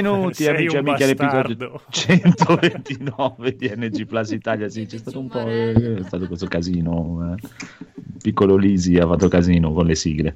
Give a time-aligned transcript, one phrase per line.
[0.00, 1.82] Benvenuti Sei amici e un amiche all'episodio bastardo.
[1.90, 4.68] 129 di NG Plus Italia.
[4.68, 7.34] Sì, c'è stato un po' eh, è stato questo casino.
[7.36, 7.48] eh.
[8.22, 10.34] Piccolo Lisi ha fatto casino con le sigle.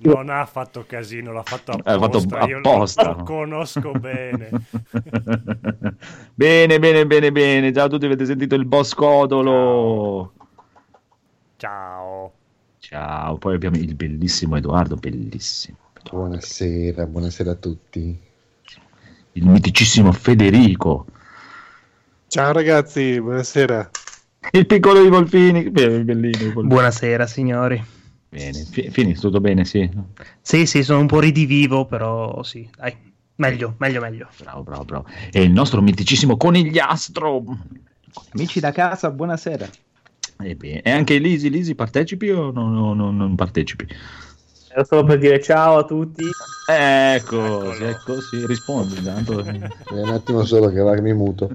[0.00, 2.46] Non ha fatto casino, l'ha fatto fatto apposta.
[2.46, 3.14] Io lo- apposta.
[3.16, 4.48] lo conosco bene.
[6.34, 7.72] bene, bene, bene, bene.
[7.72, 10.32] Ciao a tutti, avete sentito il boss Codolo.
[11.56, 12.32] Ciao.
[12.78, 15.76] Ciao, poi abbiamo il bellissimo Edoardo, bellissimo.
[16.10, 18.26] Buonasera, buonasera a tutti.
[19.38, 21.06] Il miticissimo Federico.
[22.26, 23.88] Ciao ragazzi, buonasera.
[24.50, 25.68] Il piccolo Phoenix.
[25.68, 26.38] Beh, bellino.
[26.40, 27.80] Evil Buonasera signori.
[28.30, 29.88] Bene, Fi- Phoenix, tutto bene, sì.
[30.40, 32.96] Sì, sì, sono un po' ridivivo, però sì, dai.
[33.36, 34.28] Meglio, meglio, meglio.
[34.40, 35.06] Bravo, bravo, bravo.
[35.30, 37.44] E il nostro miticissimo conigliastro.
[38.34, 39.68] Amici da casa, buonasera.
[40.42, 43.86] E, beh, e anche Lisi, Lisi partecipi o no- no- no- non partecipi?
[44.78, 46.22] Era solo per dire ciao a tutti.
[46.70, 47.88] Ecco, Eccolo.
[47.88, 49.44] ecco, sì, rispondi intanto.
[49.90, 51.50] Un attimo solo che va che mi muto.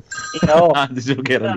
[0.46, 1.56] No, ah, dicevo che era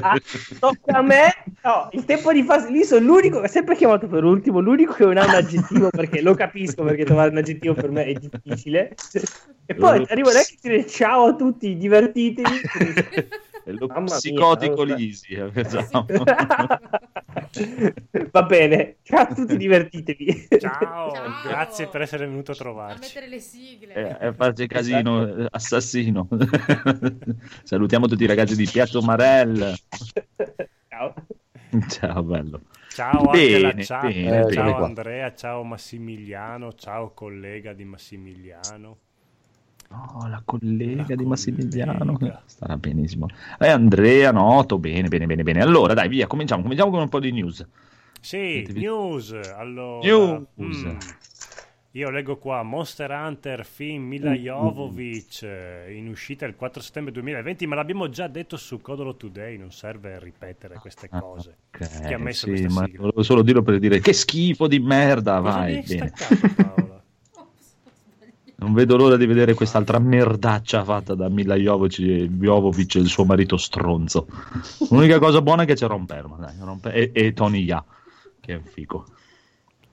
[0.00, 0.18] ah,
[0.58, 1.30] tocca a me.
[1.62, 2.70] No, il tempo di fase.
[2.70, 4.60] Lì sono l'unico che sempre chiamato per ultimo.
[4.60, 8.06] L'unico che non ha un aggettivo perché lo capisco perché trovare un aggettivo per me
[8.06, 8.94] è difficile.
[9.66, 12.48] E poi arrivo neanche a dire ciao a tutti, divertitevi.
[13.66, 15.32] Lo Mamma mia, psicotico allora- Lisi.
[15.34, 16.06] eh, esatto.
[18.30, 20.48] Va bene, ciao a tutti, divertitevi.
[20.58, 21.12] Ciao.
[21.12, 21.32] Ciao.
[21.46, 22.98] grazie per essere venuto a A trovarci.
[23.00, 23.94] mettere le sigle.
[23.94, 26.28] Eh, eh, farci casino, eh, assassino.
[27.64, 29.74] Salutiamo tutti i ragazzi di Piazza Marel.
[30.88, 31.14] Ciao.
[31.88, 32.60] Ciao, bello.
[32.90, 34.02] Ciao Bene, chat.
[34.12, 34.52] bene, bene.
[34.52, 34.84] ciao qua.
[34.86, 38.98] Andrea, ciao Massimiliano, ciao collega di Massimiliano.
[40.14, 42.14] Oh, la collega La di Massimiliano.
[42.14, 42.42] collega.
[42.46, 43.28] Starà benissimo.
[43.58, 44.78] E Andrea, noto.
[44.78, 45.60] Bene, bene, bene, bene.
[45.62, 46.62] Allora, dai, via, cominciamo.
[46.62, 47.66] Cominciamo con un po' di news.
[48.20, 48.72] Sì, visto?
[48.72, 49.32] news.
[49.32, 50.82] Allora, News.
[50.82, 50.98] mm,
[51.92, 57.66] io leggo qua Monster Hunter film Mila Jovovich eh, in uscita il 4 settembre 2020,
[57.66, 61.56] ma l'abbiamo già detto su Codolo Today, non serve ripetere queste Ah, cose.
[61.70, 63.00] ok, Chi ha messo sì, ma sigla?
[63.00, 65.84] volevo solo dirlo per dire che schifo di merda, Cosa vai, bene.
[65.84, 67.02] staccato, Paola?
[68.56, 73.24] Non vedo l'ora di vedere quest'altra merdaccia fatta da Mila Jovovic, Jovovic e il suo
[73.24, 74.26] marito stronzo.
[74.90, 77.84] L'unica cosa buona è che c'è Ron Perlman, dai, Ron Per- e, e Tony Ya,
[78.40, 79.04] che è un figo.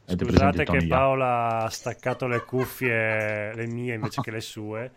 [0.05, 0.95] Avete Scusate che Ya?
[0.95, 4.91] Paola ha staccato le cuffie, le mie invece che le sue.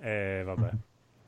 [0.00, 0.70] E vabbè.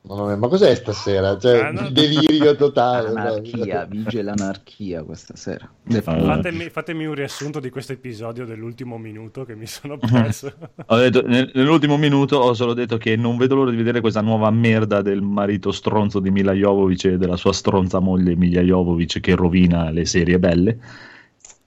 [0.03, 1.37] Ma cos'è stasera?
[1.37, 1.81] Cioè, Ah, no.
[1.81, 3.09] il delirio totale.
[3.09, 5.69] Anarchia, vige l'anarchia questa sera.
[6.01, 10.51] Fatemi, fatemi un riassunto di questo episodio dell'ultimo minuto che mi sono perso.
[10.87, 14.21] Ho detto, nel- nell'ultimo minuto ho solo detto che non vedo l'ora di vedere questa
[14.21, 19.19] nuova merda del marito stronzo di Mila Jovovic e della sua stronza moglie Mila Jovovic
[19.19, 20.79] che rovina le serie belle.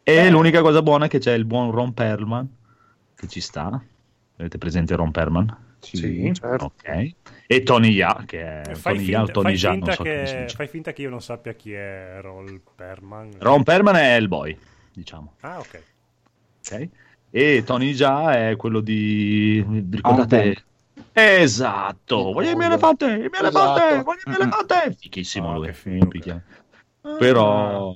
[0.03, 2.47] E l'unica cosa buona è che c'è il buon Ron Perlman
[3.15, 3.81] che ci sta.
[4.37, 5.57] Avete presente Ron Perlman?
[5.79, 6.65] Sì, certo.
[6.65, 7.13] Ok.
[7.47, 10.03] E Tony Ya, che è fai, Tony Ya finta, Tony fai Ja, non finta so
[10.03, 13.33] che, fai finta che io non sappia chi è Roll Perman.
[13.39, 14.59] Ron Perlman è Hellboy,
[14.93, 15.35] diciamo.
[15.41, 15.83] Ah, ok.
[16.71, 16.89] ok?
[17.31, 20.65] E Tony Jaa è quello di ricordate Hank.
[21.13, 24.03] esatto voglio il mio elefante il mio elefante Esatto.
[24.05, 26.41] voglio il mio elefante fichissimo Oh, lui figo, Picchia.
[27.19, 27.93] però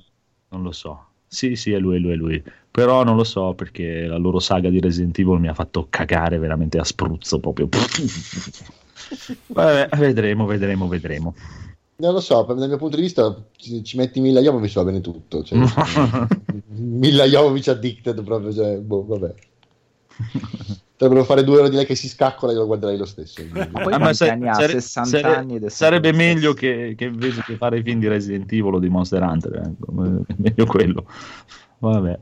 [0.49, 3.53] non lo so sì sì è lui è lui è lui però non lo so
[3.53, 7.69] perché la loro saga di Resident Evil mi ha fatto cagare veramente a spruzzo proprio
[9.47, 11.33] Vabbè, vedremo vedremo vedremo
[11.97, 15.01] Non lo so, dal mio punto di vista, ci, ci metti Mila Jovovic va bene
[15.01, 15.43] tutto.
[15.43, 15.59] Cioè,
[16.75, 19.33] Mila Jovovic addicted proprio, cioè, boh, vabbè.
[20.99, 23.41] Dovrebbero fare due ore di lei che si scaccola e io lo guarderei lo stesso.
[23.71, 24.53] Ah, ma se- anni ha?
[24.53, 28.09] sare- 60 sare- anni ed sarebbe meglio che, che invece che fare i film di
[28.09, 31.05] Resident Evil o di Monster Hunter eh, meglio quello
[31.77, 32.19] vabbè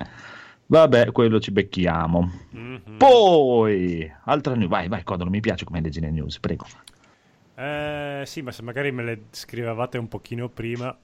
[0.68, 2.98] vabbè quello ci becchiamo Mhm.
[2.98, 6.66] poi altra news vai vai Codolo mi piace come leggi le news prego
[7.60, 10.96] Eh, sì, ma se magari me le scrivevate un pochino prima.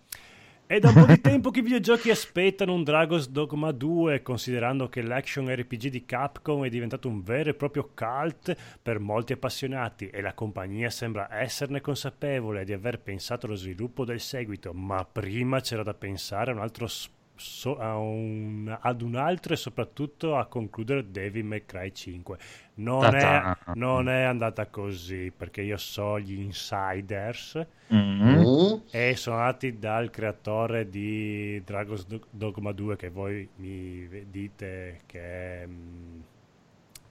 [0.68, 4.88] È da un po' di tempo che i videogiochi aspettano un Dragon's Dogma 2, considerando
[4.88, 10.10] che l'action RPG di Capcom è diventato un vero e proprio cult per molti appassionati
[10.10, 15.60] e la compagnia sembra esserne consapevole di aver pensato allo sviluppo del seguito, ma prima
[15.60, 17.10] c'era da pensare a un altro s-
[17.44, 22.38] so- a un- ad un altro e soprattutto a concludere Devil May Cry 5.
[22.76, 28.22] Non è, non è andata così perché io so gli insiders Mm.
[28.22, 28.74] Mm?
[28.92, 35.20] e sono nati dal creatore di Dragon's Do- Dogma 2 che voi mi dite che
[35.62, 36.20] è, mm,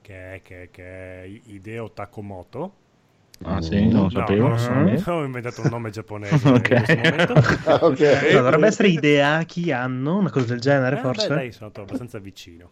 [0.01, 0.83] che è, che, che
[1.23, 2.73] è Hideo Takomoto.
[3.45, 4.57] Ah sì non lo No, sapevo non lo
[4.97, 5.13] so, Eh.
[5.13, 6.69] ho inventato un nome giapponese Ok.
[6.69, 7.33] in questo momento.
[7.65, 7.99] Ah, ok.
[8.33, 11.27] No, dovrebbe essere Ideaki Anno, una cosa del genere, Eh, forse.
[11.27, 12.69] beh, dai, sono andato abbastanza vicino.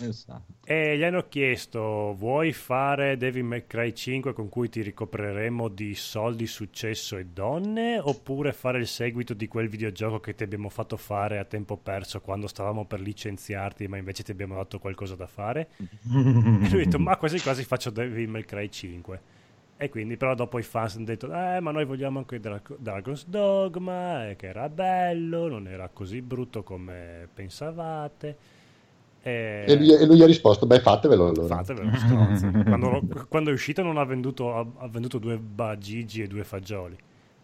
[0.00, 0.54] Esatto.
[0.64, 5.94] E gli hanno chiesto: Vuoi fare Devil May Cry 5 con cui ti ricopriremo di
[5.96, 7.98] soldi, successo e donne?
[7.98, 12.20] Oppure fare il seguito di quel videogioco che ti abbiamo fatto fare a tempo perso
[12.20, 15.68] quando stavamo per licenziarti, ma invece ti abbiamo dato qualcosa da fare?
[15.78, 19.20] E lui ha detto: Ma quasi quasi faccio Devil May Cry 5.
[19.80, 23.24] E quindi, però, dopo i fans hanno detto: Eh, ma noi vogliamo anche Dra- Dragon's
[23.26, 28.36] Dogma, eh, che era bello, non era così brutto come pensavate.
[29.22, 31.62] E, E lui, e lui ha risposto: Beh, fatevelo allora.
[31.62, 31.90] Fatevelo,
[32.64, 36.96] quando, quando è uscito non ha venduto, ha, ha venduto due bagigi e due fagioli.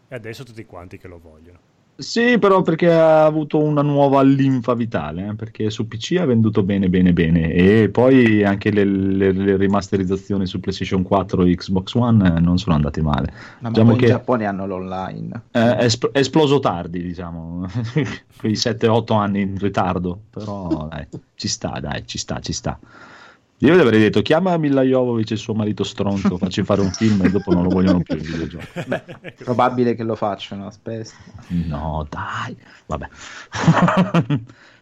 [0.09, 1.59] E adesso tutti quanti che lo vogliono.
[1.97, 6.65] Sì, però perché ha avuto una nuova linfa vitale, eh, perché su PC ha venduto
[6.65, 11.95] bene, bene, bene, e poi anche le, le- le rimasterizzazioni su PlayStation 4 e Xbox
[11.95, 13.33] One eh, non sono andate male.
[13.61, 15.43] Ma Diciamo poi che- in Giappone hanno l'online.
[15.53, 17.65] Eh, è espl- è esploso tardi, diciamo,
[18.39, 21.07] quei 7-8 anni in ritardo, però dai,
[21.37, 22.77] ci sta, dai, ci sta, ci sta.
[23.65, 27.25] Io gli avrei detto chiama Mila Jovovic e suo marito stronzo, facci fare un film
[27.25, 28.67] e dopo non lo vogliono più videogioco.
[29.43, 31.15] Probabile che lo facciano, aspetta.
[31.49, 33.09] No, dai, vabbè.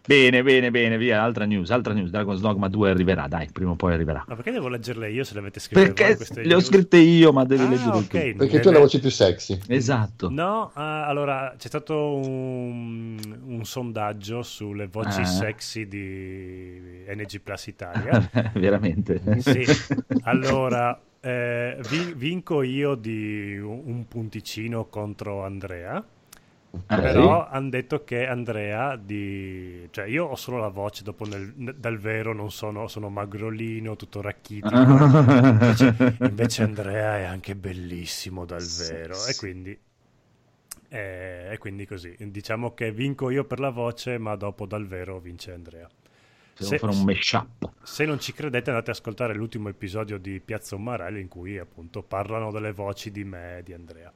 [0.07, 3.77] Bene, bene, bene, via, altra news, altra news, Dragon's Dogma 2 arriverà, dai, prima o
[3.77, 4.25] poi arriverà.
[4.27, 6.65] Ma perché devo leggerle io se le avete scritte Perché le ho news?
[6.67, 8.31] scritte io, ma devi Ah, leggere ok.
[8.33, 8.37] tu.
[8.39, 9.59] Perché tu hai la voce più sexy.
[9.69, 10.29] Esatto.
[10.31, 15.25] No, ah, allora c'è stato un, un sondaggio sulle voci Ah.
[15.25, 18.31] sexy di NG Plus Italia.
[18.55, 19.21] Veramente.
[19.41, 19.65] Sì,
[20.23, 26.03] allora eh, vi- vinco io di un un punticino contro Andrea.
[26.73, 26.95] Ok.
[26.95, 29.89] Però hanno detto che Andrea di...
[29.91, 34.21] cioè io ho solo la voce, dopo nel- dal vero non sono, sono magrolino, tutto
[34.21, 34.95] racchitico.
[35.49, 39.79] invece, invece Andrea è anche bellissimo dal vero e quindi...
[40.89, 45.19] eh, E quindi così, diciamo che vinco io per la voce, ma dopo dal vero
[45.19, 45.89] vince Andrea.
[46.61, 47.73] Un mashup.
[47.83, 52.03] Se non ci credete andate ad ascoltare l'ultimo episodio di Piazza Umarello in cui appunto
[52.03, 54.13] parlano delle voci di me e di Andrea.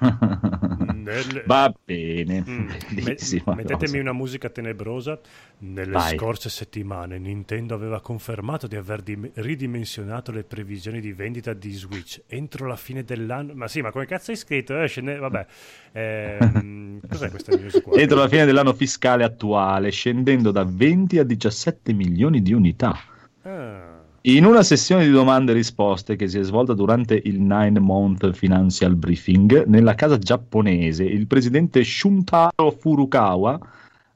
[1.10, 4.00] Nel- Va bene, Mm, bellissima me- mettetemi cosa.
[4.00, 5.18] una musica tenebrosa.
[5.62, 6.16] Nelle Vai.
[6.16, 12.22] scorse settimane Nintendo aveva confermato di aver dim- ridimensionato le previsioni di vendita di Switch
[12.26, 13.52] entro la fine dell'anno.
[13.54, 14.80] Ma sì, ma come cazzo hai scritto?
[14.80, 15.46] Eh, scende- Vabbè,
[15.92, 17.98] Ehm, cos'è questa news qua?
[17.98, 22.96] Entro la fine dell'anno fiscale attuale, scendendo da 20 a 17 milioni di unità.
[23.42, 27.78] Ah, In una sessione di domande e risposte che si è svolta durante il Nine
[27.80, 33.58] Month Financial Briefing nella casa giapponese, il presidente Shuntaro Furukawa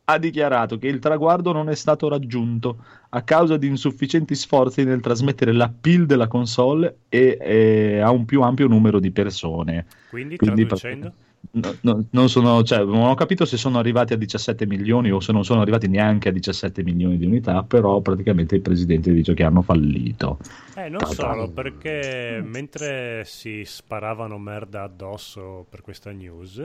[0.04, 5.00] ha dichiarato che il traguardo non è stato raggiunto a causa di insufficienti sforzi nel
[5.00, 9.86] trasmettere l'appeal della console e, e a un più ampio numero di persone.
[10.10, 11.12] quindi, Quindi, traducendo?
[11.52, 15.20] No, no, non, sono, cioè, non ho capito se sono arrivati a 17 milioni o
[15.20, 19.34] se non sono arrivati neanche a 17 milioni di unità, però praticamente il presidente dice
[19.34, 20.38] che hanno fallito.
[20.76, 21.12] Eh, non Ta-ta.
[21.12, 26.58] solo, perché mentre si sparavano merda addosso per questa news,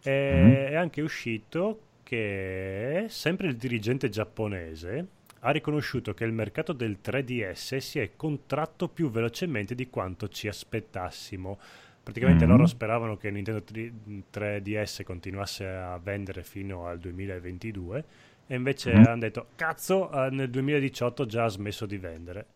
[0.00, 0.52] è, Mhm.
[0.70, 5.06] è anche uscito che sempre il dirigente giapponese
[5.40, 10.48] ha riconosciuto che il mercato del 3DS si è contratto più velocemente di quanto ci
[10.48, 11.58] aspettassimo.
[12.10, 12.50] Praticamente Mhm.
[12.50, 13.92] loro speravano che Nintendo 3-
[14.32, 18.04] 3DS continuasse a vendere fino al 2022
[18.48, 19.04] e invece Mhm.
[19.06, 22.46] hanno detto cazzo eh, nel 2018 già ha smesso di vendere.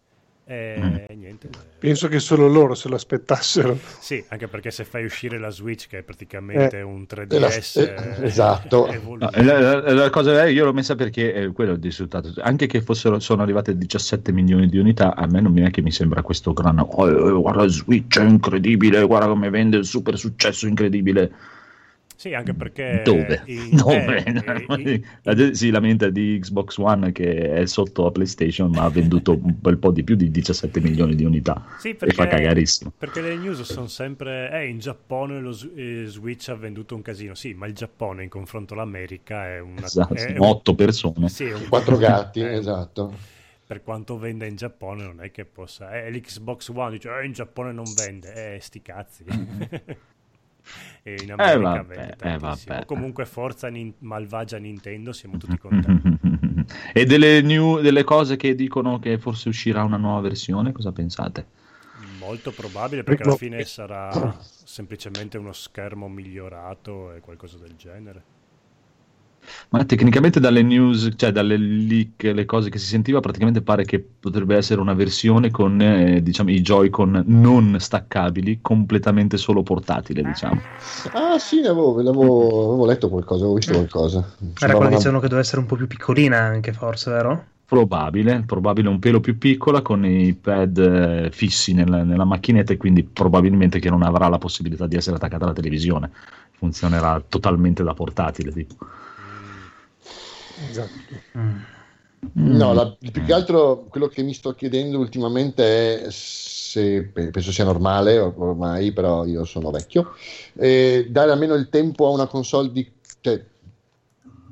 [0.47, 1.19] E Mm.
[1.19, 1.47] niente.
[1.47, 3.79] eh, Penso che solo loro se lo aspettassero.
[3.99, 8.25] Sì, anche perché se fai uscire la Switch, che è praticamente un la- 3DS, eh,
[8.27, 8.87] esatto.
[8.89, 9.31] evoluto.
[9.35, 12.31] No, la, la- la cosa è, io l'ho messa perché è quello il risultato.
[12.43, 15.81] Anche che fossero, sono arrivate 17 milioni di unità, a me non mi è che
[15.81, 16.79] mi sembra questo gran.
[16.79, 21.33] "Oh, eh, guarda, Switch è incredibile, guarda come vende il super successo incredibile.
[22.17, 23.43] Sì, anche perché Dove?
[23.47, 24.25] in- Dove?
[24.25, 28.85] eh, in- La gente si lamenta di Xbox One che è sotto a PlayStation, ma
[28.85, 31.65] ha venduto un bel po' di più di 17 milioni di unità.
[31.79, 32.93] Sì, E perché, fa cagarissimo.
[32.97, 37.35] perché le news sono sempre eh, in Giappone lo eh, Switch ha venduto un casino.
[37.35, 41.29] Sì, ma il Giappone in confronto all'America è una Esatto, è sono otto persone.
[41.29, 43.13] Sì, un- Quattro gatti, eh, esatto.
[43.67, 47.33] Per quanto vende in Giappone non è che possa eh, l'Xbox One dice eh, in
[47.33, 49.25] Giappone non vende, eh sti cazzi.
[51.03, 52.85] E in America vabbè, vende eh, vabbè.
[52.85, 56.67] Comunque forza nin- malvagia Nintendo, siamo tutti contenti.
[56.93, 61.47] e delle, new- delle cose che dicono che forse uscirà una nuova versione, cosa pensate?
[62.19, 63.37] Molto probabile perché alla No.
[63.39, 68.23] fine sarà semplicemente uno schermo migliorato e qualcosa del genere.
[69.71, 73.99] Ma tecnicamente dalle news, cioè dalle leak, le cose che si sentiva, praticamente pare che
[74.01, 80.61] potrebbe essere una versione con eh, diciamo, i Joy-Con non staccabili, completamente solo portatile, diciamo.
[81.13, 84.35] Ah, sì, ne avevo, ne avevo- avevo letto qualcosa, avevo visto qualcosa.
[84.61, 87.45] Era quello che dicevano che doveva essere un po' più piccolina anche, forse, vero?
[87.67, 92.77] Probabile, probabile un pelo più piccola con i pad eh, fissi nella, nella macchinetta e
[92.77, 96.11] quindi probabilmente che non avrà la possibilità di essere attaccata alla televisione.
[96.53, 98.53] Funzionerà totalmente da portatile.
[98.53, 98.77] Tipo.
[100.69, 101.23] Esatto.
[102.37, 107.53] No, la- più che altro quello che mi sto chiedendo ultimamente è se pe- penso
[107.53, 110.15] sia normale or- ormai, però io sono vecchio,
[110.55, 113.45] eh, dare almeno il tempo a una console di, cioè,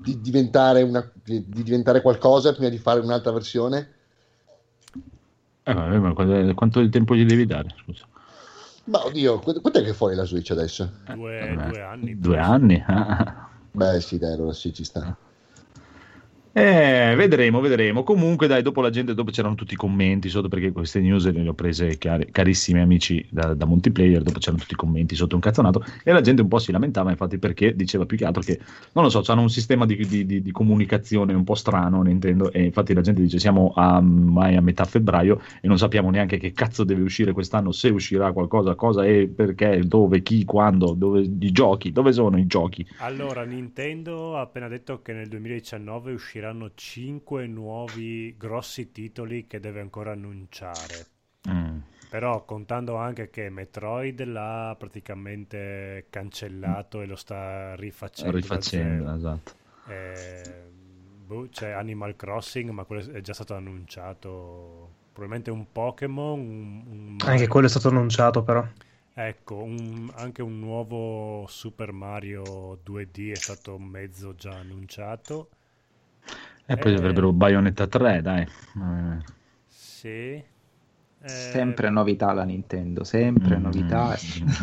[0.00, 3.88] di diventare una- di- di diventare qualcosa prima di fare un'altra versione.
[5.64, 7.74] Eh, vabbè, ma quanto quanto tempo gli devi dare?
[7.82, 8.06] Scusa.
[8.84, 10.88] Ma oddio, qu- quant'è che è fuori la Switch adesso?
[11.14, 12.18] Due, Eh, due anni.
[12.18, 12.84] Due anni?
[13.70, 15.16] Beh, sì, dai, allora sì, ci sta.
[16.54, 18.02] Eh, vedremo, vedremo.
[18.02, 21.48] Comunque, dai, dopo la gente, dopo c'erano tutti i commenti sotto, perché queste news le
[21.48, 25.40] ho prese cari- carissimi amici da, da multiplayer, dopo c'erano tutti i commenti sotto un
[25.40, 28.60] cazzonato e la gente un po' si lamentava, infatti, perché diceva più che altro che,
[28.92, 32.52] non lo so, hanno un sistema di, di- di- di comunicazione un po' strano, Nintendo,
[32.52, 36.36] e infatti la gente dice siamo a, mai a metà febbraio e non sappiamo neanche
[36.36, 41.20] che cazzo deve uscire quest'anno, se uscirà qualcosa, cosa e perché, dove, chi, quando, dove,
[41.22, 42.86] i giochi, dove sono i giochi.
[42.98, 49.80] Allora, Nintendo ha appena detto che nel 2019 usciranno 5 nuovi grossi titoli che deve
[49.80, 51.06] ancora annunciare.
[51.48, 51.78] Mm.
[52.10, 58.36] Però contando anche che Metroid l'ha praticamente cancellato e lo sta rifacendo.
[58.36, 59.52] Rifacendo, esatto.
[59.88, 60.68] Eh,
[61.24, 64.90] boh, c'è Animal Crossing, ma quello è già stato annunciato.
[65.12, 66.38] Probabilmente un Pokémon.
[66.38, 68.66] Un, un Anche quello è stato annunciato, però.
[69.14, 75.48] Ecco, un- anche un nuovo Super Mario 2D è stato mezzo già annunciato.
[76.66, 76.96] E poi Eh.
[76.96, 78.42] avrebbero Bayonetta 3, dai.
[78.42, 79.18] Eh,
[79.68, 80.50] Sì.
[81.24, 83.62] Eh, Sempre novità la Nintendo, sempre Mm.
[83.62, 84.16] novità.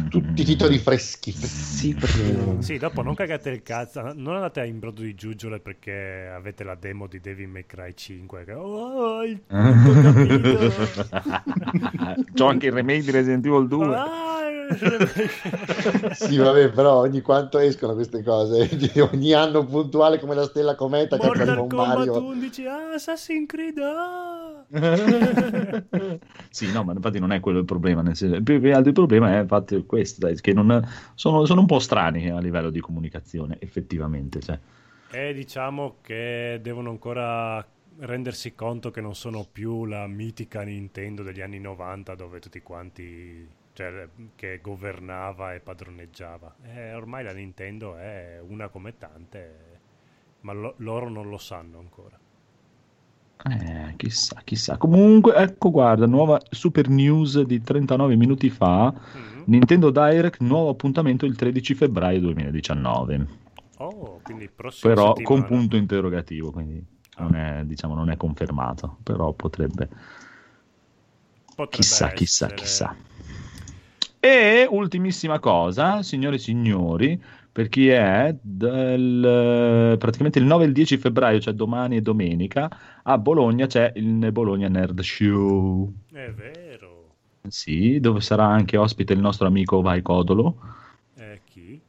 [0.09, 1.31] Tutti i titoli freschi.
[1.31, 6.29] Sì, proprio- Sì, dopo non cagate il cazzo, non andate a imbrodo di giuggiole perché
[6.35, 8.43] avete la demo di Devil May Cry 5.
[8.43, 9.39] Che, oh, il.
[12.33, 13.95] C'ho anche il remake di Resident Evil 2.
[13.95, 14.38] Ah,
[16.13, 18.69] Sì, vabbè, però ogni quanto escono queste cose.
[19.11, 22.23] ogni anno puntuale come la stella cometa che arriva un Kombat Mario.
[22.23, 24.65] 11, ah, Assassin's Creed, ah.
[26.49, 28.01] sì, no, ma infatti non è quello il problema.
[28.01, 31.45] Nel senso, il più che altro il problema è infatti questo, dai, che non, sono,
[31.45, 34.39] sono un po' strani a livello di comunicazione, effettivamente.
[34.39, 34.59] Cioè.
[35.11, 37.65] E diciamo che devono ancora
[37.99, 43.47] rendersi conto che non sono più la mitica Nintendo degli anni 90 dove tutti quanti,
[43.79, 46.57] cioè che governava e padroneggiava.
[46.63, 49.81] Eh, ormai la Nintendo è una come tante,
[50.41, 52.19] ma lo- loro non lo sanno ancora.
[53.41, 54.77] Eh, chissà, chissà.
[54.77, 58.93] Comunque, ecco, guarda, nuova super news di 39 minuti fa.
[59.15, 59.43] Mm.
[59.45, 63.27] Nintendo Direct, nuovo appuntamento il 13 febbraio 2019.
[63.77, 65.25] Oh, quindi prossima Però settimana.
[65.25, 66.83] con punto interrogativo, quindi
[67.17, 68.97] non è, diciamo, non è confermato.
[69.03, 69.89] Però potrebbe,
[71.53, 72.53] Potrebbe chissà, chissà, essere.
[72.53, 72.95] chissà.
[74.21, 77.21] E ultimissima cosa, signore e signori,
[77.51, 82.69] per chi è del, praticamente il 9 e il 10 febbraio, cioè domani e domenica,
[83.03, 85.93] a Bologna c'è il Bologna Nerd Show.
[86.11, 87.15] È vero.
[87.49, 90.57] Sì, dove sarà anche ospite il nostro amico Vai Codolo,
[91.17, 91.79] Eh, chi?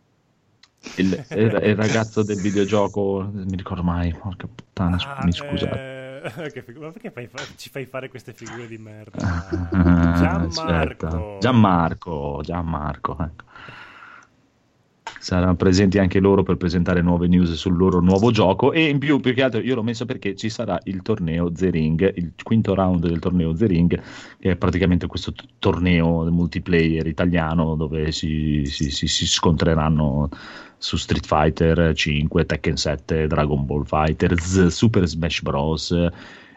[0.95, 5.75] il, il- il ragazzo del videogioco, mi ricordo mai, porca puttana, Ah, mi scusate.
[5.75, 5.90] eh,
[6.53, 9.19] che figu- ma perché fai fa- ci fai fare queste figure di merda?
[9.71, 11.07] Gianmarco.
[11.07, 11.37] aspetta.
[11.41, 13.45] Gianmarco, Gianmarco, ecco.
[15.19, 19.21] Saranno presenti anche loro per presentare nuove news sul loro nuovo gioco e in più,
[19.21, 22.75] più che altro, io l'ho messo perché ci sarà il torneo The Ring, il quinto
[22.75, 24.01] round del torneo The Ring,
[24.39, 30.31] che è praticamente questo t- torneo multiplayer italiano dove si, si- si- si scontreranno
[30.81, 35.95] su Street Fighter 5, Tekken 7, Dragon Ball Fighters, Super Smash Bros.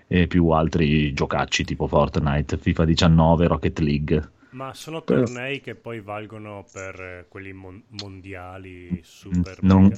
[0.08, 4.32] e più altri giocacci tipo Fortnite, FIFA 19, Rocket League.
[4.54, 9.92] Ma sono Però- tornei che poi valgono per eh, quelli mon- mondiali super Non,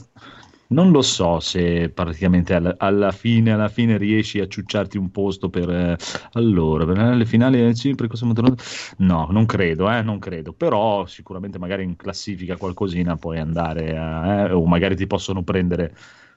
[0.67, 5.49] non lo so se praticamente alla, alla fine, alla fine riesci a ciucciarti un posto
[5.49, 5.97] per eh,
[6.33, 10.53] allora per le finali del Cipri cosa no non credo eh, non credo.
[10.53, 15.93] Però sicuramente magari in classifica qualcosina puoi andare a- eh, o magari ti possono prendere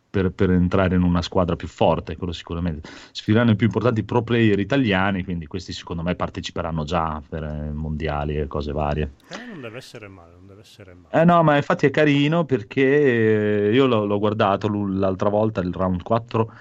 [0.09, 4.23] per, per entrare in una squadra più forte quello sicuramente sfideranno i più importanti pro
[4.23, 9.45] player italiani quindi questi secondo me parteciperanno già per eh, mondiali e cose varie Eh,
[9.47, 11.09] non deve essere male, non deve essere male.
[11.11, 15.73] eh no, ma infatti è carino perché eh, io l'ho, l'ho guardato l'altra volta, il
[15.73, 16.53] round 4,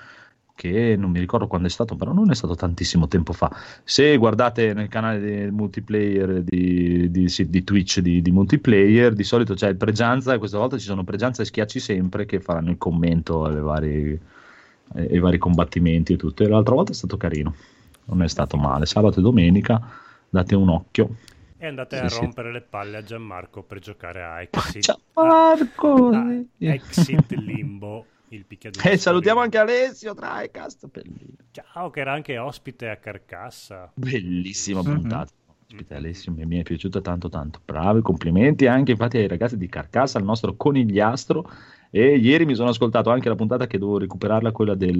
[0.57, 3.49] che non mi ricordo quando è stato, però non è stato tantissimo tempo fa.
[3.83, 9.23] Se guardate nel canale di multiplayer di, di- sì, di Twitch di, di multiplayer, di
[9.23, 12.71] solito c'è il Pregianza e questa volta ci sono Pregianza e Schiacci sempre che faranno
[12.71, 14.19] il commento alle varie,
[14.95, 16.43] e, e i vari combattimenti e tutto.
[16.43, 17.53] E l'altra volta è stato carino,
[18.05, 18.85] non è stato male.
[18.87, 19.79] Sabato e domenica
[20.29, 21.09] date un occhio.
[21.55, 22.17] E andate Sì, a sì.
[22.19, 26.09] rompere le palle a Gianmarco per giocare a Exit, Ciao Marco!
[26.09, 28.87] a- a Exit Limbo, il picchiaduro.
[28.89, 29.57] E salutiamo storico.
[29.59, 30.87] anche Alessio Tricast.
[30.91, 33.91] Bellissimo, Ciao, che era anche ospite a Carcassa.
[33.93, 34.93] Bellissima Mhm.
[34.93, 35.31] puntata.
[35.69, 37.59] Ospite Alessio, mi, mi è piaciuta tanto tanto.
[37.65, 41.49] Bravi, complimenti anche infatti ai ragazzi di Carcassa, al nostro conigliastro.
[41.89, 44.97] E ieri mi sono ascoltato anche la puntata che devo recuperarla, quella del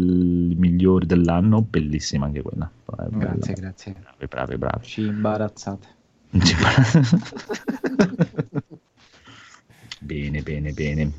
[0.58, 1.62] migliori dell'anno.
[1.62, 2.70] Bellissima anche quella.
[2.86, 3.68] Bella, Grazie, bella.
[3.68, 3.94] grazie.
[3.94, 4.86] Bravi, bravi, bravi.
[4.86, 5.88] Ci imbarazzate.
[10.00, 11.12] bene, bene, bene.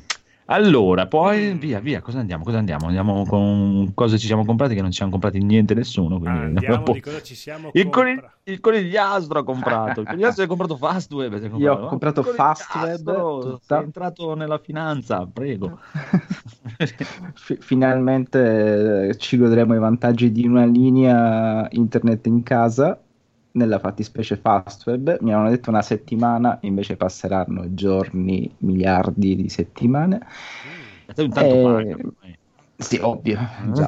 [0.51, 2.43] Allora, poi via, via, cosa andiamo?
[2.43, 2.87] Cosa andiamo?
[2.87, 6.17] Andiamo con cosa ci siamo comprati che non ci siamo comprati niente nessuno.
[6.17, 10.01] Quindi Andiamo po- di cosa ci siamo il, coni- compra- il conigliastro ha comprato.
[10.01, 11.33] Il conigliastro hai comprato Fastweb.
[11.33, 11.87] hai Io ho no?
[11.87, 13.75] comprato Il conigliastro, Fastweb, tutta.
[13.75, 15.79] Sei entrato nella finanza, prego.
[17.35, 22.99] Fi- finalmente eh, ci godremo i vantaggi di una linea internet in casa,
[23.59, 25.17] nella fattispecie Fastweb.
[25.21, 30.19] Mi avevano detto una settimana, invece passeranno giorni, miliardi di settimane.
[31.15, 31.97] Te intanto Eh, paga.
[32.77, 33.37] Sì, ovvio.
[33.73, 33.87] Già,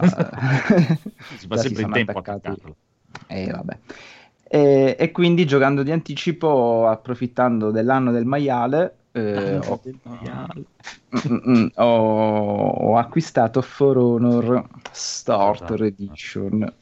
[1.37, 2.51] si fa sempre sono tempo a attaccati.
[2.51, 2.77] caccarlo.
[3.27, 3.79] E vabbè.
[4.43, 9.81] E, e quindi giocando di anticipo, approfittando dell'anno del maiale, eh, ho,
[11.13, 16.73] Mm, mm, mm, ho- ho acquistato For Honor Starter Edition.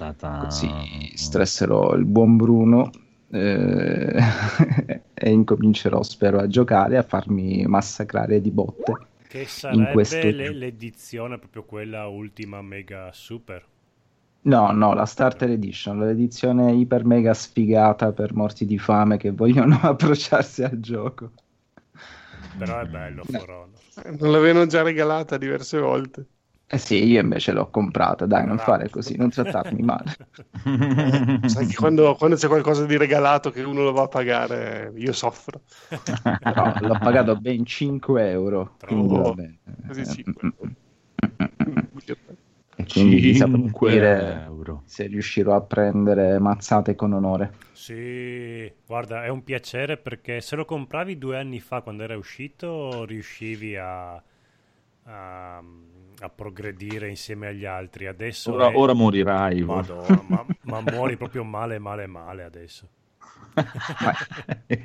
[0.00, 0.34] Ta-ta.
[0.38, 0.68] Così
[1.14, 2.90] stresserò il buon Bruno
[3.30, 4.18] eh,
[5.14, 8.92] e incomincerò, spero, a giocare, a farmi massacrare di botte.
[9.28, 13.66] Che in sarebbe questo- le- l'edizione proprio quella ultima mega super.
[14.42, 19.78] No, no, la Starter Edition, l'edizione iper mega sfigata per morti di fame che vogliono
[19.80, 21.32] approcciarsi al gioco.
[22.56, 23.82] Però è bello For Honor.
[24.18, 26.28] Non l'avevano già regalata diverse volte.
[26.72, 30.14] Eh sì, io invece l'ho comprata, dai, non fare così, non trattarmi male.
[31.48, 35.12] Sai che quando, quando c'è qualcosa di regalato che uno lo va a pagare, io
[35.12, 35.62] soffro.
[36.38, 39.58] Però l'ho pagato ben 5 euro, quindi Oh, va bene.
[39.86, 40.24] così sì.
[42.76, 44.82] E quindi vi saprò 5 dire euro.
[44.86, 47.52] se riuscirò a prendere mazzate con onore.
[47.72, 53.04] Sì, guarda, è un piacere perché se lo compravi due anni fa quando era uscito
[53.04, 54.22] riuscivi a,
[55.04, 58.06] a, a progredire insieme agli altri.
[58.06, 59.62] Adesso Ora, è- ora morirai.
[59.62, 62.88] Madonna, ma, ma muori proprio male, male, male adesso.
[63.98, 64.12] Ma,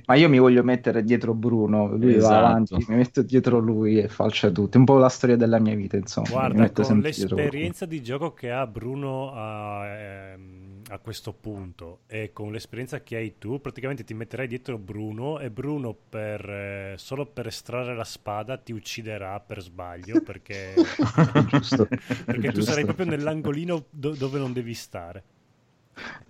[0.06, 2.20] ma io mi voglio mettere dietro Bruno, lui Esatto.
[2.20, 4.78] va avanti, mi metto dietro lui e falcia tutto.
[4.78, 6.42] Un po' la storia della mia vita, insomma.
[6.44, 12.02] mi Guarda, metto con l'esperienza di gioco che ha Bruno a, ehm, a questo punto
[12.08, 16.94] e con l'esperienza che hai tu, praticamente ti metterai dietro Bruno e Bruno per, eh,
[16.98, 21.00] solo per estrarre la spada ti ucciderà per sbaglio perché,
[21.48, 21.88] Giusto,
[22.26, 25.24] perché tu sarai proprio nell'angolino do- dove non devi stare.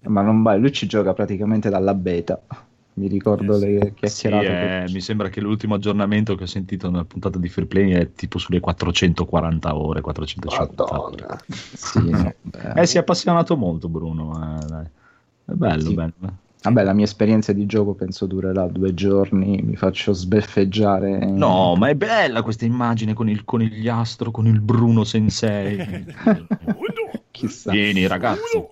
[0.04, 2.42] Ma non vai, lui ci gioca praticamente dalla beta.
[2.98, 3.66] Mi ricordo Eh sì.
[3.66, 3.94] le Sì,
[4.28, 4.84] chiacchierate.
[4.84, 7.92] eh, che- mi sembra che l'ultimo aggiornamento che ho sentito nella puntata di Free Play
[7.92, 11.22] è tipo sulle 440 ore, 450 ore.
[11.26, 11.44] Madonna.
[11.74, 12.82] Sì, no, beh.
[12.82, 14.60] Eh, si è appassionato molto Bruno.
[14.62, 14.86] eh, dai.
[15.46, 15.94] È bello, Sì.
[15.94, 16.14] bello.
[16.62, 21.24] Vabbè, la mia esperienza di gioco penso durerà due giorni, mi faccio sbeffeggiare.
[21.26, 25.78] No, ma è bella questa immagine con il conigliastro, con il Bruno Sensei.
[27.30, 27.72] Chissà.
[27.72, 28.64] Vieni ragazzi.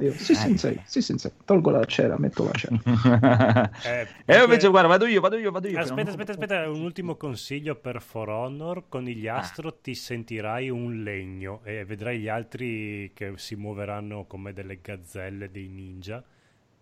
[0.00, 1.32] Io, sì, sensei, sì, sensei.
[1.44, 2.78] Tolgo la cera, metto la cera.
[3.84, 5.78] Eh, E io invece guarda, vado io, vado io, vado io.
[5.78, 8.84] Aspetta, non- aspetta, aspetta, un ultimo consiglio per For Honor.
[8.88, 9.36] Con Ah.
[9.36, 15.50] Astro ti sentirai un legno e vedrai gli altri che si muoveranno come delle gazzelle,
[15.50, 16.22] dei ninja,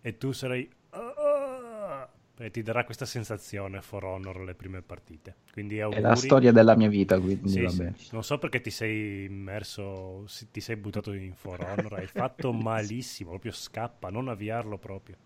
[0.01, 0.69] e tu sarai...
[2.41, 5.35] E ti darà questa sensazione For Honor le prime partite.
[5.51, 6.01] Quindi È auguri.
[6.01, 7.87] la storia della mia vita, quindi Sì, va sì.
[8.11, 13.29] Non so perché ti sei immerso, ti sei buttato in For Honor, hai fatto malissimo,
[13.31, 15.17] proprio scappa, non avviarlo proprio.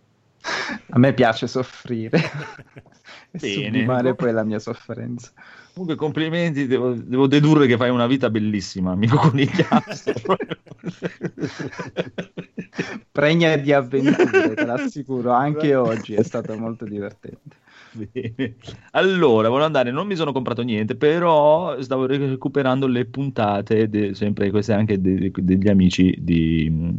[0.89, 2.19] A me piace soffrire
[3.31, 5.31] e sublimare poi la mia sofferenza.
[5.73, 10.35] Comunque complimenti, devo, devo dedurre che fai una vita bellissima, amico conigliastro.
[13.11, 17.61] Pregna di avventure, te l'assicuro, anche oggi è stato molto divertente.
[18.11, 18.55] Bene.
[18.91, 24.49] Allora, volevo andare, non mi sono comprato niente, però stavo recuperando le puntate, de- sempre
[24.49, 26.93] queste anche de- degli amici di...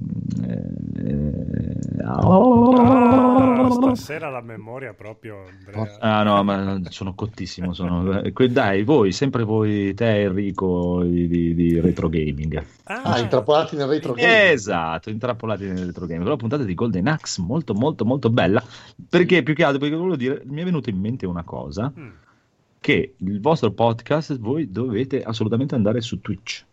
[0.46, 5.96] eh, Ah, stasera la memoria proprio, Andrea.
[6.00, 7.72] Ah no, ma sono cottissimo.
[7.72, 8.20] Sono...
[8.20, 12.62] eh, Dai, voi, sempre voi, te Enrico di, di- di Retro Gaming.
[12.85, 14.50] Ah, intrappolati nel retro game.
[14.50, 16.28] Esatto, intrappolati nel Retro Gaming.
[16.28, 18.62] La puntata di Golden Axe, molto molto molto bella.
[19.09, 22.09] Perché più che altro, perché volevo dire, mi è venuta in mente una cosa, Mm.
[22.81, 26.64] che il vostro podcast voi dovete assolutamente andare su Twitch.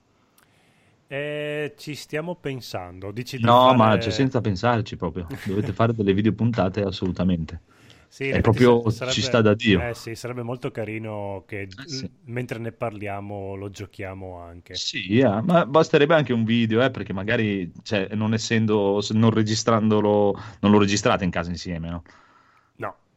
[1.08, 3.12] Eh, ci stiamo pensando.
[3.12, 5.28] Dici di No, fare- ma cioè, senza pensarci proprio.
[5.46, 7.60] Dovete fare delle video puntate assolutamente.
[8.08, 9.82] Sì, è proprio- sa- ci sta da Dio.
[9.82, 12.10] Eh sì, sarebbe molto carino che sì.
[12.26, 14.76] mentre ne parliamo lo giochiamo anche.
[14.76, 19.30] Sì, eh, ma basterebbe anche un video, eh, perché magari, cioè, non essendo, se non
[19.32, 22.04] registrandolo, non lo registrate in casa insieme, no?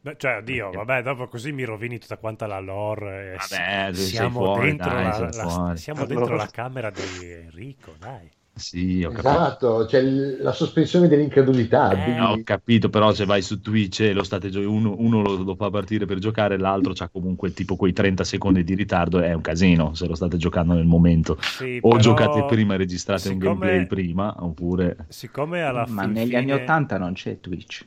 [0.05, 3.33] Beh, cioè, oddio, vabbè, dopo così mi rovini tutta quanta la lore.
[3.33, 7.93] e Vabbè, siamo fuori, dentro, dai, la, la- siamo Allora- dentro la camera di Enrico,
[7.97, 8.29] dai.
[8.53, 9.27] Sì, ho capito.
[9.29, 11.89] Esatto, c'è il- la sospensione dell'incredulità.
[11.89, 15.21] Eh, quindi- Ho capito, però se vai su Twitch e lo state gio- uno, uno
[15.23, 19.19] lo, lo fa partire per giocare, l'altro c'ha comunque tipo quei 30 secondi di ritardo,
[19.21, 21.35] è un casino se lo state giocando nel momento.
[21.41, 24.97] Sì, O però, giocate prima e registrate un siccome- gameplay prima, oppure...
[25.09, 27.85] Siccome alla Ma fin negli fine- anni 80 non c'è Twitch.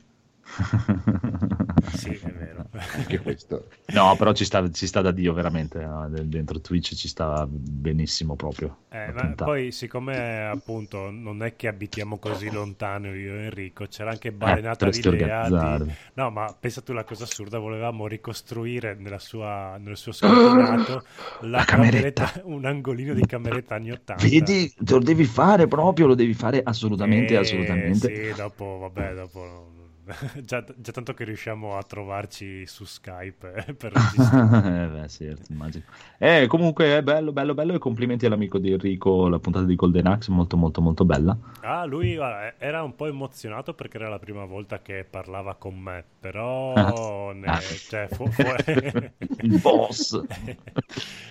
[1.87, 2.69] Sì, è vero.
[2.95, 3.67] Anche questo.
[3.87, 6.09] No, però ci sta, ci sta da Dio veramente, no?
[6.09, 8.77] De- dentro Twitch ci sta benissimo proprio.
[8.91, 14.29] Eh, poi, siccome appunto non è che abitiamo così lontano io e Enrico, c'era anche
[14.29, 15.93] Eh, balenata potresti l'idea di...
[16.15, 21.03] No, ma pensa tu la cosa assurda, volevamo ricostruire nella sua, nel suo scontinato
[21.39, 22.25] la, La cameretta.
[22.25, 24.27] cameretta- un angolino di cameretta anni 80.
[24.27, 28.07] Vedi, lo devi fare proprio, lo devi fare assolutamente, Eh, assolutamente.
[28.07, 29.78] Sì, dopo, vabbè, dopo...
[30.43, 34.63] già, già tanto che riusciamo a trovarci su Skype eh, per registrare.
[34.83, 35.83] eh, beh, sì, immagino.
[36.17, 40.07] Eh, comunque è bello, bello, bello e complimenti all'amico di Enrico, la puntata di Golden
[40.07, 41.37] Axe, molto, molto, molto bella.
[41.61, 45.77] Ah, lui guarda, era un po' emozionato perché era la prima volta che parlava con
[45.77, 47.33] me, però, Ah.
[47.33, 47.59] ne- Ah.
[47.87, 48.47] cioè, fu- fu-
[49.41, 50.15] Il boss.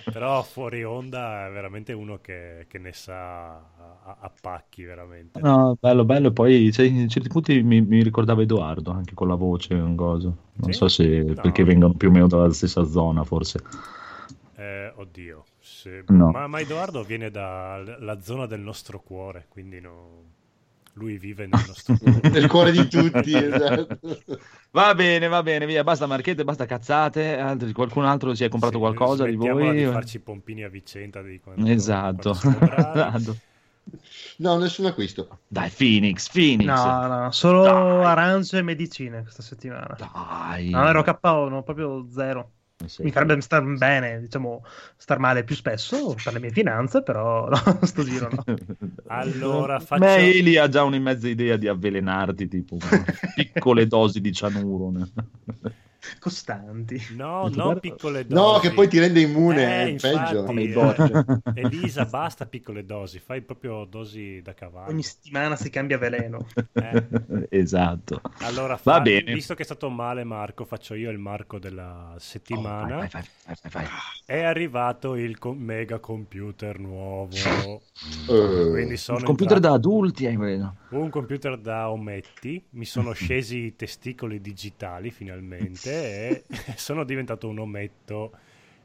[0.09, 5.41] però fuori onda è veramente uno che, che ne sa a, a pacchi veramente.
[5.41, 6.31] No, bello, bello.
[6.33, 10.35] Poi cioè, in certi punti mi, mi ricordava Edoardo anche con la voce, un coso.
[10.53, 10.77] Non Sì?
[10.77, 11.33] so se No.
[11.33, 13.59] perché vengono più o meno dalla stessa zona, forse.
[14.55, 16.31] Eh, oddio, se- No.
[16.31, 20.23] ma, ma Edoardo viene dalla zona del nostro cuore, quindi no-
[20.93, 22.19] lui vive nel nostro cuore.
[22.29, 23.99] Nel cuore di tutti, esatto.
[24.71, 27.37] Va bene, va bene, via, basta marchette, basta cazzate.
[27.37, 29.77] Altri- qualcun altro si è comprato Sì, qualcosa di voi?
[29.77, 32.33] di farci i pompini a vicenda di quando, Esatto.
[32.37, 32.59] quando.
[32.75, 33.37] Esatto.
[34.39, 35.39] No, nessun acquisto.
[35.47, 36.67] Dai, Phoenix, Phoenix.
[36.67, 38.05] No, no, solo Dai.
[38.05, 39.95] arance e medicine questa settimana.
[39.97, 40.69] Dai.
[40.69, 42.51] No, ero KO, no, proprio zero.
[42.85, 43.03] Sì.
[43.03, 44.63] Mi farebbe star bene, diciamo,
[44.95, 48.43] star male più spesso per le mie finanze, però no, sto giro no.
[49.07, 52.77] Allora, faccio- Beh, Eli ha già una mezza idea di avvelenarti, tipo
[53.35, 54.93] piccole dosi di cianuro.
[56.19, 57.01] Costanti.
[57.15, 58.33] No, non piccole dosi.
[58.33, 60.43] No, che poi ti rende immune, Eh, è infatti, peggio.
[60.43, 61.25] Come i Borgia.
[61.55, 64.89] Elisa, basta piccole dosi, fai proprio dosi da cavallo.
[64.91, 66.47] Ogni settimana si cambia veleno.
[66.73, 67.03] Eh.
[67.49, 68.21] esatto.
[68.39, 69.33] Allora, Va fa- bene.
[69.33, 72.95] visto che è stato male Marco, faccio io il Marco della settimana.
[72.95, 73.85] Oh, vai, vai, vai, vai, vai.
[74.25, 77.29] È arrivato il co- mega computer nuovo.
[78.29, 80.75] Eh, Quindi sono Il computer entrato- da adulti, hai quello.
[80.91, 86.43] un computer da ometti, mi sono scesi i testicoli digitali finalmente e
[86.77, 88.31] sono diventato un ometto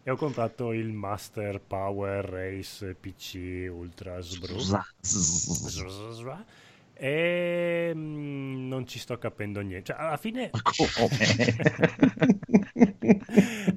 [0.02, 4.58] e ho comprato il Master Power Race PC Ultra Sbru.
[6.96, 9.92] E mm, non ci sto capendo niente.
[9.92, 10.50] Cioè, alla fine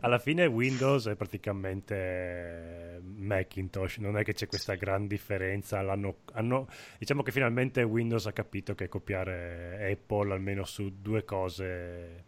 [0.01, 5.81] alla fine Windows è praticamente Macintosh, non è che c'è questa gran differenza.
[5.81, 6.67] L'hanno- hanno-
[6.99, 12.25] diciamo che finalmente Windows ha capito che copiare Apple almeno su due cose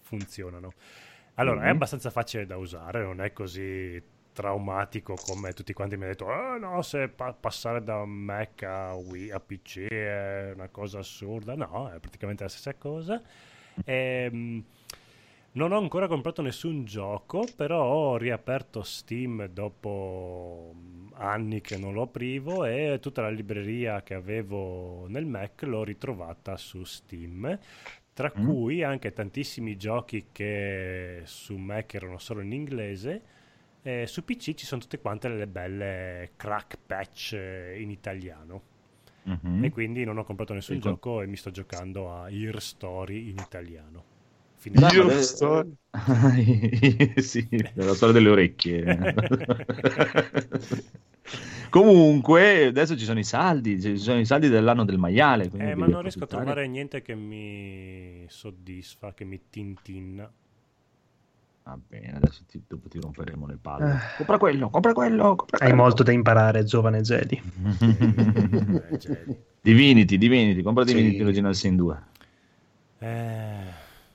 [0.00, 0.74] funzionano.
[1.34, 1.70] Allora, è Mhm.
[1.70, 6.56] abbastanza facile da usare, non è così traumatico come tutti quanti mi hanno detto "Ah,
[6.58, 11.90] no, se pa- passare da Mac a, Wii, a PC è una cosa assurda no,
[11.92, 13.20] è praticamente la stessa cosa
[13.84, 14.64] Ehm,
[15.52, 21.94] non ho ancora comprato nessun gioco, però ho riaperto Steam dopo mm, anni che non
[21.94, 27.58] lo aprivo e tutta la libreria che avevo nel Mac l'ho ritrovata su Steam,
[28.18, 28.44] tra Mm.
[28.48, 33.22] cui anche tantissimi giochi che su Mac erano solo in inglese.
[33.80, 38.62] E su PC ci sono tutte quante le belle crack patch eh, in italiano.
[39.22, 39.62] Mhm.
[39.62, 40.88] E quindi non ho comprato nessun Ecco.
[40.88, 44.04] gioco e mi sto giocando a Ear Story in italiano.
[44.74, 45.66] Ma- Io sto-
[47.16, 48.84] sì, la storia delle orecchie.
[51.70, 55.50] Comunque, adesso ci sono i saldi, ci sono i saldi dell'anno del maiale.
[55.56, 60.30] Eh, ma non riesco a trovare niente che mi soddisfa, che mi tintinna.
[61.64, 63.92] Va bene, adesso ti, dopo ti romperemo le palle.
[63.92, 64.16] Eh.
[64.16, 65.82] Compra quello, compra quello, compra Hai quello.
[65.82, 67.40] molto da imparare, giovane Jedi.
[69.60, 69.60] Eh.
[69.60, 70.94] Divinity, Divinity, compra Sì.
[70.94, 72.02] Divinity Original Sin 2.
[73.00, 73.06] Eh,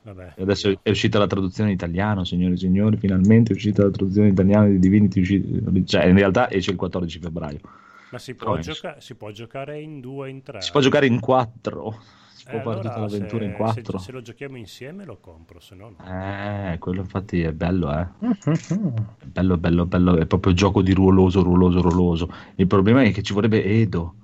[0.03, 0.33] vabbè.
[0.35, 3.91] E adesso è uscita la traduzione in italiano, signori e signori, finalmente è uscita la
[3.91, 7.59] traduzione in italiano di Divinity, cioè in realtà esce il 14 febbraio.
[8.11, 10.61] Ma si può, gioca- si può giocare in due, in tre?
[10.61, 11.97] Si può giocare in quattro.
[12.35, 13.97] Si può Eh, fare allora, tutta l'avventura se- in quattro.
[13.97, 16.05] Se, se lo giochiamo insieme lo compro, se no no.
[16.05, 18.07] Eh, quello infatti è bello, eh.
[19.17, 20.17] È bello, bello, bello.
[20.17, 22.29] È proprio il gioco di ruoloso, ruoloso, ruoloso.
[22.55, 24.15] Il problema è che ci vorrebbe Edo.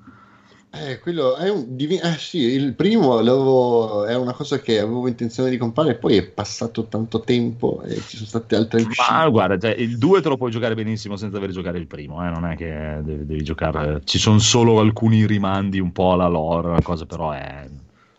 [0.72, 5.08] Eh, quello è un divi- eh, sì, il primo l'avevo- è una cosa che avevo
[5.08, 9.12] intenzione di comprare, poi è passato tanto tempo e ci sono state altre uscite.
[9.12, 12.24] Ma guarda, cioè, il 2 te lo puoi giocare benissimo senza aver giocato il primo,
[12.24, 12.30] eh?
[12.30, 14.02] non è che devi, devi giocare.
[14.04, 17.68] Ci sono solo alcuni rimandi un po' alla lore, una cosa, però è.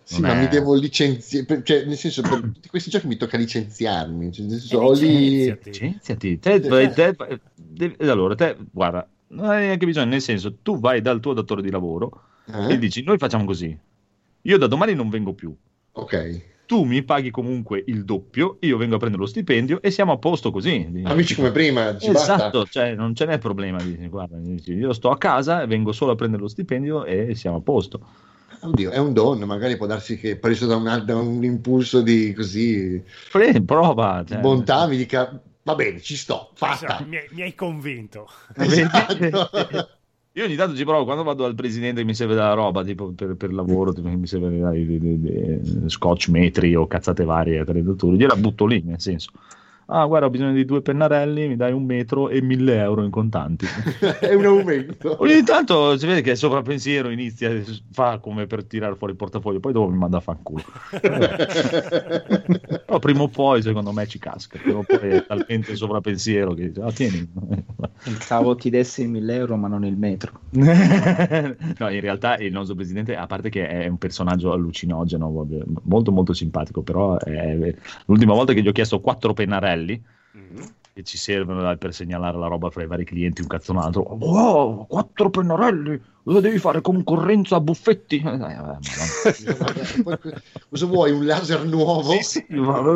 [0.03, 3.37] Sì, ma è- mi devo licenziare, cioè, nel senso, per tutti questi giochi mi tocca
[3.37, 4.33] licenziarmi.
[4.33, 5.07] Cioè, nel senso, E ho lì...
[5.09, 5.71] licenziati.
[5.71, 6.39] Licenziati.
[6.41, 7.17] Te, vai- te-
[7.55, 11.63] devi- allora, te, guarda, non hai neanche bisogno, nel senso, tu vai dal tuo datore
[11.63, 12.73] di lavoro Eh?
[12.73, 13.77] e dici: Noi facciamo così.
[14.43, 15.55] Io da domani non vengo più.
[15.93, 16.49] Ok.
[16.67, 20.19] Tu mi paghi comunque il doppio, io vengo a prendere lo stipendio e siamo a
[20.19, 21.03] posto così.
[21.03, 23.83] Amici come prima, ci Esatto, cioè non ce n'è problema.
[23.83, 27.57] Dici, guarda, dici, io sto a casa, vengo solo a prendere lo stipendio e siamo
[27.57, 28.01] a posto.
[28.61, 32.33] Oddio, è un don, magari può darsi che preso da un, da un impulso di
[32.35, 34.23] così Pre- prova.
[34.25, 36.87] Cioè, bontà mi dica va bene, ci sto, fatta.
[36.87, 38.29] Esatto, mi, hai, mi hai convinto.
[38.55, 39.89] Esatto.
[40.35, 43.13] Io ogni tanto ci provo quando vado dal presidente che mi serve della roba, tipo
[43.13, 47.25] per, per lavoro, tipo, che mi serve dai, dei- dei- dei scotch metri o cazzate
[47.25, 49.33] varie, gliela butto lì, nel senso.
[49.93, 53.11] Ah, guarda, ho bisogno di due pennarelli, mi dai un metro e mille euro in
[53.11, 53.67] contanti.
[54.21, 55.17] è un aumento.
[55.21, 57.51] Ogni tanto si vede che il sovrappensiero inizia,
[57.91, 60.63] fa come per tirare fuori il portafoglio, poi dopo mi manda a fanculo.
[62.87, 64.61] Però prima o poi, secondo me, ci casca.
[64.63, 67.29] Prima o poi è talmente sovrappensiero che dice, ah, tieni.
[68.05, 70.41] Pensavo ti dessi 1000 euro, ma non il metro.
[70.51, 75.49] no, in realtà il nostro presidente, a parte che è un personaggio allucinogeno,
[75.83, 77.75] molto molto simpatico, però è-
[78.07, 79.79] l'ultima volta che gli ho chiesto quattro pennarelli
[80.37, 80.61] Mm.
[80.93, 84.87] che ci servono dai, per segnalare la roba fra i vari clienti, un cazzonato, wow,
[84.87, 86.81] quattro pennarelli, cosa devi fare?
[86.81, 88.17] Concorrenza a buffetti?
[88.19, 88.79] Eh, vabbè.
[90.69, 91.11] Cosa vuoi?
[91.11, 92.13] Un laser nuovo?
[92.13, 92.79] Sì, sì, ma-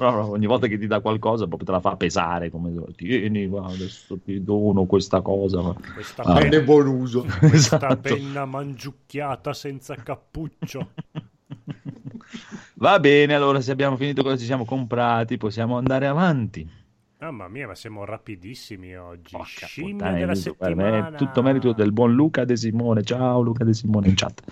[0.00, 4.18] ogni volta che ti dà qualcosa proprio te la fa pesare come tieni guarda, adesso
[4.24, 7.26] ti dono questa cosa ma- Questa, Ah, penna, Fanne buon uso.
[7.38, 7.96] questa Esatto.
[8.00, 10.92] penna mangiucchiata senza cappuccio.
[12.82, 16.80] va bene allora se abbiamo finito cosa ci siamo comprati possiamo andare avanti
[17.22, 19.30] Mamma mia, ma siamo rapidissimi oggi.
[19.36, 21.10] Porca Scimmia puttana, della guarda, settimana.
[21.16, 24.42] tutto merito del buon Luca De Simone ciao Luca De Simone in chat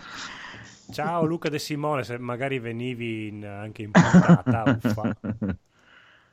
[0.93, 5.17] Ciao Luca De Simone, se magari venivi in- anche in puntata, uffa.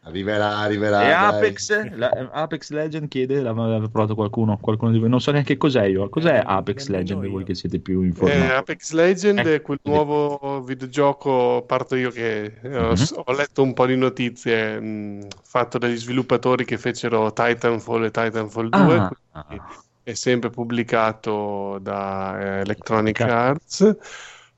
[0.03, 1.01] Arriverà, arriverà.
[1.03, 1.11] e.
[1.11, 5.83] Apex, la- Apex Legend chiede l'aveva provato qualcuno qualcuno di voi non so neanche cos'è
[5.83, 9.61] io cos'è Eh, Apex Legend voi che siete più Eh, informati Apex Legend Ecco, è
[9.61, 9.93] quel così.
[9.95, 13.05] nuovo videogioco, parto io che eh, ho, Mhm.
[13.25, 18.69] ho letto un po' di notizie mh, fatto dagli sviluppatori che fecero Titanfall e Titanfall
[18.69, 18.95] 2,
[19.33, 19.83] Ah, quindi ah.
[20.03, 23.95] è sempre pubblicato da eh, Electronic Arts,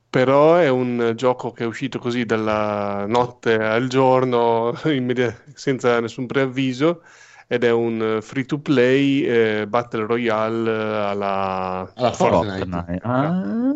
[0.10, 6.26] però è un gioco che è uscito così dalla notte al giorno, immedia- senza nessun
[6.26, 7.04] preavviso,
[7.48, 12.66] ed è un free to play Battle Royale eh, alla Alla Fortnite.
[12.66, 13.00] Fortnite.
[13.04, 13.74] Ah,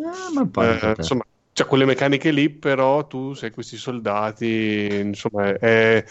[0.55, 6.03] eh, insomma, c'ha quelle meccaniche lì, però tu sei questi soldati, insomma, è...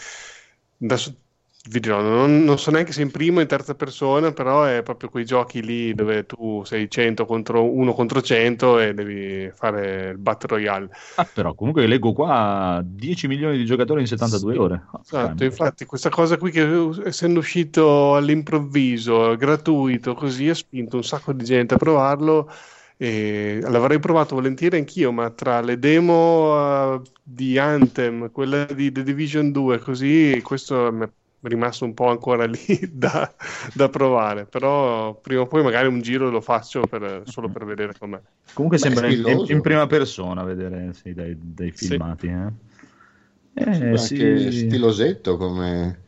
[0.81, 1.22] adesso
[1.69, 4.83] vi dirò, non, non so neanche se in prima o in terza persona, però è
[4.83, 10.09] proprio quei giochi lì dove tu sei 100 contro 1 contro 100 e devi fare
[10.09, 10.89] il Battle Royale.
[11.15, 14.83] Ah, però comunque leggo qua 10 milioni di giocatori in 72 Sì, ore.
[14.91, 21.03] Ah, Esatto, infatti questa cosa qui che essendo uscito all'improvviso, gratuito, così ha spinto un
[21.03, 22.51] sacco di gente a provarlo
[22.97, 29.03] e l'avrei provato volentieri anch'io, ma tra le demo eh, di Anthem, quella di The
[29.03, 31.09] Division 2, così questo mi è
[31.43, 32.57] rimasto un po' ancora lì
[32.91, 33.33] da,
[33.73, 37.95] da provare, però prima o poi magari un giro lo faccio per- solo per vedere
[37.97, 38.21] com'è.
[38.53, 41.87] Comunque Beh, sembra in, in prima persona vedere sì, dai, dai Sì.
[41.87, 42.27] filmati.
[42.27, 42.51] Eh.
[43.55, 44.51] Eh, Sembra sì.
[44.51, 46.01] stilosetto come...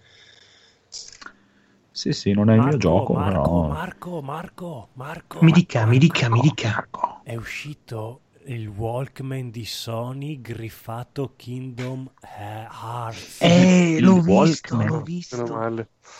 [1.91, 3.67] sì, sì, non è il mio Marco, gioco, Marco, però...
[3.67, 5.39] Marco, Marco, Marco.
[5.41, 6.87] Mi dica, mi dica, mi dica.
[7.21, 13.41] È uscito il Walkman di Sony griffato Kingdom Hearts.
[13.41, 14.87] Eh, Il l'ho visto, Walkman.
[14.87, 15.35] l'ho visto.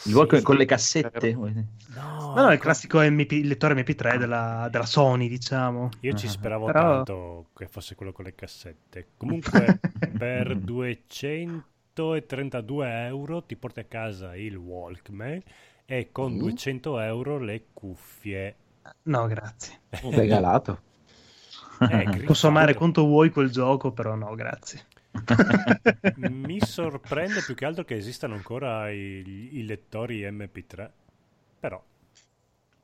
[0.05, 0.45] Il Walkman Sì.
[0.45, 1.33] con le cassette.
[1.33, 1.51] No,
[1.95, 5.89] No, no, il classico MP, il lettore MP3 della, della Sony, diciamo.
[6.01, 9.07] Io ci Ah, speravo però- tanto che fosse quello con le cassette.
[9.17, 9.79] Comunque,
[10.17, 15.41] per 232 euro ti porti a casa il Walkman
[15.85, 16.37] e con Mm.
[16.39, 18.55] 200 euro le cuffie.
[19.03, 19.79] No, grazie.
[20.11, 20.79] Regalato.
[21.79, 22.23] Eh.
[22.25, 24.85] Posso amare quanto vuoi quel gioco, però no, grazie.
[26.15, 30.91] Mi sorprende più che altro che esistano ancora i, i lettori MP3.
[31.59, 31.81] Però,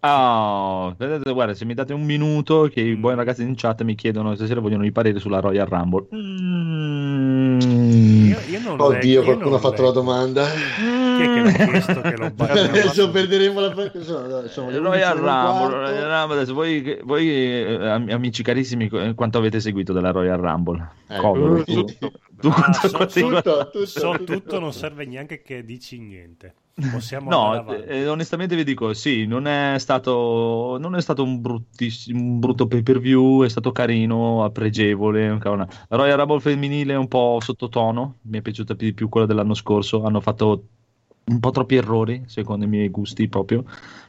[0.04, 3.94] Oh, vedete, guarda, se mi date un minuto che i buoni ragazzi in chat mi
[3.94, 6.08] chiedono stasera vogliono i pareri sulla Royal Rumble.
[6.16, 7.60] Mm.
[7.92, 10.46] Io, io non Oddio, io qualcuno non ha fatto la domanda.
[10.46, 12.32] Chi è che l'ha chiesto che lo?
[12.38, 15.76] Adesso perderemo la sono, sono le Royal 11 e un Rumble, quarto.
[15.78, 20.40] Royal Rumble, adesso voi, voi, eh, am- amici carissimi, qu- quanto avete seguito della Royal
[20.40, 20.90] Rumble?
[21.08, 21.18] Eh,
[21.66, 21.86] tu,
[22.42, 22.56] tutto.
[22.56, 24.34] tu Ah, quanto- so- quanto- tutto, tutto, So tutto.
[24.34, 26.56] tutto, non serve neanche che dici niente.
[26.92, 32.20] Possiamo No, eh, onestamente vi dico, sì, non è stato, non è stato un, bruttissimo,
[32.20, 35.38] un brutto pay per view, è stato carino, pregevole.
[35.44, 39.28] La Royal Rumble femminile è un po' sottotono, mi è piaciuta più di più quella
[39.28, 40.64] dell'anno scorso, hanno fatto
[41.24, 43.66] un po' troppi errori, secondo i miei gusti proprio, un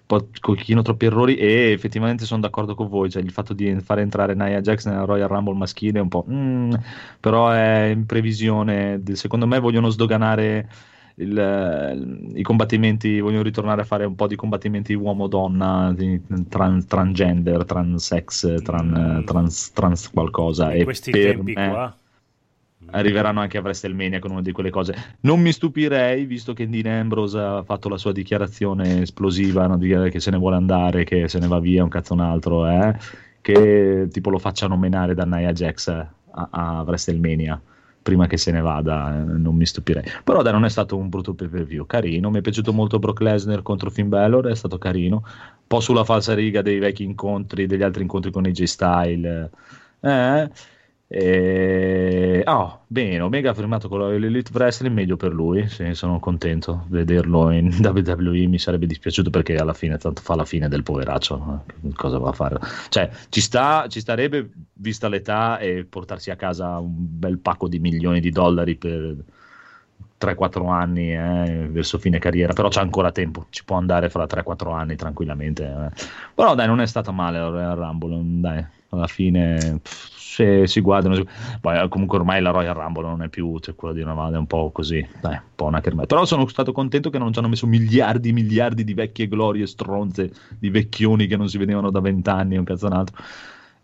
[0.06, 4.02] po' pochino troppi errori e effettivamente sono d'accordo con voi, cioè il fatto di fare
[4.02, 6.24] entrare Nia Jax nella Royal Rumble maschile è un po'...
[6.28, 6.72] mm,
[7.20, 10.68] però è in previsione, secondo me vogliono sdoganare
[11.16, 17.64] il- i combattimenti, vogliono ritornare a fare un po' di combattimenti uomo-donna, di- tran- transgender,
[17.64, 19.24] transex, tran- Mm.
[19.24, 20.72] trans, trans qualcosa.
[20.74, 21.96] In e questi tempi me- qua.
[22.92, 24.94] Arriveranno anche a WrestleMania con una di quelle cose.
[25.20, 30.08] Non mi stupirei, visto che Dean Ambrose ha fatto la sua dichiarazione esplosiva, no, di-
[30.10, 32.96] che se ne vuole andare, che se ne va via, un cazzo un altro, eh,
[33.40, 36.08] che tipo lo facciano menare da Nia Jax a,
[36.50, 37.60] a WrestleMania
[38.02, 40.02] prima che se ne vada, eh, non mi stupirei.
[40.24, 42.98] Però dai, non è stato un brutto pay per view, carino, mi è piaciuto molto
[42.98, 47.04] Brock Lesnar contro Finn Balor, è stato carino, un po' sulla falsa riga dei vecchi
[47.04, 49.50] incontri, degli altri incontri con AJ Style.
[50.00, 50.50] Eh,
[51.14, 52.42] e...
[52.46, 56.96] Oh, bene, Omega ha firmato con l'Elite Wrestling, meglio per lui, sì, sono contento di
[56.96, 61.64] vederlo in WWE, mi sarebbe dispiaciuto perché alla fine tanto fa la fine del poveraccio,
[61.84, 62.58] eh, cosa va a fare?
[62.88, 67.78] Cioè, ci, sta, ci starebbe, vista l'età, e portarsi a casa un bel pacco di
[67.78, 69.14] milioni di dollari per
[70.18, 74.72] 3-4 anni eh, verso fine carriera, però c'è ancora tempo, ci può andare fra 3-4
[74.72, 75.64] anni tranquillamente.
[75.64, 76.06] eh.
[76.34, 81.14] Però dai, non è stata male Royal Rumble, dai, alla fine pff, se si guardano,
[81.14, 81.26] si-
[81.60, 84.36] poi, eh, comunque ormai la Royal Rumble non è più cioè, quella di una volta,
[84.36, 86.06] è un po' così, dai, un po' una kermesse.
[86.06, 89.66] Però sono stato contento che non ci hanno messo miliardi e miliardi di vecchie glorie
[89.66, 93.22] stronze, di vecchioni che non si vedevano da vent'anni, un cazzo un altro.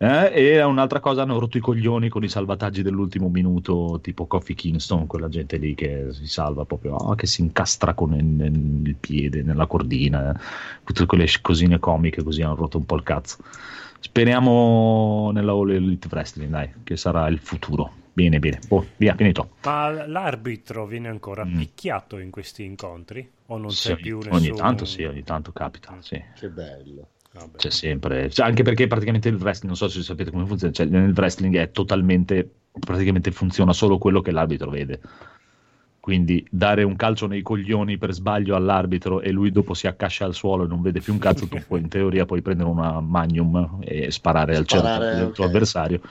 [0.01, 4.55] Eh, e un'altra cosa hanno rotto i coglioni con i salvataggi dell'ultimo minuto, tipo Kofi
[4.55, 8.95] Kingston, quella gente lì che si salva proprio, ah, che si incastra con il, il
[8.95, 10.39] piede nella cordina, eh.
[10.85, 13.37] tutte quelle cosine comiche così hanno rotto un po' il cazzo.
[13.99, 17.93] Speriamo nella All Elite Wrestling, dai, che sarà il futuro.
[18.13, 18.59] Bene, bene.
[18.69, 19.51] Oh, via, finito.
[19.63, 21.57] Ma l'arbitro viene ancora Mm.
[21.57, 23.29] picchiato in questi incontri?
[23.47, 24.55] O non Sì, c'è ogni, più ogni nessun...
[24.55, 26.21] tanto sì, ogni tanto capita, sì.
[26.37, 27.07] Che bello.
[27.31, 27.57] Vabbè.
[27.57, 30.87] C'è sempre, cioè, anche perché praticamente il wrestling, non so se sapete come funziona, cioè,
[30.87, 34.99] nel wrestling è totalmente, praticamente funziona solo quello che l'arbitro vede.
[36.09, 40.33] Quindi dare un calcio nei coglioni per sbaglio all'arbitro e lui dopo si accascia al
[40.33, 43.77] suolo e non vede più un cazzo, tu puoi, in teoria puoi prendere una magnum
[43.81, 45.49] e sparare al Sparare, cervello del tuo ok.
[45.49, 46.01] avversario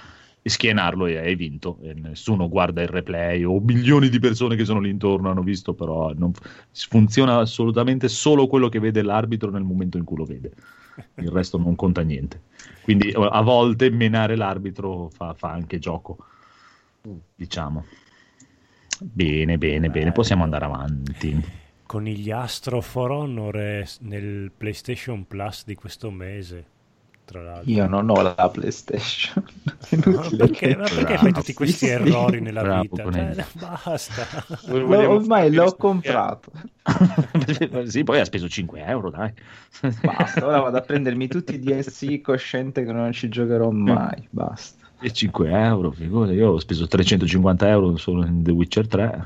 [0.41, 1.79] e schienarlo e hai vinto.
[1.83, 5.75] E nessuno guarda il replay o milioni di persone che sono lì intorno hanno visto,
[5.75, 6.31] però non,
[6.71, 10.53] funziona assolutamente solo quello che vede l'arbitro nel momento in cui lo vede.
[11.17, 12.43] Il resto non conta niente.
[12.83, 16.19] Quindi a volte menare l'arbitro fa, fa anche gioco,
[17.35, 17.85] diciamo.
[19.01, 21.43] Bene, bene, bene, possiamo andare avanti.
[21.87, 26.67] Conigliastro For Honor nel PlayStation Plus di questo mese,
[27.25, 27.71] tra l'altro.
[27.73, 29.43] Io non ho la PlayStation.
[29.91, 31.19] Inutile perché, che- ma perché Bravo.
[31.19, 33.11] fai tutti questi Sì, errori nella Bravo, vita?
[33.11, 34.27] Cioè, basta.
[34.67, 36.53] Vogliamo ormai l'ho comprato.
[37.87, 39.33] sì, poi ha speso 5 euro, dai.
[40.03, 44.27] Basta, ora vado a prendermi tutti i DLC cosciente che non ci giocherò mai.
[44.31, 44.88] Basta.
[45.01, 49.23] E 5 euro, figurati, io ho speso 350 euro solo in The Witcher 3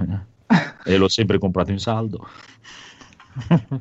[0.47, 2.29] eh, e l'ho sempre comprato in saldo.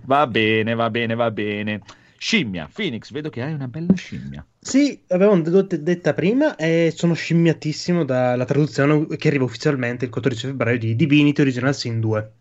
[0.06, 1.82] va bene, va bene, va bene.
[2.18, 4.46] Scimmia, Phoenix, vedo che hai una bella scimmia.
[4.60, 10.78] Sì, det- detta prima e sono scimmiatissimo dalla traduzione che arriva ufficialmente il 14 febbraio
[10.78, 12.32] di Divinity Original Sin 2.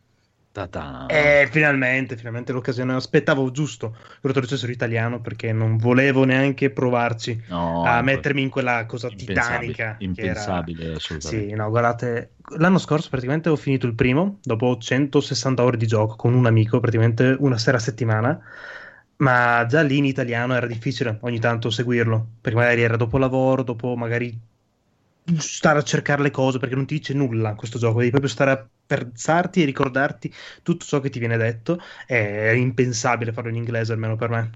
[0.68, 1.06] Ta-ta.
[1.08, 2.94] E finalmente, finalmente l'occasione.
[2.94, 3.98] Aspettavo giusto che
[4.28, 9.72] lo traducessero italiano perché non volevo neanche provarci No, a mettermi in quella cosa impensabile,
[9.72, 9.96] titanica.
[9.96, 11.48] che era- Impensabile, assolutamente.
[11.48, 16.16] Sì, no, guardate, l'anno scorso praticamente ho finito il primo, dopo 160 ore di gioco
[16.16, 18.40] con un amico, praticamente una sera a settimana,
[19.16, 23.62] ma già lì in italiano era difficile ogni tanto seguirlo, perché magari era dopo lavoro,
[23.62, 24.38] dopo magari
[25.38, 28.50] stare a cercare le cose, perché non ti dice nulla questo gioco, devi proprio stare
[28.50, 33.92] a pensarti e ricordarti tutto ciò che ti viene detto, è impensabile farlo in inglese
[33.92, 34.50] almeno per me.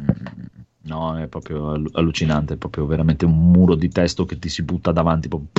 [0.00, 0.44] Mm,
[0.86, 4.62] No, è proprio allu- allucinante, è proprio veramente un muro di testo che ti si
[4.62, 5.26] butta davanti.
[5.28, 5.50] proprio-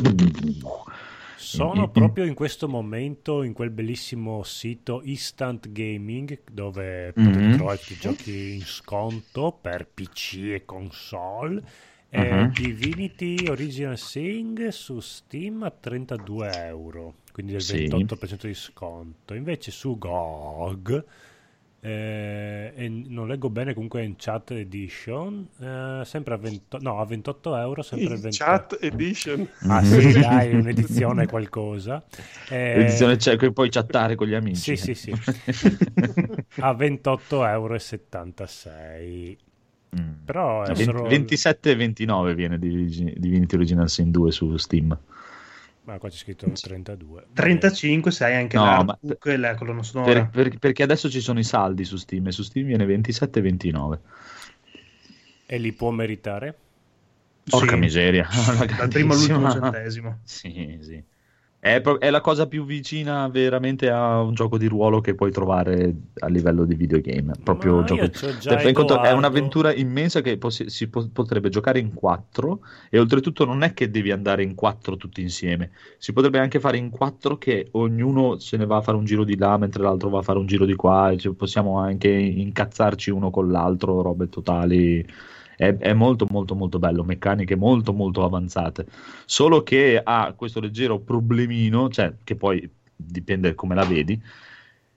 [1.40, 1.92] Sono Mm.
[1.92, 7.24] proprio in questo momento in quel bellissimo sito Instant Gaming dove Mhm.
[7.24, 11.64] potete trovare tutti i giochi in sconto per PC e console.
[12.10, 12.54] Mhm.
[12.54, 17.88] Divinity Original Sin su Steam a 32 euro, quindi del Sì.
[17.88, 19.34] 28% di sconto.
[19.34, 21.04] Invece su GOG,
[21.80, 27.06] eh, e non leggo bene comunque in chat edition, eh, sempre a, 20 no, a
[27.06, 29.48] 28 euro, sempre In 28 chat edition.
[29.68, 32.04] Ah sì, dai, un'edizione qualcosa.
[32.50, 34.76] Eh, L'edizione c'è che puoi chattare con gli amici.
[34.76, 35.12] Sì, sì, sì.
[36.62, 39.46] a 28,76 euro.
[39.96, 40.26] Mm.
[40.26, 41.04] Però è Venti- solo...
[41.08, 44.98] 27 e 29 viene Divinity Original Sin 2 su Steam.
[45.84, 47.28] Ma qua c'è scritto 32.
[47.34, 50.26] 35 se hai anche No, e la colonna sonora.
[50.26, 53.40] Per- per- perché adesso ci sono i saldi su Steam e su Steam viene 27
[53.40, 54.00] e 29.
[55.46, 56.54] E li può meritare?
[57.50, 57.80] Porca Sì.
[57.80, 58.28] miseria.
[58.78, 60.20] Dal primo all'ultimo centesimo.
[60.24, 61.02] Sì, sì.
[61.68, 65.94] È, è la cosa più vicina veramente a un gioco di ruolo che puoi trovare
[66.20, 67.34] a livello di videogame.
[67.44, 71.94] Proprio gioco- già Cioè, conto, è un'avventura immensa che possi- si po- potrebbe giocare in
[71.94, 75.72] quattro e oltretutto non è che devi andare in quattro tutti insieme.
[75.98, 79.24] Si potrebbe anche fare in quattro che ognuno se ne va a fare un giro
[79.24, 82.10] di là mentre l'altro va a fare un giro di qua e ci- possiamo anche
[82.10, 85.06] incazzarci uno con l'altro, robe totali.
[85.58, 88.86] È, è molto molto molto bello, meccaniche molto molto avanzate.
[89.26, 94.22] Solo che ha questo leggero problemino, cioè che poi dipende come la vedi,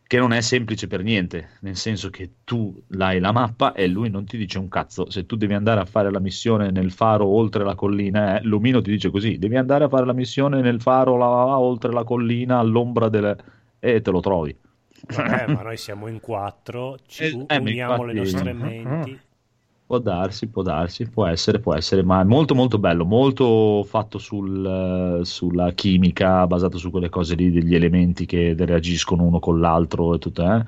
[0.06, 4.10] che non è semplice per niente, nel senso che tu hai la mappa e lui
[4.10, 5.08] non ti dice un cazzo.
[5.08, 8.82] Se tu devi andare a fare la missione nel faro oltre la collina, eh, l'omino
[8.82, 11.92] ti dice così: devi andare a fare la missione nel faro là, là, là, oltre
[11.92, 13.36] la collina all'ombra delle.
[13.78, 14.54] e te lo trovi.
[15.08, 18.60] Vabbè, ma noi siamo in quattro, ci Eh, eh, uniamo le nostre Mhm.
[18.60, 19.18] menti.
[19.90, 24.18] Può darsi, può darsi, può essere, può essere, ma è molto molto bello, molto fatto
[24.18, 29.58] sul, eh, sulla chimica, basato su quelle cose lì, degli elementi che reagiscono uno con
[29.58, 30.64] l'altro e tutto, eh.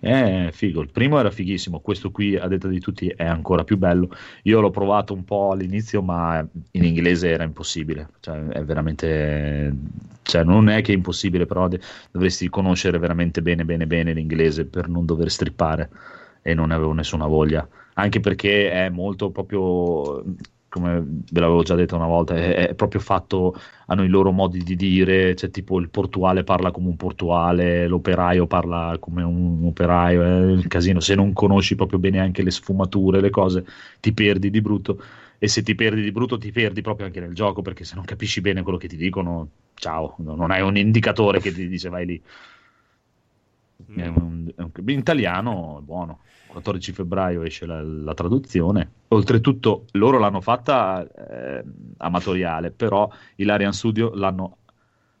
[0.00, 3.76] È figo, il primo era fighissimo, questo qui a detta di tutti è ancora più
[3.76, 4.08] bello.
[4.44, 6.38] Io l'ho provato un po' all'inizio, ma
[6.70, 9.70] in inglese era impossibile, cioè è veramente,
[10.22, 14.64] cioè non è che è impossibile, però de- dovresti conoscere veramente bene bene bene l'inglese
[14.64, 15.90] per non dover strippare
[16.40, 20.24] e non avevo nessuna voglia anche perché è molto proprio
[20.68, 23.54] come ve l'avevo già detto una volta è, è proprio fatto
[23.86, 25.34] hanno i loro modi di dire.
[25.34, 30.66] Cioè tipo il portuale parla come un portuale l'operaio parla come un operaio è il
[30.68, 31.00] casino.
[31.00, 33.64] Se non conosci proprio bene anche le sfumature le cose
[34.00, 35.00] ti perdi di brutto.
[35.38, 38.04] E se ti perdi di brutto ti perdi proprio anche nel gioco perché se non
[38.04, 40.14] capisci bene quello che ti dicono ciao.
[40.18, 42.22] Non hai un indicatore che ti dice vai lì.
[43.94, 46.20] È un- è un- in italiano è buono
[46.52, 48.90] 14 febbraio esce la, la traduzione.
[49.08, 51.06] Oltretutto, loro l'hanno fatta
[51.58, 51.64] eh,
[51.98, 54.58] amatoriale, però i Larian Studio l'hanno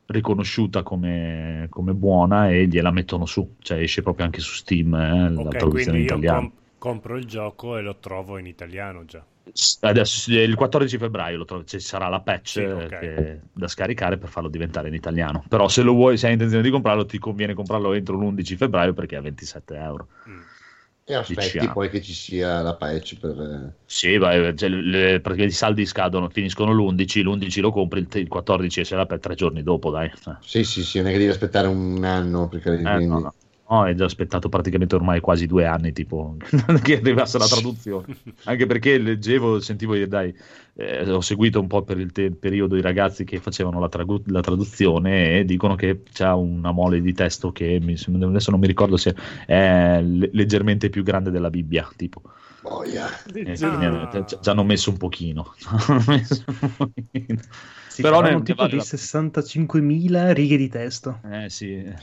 [0.06, 5.30] riconosciuta come, come buona e gliela mettono su, cioè esce proprio anche su Steam eh,
[5.30, 6.38] la Ok, traduzione in italiano.
[6.40, 9.24] com- compro il gioco e lo trovo in italiano già.
[9.80, 12.74] Adesso il 14 febbraio lo trovo- ci sarà la patch Sì, ok.
[12.84, 15.42] eh, che- da scaricare per farlo diventare in italiano.
[15.48, 18.92] Però se lo vuoi, se hai intenzione di comprarlo, ti conviene comprarlo entro l'11 febbraio
[18.92, 20.08] perché è a 27 euro.
[20.28, 20.40] Mm.
[21.04, 21.72] E aspetti Diciamo.
[21.72, 23.38] poi che ci sia la patch per...
[23.40, 28.08] eh, Sì, vai, cioè, le- praticamente i saldi scadono, finiscono l'11, l'11 lo compri, il,
[28.14, 30.10] il 14 esce la per tre giorni dopo, dai.
[30.40, 33.34] Sì, sì, sì, non è che devi aspettare un anno perché Eh, quindi- no, no.
[33.68, 36.36] No, è già aspettato praticamente ormai quasi due anni, tipo,
[36.82, 38.06] che arrivasse la traduzione.
[38.44, 40.34] Anche perché leggevo, sentivo, dai,
[40.74, 44.26] eh, ho seguito un po' per il te- periodo i ragazzi che facevano la, tragu-
[44.30, 48.66] la traduzione e dicono che c'è una mole di testo che mi- adesso non mi
[48.66, 49.14] ricordo se
[49.46, 52.22] è le- leggermente più grande della Bibbia, tipo.
[52.62, 53.08] Boia.
[53.34, 54.24] Eh, Ah.
[54.24, 55.52] ci hanno messo un pochino.
[56.06, 57.40] Messo un pochino.
[57.88, 61.20] Si Però ne- tipo vale di la- 65.000 righe di testo.
[61.30, 61.96] Eh sì, E ne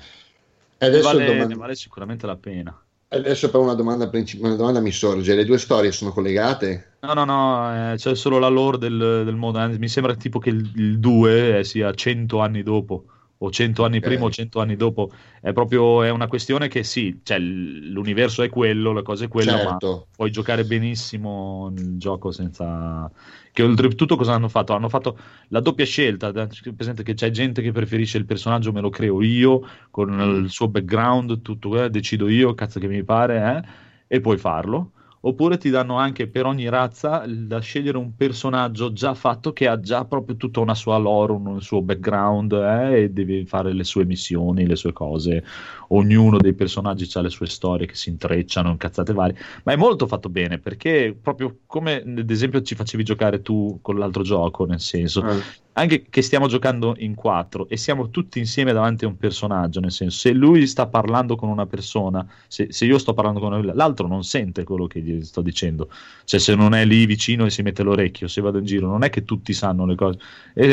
[0.86, 2.84] adesso, vale, il domand- ne vale sicuramente la pena.
[3.10, 7.02] Adesso però una domanda, princip- una domanda mi sorge, le due storie sono collegate?
[7.02, 9.62] No, no, no, eh, c'è solo la lore del, del mondo.
[9.64, 13.06] eh, Mi sembra tipo che il 2 sia 100 anni dopo,
[13.42, 14.04] o 100 anni Ok.
[14.04, 15.12] prima o 100 anni dopo.
[15.42, 19.56] È proprio è una questione che sì, cioè, l'universo è quello, la cosa è quella,
[19.56, 20.08] ma certo.
[20.16, 23.10] puoi giocare benissimo il gioco senza...
[23.52, 24.74] Che oltretutto cosa hanno fatto?
[24.74, 25.18] Hanno fatto
[25.50, 26.32] la doppia scelta,
[26.76, 30.68] presente che c'è gente che preferisce il personaggio me lo creo io, con il suo
[30.68, 33.64] background, tutto, eh, decido io, cazzo che mi pare,
[34.08, 34.92] eh, e puoi farlo.
[35.22, 39.78] Oppure ti danno anche per ogni razza da scegliere un personaggio già fatto che ha
[39.80, 44.06] già proprio tutta una sua lore, un suo background eh, e devi fare le sue
[44.06, 45.44] missioni, le sue cose.
[45.90, 50.08] Ognuno dei personaggi ha le sue storie che si intrecciano, incazzate varie, ma è molto
[50.08, 54.80] fatto bene perché proprio come ad esempio ci facevi giocare tu con l'altro gioco, nel
[54.80, 55.44] senso, Eh.
[55.74, 59.92] anche che stiamo giocando in quattro e siamo tutti insieme davanti a un personaggio, nel
[59.92, 63.74] senso, se lui sta parlando con una persona, se, se io sto parlando con una,
[63.74, 65.90] l'altro non sente quello che gli sto dicendo,
[66.26, 69.04] cioè se non è lì vicino e si mette l'orecchio, se vado in giro, non
[69.04, 70.20] è che tutti sanno le cose,
[70.54, 70.68] è,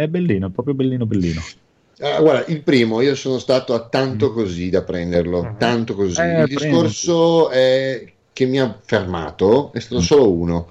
[0.00, 1.40] è bellino, è proprio bellino, bellino.
[2.00, 5.58] Ah, guarda, il primo, io sono stato a tanto così da prenderlo, Mhm.
[5.58, 6.20] tanto così.
[6.20, 10.68] Eh, il discorso è che mi ha fermato è stato solo uno.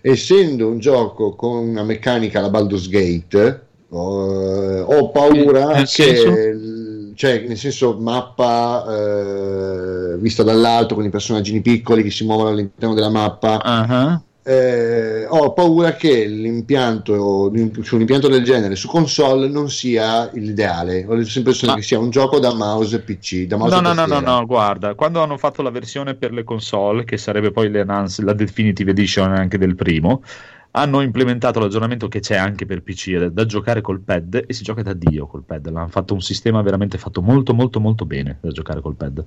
[0.00, 7.44] Essendo un gioco con una meccanica alla Baldur's Gate, ho, ho paura Nel che, cioè,
[7.46, 13.08] nel senso, mappa eh, vista dall'alto con i personaggini piccoli che si muovono all'interno della
[13.10, 13.62] mappa.
[13.62, 17.50] Ah, Eh, ho paura che l'impianto
[17.82, 21.04] su un impianto del genere su console non sia l'ideale.
[21.04, 23.46] Ho l'impressione Ma- che sia un gioco da mouse PC.
[23.46, 26.44] Da mouse No, no, no, no, no, guarda, quando hanno fatto la versione per le
[26.44, 30.22] console, che sarebbe poi la Definitive Edition anche del primo,
[30.70, 34.82] hanno implementato l'aggiornamento che c'è anche per PC da giocare col pad e si gioca
[34.82, 35.68] da Dio col pad.
[35.70, 39.24] L'hanno fatto un sistema veramente fatto molto, molto, molto bene da giocare col pad.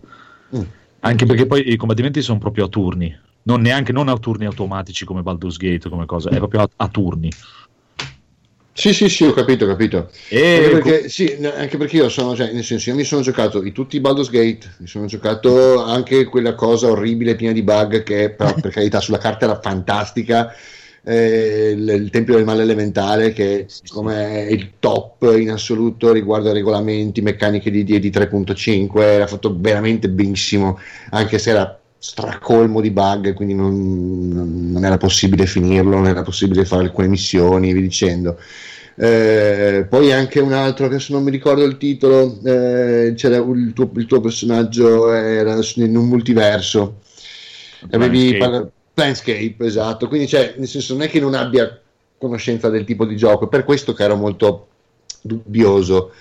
[0.56, 0.62] Mm.
[1.02, 3.14] Anche perché poi i combattimenti sono proprio a turni,
[3.44, 6.88] non neanche non a turni automatici come Baldur's Gate come cosa, è proprio a, a
[6.90, 7.36] turni.
[8.72, 10.10] Sì, sì, sì, ho capito, ho capito.
[10.30, 13.62] E Anche perché, sì, anche perché io sono, cioè, nel senso, io mi sono giocato
[13.62, 18.04] i tutti i Baldur's Gate, mi sono giocato anche quella cosa orribile, piena di bug,
[18.04, 20.54] che però, per carità sulla carta era fantastica,
[21.04, 23.94] eh, il, il Tempio del Male Elementale, che Sì, sì.
[23.94, 29.54] come è il top in assoluto riguardo ai regolamenti, meccaniche di D&D 3.5, era fatto
[29.60, 30.80] veramente benissimo,
[31.10, 36.64] anche se era stracolmo di bug, quindi non, non- era possibile finirlo, non era possibile
[36.66, 38.40] fare alcune missioni, via dicendo.
[38.96, 43.90] Eh, poi anche un altro, adesso non mi ricordo il titolo, eh, c'era il tuo,
[43.96, 47.00] il tuo personaggio era in un multiverso,
[47.92, 48.72] avevi Planescape.
[48.94, 51.80] Planescape, esatto, quindi cioè, nel senso non è che non abbia
[52.18, 54.68] conoscenza del tipo di gioco, per questo che ero molto
[55.22, 56.12] dubbioso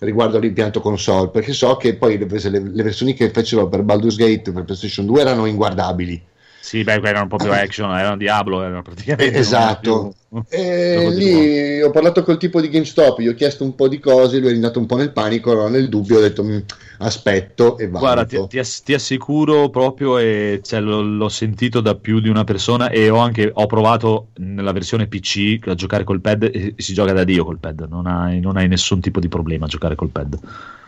[0.00, 4.16] riguardo all'impianto console, perché so che poi le, le- le versioni che fecero per Baldur's
[4.16, 6.22] Gate per PlayStation 2 erano inguardabili.
[6.66, 9.36] Sì, beh, erano proprio action, erano Diablo, erano praticamente...
[9.36, 10.14] Eh, esatto.
[10.28, 13.86] più- E di lì ho parlato col tipo di GameStop, gli ho chiesto un po'
[13.86, 16.58] di cose, lui è andato un po' nel panico, allora nel dubbio ho detto "Mm,
[16.98, 18.42] aspetto e Guarda, valuto.
[18.48, 22.42] ti, ti ass- ti assicuro proprio, e cioè, l'ho, l'ho sentito da più di una
[22.42, 26.92] persona e ho anche ho provato nella versione PC a giocare col pad e si
[26.94, 29.94] gioca da Dio col pad, non hai, non hai nessun tipo di problema a giocare
[29.94, 30.36] col pad.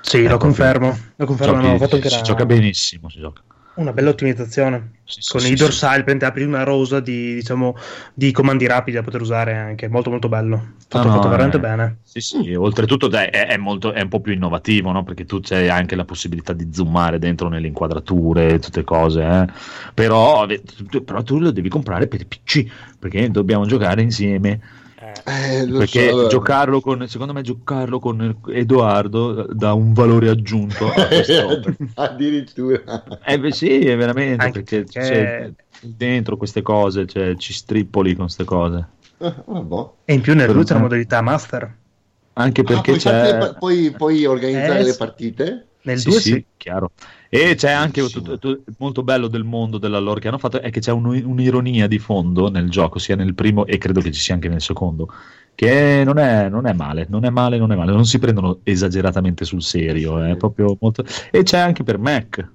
[0.00, 0.98] Sì, Eh, lo proprio- confermo.
[1.14, 3.42] Lo confermo, Giochi- hanno fatto si una- gioca benissimo, si gioca.
[3.80, 4.96] Una bella ottimizzazione.
[5.04, 5.56] Sì, sì, Con sì, i sì.
[5.56, 7.76] dorsali, prendi, apri una rosa di, diciamo,
[8.14, 9.88] di comandi rapidi da poter usare anche.
[9.88, 10.74] Molto, molto bello.
[10.88, 11.60] Fatto, No, no, fatto veramente eh.
[11.60, 11.98] bene.
[12.02, 15.04] Sì, sì, oltretutto dai, è, è molto, è un po' più innovativo, no?
[15.04, 19.46] Perché tu c'hai anche la possibilità di zoomare dentro nelle inquadrature, tutte cose, eh.
[19.92, 20.46] però,
[21.04, 22.66] però tu lo devi comprare per PC,
[22.98, 24.60] perché dobbiamo giocare insieme.
[25.26, 30.86] Eh, Eh, Perché so, giocarlo con, secondo me, giocarlo con Edoardo dà un valore aggiunto
[30.92, 31.08] a
[31.94, 33.02] addirittura.
[33.24, 38.14] eh, beh, sì, è veramente Anche perché, perché- c'è dentro queste cose, cioè, ci strippoli
[38.14, 38.88] con queste cose.
[39.20, 39.90] Ah, vabbè.
[40.04, 41.76] E in più nel Per 2 c'è la me- modalità master.
[42.34, 43.54] Anche Ah, perché puoi, farti c'è.
[43.58, 44.98] puoi, puoi organizzare Eh, le sì.
[44.98, 45.66] partite?
[45.82, 46.46] Nel Sì, 2 sì, sì.
[46.56, 46.90] chiaro.
[47.30, 50.70] E c'è anche tutto- tutto- molto bello del mondo della lore che hanno fatto è
[50.70, 54.20] che c'è un- un'ironia di fondo nel gioco, sia nel primo e credo che ci
[54.20, 55.12] sia anche nel secondo,
[55.54, 58.60] che non è, non è male, non è male, non è male, non si prendono
[58.62, 61.04] esageratamente sul serio, è proprio molto...
[61.30, 62.48] E c'è anche per Mac.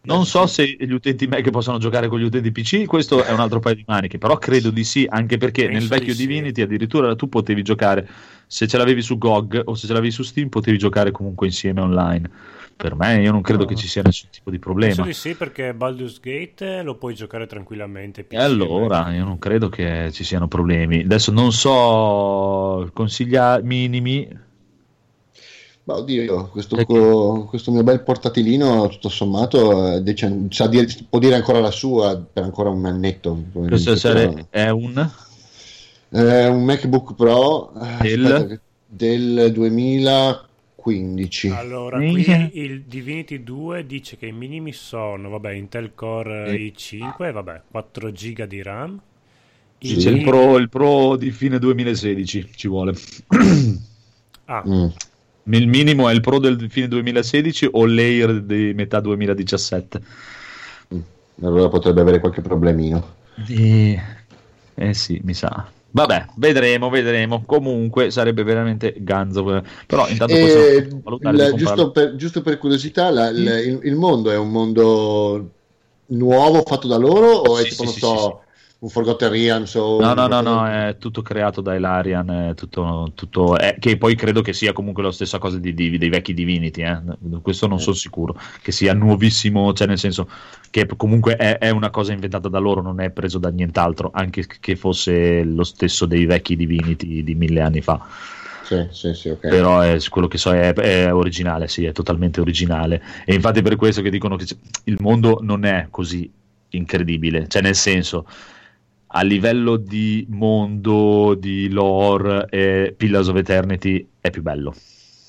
[0.00, 3.40] Non so se gli utenti Mac possono giocare con gli utenti PC, questo è un
[3.40, 6.26] altro paio di maniche, però credo di sì, anche perché Penso nel vecchio di sì.
[6.26, 8.08] Divinity addirittura tu potevi giocare,
[8.46, 11.82] se ce l'avevi su GOG o se ce l'avevi su Steam, potevi giocare comunque insieme
[11.82, 12.30] online
[12.78, 13.66] per me io non credo no.
[13.66, 13.76] che ah.
[13.76, 14.94] ci sia nessun tipo di problema.
[14.94, 18.22] Penso di sì perché Baldur's Gate lo puoi giocare tranquillamente.
[18.22, 19.16] PC, allora, eh.
[19.16, 21.02] io non credo che ci siano problemi.
[21.02, 24.46] Adesso non so consiglia minimi.
[25.82, 31.34] Ma oddio, questo, co- questo mio bel portatilino tutto sommato eh, dice, dire, può dire
[31.34, 33.42] ancora la sua per ancora un annetto.
[33.52, 35.10] Questo sare- è un?
[36.10, 40.47] È un MacBook Pro del, aspetta, del 2000
[40.88, 41.48] 15.
[41.50, 46.72] Allora, qui il Divinity 2 dice che i minimi sono, vabbè, Intel Core eh.
[46.74, 48.98] i5, vabbè, 4 giga di RAM.
[49.78, 52.94] Sì, c'è il pro, il pro, di fine 2016, ci vuole.
[54.46, 54.64] ah.
[54.66, 54.86] Mm.
[55.50, 60.00] Il minimo è il Pro del fine 2016 o l'Air di metà 2017.
[60.94, 61.00] Mm.
[61.42, 63.14] Allora potrebbe avere qualche problemino.
[63.34, 63.98] Di...
[64.74, 65.70] Eh sì, mi sa.
[65.90, 67.42] Vabbè, vedremo, vedremo.
[67.46, 69.42] Comunque sarebbe veramente ganzo.
[69.86, 71.54] Però intanto E di comprarlo.
[71.56, 75.50] giusto, per, giusto per curiosità, la- il, il- il mondo è un mondo
[76.06, 78.42] nuovo fatto da loro o è Sì, tipo, sì, non so,
[78.80, 83.10] un Forgotten Realms o No, no, no, no, è tutto creato da Ilarian, è tutto,
[83.14, 86.32] tutto- è- che poi credo che sia comunque la stessa cosa di- di- dei vecchi
[86.32, 87.00] Divinity, eh.
[87.42, 90.28] questo non sono sicuro, che sia nuovissimo, cioè nel senso
[90.70, 94.46] che comunque è, è una cosa inventata da loro, non è preso da nient'altro, anche
[94.46, 98.06] che fosse lo stesso dei vecchi Divinity di mille anni fa.
[98.62, 99.48] Sì, sì, sì, ok.
[99.48, 103.02] Però è, quello che so è, è originale, sì, è totalmente originale.
[103.24, 104.46] E infatti è per questo che dicono che
[104.84, 106.30] il mondo non è così
[106.70, 108.26] incredibile, cioè nel senso
[109.08, 114.74] a livello di mondo, di lore, eh, Pillars of Eternity è più bello.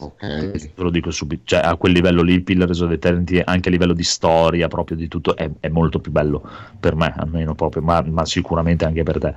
[0.02, 0.52] Ok.
[0.52, 3.94] Te lo dico subito, cioè a quel livello lì, Pillars of Eternity, anche a livello
[3.94, 6.42] di storia, proprio di tutto, è, è molto più bello
[6.80, 9.34] per me, almeno proprio, ma, ma sicuramente anche per te.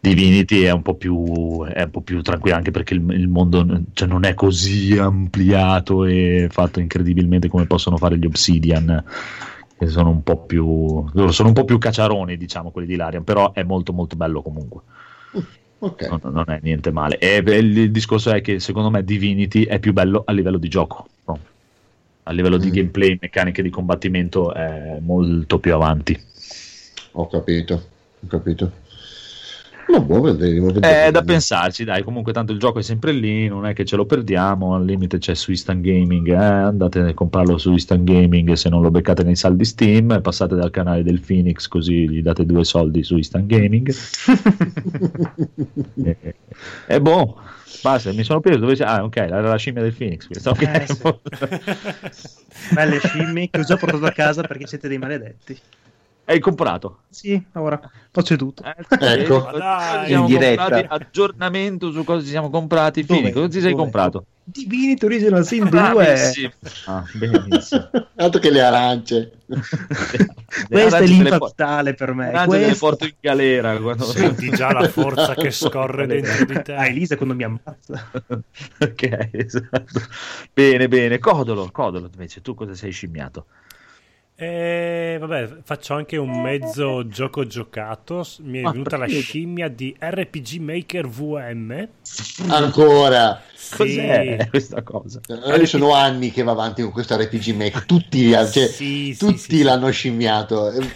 [0.00, 3.82] Divinity è un po' più, è un po' più tranquillo, anche perché il, il mondo
[3.94, 9.02] cioè, non è così ampliato e fatto incredibilmente come possono fare gli Obsidian,
[9.78, 13.24] che sono un po' più, loro sono un po' più cacciaroni, diciamo, quelli di Larian,
[13.24, 14.82] però è molto molto bello comunque
[15.80, 16.08] Ok.
[16.08, 17.18] non, non è niente male.
[17.18, 20.68] E beh, il, discorso è che secondo me Divinity è più bello a livello di
[20.68, 21.08] gioco.
[21.26, 21.38] no?
[22.24, 22.72] A livello di Mm.
[22.72, 26.20] gameplay, meccaniche di combattimento è molto più avanti.
[27.12, 28.72] Ho capito, ho capito.
[29.90, 31.10] No, boh, vedremo, È vedremo.
[31.10, 32.02] da pensarci, dai.
[32.02, 34.74] Comunque, tanto il gioco è sempre lì, non è che ce lo perdiamo.
[34.74, 36.28] Al limite c'è su Instant Gaming.
[36.28, 40.20] eh, andate a comprarlo su Instant Gaming se non lo beccate nei saldi Steam.
[40.22, 43.90] Passate dal canale del Phoenix, così gli date due soldi su Instant Gaming.
[46.04, 46.34] e, e-
[46.86, 47.36] e boh,
[47.82, 48.12] basta.
[48.12, 48.84] Mi sono preso dove c'è.
[48.84, 50.28] Ah, ok, era la scimmia del Phoenix.
[50.30, 50.98] Eh, sì.
[52.74, 55.58] Belle scimmie che ho già portato a casa perché siete dei maledetti.
[56.30, 56.98] Hai comprato?
[57.08, 57.80] Sì, ora
[58.12, 58.62] ho ceduto.
[58.62, 59.40] Ecco.
[59.44, 60.84] Ma dai, In diretta.
[60.86, 63.02] aggiornamento su cosa ci siamo comprati.
[63.06, 63.82] Phoenix, cosa ti sei Dove?
[63.82, 64.24] comprato?
[64.44, 65.70] Divinity Original Sin 2.
[65.70, 66.50] Bravissimo.
[66.84, 67.90] Ah, benissimo.
[68.16, 69.32] Altro che le arance.
[69.48, 72.28] Questa è Adesso te le l'infa po- vitale per me.
[72.30, 73.78] Adesso te le Questa- porto in galera.
[73.78, 74.04] Quando...
[74.04, 76.74] Senti già la forza che scorre dentro di te.
[76.74, 78.10] Ah, Elisa quando mi ammazza.
[78.80, 80.00] ok, esatto.
[80.52, 81.18] Bene, bene.
[81.18, 83.46] Codolo, Codolo, invece tu cosa sei scimmiato?
[84.40, 88.24] E vabbè, faccio anche un mezzo gioco giocato.
[88.42, 91.88] Mi è Ah, venuta la scimmia di RPG Maker VM.
[92.48, 93.42] Ancora.
[93.60, 93.76] Sì.
[93.76, 95.20] Cos'è questa cosa?
[95.26, 97.82] Io sono anni che va avanti con questo RPG Make.
[97.86, 99.62] Tutti, cioè, Sì, tutti sì, sì.
[99.62, 100.70] l'hanno scimmiato.
[100.70, 100.86] Eh,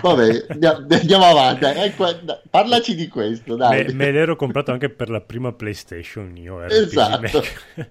[0.00, 1.64] Vabbè, andiamo, avanti.
[1.64, 3.86] Ecco, dai, parlaci di questo, dai.
[3.86, 7.20] Me, me l'ero comprato anche per la prima PlayStation io RPG Esatto.
[7.20, 7.90] Maker.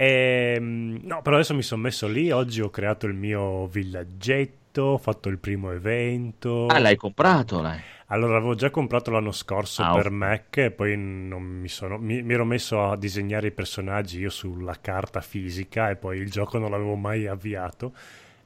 [0.00, 2.30] Ehm, no, però adesso mi sono messo lì.
[2.30, 4.82] Oggi ho creato il mio villaggetto.
[4.82, 6.66] Ho fatto il primo evento.
[6.66, 7.80] Ah, l'hai comprato, l'hai.
[8.10, 10.10] Allora, avevo già comprato l'anno scorso Ah, per.
[10.10, 14.30] Mac e poi non mi, sono, mi, mi ero messo a disegnare i personaggi io
[14.30, 17.92] sulla carta fisica e poi il gioco non l'avevo mai avviato.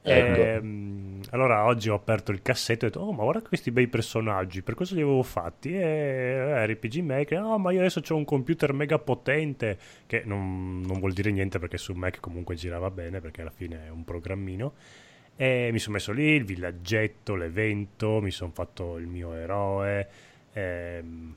[0.05, 0.41] Ecco.
[0.41, 3.87] Ehm, allora oggi ho aperto il cassetto e ho detto, oh ma guarda questi bei
[3.87, 5.73] personaggi, per cosa li avevo fatti?
[5.73, 10.81] E eh, RPG Maker, no ma io adesso ho un computer mega potente, che non,
[10.81, 14.03] non vuol dire niente perché su Mac comunque girava bene perché alla fine è un
[14.03, 14.73] programmino.
[15.35, 20.07] E mi sono messo lì il villaggetto, l'evento, mi sono fatto il mio eroe.
[20.55, 21.35] ehm,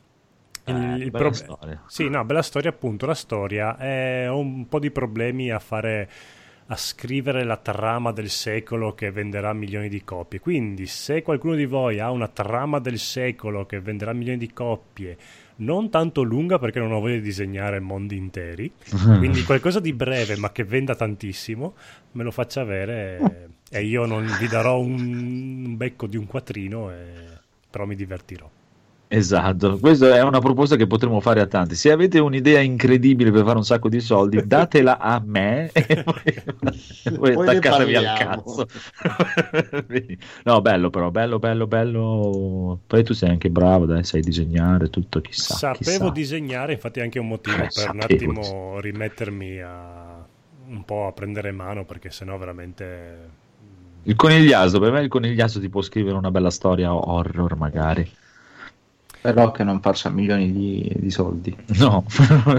[0.64, 1.82] Eh, il- il bella prob- storia.
[1.86, 3.06] Sì, no, bella storia appunto.
[3.06, 6.10] La storia è ho un po' di problemi a fare
[6.66, 10.40] a scrivere la trama del secolo che venderà milioni di copie.
[10.40, 15.16] Quindi, se qualcuno di voi ha una trama del secolo che venderà milioni di copie,
[15.58, 18.70] non tanto lunga perché non ho voglia di disegnare mondi interi,
[19.18, 21.74] quindi qualcosa di breve ma che venda tantissimo,
[22.12, 27.40] me lo faccia avere e io non vi darò un, becco di un quattrino, e-
[27.70, 28.50] però mi divertirò.
[29.08, 31.76] Esatto, questa è una proposta che potremmo fare a tanti.
[31.76, 36.24] Se avete un'idea incredibile per fare un sacco di soldi, datela a me e poi,
[37.30, 38.66] Poi attaccatevi al cazzo.
[40.44, 42.80] No, bello però, bello, bello, bello.
[42.86, 45.54] Poi tu sei anche bravo, dai, sai disegnare tutto, chissà.
[45.54, 46.10] Sapevo chissà.
[46.10, 50.26] disegnare, infatti è anche un motivo Eh, per sapevo, un attimo rimettermi a
[50.68, 53.44] un po' a prendere mano perché sennò veramente
[54.06, 58.08] Il conigliaso, per me il conigliaso ti può scrivere una bella storia horror magari.
[59.26, 61.52] Però che non faccia milioni di, di soldi.
[61.78, 62.04] No,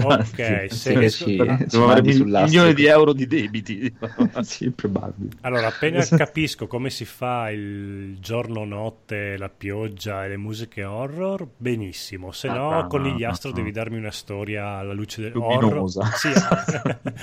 [0.02, 3.90] Ok, Sì, se che ci- mandi mil- milioni di euro di debiti.
[4.42, 5.30] sì, probabile.
[5.40, 12.32] Allora, appena capisco come si fa il giorno-notte, la pioggia e le musiche horror, benissimo.
[12.32, 13.72] Se no, Ah, con ah, Gliastro ah, devi ah.
[13.72, 16.00] darmi una storia alla luce del Luminosa.
[16.00, 16.14] horror.
[16.18, 16.28] Sì,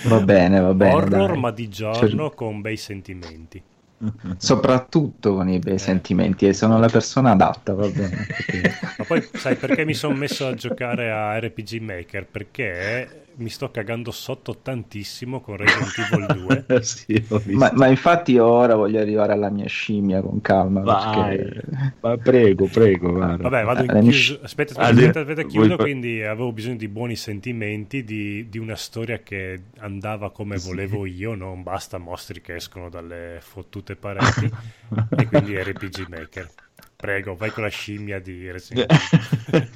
[0.09, 0.93] Va bene, va bene.
[0.95, 1.39] horror, dai.
[1.39, 3.61] ma di giorno con bei sentimenti.
[4.37, 8.27] Soprattutto con i bei sentimenti, e sono la persona adatta, va bene.
[8.97, 12.27] Ma poi sai perché mi sono messo a giocare a RPG Maker?
[12.27, 16.83] Perché mi sto cagando sotto tantissimo con Resident Evil 2.
[16.83, 17.25] sì.
[17.53, 20.81] Ma, ma infatti ora voglio arrivare alla mia scimmia con calma.
[20.81, 21.63] Vai, perché-
[22.01, 23.11] ma prego, prego.
[23.11, 23.49] guarda.
[23.49, 24.39] Vabbè, vado in Eh, mi chiuso.
[24.41, 25.65] Aspetta, aspetta, Ah, aspetta, aspetta, chiudo.
[25.65, 30.57] Vuoi fa- Quindi avevo bisogno di buoni sentimenti, di, di una storia che andava come
[30.57, 30.67] Sì.
[30.67, 34.49] volevo io, non basta mostri che escono dalle fottute pareti.
[35.17, 36.49] e quindi RPG Maker.
[36.95, 38.91] Prego, vai con la scimmia di Resident
[39.51, 39.69] Evil.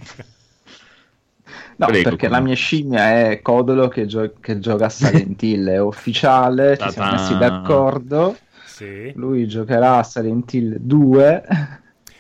[1.78, 5.41] No, Prego, perché come- la mia scimmia è Codolo che, gio- che gioca a Silent
[5.41, 8.38] Hill, è ufficiale, ci siamo messi d'accordo.
[8.64, 9.14] sì.
[9.14, 11.43] Lui giocherà a Silent Hill 2.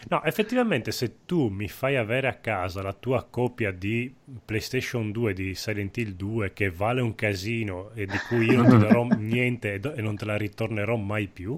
[0.09, 4.13] No, effettivamente se tu mi fai avere a casa la tua copia di
[4.43, 8.67] PlayStation 2 di Silent Hill 2 che vale un casino e di cui io non
[8.67, 11.57] ti darò niente e do- e non te la ritornerò mai più,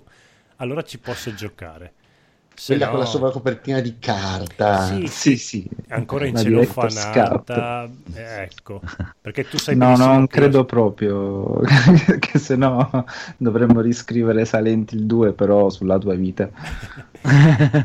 [0.57, 1.93] allora ci posso giocare.
[2.53, 4.77] Se Quella no, con la sovracopertina di carta.
[4.77, 5.67] Sì, Sì, sì.
[5.89, 8.83] ancora in cellofanata, eh, ecco,
[9.19, 11.61] perché tu sai No, non credo proprio,
[12.19, 13.05] che se no
[13.37, 16.49] dovremmo riscrivere Silent Hill 2 però sulla tua vita.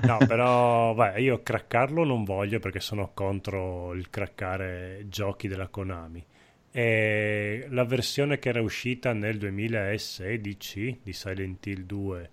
[0.07, 6.25] No, però vai, io craccarlo non voglio perché sono contro il craccare giochi della Konami.
[6.71, 12.31] E la versione che era uscita nel 2016 di Silent Hill 2,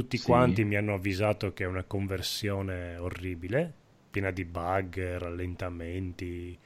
[0.00, 0.24] tutti Sì.
[0.24, 3.72] quanti mi hanno avvisato che è una conversione orribile,
[4.10, 6.58] piena di bug, rallentamenti.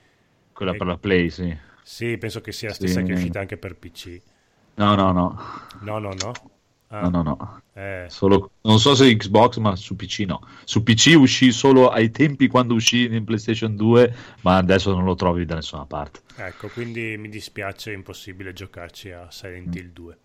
[0.53, 1.57] Quella per la Play, sì.
[1.83, 2.81] Sì, penso che sia la Sì.
[2.87, 4.21] stessa che è uscita anche per PC.
[4.77, 5.37] No, no, no.
[5.81, 6.33] No, no, no.
[6.89, 7.63] Ah, No, no, no.
[7.75, 10.41] eh, Solo, non so se Xbox, ma su PC no.
[10.65, 15.15] Su PC uscì solo ai tempi quando uscì in PlayStation 2, ma adesso non lo
[15.15, 16.21] trovi da nessuna parte.
[16.35, 19.31] ecco, quindi mi dispiace, è impossibile giocarci a Mm.
[19.31, 20.19] Silent Hill 2.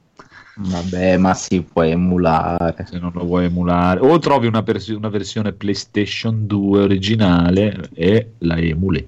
[0.57, 2.85] Vabbè, ma si può emulare.
[2.87, 8.31] Se non lo vuoi emulare, o trovi una, pers- una versione PlayStation 2 originale e
[8.39, 9.05] la emuli.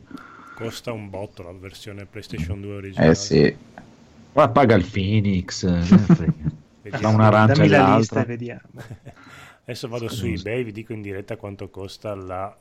[0.56, 3.12] Costa un botto la versione PlayStation 2 originale.
[3.12, 3.56] Eh sì.
[4.34, 5.64] Ma paga il Phoenix.
[5.64, 7.00] eh.
[7.00, 7.96] Da un'arancia Dammi la all'altra.
[7.98, 8.62] lista e vediamo.
[9.64, 12.56] Adesso vado su eBay, vi dico in diretta quanto costa la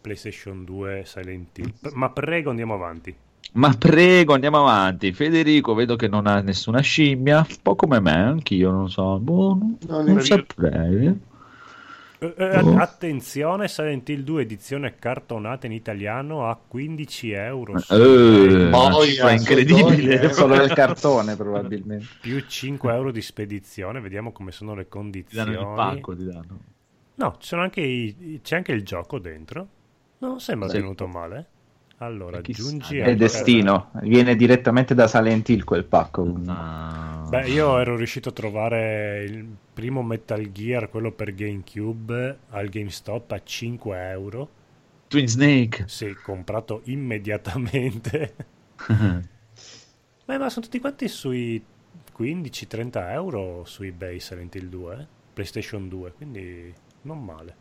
[0.00, 1.72] PlayStation 2 Silent Hill.
[1.80, 3.14] P- Ma prego, andiamo avanti.
[3.52, 5.12] Ma prego, andiamo avanti.
[5.12, 9.18] Federico, vedo che non ha nessuna scimmia, un po' come me, anch'io non so.
[9.18, 11.28] Boh, non, No, non saprei.
[12.22, 12.76] Oh.
[12.76, 17.76] Attenzione, Silent Hill 2 edizione cartonata in italiano a 15 euro.
[17.78, 20.30] Eh, Boia, cifra incredibile.
[20.34, 22.06] Solo il cartone probabilmente.
[22.20, 24.00] più 5 euro di spedizione.
[24.00, 25.50] Vediamo come sono le Ti danno condizioni.
[25.52, 26.58] il pacco, ti danno.
[27.14, 29.66] No, anche i- c'è anche il gioco dentro.
[30.18, 30.76] Non sembra Sì.
[30.76, 31.46] tenuto male.
[32.02, 36.40] Allora, aggiungi è destino, viene direttamente da Silent Hill quel pacco.
[36.46, 37.26] Ah.
[37.28, 43.32] Beh, io ero riuscito a trovare il primo Metal Gear, quello per GameCube, al GameStop
[43.32, 44.48] a 5 euro.
[45.08, 45.84] Twin Snake.
[45.88, 48.34] Sì, comprato immediatamente.
[50.24, 51.62] Beh, ma sono tutti quanti sui
[52.16, 55.06] 15-30 euro su eBay Silent Hill 2, eh?
[55.34, 56.72] PlayStation 2, quindi
[57.02, 57.54] non male.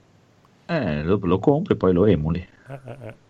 [0.66, 2.40] Eh, lo, lo compri e poi lo emuli.
[2.40, 3.28] Eh, eh, eh.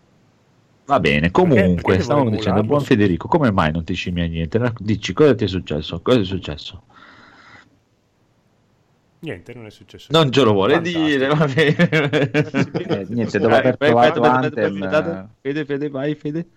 [0.90, 2.30] Va bene, comunque, perché emularlo?
[2.30, 4.58] dicendo, buon Federico, come mai non ti scimmia niente?
[4.78, 6.00] Dici, cosa ti è successo?
[6.02, 6.82] Cosa è successo?
[9.20, 10.08] Niente, non è successo.
[10.10, 11.04] Non ce lo vuole Fantastico.
[11.04, 11.88] dire, va bene.
[12.90, 15.26] Eh, niente, dopo aver Vai, trovato eh.
[15.40, 16.48] Fede, Fede, vai, Fede.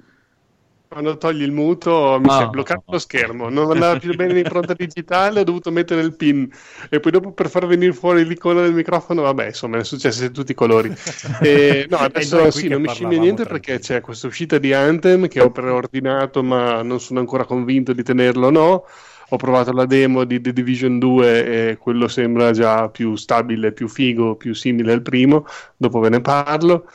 [0.93, 2.37] Quando togli il muto mi Ah.
[2.37, 6.15] si è bloccato lo schermo, non andava più bene l'impronta digitale, ho dovuto mettere il
[6.15, 6.47] pin
[6.87, 10.31] e poi dopo per far venire fuori l'icona del microfono, vabbè, insomma, è successo di
[10.31, 10.93] tutti i colori.
[11.41, 15.41] E, no, adesso sì, non mi scimmia niente perché c'è questa uscita di Anthem che
[15.41, 18.85] ho preordinato ma non sono ancora convinto di tenerlo o no.
[19.29, 23.87] Ho provato la demo di The Division 2 e quello sembra già più stabile, più
[23.87, 26.85] figo, più simile al primo, dopo ve ne parlo.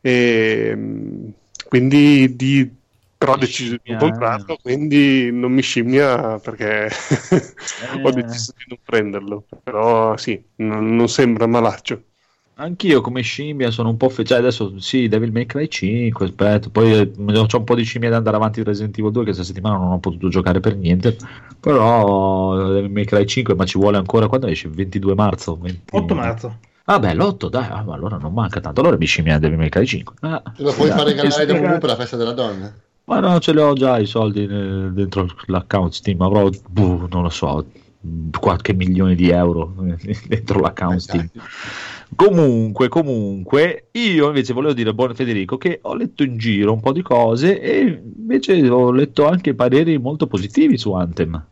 [0.00, 1.28] E, mm,
[1.68, 2.80] quindi di
[3.24, 6.88] però ho deciso di non comprarlo, quindi non mi scimmia perché
[8.02, 8.12] ho Eh.
[8.12, 9.44] deciso di non prenderlo.
[9.62, 12.02] Però sì, non, non sembra malaccio.
[12.54, 16.68] Anch'io come scimmia sono un po' fe- cioè adesso sì, Devil May Cry 5, aspetta,
[16.68, 19.32] poi eh, ho un po' di scimmia da andare avanti in Resident Evil 2 che
[19.32, 21.16] questa settimana non ho potuto giocare per niente,
[21.58, 24.68] però Devil May Cry 5 ma ci vuole ancora quando esce?
[24.68, 25.56] 22 marzo?
[25.56, 25.80] 20...
[25.92, 26.58] 8 marzo.
[26.84, 29.86] Ah beh, l'8 dai, ah, allora non manca tanto, allora mi scimmia Devil May Cry
[29.86, 30.14] 5.
[30.20, 31.54] Ah, lo puoi dai, far regalare da.
[31.54, 32.74] Ubu per la festa della donna?
[33.04, 37.22] Ma no, ce li ho già i soldi eh, dentro l'account Steam, avrò, boh, non
[37.22, 37.64] lo so,
[38.38, 39.74] qualche milione di euro
[40.28, 41.28] dentro l'account Steam.
[42.14, 46.80] Comunque, comunque, io invece volevo dire a buon Federico che ho letto in giro un
[46.80, 51.42] po' di cose e invece ho letto anche pareri molto positivi su Anthem.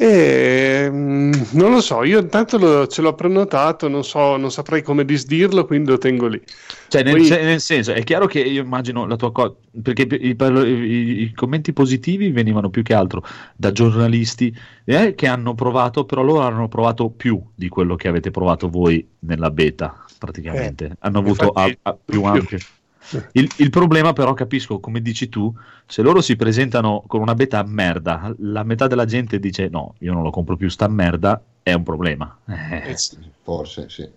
[0.00, 4.80] E, mm, non lo so, io intanto lo- ce l'ho prenotato, non, so, non saprei
[4.80, 6.40] come disdirlo, quindi lo tengo lì.
[6.86, 10.02] Cioè, nel, Poi- se- nel senso, è chiaro che io immagino la tua cosa, perché
[10.02, 13.24] i, i- i commenti positivi venivano più che altro
[13.56, 18.30] da giornalisti eh, che hanno provato, però loro hanno provato più di quello che avete
[18.30, 20.92] provato voi nella beta, praticamente.
[21.00, 22.58] hanno avuto infatti, a- a- più più.
[23.32, 25.52] Il, il problema però capisco, come dici tu,
[25.86, 29.94] se loro si presentano con una beta a merda, la metà della gente dice no,
[30.00, 32.36] io non lo compro più sta merda, è un problema.
[32.46, 34.08] Eh, Eh sì, Forse, sì.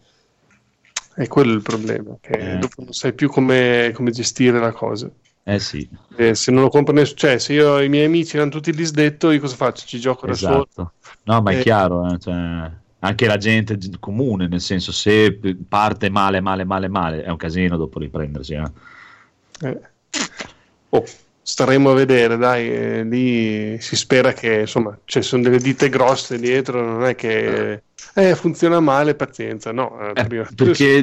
[1.16, 2.58] è quello il problema, che Eh.
[2.58, 5.10] dopo non sai più come, come gestire la cosa.
[5.46, 8.50] eh sì, E se non lo compro nessuno, cioè se io i miei amici hanno
[8.50, 9.86] tutti disdetto, io cosa faccio?
[9.86, 10.68] Ci gioco da solo?
[10.70, 10.94] Esatto.
[11.24, 11.62] No, ma è Eh.
[11.62, 12.72] chiaro, eh, cioè,
[13.02, 15.38] anche la gente comune, nel senso, se
[15.68, 18.54] parte male, male, male, male, è un casino dopo riprendersi.
[18.54, 18.72] eh.
[19.64, 19.80] Eh.
[20.90, 21.04] Oh,
[21.42, 26.38] staremo a vedere, dai, eh, lì si spera che insomma ci sono delle ditte grosse
[26.38, 27.84] dietro, non è che
[28.14, 29.98] eh, funziona male, pazienza, no.
[30.00, 30.98] eh, Eh, prima- perché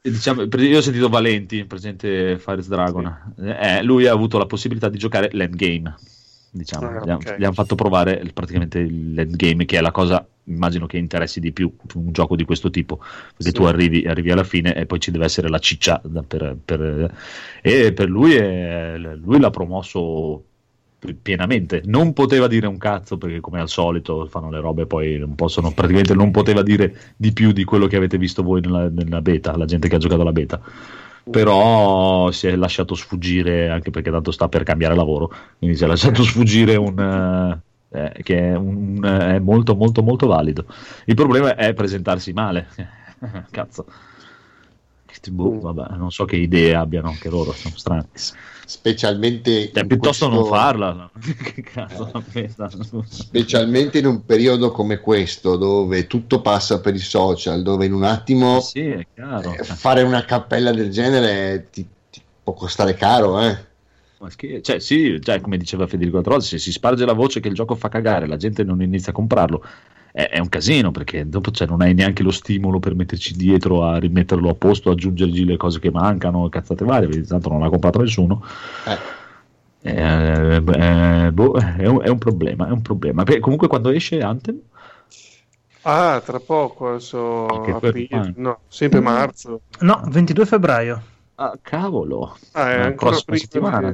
[0.00, 4.46] eh, diciamo, per- io ho sentito Valenti, presente Fires Dragon, eh, lui ha avuto la
[4.46, 5.94] possibilità di giocare l'endgame.
[6.56, 7.36] Diciamo, Ah, gli, han- ok.
[7.36, 11.50] gli hanno fatto provare il- praticamente l'endgame, che è la cosa immagino che interessi di
[11.50, 13.52] più un gioco di questo tipo, perché Sì.
[13.52, 17.12] tu arrivi, arrivi alla fine e poi ci deve essere la ciccia per, per-
[17.60, 20.44] e per lui, è- lui l'ha promosso
[21.20, 25.34] pienamente non poteva dire un cazzo perché come al solito fanno le robe poi non
[25.34, 29.20] possono praticamente non poteva dire di più di quello che avete visto voi nella, nella
[29.20, 30.58] beta la gente che ha giocato la beta
[31.30, 35.86] però si è lasciato sfuggire anche perché tanto sta per cambiare lavoro quindi si è
[35.86, 37.62] lasciato sfuggire un eh,
[38.16, 40.66] eh, che è, un, un- è molto molto molto valido.
[41.06, 42.68] Il problema è presentarsi male.
[43.50, 43.86] Cazzo.
[45.30, 48.08] Boh, vabbè, non so che idee abbiano anche loro sono strane
[48.66, 51.10] Specialmente, in piuttosto non questo- farla
[51.54, 52.70] che cazzo questa?
[53.06, 58.04] specialmente in un periodo come questo dove tutto passa per i social, dove in un
[58.04, 63.40] attimo sì è chiaro eh, fare una cappella del genere ti, ti può costare caro,
[63.40, 63.72] eh.
[64.62, 67.74] Cioè, sì, cioè, come diceva Federico volta, se si sparge la voce che il gioco
[67.74, 69.62] fa cagare, la gente non inizia a comprarlo,
[70.14, 73.84] è, è un casino perché dopo cioè, non hai neanche lo stimolo per metterci dietro
[73.84, 77.68] a rimetterlo a posto, aggiungergli le cose che mancano, cazzate varie, perché tanto non l'ha
[77.68, 78.42] comprato nessuno.
[78.86, 78.98] Eh,
[79.86, 83.22] Eh, eh, boh, è, un, è un problema, è un problema.
[83.24, 84.58] Perché comunque quando esce Anthem,
[85.86, 89.60] Ah, tra poco, adesso Anche quello, aprile, no, sempre marzo.
[89.80, 91.02] No, 22 febbraio.
[91.36, 93.92] ah, cavolo, Ah, è la ancora prossima prima settimana?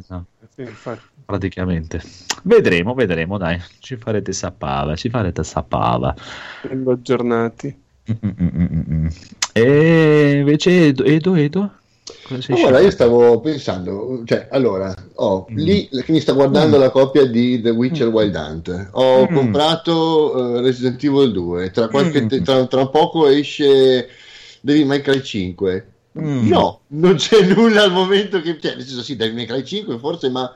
[0.55, 1.10] Sì, infatti.
[1.31, 2.03] Praticamente.
[2.43, 6.15] Vedremo, vedremo, dai, ci farete sapava, ci farete sapava.
[6.65, 7.79] Essendo aggiornati.
[8.11, 9.07] Mm, mm, mm, mm, mm.
[9.53, 11.61] E invece Edo, Edo, Edo?
[12.49, 15.57] Ma guarda, io stavo pensando, cioè, allora, ho Mm.
[15.57, 19.35] lì che mi sta guardando la copia di The Witcher Wild Hunt, ho Mm.
[19.35, 22.43] comprato eh, Resident Evil 2, tra, qualche Mm.
[22.43, 24.09] tra, tra poco esce
[24.61, 25.87] Devil May Cry 5.
[26.19, 26.49] Mm.
[26.49, 29.99] No, non c'è nulla al momento che, cioè, nel senso sì, Devil May Cry 5
[29.99, 30.53] forse, ma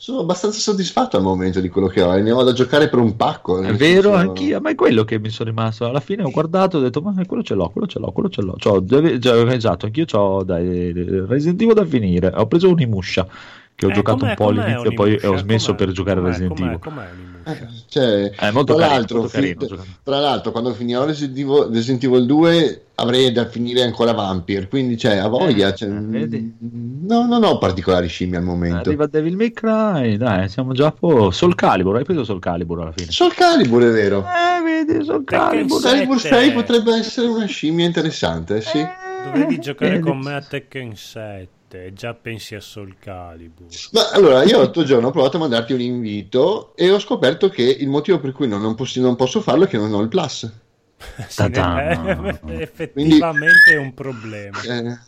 [0.00, 3.00] sono abbastanza soddisfatto al momento di quello che ho e ne ho da giocare per
[3.00, 3.58] un pacco.
[3.58, 5.86] È nel vero, senso- anch'io, ma è quello che mi sono rimasto.
[5.86, 8.28] Alla fine ho guardato e ho detto, ma quello ce l'ho, quello ce l'ho, quello
[8.28, 8.54] ce l'ho.
[8.58, 10.92] C'ho, già, esatto, anch'io ho dai,
[11.26, 12.30] Resident Evil da finire.
[12.32, 13.26] Ho preso un'imuscia
[13.74, 15.78] che ho Eh, giocato com'è- un po' com'è all'inizio e poi ho smesso Com'è?
[15.78, 16.28] per giocare Com'è?
[16.30, 16.66] Resident Com'è?
[16.68, 16.78] Evil.
[16.80, 17.27] Com'è un'imuscia?
[17.48, 19.88] Eh, cioè, È molto tra, carino, l'altro, molto carino, fi- giocato.
[20.02, 24.98] tra l'altro, quando finirò Resident Evil, Resident Evil 2 avrei da finire ancora Vampire, quindi
[24.98, 25.68] cioè, a voglia.
[25.68, 26.54] Eh, cioè, vedi?
[26.60, 28.88] no, non ho particolari scimmie al momento.
[28.88, 31.30] Arriva Devil May Cry, dai, siamo già a po'.
[31.30, 33.10] Soul Calibur, hai preso Soul Calibur alla fine?
[33.10, 34.24] Soul Calibur è vero.
[34.26, 35.80] Eh, vedi, Soul Calibur.
[35.80, 36.34] Calibur sette.
[36.36, 38.84] 6 potrebbe essere una scimmia interessante, sì.
[39.24, 43.66] Dovevi giocare con me a Tekken 7 e già pensi a Soul Calibur.
[43.92, 47.62] Ma allora, io l'altro giorno ho provato a mandarti un invito e ho scoperto che
[47.62, 50.08] il motivo per cui non, non posso, non posso farlo è che non ho il
[50.08, 50.50] plus.
[51.28, 54.60] Sì, eh, effettivamente è un problema.
[54.62, 54.98] Eh,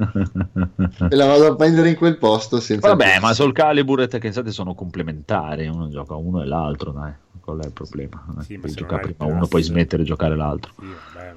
[1.10, 3.20] e la vado a prendere in quel posto senza Vabbè, plus.
[3.20, 7.12] ma Soul Calibur e Tekken 7 sono complementari, uno gioca uno e l'altro, dai.
[7.40, 8.24] Quello è il problema.
[8.38, 10.72] È Sì, puoi giocare prima uno, poi smettere di giocare l'altro.
[10.78, 10.86] Sì,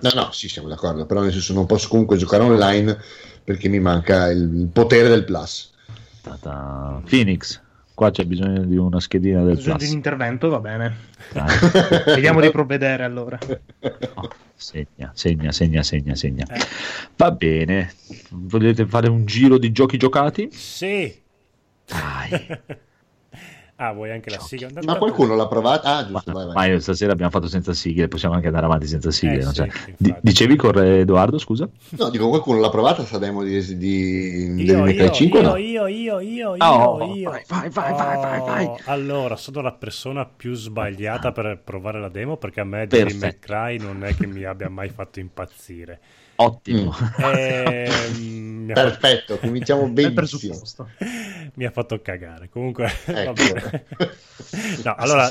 [0.01, 2.97] No, no, sì, siamo d'accordo, però nel senso non posso comunque giocare online
[3.43, 5.71] perché mi manca il, il potere del plus.
[6.21, 7.01] Ta-ta.
[7.07, 7.61] Phoenix,
[7.93, 9.91] qua c'è bisogno di una schedina del Bisogno di un plus.
[9.91, 10.95] intervento, va bene.
[12.05, 13.37] Vediamo di provvedere allora.
[14.15, 16.45] Oh, segna, segna, segna, segna, segna.
[16.49, 16.59] Eh.
[17.17, 17.91] Va bene.
[18.29, 20.49] Volete fare un giro di giochi giocati?
[20.51, 21.13] Sì.
[21.85, 22.29] Dai.
[23.83, 24.69] Ah, vuoi anche la sigla?
[24.85, 25.97] Ma qualcuno l'ha provata?
[25.97, 26.71] Ah, giusto, Ma, vai, vai.
[26.73, 29.39] ma stasera abbiamo fatto senza sigle, possiamo anche andare avanti senza sigle.
[29.39, 29.49] Eh, no?
[29.49, 31.67] sì, Cioè, di- dicevi corre Edoardo, scusa?
[31.97, 35.49] No, dico, qualcuno l'ha provata sta demo di, di Io, May Cry io, 5 io,
[35.49, 35.55] no?
[35.57, 37.29] io, io, io, Ah, io, oh, io.
[37.29, 38.65] vai, vai, vai, vai, vai, vai.
[38.65, 43.17] Oh, Allora, sono la persona più sbagliata per provare la demo perché a me Devil
[43.17, 43.45] May Perfetto.
[43.47, 45.99] Cry non è che mi abbia mai fatto impazzire.
[46.35, 46.93] Ottimo.
[48.65, 50.55] Mi, ha fatto, Perfetto, cominciamo benissimo.
[51.55, 52.49] mi ha fatto cagare.
[52.49, 53.33] Comunque, va Ecco.
[53.33, 53.85] bene.
[54.83, 55.29] No, allora,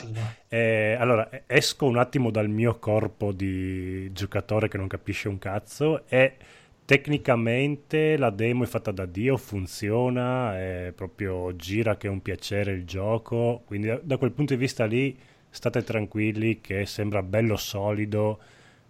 [0.49, 6.07] eh, allora, esco un attimo dal mio corpo di giocatore che non capisce un cazzo
[6.09, 6.37] e
[6.85, 12.73] tecnicamente la demo è fatta da Dio, funziona, è proprio gira che è un piacere
[12.73, 17.57] il gioco, quindi da, da quel punto di vista lì state tranquilli che sembra bello
[17.57, 18.39] solido,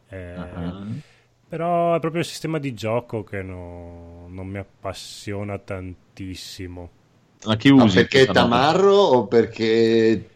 [0.08, 0.86] eh, Ah.
[1.52, 6.90] Però è proprio il sistema di gioco che no- non mi appassiona tantissimo.
[7.44, 8.08] Ma chi No, usi?
[8.08, 10.28] perché è tamarro o perché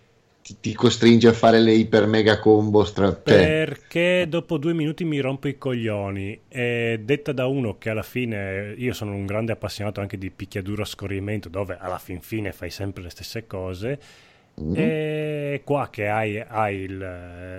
[0.43, 3.23] ti, ti costringe a fare le iper mega combo stra...
[3.25, 6.43] cioè, Perché dopo due minuti mi rompo i coglioni.
[6.49, 10.83] E detta da uno che alla fine io sono un grande appassionato anche di picchiaduro
[10.83, 13.99] a scorrimento, dove alla fin fine fai sempre le stesse cose.
[14.59, 14.93] Mm,
[15.51, 16.99] E qua che hai, hai il-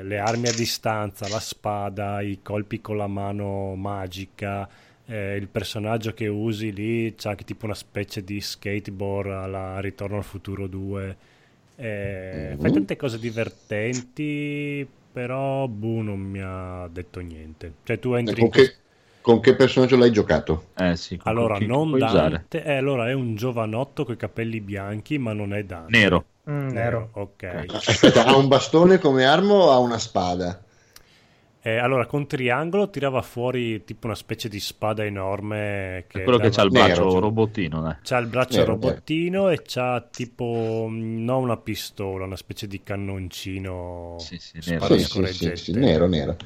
[0.04, 4.70] le armi a distanza, la spada, i colpi con la mano magica,
[5.06, 10.18] eh, il personaggio che usi lì c'ha anche tipo una specie di skateboard alla Ritorno
[10.18, 11.18] al futuro 2.
[11.76, 12.60] Eh, Mhm.
[12.60, 17.78] Fai tante cose divertenti, però boh, non mi ha detto niente.
[17.84, 18.76] Cioè tu entri con, in che,
[19.22, 20.70] con che personaggio l'hai giocato?
[20.76, 21.96] Eh sì, con- Allora, non?
[21.98, 25.90] Dante, eh, allora è un giovanotto con i capelli bianchi, ma non è Dante.
[25.92, 26.26] Nero.
[26.50, 27.10] Mm, nero.
[27.14, 27.66] Ok.
[27.74, 30.62] Aspetta, ha un bastone come arma o ha una spada?
[31.62, 36.38] Eh, allora, con triangolo tirava fuori tipo una specie di spada enorme che È quello
[36.38, 37.20] che dava- c'ha il Nero, braccio cioè.
[37.20, 37.96] robottino, dai.
[38.04, 42.82] c'ha il braccio Nero, robottino e c'ha tipo mh, non una pistola, una specie di
[42.84, 44.98] cannoncino Sì, sì, nero.
[44.98, 46.38] Sì, sì, sì, nero, nero.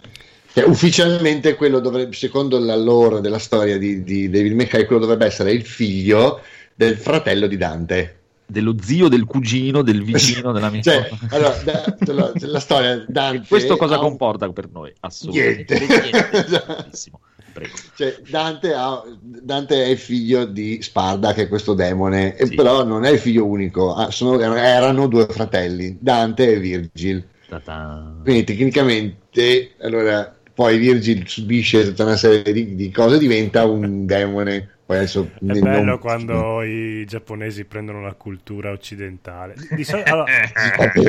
[0.54, 5.26] Cioè, ufficialmente quello dovrebbe, secondo la lore della storia di, di May Cry, quello dovrebbe
[5.28, 6.42] essere il figlio
[6.74, 8.21] del fratello di Dante.
[8.52, 10.84] Dello zio, del cugino, del vicino, dell'amico.
[10.90, 14.94] Cioè, allora, da- la, la storia Dante Questo cosa un- comporta per noi?
[15.00, 16.62] Assolutamente Niente.
[17.54, 17.74] Prego.
[17.96, 22.56] Cioè, Dante, ha- Dante è il figlio di Sparda, che è questo demone, Sì.
[22.56, 27.26] però non è il figlio unico, ah, sono- erano due fratelli, Dante e Virgil.
[27.50, 28.16] Ta-ta.
[28.24, 34.70] Quindi tecnicamente, allora, poi Virgil subisce tutta una serie di, di cose, diventa un demone.
[34.92, 39.56] Poi adesso È bello non- quando i giapponesi prendono la cultura occidentale.
[39.70, 40.26] Di, soli- allora,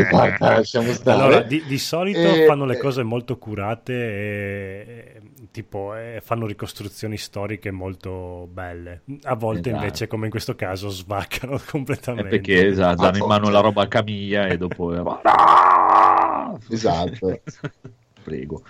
[0.09, 1.21] guarda, lasciamo stare.
[1.21, 2.79] allora, di, di solito Eh, fanno le eh.
[2.79, 5.21] cose molto curate e, e,
[5.51, 9.03] tipo eh, fanno ricostruzioni storiche molto belle.
[9.23, 9.83] A volte Esatto.
[9.85, 12.29] invece, come in questo caso, svaccano È completamente.
[12.29, 14.93] perché esatto, danno in mano la roba a Camiglia e dopo...
[16.71, 17.41] Esatto.
[18.23, 18.63] Prego.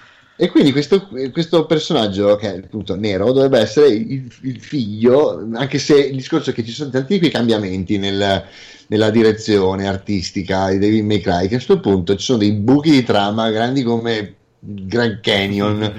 [0.42, 5.78] E quindi questo, questo personaggio, che è appunto nero, dovrebbe essere il, il figlio, anche
[5.78, 8.44] se il discorso è che ci sono tanti quei cambiamenti nel-
[8.88, 12.90] nella direzione artistica di David May Cry, che a questo punto ci sono dei buchi
[12.90, 15.92] di trama grandi come Grand Canyon,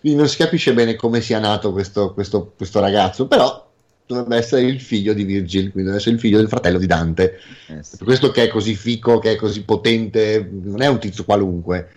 [0.00, 3.70] quindi non si capisce bene come sia nato questo, questo- questo ragazzo, però
[4.06, 7.38] dovrebbe essere il figlio di Virgil, quindi deve essere il figlio del fratello di Dante.
[7.66, 8.02] Eh, sì.
[8.02, 11.90] Questo che è così fico, che è così potente, non è un tizio qualunque.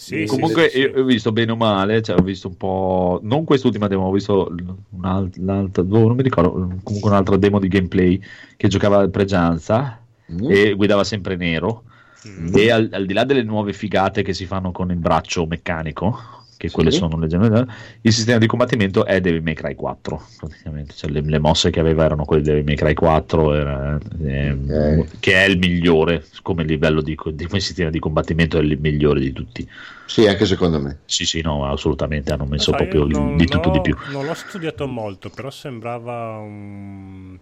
[0.00, 0.78] Sì, Comunque sì, sì.
[0.78, 4.10] io ho visto bene o male, cioè ho visto un po', non quest'ultima demo, ho
[4.12, 4.50] visto
[4.90, 8.18] un'alt- un'altra, boh, non mi ricordo, comunque un'altra demo di gameplay
[8.56, 9.98] che giocava al Pregianza
[10.32, 10.48] Mm.
[10.50, 11.82] e guidava sempre nero
[12.26, 12.54] Mm.
[12.54, 16.18] e al, al di là delle nuove figate che si fanno con il braccio meccanico,
[16.60, 16.74] che Sì.
[16.74, 17.66] quelle sono leggermente,
[18.02, 21.80] il sistema di combattimento è Devil May Cry 4 praticamente, cioè le, le mosse che
[21.80, 25.20] aveva erano quelle di Devil May Cry 4 era, ehm, Ok.
[25.20, 29.20] che è il migliore come livello di, di come sistema di combattimento è il migliore
[29.20, 29.66] di tutti
[30.04, 30.98] Sì, anche secondo me.
[31.06, 33.96] sì, sì, no, assolutamente hanno messo Sai, proprio non- di tutto di più.
[34.10, 37.38] Non l'ho studiato molto, però sembrava un-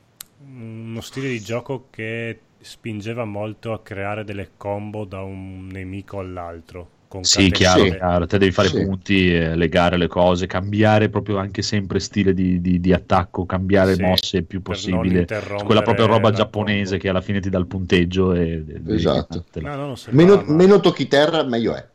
[0.47, 6.91] uno stile di gioco che spingeva molto a creare delle combo da un nemico all'altro.
[7.09, 7.97] Con Sì, chiaro, Sì.
[7.97, 8.73] chiaro, te devi fare Sì.
[8.73, 13.97] punti, eh, legare le cose, cambiare proprio anche sempre stile di, di- di attacco, cambiare
[13.97, 15.27] Sì, mosse il più possibile.
[15.63, 16.99] Quella proprio roba giapponese combo.
[16.99, 19.45] che alla fine ti dà il punteggio e, Esatto.
[19.61, 21.87] No, no, Meno, meno tocchi terra, meglio è.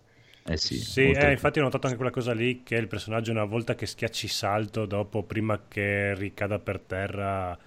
[0.46, 3.44] Eh sì, Sì, eh, infatti ho notato anche quella cosa lì che il personaggio una
[3.46, 7.58] volta che schiacci salto, dopo prima che ricada per terra,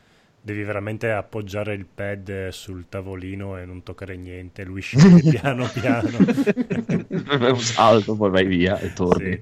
[0.47, 6.09] devi veramente appoggiare il pad sul tavolino e non toccare niente, lui scende piano piano.
[6.09, 9.36] Fai un salto, poi vai via e torni.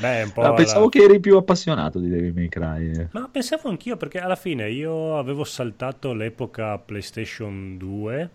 [0.00, 2.90] Beh, è un po' Ah, pensavo alla- che eri più appassionato di Devil May Cry.
[2.90, 3.08] eh.
[3.12, 8.30] Ma pensavo anch'io perché alla fine io avevo saltato l'epoca PlayStation 2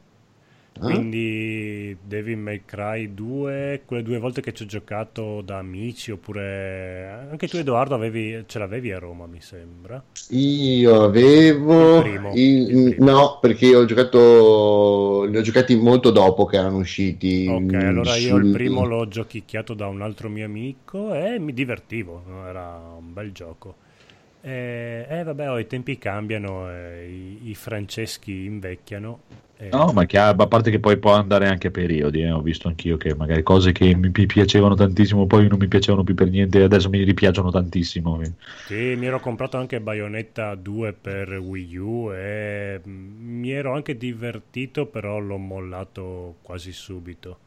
[0.78, 7.28] Quindi Devil May Cry 2, quelle due volte che ci ho giocato da amici, oppure
[7.30, 10.04] anche tu Edoardo avevi, ce l'avevi a Roma mi sembra.
[10.30, 12.34] Io avevo Il primo.
[12.34, 13.12] il- Il primo.
[13.12, 17.48] no, perché ho giocato li ho giocati molto dopo che erano usciti.
[17.48, 21.54] Ok, mm, allora io il primo l'ho giochicchiato da un altro mio amico e mi
[21.54, 23.76] divertivo, era un bel gioco.
[24.48, 29.22] E eh, vabbè, oh, i tempi cambiano, eh, i, i franceschi invecchiano.
[29.58, 32.32] e- No, ma che, a parte che poi può andare anche a periodi, eh.
[32.32, 36.04] ho visto anch'io che magari cose che mi pi- piacevano tantissimo poi non mi piacevano
[36.04, 38.20] più per niente e adesso mi ripiacciono tantissimo.
[38.68, 43.96] Sì, mi ero comprato anche Bayonetta 2 per Wii U e mm, mi ero anche
[43.96, 47.40] divertito, però l'ho mollato quasi subito.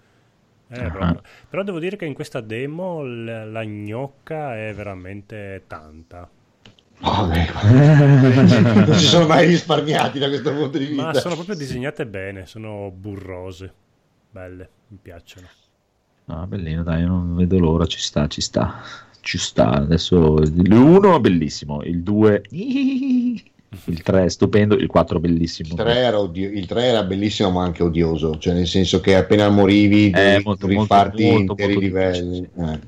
[0.68, 6.30] Eh, proprio- Però devo dire che in questa demo la gnocca è veramente tanta.
[7.00, 7.46] Vabbè,
[8.86, 11.04] non si sono mai risparmiati da questo punto di vista.
[11.04, 13.72] Ma sono proprio disegnate bene, sono burrose,
[14.30, 15.46] belle, mi piacciono.
[16.26, 18.82] No, bellino, dai, non vedo l'ora, ci sta, ci sta,
[19.20, 19.70] ci sta.
[19.70, 22.42] Adesso l'1 bellissimo, il 2
[23.84, 25.68] il 3 è stupendo, il 4 bellissimo.
[25.70, 29.14] Il 3, era odio- il 3 era bellissimo ma anche odioso, cioè nel senso che
[29.14, 32.48] appena morivi dovevi Eh, molto, molto, rifarti molto, interi molto livelli.
[32.56, 32.80] Eh.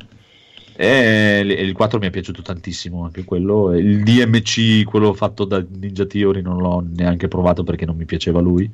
[0.83, 3.75] E il- il 4 mi è piaciuto tantissimo anche quello.
[3.75, 8.41] Il DMC, quello fatto da Ninja Theory, non l'ho neanche provato perché non mi piaceva
[8.41, 8.71] lui.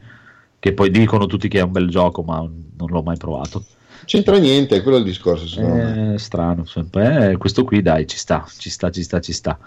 [0.59, 3.65] Che poi dicono tutti che è un bel gioco, ma non l'ho mai provato.
[4.05, 6.15] C'entra niente, quello è il discorso secondo.
[6.15, 7.33] È strano, sempre.
[7.33, 9.59] Eh, questo qui, dai, ci sta, ci sta, ci sta, ci sta.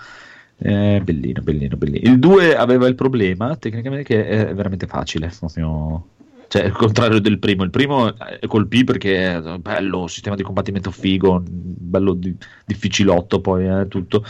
[0.57, 2.09] Eh, bellino, bellino, bellino.
[2.09, 5.29] Il 2 aveva il problema, tecnicamente, che è veramente facile.
[5.37, 6.05] Proprio...
[6.50, 7.64] Cioè, il contrario del primo.
[7.64, 8.12] Il primo
[8.47, 12.36] colpì perché è bello, sistema di combattimento figo, bello di-
[12.66, 14.24] difficilotto, poi eh, tutto.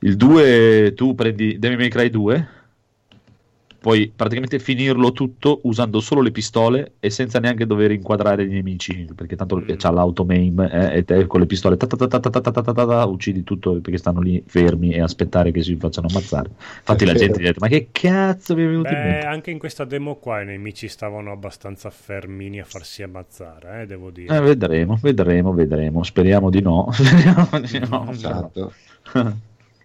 [0.00, 2.48] Il 2, tu prendi Devil May Cry 2,
[3.84, 9.06] puoi praticamente finirlo tutto usando solo le pistole e senza neanche dover inquadrare i nemici,
[9.14, 9.76] perché tanto mm.
[9.76, 11.76] c'ha l'automaim eh, e te con le pistole
[13.06, 16.48] uccidi tutto perché stanno lì fermi e aspettare che si facciano ammazzare.
[16.78, 19.26] Infatti la gente gli ha detto "Ma che cazzo vi è venuto Beh, in mente?".
[19.26, 24.08] anche in questa demo qua i nemici stavano abbastanza fermini a farsi ammazzare, eh, devo
[24.08, 24.34] dire.
[24.34, 26.02] Eh, vedremo, vedremo, vedremo.
[26.02, 26.88] Speriamo di no.
[26.90, 28.10] Speriamo di no.
[28.10, 28.72] Esatto.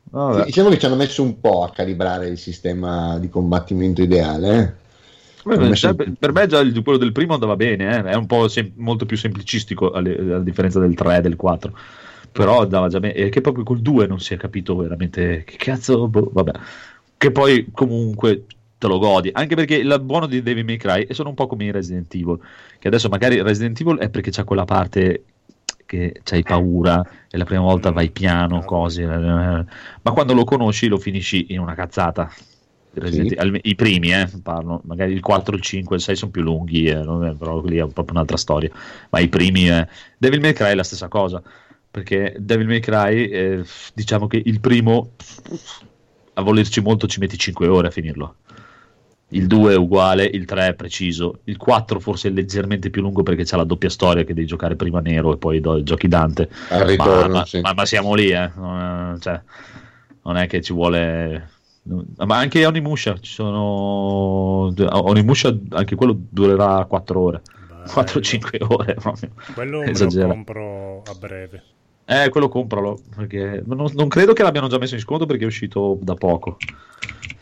[0.09, 0.45] Vabbè.
[0.45, 4.59] Diciamo che ci hanno messo un po' a calibrare il sistema di combattimento ideale.
[4.59, 4.87] eh.
[5.57, 8.03] Messo- già per, me già il, quello del primo andava bene, eh.
[8.03, 11.73] è un po' sem- molto più semplicistico alle- a, differenza del 3 e del 4.
[12.31, 15.55] Però andava già bene, e che proprio col 2 non si è capito veramente che
[15.57, 16.51] cazzo, boh, vabbè.
[17.17, 18.45] Che poi comunque
[18.77, 21.47] te lo godi, anche perché il buono di Devil May Cry è sono un po'
[21.47, 22.39] come in Resident Evil,
[22.79, 25.23] che adesso magari Resident Evil è perché c'è quella parte
[25.85, 30.87] che c'hai paura e la prima volta vai piano, cose, eh, ma quando lo conosci
[30.87, 32.31] lo finisci in una cazzata.
[32.91, 33.37] Sì.
[33.61, 37.03] I primi, eh, parlo, magari il 4, il 5, il 6 sono più lunghi, eh,
[37.37, 38.69] però lì è proprio un'altra storia.
[39.09, 39.87] Ma i primi, eh.
[40.17, 41.41] Devil May Cry è la stessa cosa,
[41.89, 43.63] perché Devil May Cry, eh,
[43.93, 45.11] diciamo che il primo,
[46.33, 48.35] a volerci molto, ci metti 5 ore a finirlo.
[49.31, 53.21] Il 2 è uguale, il 3 è preciso, il 4 forse è leggermente più lungo
[53.21, 56.49] perché c'è la doppia storia che devi giocare prima nero e poi do- giochi Dante.
[56.69, 57.61] Al Ma, ritorno, ma- sì.
[57.61, 58.49] ma- ma siamo lì, eh.
[58.55, 59.39] non, è, cioè,
[60.23, 61.49] non è che ci vuole.
[62.17, 64.73] Ma anche Onimusha, ci sono.
[64.75, 67.83] Onimusha, anche quello durerà 4 ore, Bello.
[67.85, 68.93] 4-5 ore.
[68.95, 69.29] proprio.
[69.53, 70.27] Quello me lo Esagera.
[70.27, 71.63] compro a breve.
[72.05, 75.47] Eh, quello compralo, perché non, non credo che l'abbiano già messo in sconto perché è
[75.47, 76.57] uscito da poco.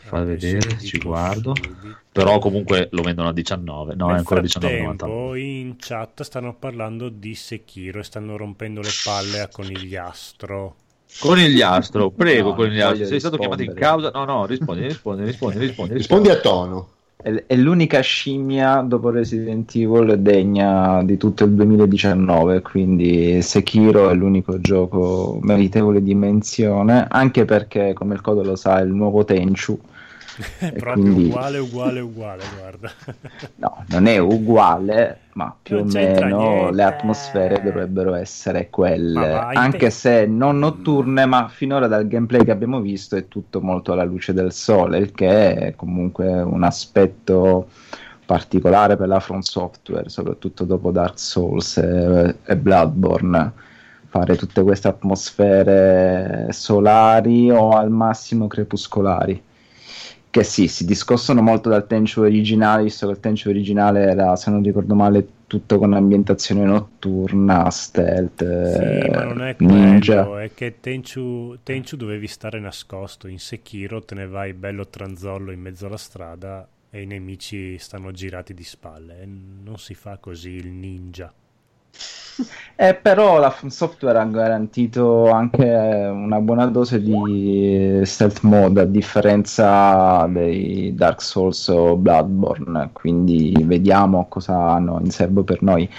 [0.08, 1.54] Fa vedere, ci guardo.
[1.54, 2.00] subito.
[2.10, 5.36] Però comunque lo vendono a 19, no, è Nel ancora frattempo 19,90.
[5.36, 10.76] in chat stanno parlando di Sekiro e stanno rompendo le palle a Conigliastro.
[11.18, 14.10] Conigliastro, prego, No, Conigliastro, sei stato chiamato in rispondere.
[14.10, 14.10] causa?
[14.10, 15.94] No, no, rispondi, rispondi, rispondi, rispondi.
[15.94, 16.88] Rispondi a tono.
[17.16, 24.14] È, è l'unica scimmia dopo Resident Evil degna di tutto il 2019, quindi Sekiro è
[24.14, 29.24] l'unico gioco meritevole di menzione, anche perché, come il codo lo sa, è il nuovo
[29.24, 29.78] Tenchu.
[30.58, 32.90] È proprio quindi- uguale, uguale, uguale, guarda.
[33.56, 39.56] No, non è uguale, ma più Non o meno le atmosfere dovrebbero essere quelle, vai,
[39.56, 43.92] anche te- se non notturne, ma finora dal gameplay che abbiamo visto è tutto molto
[43.92, 47.68] alla luce del sole, il che è comunque un aspetto
[48.24, 53.52] particolare per la From Software, soprattutto dopo Dark Souls e, e Bloodborne.
[54.10, 59.42] Fare tutte queste atmosfere solari o al massimo crepuscolari
[60.30, 64.50] che sì, si discostano molto dal Tenchu originale, visto che il Tenchu originale era, se
[64.50, 70.24] non ricordo male, tutto con ambientazione notturna, stealth, Sì, eh, ma non è ninja.
[70.24, 75.50] quello, è che Tenchu, Tenchu dovevi stare nascosto, in Sekiro te ne vai bello tranzollo
[75.50, 79.24] in mezzo alla strada e i nemici stanno girati di spalle.
[79.26, 81.32] Non si fa così il ninja.
[82.80, 88.84] Eh, però la From Software ha garantito anche una buona dose di stealth mode a
[88.84, 95.90] differenza dei Dark Souls o Bloodborne, quindi vediamo cosa hanno in serbo per noi.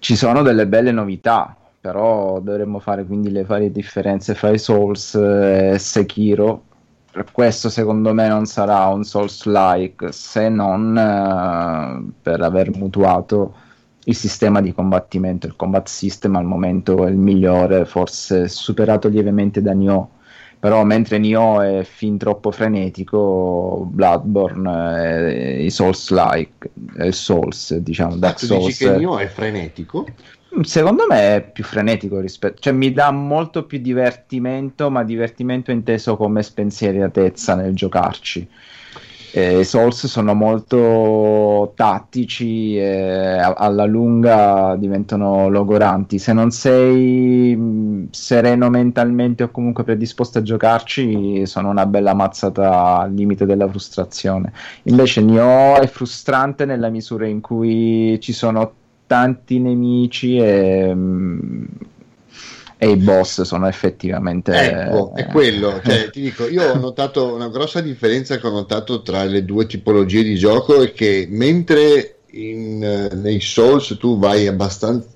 [0.00, 5.14] Ci sono delle belle novità, però dovremmo fare quindi le varie differenze fra i Souls
[5.14, 6.64] e Sekiro.
[7.30, 13.54] Questo secondo me non sarà un Souls-like se non eh, per aver mutuato
[14.04, 19.62] il sistema di combattimento, il combat system al momento è il migliore, forse superato lievemente
[19.62, 20.08] da Nioh,
[20.58, 28.34] però mentre Nioh è fin troppo frenetico, Bloodborne è i Souls-like, è Souls, diciamo, Dark
[28.34, 28.66] Ah, tu Souls.
[28.66, 30.06] dici che mio è frenetico?
[30.62, 36.16] Secondo me è più frenetico rispetto, cioè mi dà molto più divertimento, ma divertimento inteso
[36.16, 38.48] come spensieratezza nel giocarci.
[39.34, 46.18] Eh, I Souls sono molto tattici e alla lunga diventano logoranti.
[46.18, 52.98] Se non sei mh, sereno mentalmente o comunque predisposto a giocarci, sono una bella mazzata
[52.98, 54.52] al limite della frustrazione.
[54.84, 58.70] Invece Nioh è frustrante nella misura in cui ci sono
[59.06, 61.64] tanti nemici e, mm,
[62.82, 65.80] e i boss sono effettivamente Ecco, è quello.
[65.86, 69.66] Cioè, ti dico, io ho notato una grossa differenza che ho notato tra le due
[69.66, 75.06] tipologie di gioco è che mentre in, eh, nei Souls tu vai abbastanza,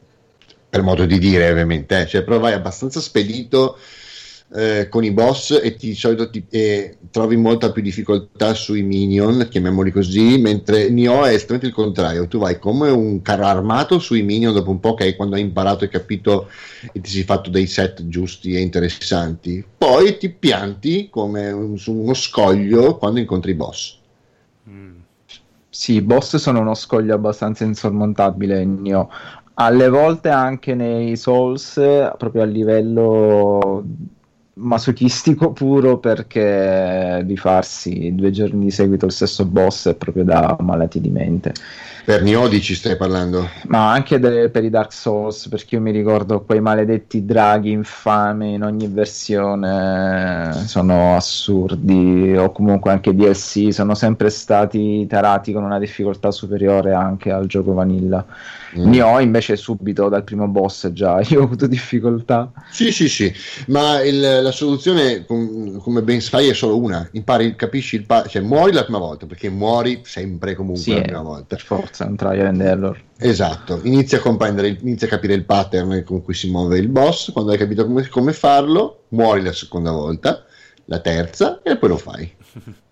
[0.70, 3.76] per modo di dire ovviamente, eh, cioè, però vai abbastanza spedito
[4.54, 8.82] eh, con i boss e ti, di solito ti, e trovi molta più difficoltà sui
[8.82, 13.98] minion, chiamiamoli così, mentre Nioh è esattamente il contrario, tu vai come un carro armato
[13.98, 16.48] sui minion dopo un po' che hai- quando hai imparato e capito
[16.92, 21.92] e ti sei fatto dei set giusti e interessanti, poi ti pianti come un- su
[21.92, 23.98] uno scoglio quando incontri i boss.
[24.68, 24.94] Mm.
[25.68, 29.10] Sì, i boss sono uno scoglio abbastanza insormontabile in Nioh.
[29.54, 33.84] Alle volte anche nei Souls, eh, proprio a livello
[34.58, 40.56] masochistico puro, perché di farsi due giorni di seguito il stesso boss è proprio da
[40.60, 41.52] malati di mente.
[42.06, 43.48] Per Nioh ci stai parlando?
[43.66, 48.54] Ma anche de- per i Dark Souls, perché io mi ricordo quei maledetti draghi infami
[48.54, 55.80] in ogni versione sono assurdi, o comunque anche DLC, sono sempre stati tarati con una
[55.80, 58.24] difficoltà superiore anche al gioco vanilla.
[58.76, 58.88] Mm.
[58.90, 62.50] Nioh invece subito dal primo boss già, io ho avuto difficoltà.
[62.70, 63.32] Sì, sì, sì,
[63.68, 67.08] ma il- la soluzione, com- come ben sai, è solo una.
[67.12, 70.98] Impari, capisci il pa- cioè muori la prima volta, perché muori sempre comunque Sì, la
[70.98, 71.44] eh, prima volta.
[71.46, 73.00] per forza, un trial and error.
[73.18, 77.30] Esatto, inizia a comprendere, inizia a capire il pattern con cui si muove il boss,
[77.32, 80.44] quando hai capito come, come farlo, muori la seconda volta,
[80.86, 82.34] la terza e poi lo fai.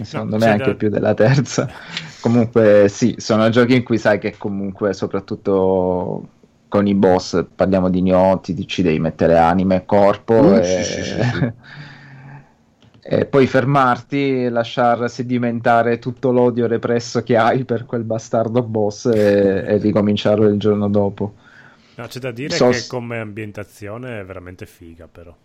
[0.00, 1.68] Secondo No, me anche da- più della terza.
[2.20, 6.28] comunque sì, sono giochi in cui sai che comunque soprattutto
[6.68, 10.62] con i boss, parliamo di gnoti, ci devi mettere anima e corpo Mm, e...
[10.62, 11.22] sì, sì, sì,
[13.00, 19.64] e poi fermarti, lasciar sedimentare tutto l'odio represso che hai per quel bastardo boss e,
[19.66, 21.34] e ricominciarlo il giorno dopo.
[21.96, 25.36] No, c'è da dire So- che come ambientazione è veramente figa, però.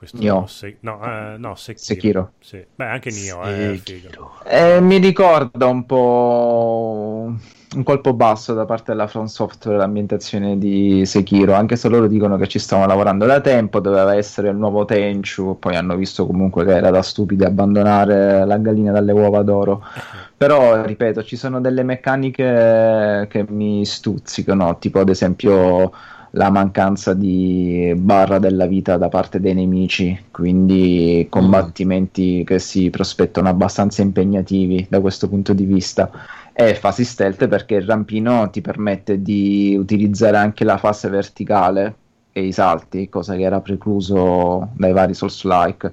[0.00, 0.46] Questo Nioh.
[0.46, 1.84] se- no, eh, no, Sekiro.
[1.84, 2.32] Sekiro.
[2.40, 2.64] Sì.
[2.74, 4.08] Beh, anche è figa.
[4.46, 7.34] Eh, mi ricorda un po'
[7.76, 12.38] un colpo basso da parte della From Software l'ambientazione di Sekiro, anche se loro dicono
[12.38, 16.64] che ci stavano lavorando da tempo, doveva essere il nuovo Tenchu, poi hanno visto comunque
[16.64, 19.84] che era da stupidi abbandonare la gallina dalle uova d'oro.
[20.34, 25.92] Però, ripeto, ci sono delle meccaniche che mi stuzzicano, tipo ad esempio
[26.32, 33.48] la mancanza di barra della vita da parte dei nemici, quindi combattimenti che si prospettano
[33.48, 36.10] abbastanza impegnativi da questo punto di vista.
[36.52, 41.94] E fasi stealth perché il rampino ti permette di utilizzare anche la fase verticale
[42.32, 45.92] e i salti, cosa che era precluso dai vari Souls-like.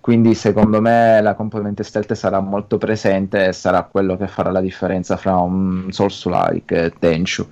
[0.00, 4.60] Quindi secondo me la componente stealth sarà molto presente e sarà quello che farà la
[4.60, 7.46] differenza fra un Souls-like e Tenchu.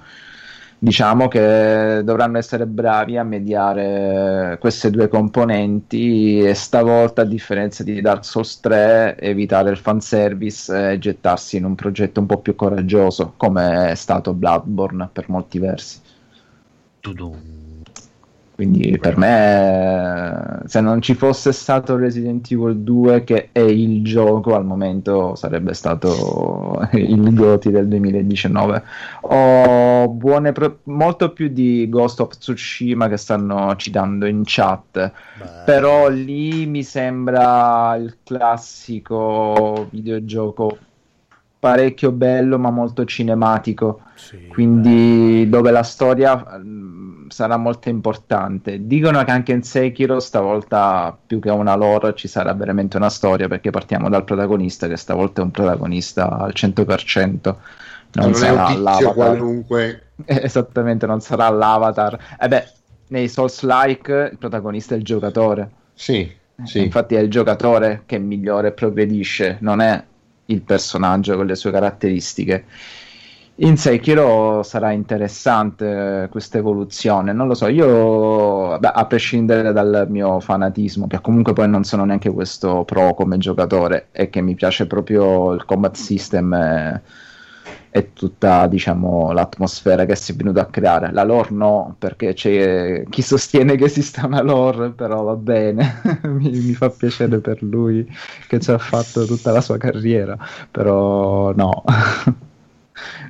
[0.84, 8.00] Diciamo che dovranno essere bravi a mediare queste due componenti e stavolta, a differenza di
[8.00, 13.34] Dark Souls 3, evitare il fanservice e gettarsi in un progetto un po' più coraggioso,
[13.36, 16.00] come è stato Bloodborne per molti versi.
[18.54, 24.54] Quindi per me, se non ci fosse stato Resident Evil 2, che è il gioco
[24.54, 28.82] al momento, sarebbe stato il GOTY del 2019.
[29.22, 35.12] Ho buone pro- molto più di Ghost of Tsushima che stanno citando in chat.
[35.38, 40.78] Beh, Però lì mi sembra il classico videogioco
[41.58, 46.60] parecchio bello ma molto cinematico, Sì, quindi dove la storia
[47.32, 48.86] sarà molto importante.
[48.86, 53.48] Dicono che anche in Sekiro stavolta più che una lore ci sarà veramente una storia
[53.48, 57.54] perché partiamo dal protagonista che stavolta è un protagonista al 100%.
[58.14, 59.14] Non, non sarà l'avatar.
[59.14, 60.02] qualunque.
[60.24, 62.36] Esattamente, non sarà l'avatar.
[62.38, 62.68] E beh,
[63.08, 65.70] nei Souls-like il protagonista è il giocatore.
[65.94, 66.30] Sì,
[66.64, 66.84] sì.
[66.84, 70.02] Infatti è il giocatore che migliore progredisce, non è
[70.46, 72.64] il personaggio con le sue caratteristiche.
[73.56, 80.06] In Sekiro sarà interessante eh, questa evoluzione, non lo so, io beh, a prescindere dal
[80.08, 84.54] mio fanatismo, che comunque poi non sono neanche questo pro come giocatore e che mi
[84.54, 87.02] piace proprio il combat system e,
[87.90, 91.12] e tutta diciamo l'atmosfera che si è venuto a creare.
[91.12, 96.50] La lore no, perché c'è chi sostiene che esista una lore, però va bene, mi,
[96.50, 98.06] mi fa piacere per lui
[98.48, 100.38] che ci ha fatto tutta la sua carriera,
[100.70, 101.84] però no.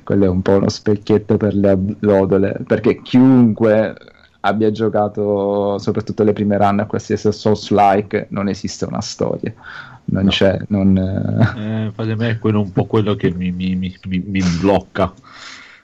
[0.03, 3.95] Quello è un po' uno specchietto per le allodole, perché chiunque
[4.41, 9.53] abbia giocato soprattutto le prime run a qualsiasi Souls-like non esiste una storia,
[10.05, 10.29] non No.
[10.29, 10.97] c'è, non...
[10.97, 15.13] eh, a me è quello un po' quello che mi, mi- mi- mi- blocca.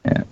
[0.01, 0.25] Eh,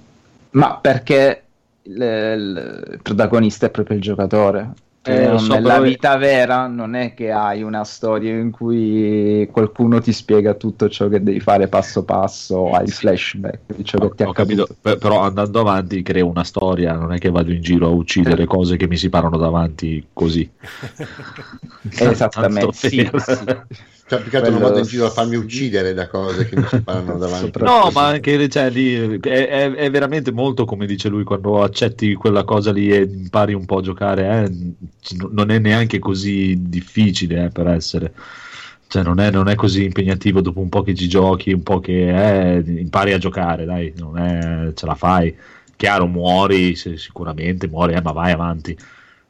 [0.52, 1.44] ma perché
[1.84, 4.74] il, il- il protagonista è proprio il giocatore?
[5.08, 8.52] Cioè, Eh, non- so, nella è- vita vera non è che hai una storia in
[8.52, 14.00] cui qualcuno ti spiega tutto ciò che devi fare passo passo, hai flashback di ciò
[14.00, 17.62] che ti Ho capito, però andando avanti creo una storia, non è che vado in
[17.62, 20.50] giro a uccidere cose che mi si parano davanti così.
[21.98, 23.46] Esattamente, sì, sì.
[24.08, 26.68] Cioè, più che altro non vado in giro a farmi uccidere da cose che mi
[26.68, 27.60] si parlano davanti.
[27.60, 32.14] No, ma anche cioè, lì è, è- è veramente molto come dice lui quando accetti
[32.16, 34.52] quella cosa lì e impari un po' a giocare, eh,
[35.32, 38.14] non è neanche così difficile eh, per essere.
[38.88, 41.80] Cioè, non è, non è così impegnativo dopo un po' che ci giochi, un po'
[41.82, 45.36] che eh, impari a giocare, dai, non è, ce la fai.
[45.76, 48.78] Chiaro, muori se- sicuramente, muori, eh, ma vai avanti.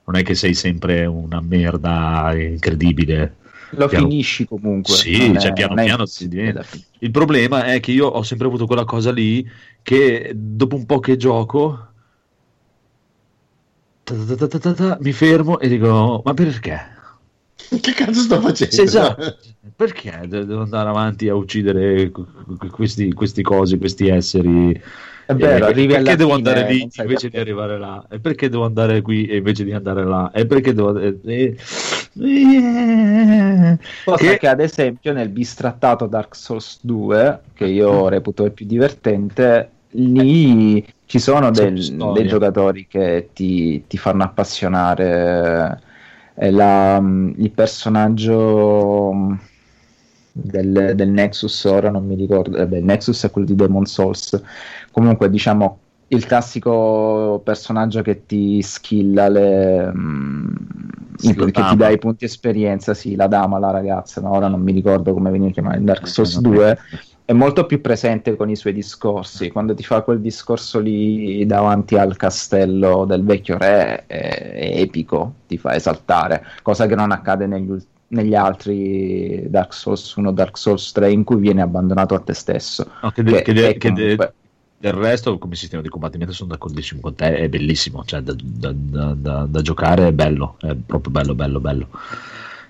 [0.06, 3.36] Non è che sei sempre una merda incredibile.
[3.72, 4.94] Lo Piano- finisci comunque.
[4.94, 6.64] Sì, non è- cioè, piano piano si diventa.
[7.00, 9.46] Il problema è che io ho sempre avuto quella cosa lì
[9.82, 11.86] che dopo un po' che gioco
[14.06, 16.96] ta ta ta ta ta ta, mi fermo e dico ma perché?
[17.82, 18.74] Che cazzo sto facendo?
[18.74, 19.38] Sì, esatto.
[19.76, 24.72] Perché de- devo andare avanti a uccidere qu- qu- questi, questi cosi, questi esseri?
[25.26, 27.40] È vero, Eh, arrivi perché devo fine andare e lì invece di perché.
[27.40, 28.08] arrivare là?
[28.10, 30.32] E perché devo andare qui e invece di andare là?
[30.32, 30.98] E perché devo...
[30.98, 31.58] eh, eh, eh,
[34.04, 34.48] Cosa che- che...
[34.48, 41.20] ad esempio nel bistrattato Dark Souls 2, che io reputo il più divertente, lì ci
[41.20, 41.74] sono del-
[42.14, 45.82] dei giocatori che ti, ti fanno appassionare.
[46.40, 49.12] La- il personaggio
[50.32, 53.86] del, del Nexus, ora non mi ricordo, eh beh, il Nexus è quello di Demon
[53.86, 54.40] Souls.
[54.92, 55.80] Comunque, diciamo,
[56.10, 60.56] il classico personaggio che ti skilla le, mm,
[61.18, 64.30] Sì, i- la che ti dà i punti esperienza, sì, la dama, la ragazza, ma
[64.32, 66.48] ora non mi ricordo come veniva chiamata in Dark Souls vabbè.
[66.56, 66.78] 2,
[67.26, 69.50] è molto più presente con i suoi discorsi.
[69.52, 75.34] Quando ti fa quel discorso lì davanti al castello del vecchio re, è, è epico,
[75.48, 77.76] ti fa esaltare, cosa che non accade negli,
[78.10, 82.90] negli altri Dark Souls 1, Dark Souls 3, in cui viene abbandonato a te stesso.
[83.02, 84.34] No, che de- Che che de- è che de- comunque-
[84.80, 87.36] del resto, come sistema di combattimento, sono d'accordissimo con te.
[87.38, 88.04] È bellissimo.
[88.06, 90.58] Cioè, da, da- da- da- giocare è bello.
[90.60, 91.90] È proprio bello, bello, bello.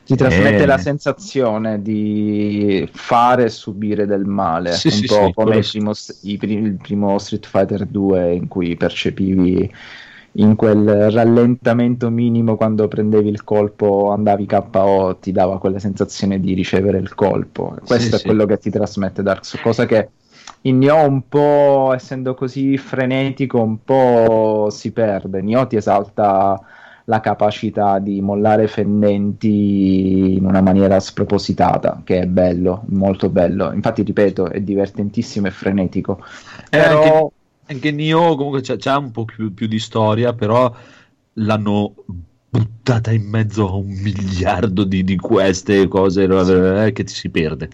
[0.03, 0.65] Ti trasmette Eh.
[0.65, 5.65] la sensazione di fare e subire del male, Sì, un sì, po' sì, come il
[5.65, 9.69] primo, il primo Street Fighter 2 in cui percepivi
[10.33, 16.53] in quel rallentamento minimo quando prendevi il colpo, andavi KO, ti dava quella sensazione di
[16.53, 17.75] ricevere il colpo.
[17.83, 20.11] Questo è quello che ti trasmette Dark Souls, cosa che
[20.67, 25.41] in Nioh un po', essendo così frenetico, un po' si perde.
[25.41, 26.61] Nioh ti esalta
[27.05, 33.71] la capacità di mollare fendenti in una maniera spropositata, che è bello, molto bello.
[33.71, 36.21] Infatti, ripeto, è divertentissimo e frenetico.
[36.69, 37.33] Eh, Però anche,
[37.67, 40.73] anche Nioh comunque c'ha, c'ha un po' più, più di storia, però
[41.33, 41.93] l'hanno
[42.49, 47.69] buttata in mezzo a un miliardo di, di queste cose eh, che ti si perde.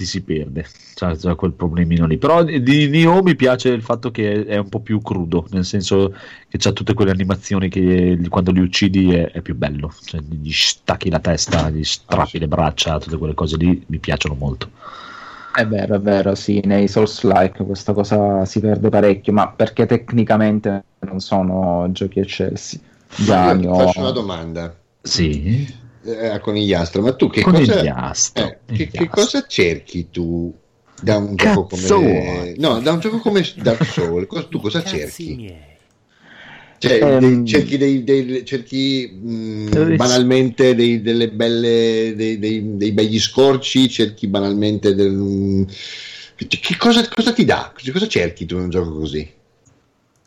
[0.00, 0.64] Ti si perde,
[0.94, 2.16] c'ha, c'ha quel problemino lì.
[2.16, 6.14] Però di Nioh mi piace il fatto che è un po' più crudo, nel senso
[6.48, 9.92] che c'ha tutte quelle animazioni che quando li uccidi è, è più bello.
[10.02, 14.34] Cioè, gli stacchi la testa, gli strappi le braccia, tutte quelle cose lì mi piacciono
[14.36, 14.70] molto.
[15.54, 20.82] È vero, è vero, sì, nei Souls-like questa cosa si perde parecchio, ma perché tecnicamente
[21.00, 22.80] non sono giochi eccelsi.
[23.16, 25.66] Già Ma io Nioh- ti faccio una domanda Sì,
[26.04, 27.90] eh, a conigliastro, ma tu che cosa,
[28.32, 30.56] eh, che, che cosa cerchi tu
[30.98, 35.36] da un gioco come no, da un gioco come Dark Souls, tu cosa Cazzi cerchi?
[35.36, 35.78] miei.
[36.78, 42.76] Cioè, Ehm, dei- cerchi, dei, dei- cerchi mh, Eh, banalmente dei, delle belle, dei, dei-
[42.78, 45.66] dei begli scorci, cerchi banalmente del, mh,
[46.48, 47.70] che cosa, cosa ti dà?
[47.92, 49.30] Cosa cerchi tu in un gioco così?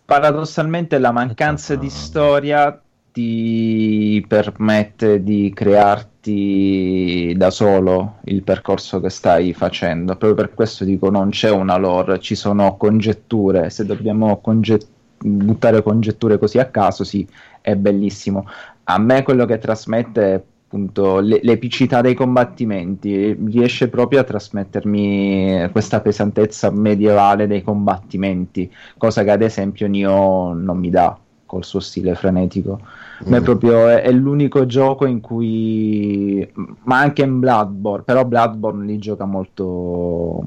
[0.06, 2.82] Paradossalmente la mancanza di storia
[3.14, 10.16] ti permette di crearti da solo il percorso che stai facendo.
[10.16, 13.70] Proprio per questo dico non c'è una lore, ci sono congetture.
[13.70, 14.88] Se dobbiamo conget-
[15.20, 17.26] buttare congetture così a caso, sì,
[17.62, 18.48] è bellissimo.
[18.86, 25.70] A me quello che trasmette è appunto le- l'epicità dei combattimenti, riesce proprio a trasmettermi
[25.72, 31.16] questa pesantezza medievale dei combattimenti, cosa che ad esempio Nioh non mi dà
[31.46, 32.80] col suo stile frenetico.
[33.26, 36.48] Ma è proprio è, è l'unico gioco in cui,
[36.84, 40.46] ma anche in Bloodborne, però Bloodborne lì gioca molto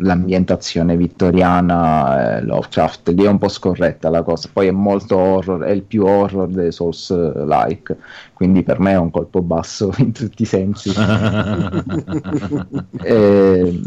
[0.00, 5.62] l'ambientazione vittoriana, eh, Lovecraft, lì è un po' scorretta la cosa, poi è molto horror,
[5.62, 7.96] è il più horror dei Souls-like,
[8.34, 10.92] quindi per me è un colpo basso in tutti i sensi.
[13.00, 13.80] Eh,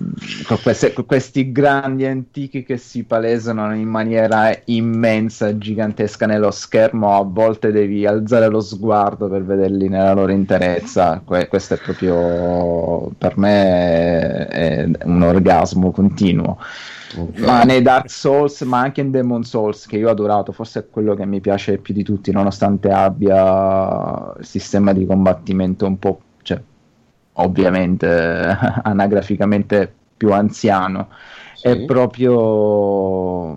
[0.48, 7.16] con, queste- con questi grandi antichi che si palesano in maniera immensa, gigantesca nello schermo,
[7.16, 11.22] a volte devi alzare lo sguardo per vederli nella loro interezza.
[11.24, 16.58] Que- questo è proprio per me è, è un orgasmo continuo.
[17.38, 20.90] Ma nei Dark Souls, ma anche in Demon Souls, che io ho adorato, forse è
[20.90, 26.22] quello che mi piace più di tutti, nonostante abbia il sistema di combattimento un po',
[26.42, 26.62] cioè,
[27.34, 28.08] ovviamente
[28.84, 31.10] anagraficamente più anziano,
[31.62, 31.86] è Sì.
[31.86, 33.56] proprio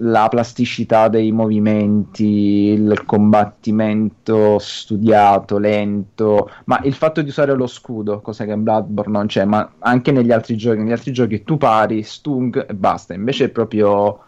[0.00, 8.20] la plasticità dei movimenti, il combattimento studiato, lento, ma il fatto di usare lo scudo,
[8.20, 11.56] cosa che in Bloodborne non c'è, ma anche negli altri giochi, negli altri giochi tu
[11.56, 14.20] pari, stung e basta, invece è proprio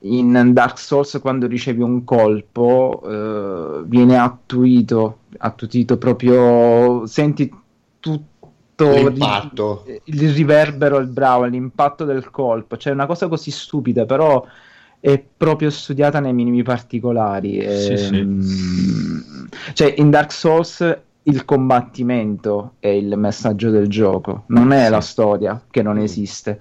[0.00, 7.52] in Dark Souls quando ricevi un colpo eh, viene attuito, attutito proprio, senti
[7.98, 8.34] tutto
[8.78, 9.84] L'impatto.
[9.86, 14.44] ri- il riverbero, il bravo, l'impatto del colpo, cioè una cosa così stupida, però
[15.06, 17.62] è proprio studiata nei minimi particolari.
[17.78, 18.18] Sì, sì.
[18.18, 25.00] Ehm, Cioè, in Dark Souls il combattimento è il messaggio del gioco, non è la
[25.00, 26.60] storia che non esiste.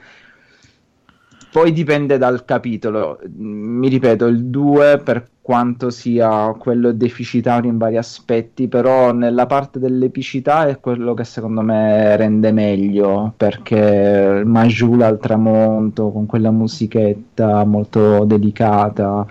[1.52, 3.20] Poi dipende dal capitolo.
[3.36, 9.78] Mi ripeto, il 2 per quanto sia quello deficitario in vari aspetti, però nella parte
[9.78, 17.64] dell'epicità è quello che secondo me rende meglio, perché Majula al tramonto con quella musichetta
[17.64, 19.24] molto delicata,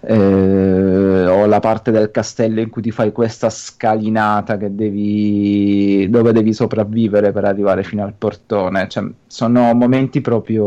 [0.00, 6.52] eh, o la parte del castello in cui ti fai questa scalinata devi, dove devi
[6.52, 10.66] sopravvivere per arrivare fino al portone, cioè, sono momenti proprio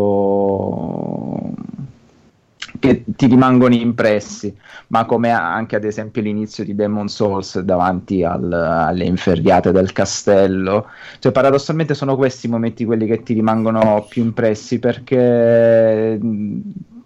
[2.81, 4.53] che ti rimangono impressi,
[4.87, 10.87] ma come anche ad esempio l'inizio di Demon Souls davanti al- alle inferriate del castello,
[11.19, 16.19] cioè paradossalmente sono questi i momenti quelli che ti rimangono più impressi perché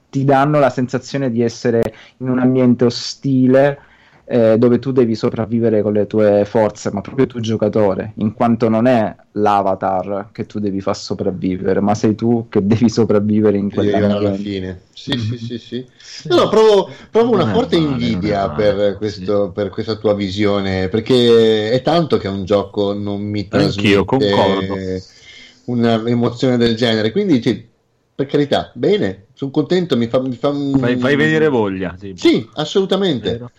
[0.09, 3.79] ti danno la sensazione di essere in un ambiente ostile
[4.25, 8.69] eh, dove tu devi sopravvivere con le tue forze, ma proprio tu giocatore, in quanto
[8.69, 13.67] non è l'avatar che tu devi far sopravvivere, ma sei tu che devi sopravvivere in
[13.69, 14.81] Devi arrivare alla fine.
[14.93, 15.85] Sì, sì, sì, sì.
[16.29, 20.87] No, no, provo, provo una forte male, invidia male, per, questo- per questa tua visione,
[20.89, 24.75] perché è tanto che un gioco non mi Anch'io, trasmette concordo.
[25.65, 27.11] un'emozione del genere.
[27.11, 27.63] Quindi, cioè,
[28.15, 30.19] per carità, bene, sono contento, mi fa...
[30.21, 31.95] Mi fa Fai, fai venire voglia.
[31.99, 32.15] tipo.
[32.19, 33.29] Sì, assolutamente.
[33.31, 33.51] Vero.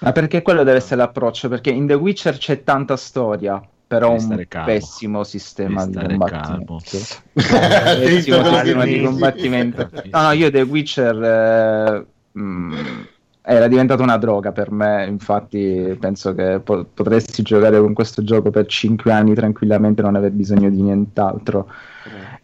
[0.00, 1.48] Ma perché quello deve essere l'approccio?
[1.48, 6.78] Perché in The Witcher c'è tanta storia, però un pessimo sistema di combattimento.
[7.32, 9.90] Pessimo sistema di combattimento.
[10.10, 12.06] No, no, io The Witcher eh,
[12.38, 12.74] mm,
[13.42, 18.50] era diventata una droga per me, infatti penso che po- potresti giocare con questo gioco
[18.50, 21.68] per 5 anni tranquillamente, non aver bisogno di nient'altro.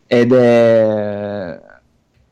[0.06, 1.60] Ed è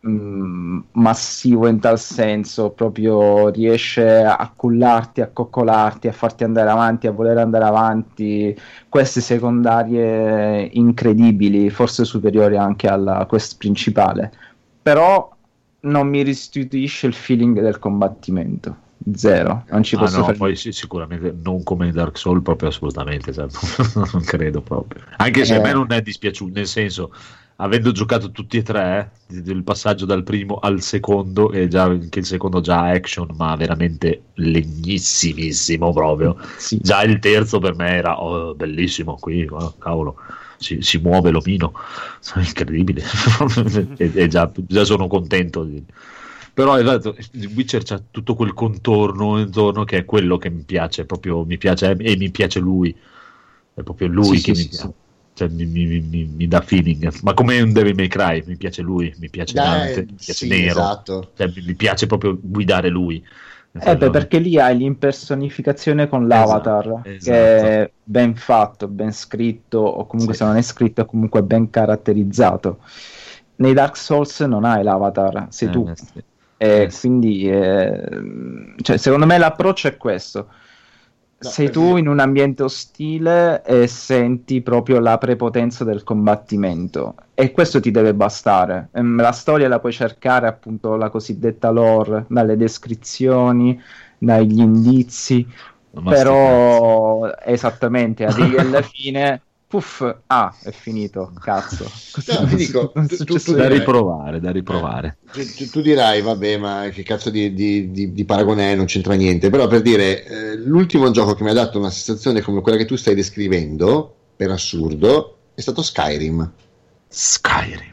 [0.07, 7.07] mm, massivo in tal senso, proprio riesce a cullarti, a coccolarti, a farti andare avanti,
[7.07, 8.57] a voler andare avanti,
[8.89, 14.33] queste secondarie incredibili, forse superiori anche alla quest principale,
[14.83, 15.31] però
[15.81, 18.77] non mi restituisce il feeling del combattimento.
[19.15, 22.43] Zero, non ci Ah, posso no, fare poi sì, sicuramente non come in Dark Souls,
[22.43, 23.47] proprio assolutamente, cioè,
[24.13, 25.03] non credo proprio.
[25.17, 25.57] Anche se Eh.
[25.57, 27.13] a me non è dispiaciuto, nel senso,
[27.57, 32.25] avendo giocato tutti e tre, il passaggio dal primo al secondo, e già che il
[32.25, 36.37] secondo già action, ma veramente legnissimissimo proprio.
[36.57, 36.79] Sì.
[36.81, 40.17] Già il terzo per me era oh, bellissimo qui, oh, cavolo.
[40.57, 41.73] si, si muove l'omino,
[42.35, 43.03] è incredibile,
[43.97, 45.65] e, e già, già sono contento.
[45.65, 45.85] Di...
[46.55, 47.17] Però esatto,
[47.55, 51.97] Witcher c'ha tutto quel contorno intorno che è quello che mi piace, proprio mi piace
[51.97, 52.95] e mi piace lui,
[53.75, 54.93] è proprio lui Sì, che sì, mi piace.
[55.43, 58.83] Cioè, mi, mi- mi- mi dà feeling, ma come un Devil May Cry, mi piace
[58.83, 61.33] lui, mi piace Dante, Eh, mi piace sì, Nero, esatto.
[61.35, 63.25] Cioè, mi, mi piace proprio guidare lui.
[63.85, 69.79] Eh beh, perché lì hai l'impersonificazione con l'avatar, Esatto, che è ben fatto, ben scritto,
[69.79, 70.41] o comunque Sì.
[70.41, 72.79] se non è scritto è comunque ben caratterizzato.
[73.57, 75.89] Nei Dark Souls non hai l'avatar, sei tu.
[75.89, 76.25] Eh, sì.
[76.57, 77.01] E Eh, sì.
[77.01, 80.49] quindi, eh, cioè, secondo me l'approccio è questo.
[81.43, 87.15] No, Sei tu in un ambiente ostile e senti proprio la prepotenza del combattimento.
[87.35, 88.91] E questo ti deve bastare.
[88.93, 93.81] Ehm, La storia la puoi cercare appunto la cosiddetta lore dalle descrizioni,
[94.19, 95.45] dagli indizi,
[96.07, 101.91] però esattamente arrivi alla fine, puff, ah, è finito, cazzo.
[102.27, 103.79] No, ti dico, tu- successo tu- da niente.
[103.79, 105.17] riprovare, da riprovare.
[105.33, 108.75] Tu, tu- tu dirai, vabbè, ma che cazzo di, di- di- di paragone è?
[108.75, 109.49] Non c'entra niente.
[109.49, 112.85] Però per dire, eh, l'ultimo gioco che mi ha dato una sensazione come quella che
[112.85, 116.53] tu stai descrivendo, per assurdo, è stato Skyrim.
[117.09, 117.91] Skyrim.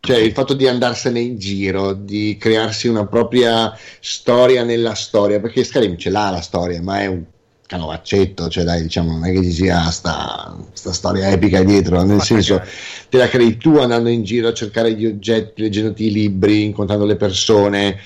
[0.00, 5.64] Cioè il fatto di andarsene in giro, di crearsi una propria storia nella storia, perché
[5.64, 7.24] Skyrim ce l'ha la storia, ma è un
[7.66, 12.18] canovaccetto, cioè dai, diciamo, non è che ci sia sta, sta storia epica dietro, nel
[12.18, 12.70] Fa senso cagare.
[13.08, 17.04] te la crei tu andando in giro a cercare gli oggetti, leggendoti i libri, incontrando
[17.04, 17.98] le persone.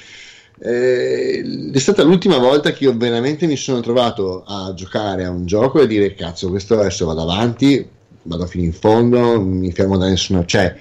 [0.60, 5.47] Eh, è stata l'ultima volta che io veramente mi sono trovato a giocare a un
[5.47, 7.86] gioco e dire cazzo, questo adesso vado avanti,
[8.22, 10.74] vado fino in fondo, non mi fermo da nessuno, cioè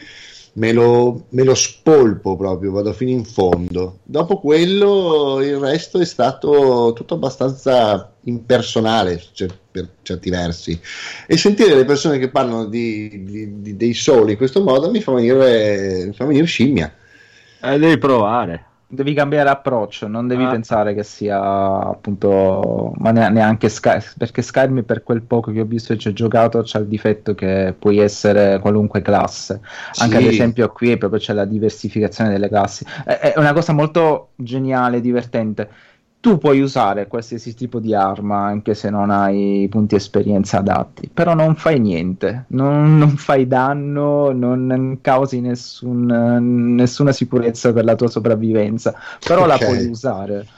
[0.54, 4.00] me lo, me lo spolpo proprio, vado fino in fondo.
[4.04, 10.80] Dopo quello il resto è stato tutto abbastanza impersonale cer- per certi versi
[11.26, 15.02] e sentire le persone che parlano di, di- di- dei soli in questo modo mi
[15.02, 16.94] fa venire, mi fa venire scimmia.
[17.62, 18.64] Eh, devi provare.
[18.90, 20.50] Devi cambiare approccio, non devi Ah.
[20.50, 25.66] pensare che sia appunto, ma ne- neanche Sky, perché Skyrim per quel poco che ho
[25.66, 29.60] visto e ci ho giocato c'ha il difetto che puoi essere qualunque classe.
[30.00, 30.24] Anche Sì.
[30.26, 32.86] ad esempio qui proprio c'è la diversificazione delle classi.
[33.04, 35.68] È, è una cosa molto geniale, divertente.
[36.20, 41.34] Tu puoi usare qualsiasi tipo di arma anche se non hai punti esperienza adatti, però
[41.36, 48.10] non fai niente, non, non fai danno, non causi nessun- nessuna sicurezza per la tua
[48.10, 49.62] sopravvivenza, però la Ok.
[49.62, 50.50] puoi usare.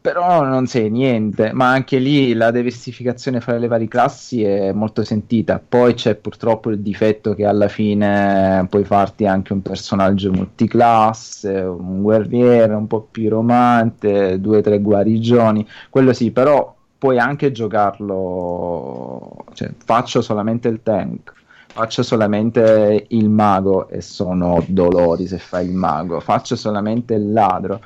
[0.00, 5.02] Però non sei niente, ma anche lì la diversificazione fra le varie classi è molto
[5.04, 5.60] sentita.
[5.66, 12.00] Poi c'è purtroppo il difetto che alla fine puoi farti anche un personaggio multiclasse, un
[12.00, 19.72] guerriere, un po' piromante, due o tre guarigioni, quello sì, però puoi anche giocarlo, cioè
[19.84, 21.32] faccio solamente il tank.
[21.70, 26.18] Faccio solamente il mago e sono dolori se fai il mago.
[26.18, 27.80] Faccio solamente il ladro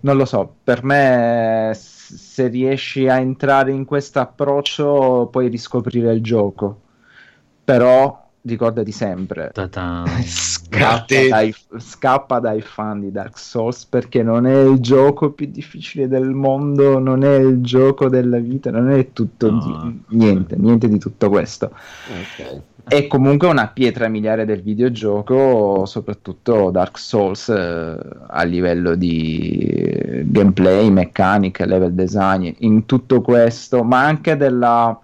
[0.00, 6.22] non lo so, per me se riesci a entrare in questo approccio puoi riscoprire il
[6.22, 6.80] gioco,
[7.64, 9.52] però ricordati sempre,
[10.22, 16.08] scappa dai, scappa dai fan di Dark Souls perché non è il gioco più difficile
[16.08, 19.58] del mondo, non è il gioco della vita, non è tutto No.
[20.08, 21.66] di- niente, niente di tutto questo.
[21.72, 22.60] Ok.
[22.86, 27.96] È comunque una pietra miliare del videogioco, soprattutto Dark Souls eh,
[28.26, 34.98] a livello di gameplay, meccanica, level design, in tutto questo, ma anche della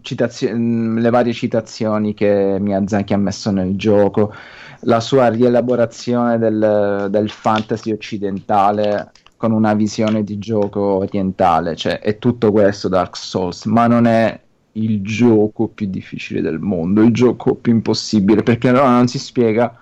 [0.00, 4.34] citazio- mm, varie citazioni che Miyazaki ha messo nel gioco,
[4.80, 12.18] la sua rielaborazione del, del fantasy occidentale con una visione di gioco orientale, cioè è
[12.18, 14.40] tutto questo Dark Souls, ma non è
[14.72, 19.78] il gioco più difficile del mondo, il gioco più impossibile, perché allora non si spiega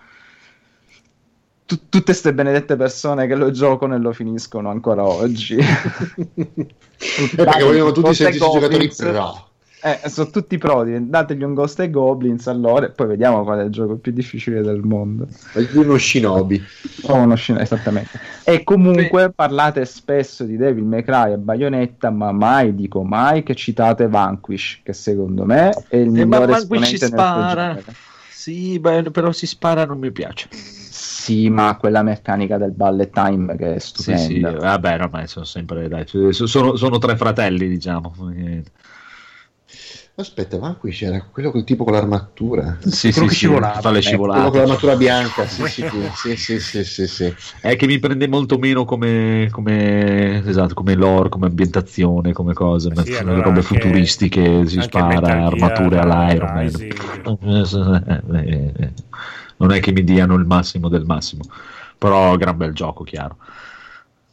[1.70, 5.56] tu- tutte queste benedette persone che lo giocano e lo finiscono ancora oggi.
[7.36, 9.49] Perché vogliono tutti sentirsi giocatori pro.
[9.82, 13.65] Eh, sono tutti prodi, dategli un Ghost e Goblins allora e poi vediamo qual è
[13.65, 15.27] il gioco più difficile del mondo.
[15.73, 16.62] Uno shinobi.
[17.05, 18.11] O uno scena, esattamente.
[18.44, 23.55] E comunque parlate spesso di Devil May Cry e Bayonetta, ma mai, dico mai, che
[23.55, 27.78] citate Vanquish, che secondo me è il Eh, ma migliore Vanquish esponente suo spara.
[28.28, 30.48] Sì, beh, però si spara non mi piace.
[30.51, 34.52] Sì, ma quella meccanica del bullet time che è Sì, sì, stupenda.
[34.52, 38.12] vabbè, ormai sono sempre dai, sono, sono tre fratelli, diciamo.
[40.20, 42.76] Eh, Aspetta, ma qui c'era quello col tipo con l'armatura.
[42.80, 43.80] Sì, Quello sì, che sì, scivolava.
[43.80, 44.59] fa le Eh, quello con scivolate.
[44.59, 47.34] l'armatura bianca, sì, sì, sì, sì, sì, sì, sì.
[47.60, 52.92] È che mi prende molto meno come, come, esatto, come lore, come ambientazione, come cose,
[53.05, 56.64] Sì, sono allora robe anche- futuristiche, si spara, armature all'Iron Man.
[56.66, 56.94] Rising.
[59.60, 61.42] Non è che mi diano il massimo del massimo,
[61.98, 63.36] però gran bel gioco, chiaro.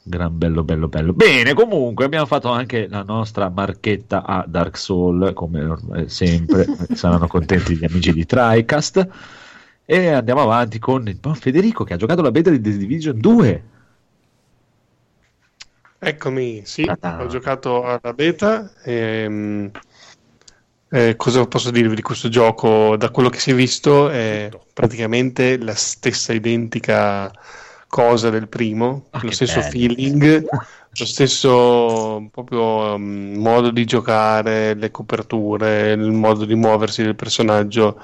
[0.08, 1.14] Gran bello, bello, bello.
[1.14, 6.66] Bene, comunque abbiamo fatto anche la nostra marchetta a Dark Soul, come sempre,
[6.96, 9.08] saranno contenti gli amici di TriCast.
[9.86, 13.20] E andiamo avanti con il buon Federico che ha giocato la beta di The Division
[13.20, 13.64] 2.
[16.00, 17.22] Eccomi, sì, Ta-ta.
[17.22, 18.72] ho giocato alla beta.
[18.84, 19.72] ehm,
[20.90, 22.96] eh, cosa posso dirvi di questo gioco?
[22.96, 27.32] Da quello che si è visto è praticamente la stessa identica
[27.88, 29.72] cosa del primo, Ah, lo stesso bello.
[29.72, 30.46] feeling,
[30.98, 38.00] lo stesso proprio um, modo di giocare, le coperture, il modo di muoversi del personaggio,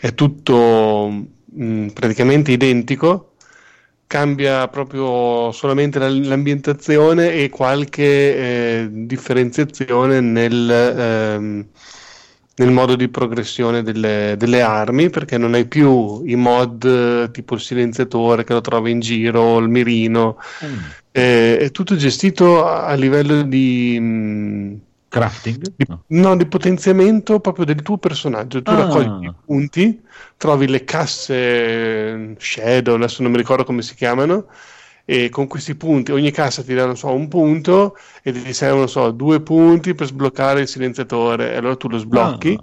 [0.00, 1.26] è tutto
[1.56, 3.30] mm, praticamente identico
[4.06, 11.66] cambia proprio solamente la- l'ambientazione e qualche eh, differenziazione nel, ehm,
[12.56, 17.54] nel modo di progressione delle, delle armi, perché non hai più i mod eh, tipo
[17.54, 20.38] il silenziatore che lo trovi in giro, il mirino,
[21.10, 23.96] eh, è tutto gestito a, a livello di...
[24.00, 24.74] mm,
[25.08, 25.72] Crafting?
[25.76, 26.02] di- No.
[26.08, 28.62] no, di potenziamento proprio del tuo personaggio.
[28.62, 28.76] Tu Ah.
[28.76, 30.00] raccogli i punti,
[30.36, 34.46] trovi le casse eh, Shadow, adesso non mi ricordo come si chiamano,
[35.04, 38.86] e con questi punti, ogni cassa ti dà, non so, un punto e ti servono,
[38.86, 42.58] so, due punti per sbloccare il silenziatore, e allora tu lo sblocchi.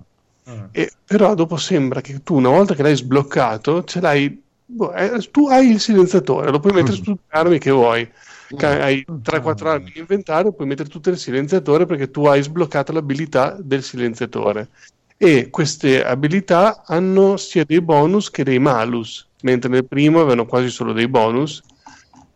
[0.46, 0.68] Ah.
[0.72, 4.42] E- però dopo sembra che tu, una volta che l'hai sbloccato, ce l'hai.
[4.66, 8.10] boh, eh, tu hai il silenziatore, lo puoi mettere su tutte le armi che vuoi.
[8.58, 12.92] Ca- Hai 3-4 armi in inventario, puoi mettere tutte nel silenziatore perché tu hai sbloccato
[12.92, 14.70] l'abilità del silenziatore.
[15.18, 20.70] E queste abilità hanno sia dei bonus che dei malus, mentre nel primo avevano quasi
[20.70, 21.62] solo dei bonus.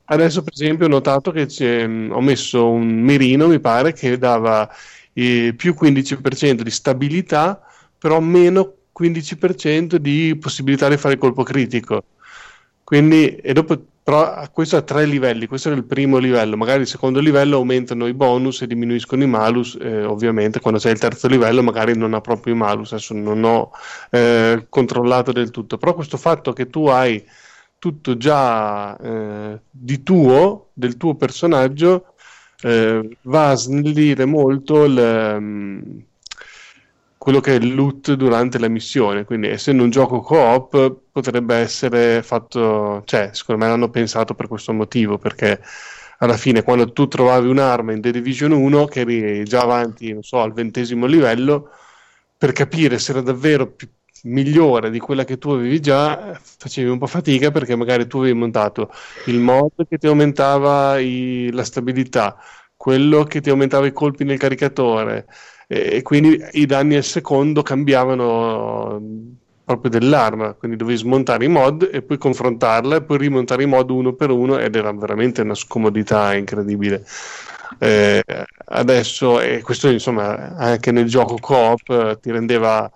[0.07, 4.17] Adesso, per esempio, ho notato che c'è- mh, ho messo un mirino, mi pare, che
[4.17, 4.69] dava
[5.13, 7.59] eh, più 15% di stabilità,
[7.97, 12.03] però meno 15% di possibilità di fare colpo critico.
[12.83, 15.47] Quindi, e dopo, però, questo ha tre livelli.
[15.47, 16.55] Questo era il primo livello.
[16.57, 19.75] Magari il secondo livello aumentano i bonus e diminuiscono i malus.
[19.81, 22.91] eh, ovviamente, quando sei al terzo livello, magari non ha proprio i malus.
[22.93, 23.71] Adesso non ho
[24.11, 25.77] eh, controllato del tutto.
[25.77, 27.23] Però, questo fatto che tu hai
[27.85, 32.15] tutto già eh, di tuo, del tuo personaggio,
[32.61, 36.03] eh, va a snellire molto il, ehm,
[37.15, 39.23] quello che è il loot durante la missione.
[39.23, 44.73] Quindi, essendo un gioco co-op, potrebbe essere fatto, cioè, secondo me l'hanno pensato per questo
[44.73, 45.61] motivo, perché
[46.19, 50.23] alla fine, quando tu trovavi un'arma in The Division 1, che eri già avanti, non
[50.23, 51.69] so, al ventesimo livello,
[52.37, 53.87] per capire se era davvero più
[54.25, 58.33] migliore di quella che tu avevi già, facevi un po' fatica perché magari tu avevi
[58.37, 58.91] montato
[59.25, 62.37] il mod che ti aumentava i- la stabilità,
[62.75, 65.25] quello che ti aumentava i colpi nel caricatore,
[65.67, 69.01] e, e quindi i danni al secondo cambiavano
[69.63, 73.89] proprio dell'arma, quindi dovevi smontare i mod e poi confrontarla e poi rimontare i mod
[73.89, 77.03] uno per uno ed era veramente una scomodità incredibile.
[77.79, 78.21] Eh,
[78.67, 82.89] adesso, e questo insomma anche nel gioco co-op eh, ti rendeva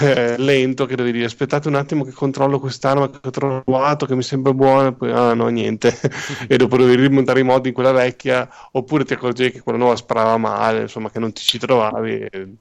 [0.00, 1.26] eh, lento che dovevi dire.
[1.26, 5.34] Aspettate un attimo che controllo quest'arma che ho trovato che mi sembra buona poi ah
[5.34, 5.92] no niente.
[6.48, 9.96] E dopo dovevi rimontare i mod in quella vecchia oppure ti accorgevi che quella nuova
[9.96, 12.54] sparava male insomma che non ti ci trovavi e-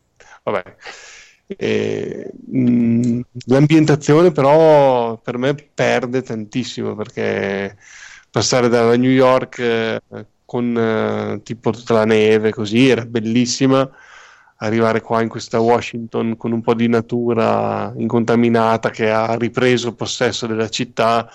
[0.44, 0.76] vabbè.
[1.58, 7.78] E, mh, l'ambientazione però per me perde tantissimo perché
[8.30, 10.02] passare dalla New York eh,
[10.46, 13.90] con eh, tipo tutta la neve così era bellissima
[14.64, 20.48] arrivare qua in questa Washington con un po' di natura incontaminata che ha ripreso possesso
[20.48, 21.30] della città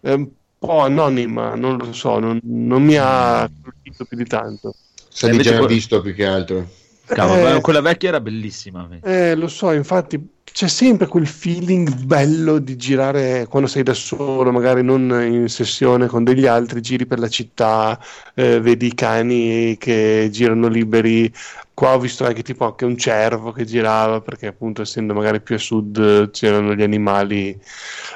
[0.00, 4.74] è un po' anonima non lo so non, non mi ha colpito più di tanto
[5.12, 6.66] Sa di invece già visto più che altro.
[7.04, 8.88] Cavolo, Eh, quella vecchia era bellissima.
[9.02, 10.18] Eh, lo so, infatti
[10.52, 16.06] c'è sempre quel feeling bello di girare quando sei da solo, magari non in sessione
[16.06, 17.98] con degli altri, giri per la città,
[18.34, 21.32] eh, vedi i cani che girano liberi.
[21.74, 25.54] Qua ho visto anche tipo anche un cervo che girava, perché appunto essendo magari più
[25.54, 27.58] a sud eh, c'erano gli animali.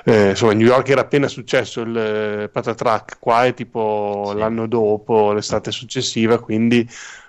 [0.05, 4.37] Eh, insomma, a New York era appena successo il eh, patatrack, qua è tipo Sì.
[4.37, 6.89] l'anno dopo, l'estate successiva, quindi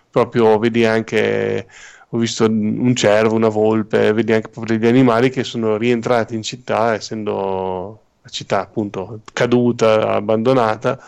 [0.10, 1.68] proprio vedi anche
[2.10, 6.42] ho visto un cervo, una volpe, vedi anche proprio degli animali che sono rientrati in
[6.44, 11.00] città, essendo la città appunto caduta, abbandonata,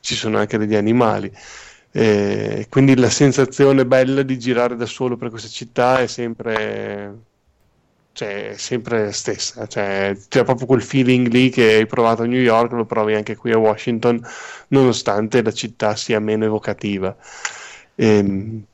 [0.00, 1.32] ci sono anche degli animali.
[1.90, 7.18] E quindi la sensazione bella di girare da solo per questa città è sempre,
[8.12, 12.40] cioè, è sempre stessa, cioè, c'è proprio quel feeling lì che hai provato a New
[12.40, 14.20] York, lo provi anche qui a Washington,
[14.68, 17.16] nonostante la città sia meno evocativa.
[17.96, 18.64] Ehm,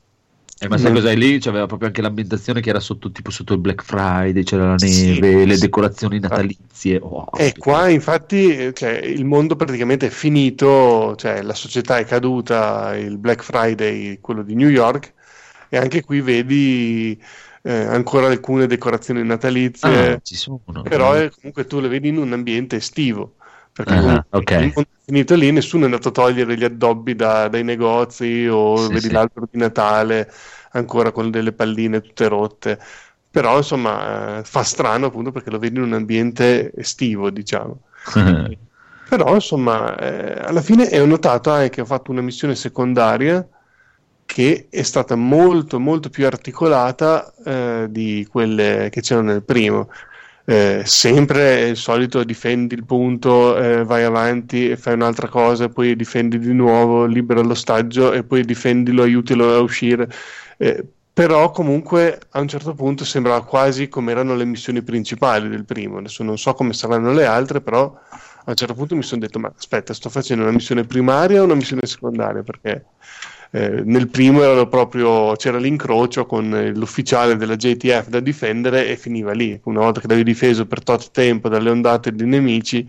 [0.57, 0.95] Eh, ma sai Mm.
[0.95, 1.39] cos'è lì?
[1.39, 5.15] C'aveva proprio anche l'ambientazione che era sotto, tipo sotto il Black Friday, c'era la Sì,
[5.17, 5.59] neve, le sì.
[5.59, 6.97] decorazioni natalizie.
[6.99, 7.27] Wow.
[7.37, 12.95] E qua infatti eh, cioè, il mondo praticamente è finito, cioè, la società è caduta,
[12.95, 15.13] il Black Friday, quello di New York,
[15.69, 17.21] e anche qui vedi
[17.63, 20.61] eh, ancora alcune decorazioni natalizie, Ah, ci sono.
[20.81, 23.35] però eh, comunque tu le vedi in un ambiente estivo,
[23.75, 24.51] perché comunque ok.
[24.55, 28.47] il mondo è finito lì, nessuno è andato a togliere gli addobbi da- dai negozi
[28.49, 29.09] o Sì, vedi sì.
[29.09, 30.31] l'albero di Natale
[30.71, 32.79] ancora con delle palline tutte rotte.
[33.29, 37.81] Però insomma eh, fa strano appunto perché lo vedi in un ambiente estivo, diciamo.
[39.07, 43.47] Però, insomma, eh, alla fine ho notato anche che ho fatto una missione secondaria
[44.25, 49.89] che è stata molto, molto più articolata eh, di quelle che c'erano nel primo.
[50.47, 55.95] Eh, sempre il solito difendi il punto, eh, vai avanti e fai un'altra cosa, poi
[55.95, 60.07] difendi di nuovo, libera l'ostaggio e poi difendilo, aiutilo a uscire.
[60.57, 65.65] Eh, però comunque a un certo punto sembrava quasi come erano le missioni principali del
[65.65, 65.97] primo.
[65.97, 69.39] Adesso non so come saranno le altre, però a un certo punto mi sono detto:
[69.39, 72.43] Ma aspetta, sto facendo una missione primaria o una missione secondaria?
[72.43, 72.85] Perché
[73.55, 79.57] eh, nel primo proprio, c'era l'incrocio con l'ufficiale della JTF da difendere e finiva lì.
[79.63, 82.85] Una volta che l'avevi difeso per tot tempo dalle ondate di nemici,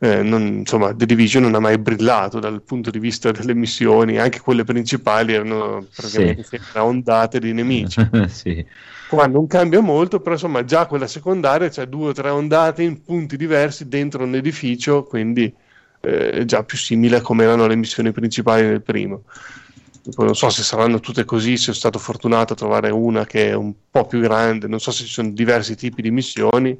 [0.00, 4.18] eh, non- insomma, The Division non ha mai brillato dal punto di vista delle missioni,
[4.18, 8.06] anche quelle principali erano praticamente a ondate di nemici.
[8.28, 8.62] sì.
[9.08, 13.02] Qua non cambia molto, però insomma già quella secondaria c'è due o tre ondate in
[13.02, 15.50] punti diversi dentro un edificio, quindi
[16.00, 19.22] eh, è già più simile a come erano le missioni principali del primo.
[20.16, 23.54] Non so se saranno tutte così, se sono stato fortunato a trovare una che è
[23.54, 26.78] un po' più grande, non so se ci sono diversi tipi di missioni.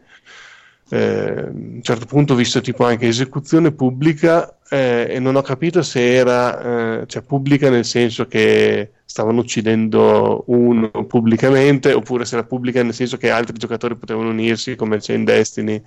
[0.89, 5.43] Eh, a un certo punto ho visto tipo anche esecuzione pubblica eh, e non ho
[5.43, 12.36] capito se era eh, cioè pubblica nel senso che stavano uccidendo uno pubblicamente oppure se
[12.36, 15.82] era pubblica nel senso che altri giocatori potevano unirsi come c'è in Destiny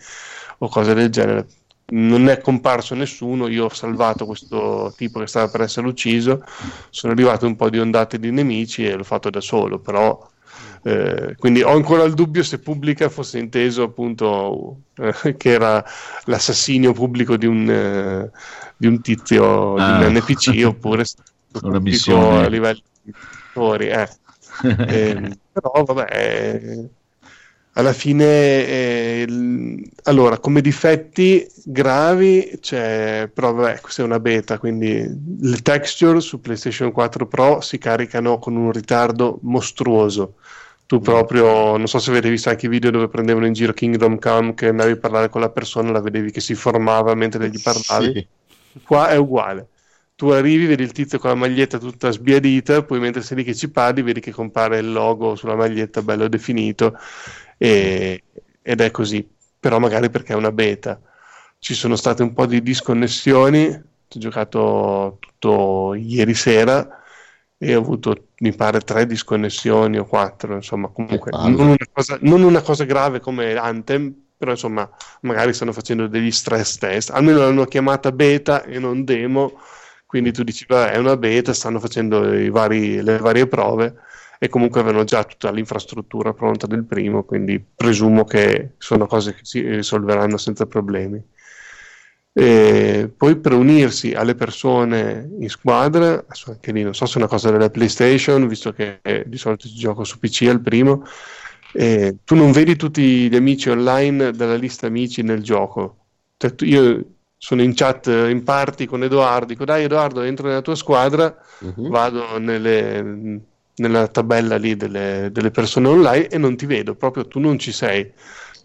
[0.57, 1.47] o cose del genere.
[1.91, 6.43] Non è comparso nessuno, io ho salvato questo tipo che stava per essere ucciso,
[6.89, 10.27] sono arrivate un po' di ondate di nemici e l'ho fatto da solo, però
[10.83, 15.83] eh, quindi ho ancora il dubbio se pubblica fosse inteso appunto eh, che era
[16.25, 18.31] l'assassinio pubblico di un, eh,
[18.77, 19.97] di un tizio, Ah.
[19.99, 21.05] di un NPC oppure
[21.63, 22.45] Una missione.
[22.45, 23.11] a livello di
[23.53, 24.09] giocatori, eh.
[24.61, 26.89] Eh, però vabbè eh,
[27.73, 29.27] alla fine eh,
[30.03, 35.05] allora come difetti gravi c'è però vabbè questa è una beta quindi
[35.41, 40.35] le texture su PlayStation 4 Pro si caricano con un ritardo mostruoso
[40.85, 44.17] tu proprio non so se avete visto anche i video dove prendevano in giro Kingdom
[44.19, 47.61] Come che andavi a parlare con la persona la vedevi che si formava mentre gli
[47.61, 48.27] parlavi Sì.
[48.83, 49.69] qua è uguale.
[50.15, 53.55] Tu arrivi, vedi il tizio con la maglietta tutta sbiadita, poi mentre sei lì che
[53.55, 56.93] ci parli, vedi che compare il logo sulla maglietta bello definito
[57.59, 58.23] e-
[58.63, 59.27] ed è così.
[59.59, 60.99] Però magari perché è una beta.
[61.59, 66.87] Ci sono state un po' di disconnessioni, ho giocato tutto ieri sera
[67.57, 72.43] e ho avuto, mi pare, tre disconnessioni o quattro, insomma, comunque non una cosa, non
[72.43, 74.89] una cosa grave come Anthem, però insomma,
[75.21, 79.59] magari stanno facendo degli stress test, almeno l'hanno chiamata beta e non demo,
[80.05, 83.95] quindi tu dici, vabbè, è una beta, stanno facendo i vari- le varie prove
[84.41, 89.41] e comunque avevano già tutta l'infrastruttura pronta del primo, quindi presumo che sono cose che
[89.43, 91.21] si risolveranno senza problemi.
[92.31, 97.27] E poi per unirsi alle persone in squadra, anche lì non so se è una
[97.27, 101.03] cosa della PlayStation, visto che eh, di solito si gioca su PC al primo,
[101.71, 105.97] eh, tu non vedi tutti gli amici online dalla lista amici nel gioco.
[106.37, 107.03] Cioè, tu- io
[107.35, 111.35] sono in chat eh, in party con Edoardo, dico dai Edoardo entro nella tua squadra,
[111.59, 111.89] Mhm.
[111.89, 113.41] vado nelle-
[113.79, 117.71] nella tabella lì delle, delle persone online e non ti vedo, proprio tu non ci
[117.71, 118.11] sei,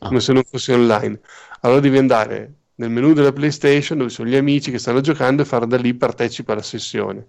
[0.03, 0.21] come Ah.
[0.21, 1.21] se non fossi online.
[1.61, 5.45] Allora devi andare nel menu della PlayStation dove sono gli amici che stanno giocando e
[5.45, 7.29] fare da lì partecipa alla sessione.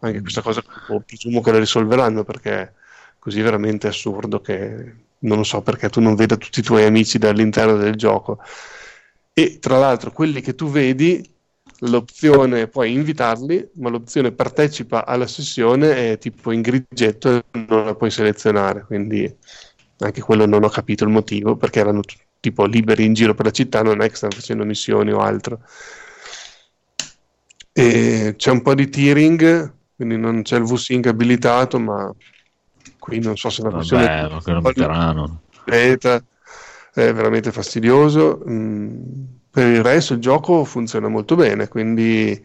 [0.00, 2.74] Anche questa cosa boh, presumo che la risolveranno perché
[3.18, 6.84] così è veramente assurdo che non lo so perché tu non veda tutti i tuoi
[6.84, 8.38] amici dall'interno del gioco.
[9.32, 11.36] E tra l'altro quelli che tu vedi
[11.80, 17.94] l'opzione puoi invitarli, ma l'opzione partecipa alla sessione è tipo in grigetto e non la
[17.94, 19.32] puoi selezionare, quindi
[19.98, 23.46] anche quello non ho capito il motivo, perché erano t- tipo liberi in giro per
[23.46, 25.60] la città, non è che stanno facendo missioni o altro.
[27.72, 32.12] E c'è un po' di tearing, quindi non c'è il VSync abilitato, ma
[32.98, 35.42] qui non so se è una questione Vabbè, non metteranno.
[35.64, 36.24] beta,
[36.92, 38.42] è veramente fastidioso.
[38.48, 42.40] Mm, per il resto il gioco funziona molto bene, quindi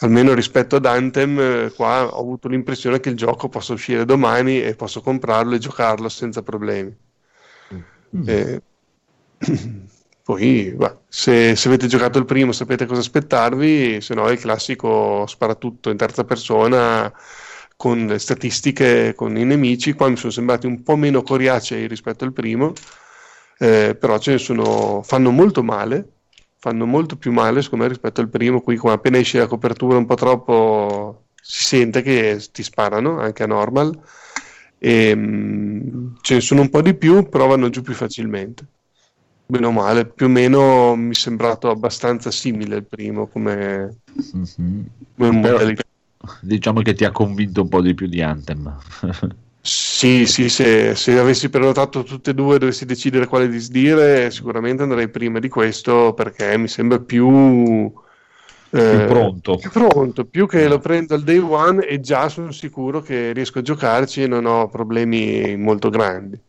[0.00, 4.62] almeno rispetto ad Anthem, eh, qua ho avuto l'impressione che il gioco possa uscire domani
[4.62, 6.96] e posso comprarlo e giocarlo senza problemi.
[8.26, 8.62] Eh,
[10.22, 14.38] poi, bah, se, se avete giocato il primo sapete cosa aspettarvi, se no è il
[14.40, 17.12] classico sparatutto in terza persona
[17.76, 19.92] con le statistiche con i nemici.
[19.92, 22.72] Qua mi sono sembrati un po' meno coriacei rispetto al primo,
[23.58, 26.17] eh, però ce ne sono, fanno molto male,
[26.58, 28.60] fanno molto più male secondo me rispetto al primo.
[28.60, 33.42] Qui, come appena esce la copertura un po' troppo, si sente che ti sparano anche
[33.44, 33.98] a normal.
[34.78, 38.66] E, mm, ce ne sono un po' di più, però vanno giù più facilmente.
[39.46, 44.00] Bene o male, più o meno mi è sembrato abbastanza simile al primo come,
[44.34, 44.86] Mhm.
[45.16, 45.72] come Però-.
[46.42, 48.76] Diciamo che ti ha convinto un po' di più di Anthem.
[49.70, 54.82] Sì, sì, se, se avessi prenotato tutte e due e dovessi decidere quale disdire, sicuramente
[54.82, 57.92] andrei prima di questo perché mi sembra più,
[58.70, 59.56] eh, Più pronto.
[59.56, 63.58] più pronto, più che lo prendo al day one e già sono sicuro che riesco
[63.58, 66.40] a giocarci e non ho problemi molto grandi.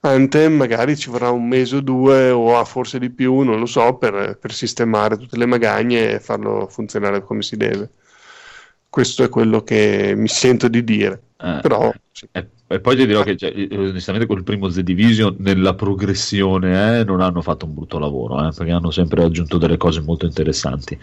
[0.00, 3.94] Anthem magari ci vorrà un mese o due o forse di più, non lo so,
[3.96, 7.90] per, per sistemare tutte le magagne e farlo funzionare come si deve.
[8.88, 11.22] Questo è quello che mi sento di dire.
[11.38, 12.28] Eh, Però sì.
[12.32, 17.04] E, e poi ti dirò che cioè, onestamente col primo The Division nella progressione eh,
[17.04, 20.98] non hanno fatto un brutto lavoro eh, perché hanno sempre aggiunto delle cose molto interessanti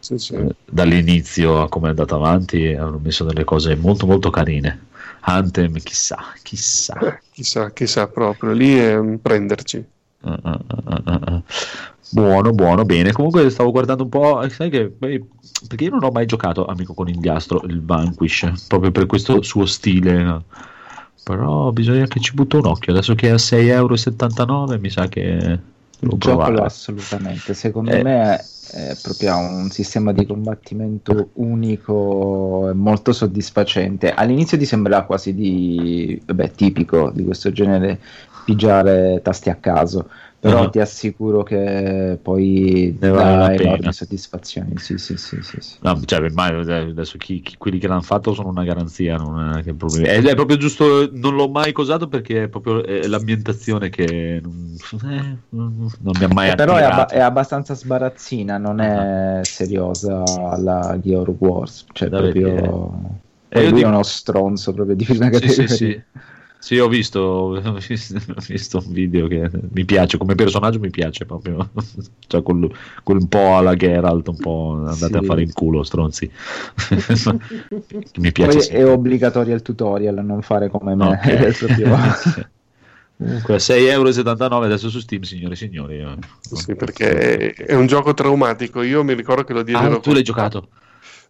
[0.00, 0.34] Sì, sì.
[0.34, 4.86] Eh, dall'inizio a come è andato avanti hanno messo delle cose molto molto carine
[5.20, 9.76] Anthem chissà chissà Eh, chissà, chissà proprio, lì è un prenderci.
[10.24, 11.42] Eh, eh, eh.
[12.10, 15.24] buono buono bene comunque stavo guardando un po' eh, sai che beh,
[15.68, 19.42] perché io non ho mai giocato amico con il diastro il Vanquish proprio per questo
[19.42, 20.42] suo stile?
[21.22, 25.08] Però bisogna che ci butto un occhio adesso che è a 6,79 euro mi sa
[25.08, 25.70] che
[26.02, 27.54] Giocalo provare assolutamente.
[27.54, 28.02] Secondo Eh.
[28.02, 34.12] me è proprio un sistema di combattimento unico e molto soddisfacente.
[34.12, 38.00] All'inizio ti sembrava quasi di, vabbè, tipico di questo genere,
[38.44, 40.08] pigiare tasti a caso.
[40.42, 40.68] Però Ah.
[40.70, 44.76] ti assicuro che poi Ne vale dà la enormi soddisfazioni.
[44.76, 45.76] Sì, sì, sì, sì, sì.
[45.82, 49.62] No, cioè, eh, adesso chi- chi- quelli che l'hanno fatto sono una garanzia, non è
[49.62, 50.08] che problemi.
[50.08, 54.76] Ed è proprio giusto, non l'ho mai cosato perché è proprio eh, l'ambientazione che non,
[55.04, 57.14] eh, non mi ha mai Eh, Però è, abba- attirato.
[57.14, 61.84] è abbastanza sbarazzina, non è seriosa alla Gear Wars.
[61.92, 62.44] Cioè, Da proprio.
[62.50, 62.68] vedere.
[62.68, 65.68] Poi E lui dico- è uno stronzo proprio di prima categoria.
[65.68, 65.76] sì, sì.
[65.76, 66.02] Sì,
[66.80, 71.24] ho visto, ho visto, ho visto un video che mi piace, come personaggio mi piace
[71.26, 71.70] proprio,
[72.28, 72.70] cioè quel,
[73.02, 75.16] quel po' alla Geralt, un po' andate Sì.
[75.16, 76.30] a fare il culo, stronzi.
[78.18, 81.06] mi piace Poi è obbligatorio il tutorial, non fare come me.
[81.08, 81.26] Ok.
[81.26, 81.96] è proprio-
[83.16, 85.98] Comunque 6,79 euro adesso su Steam, signore e signori.
[85.98, 86.16] eh.
[86.40, 88.82] Sì, perché è un gioco traumatico.
[88.82, 90.00] Io mi ricordo che lo Ah, diedero.
[90.00, 90.68] tu l'hai giocato?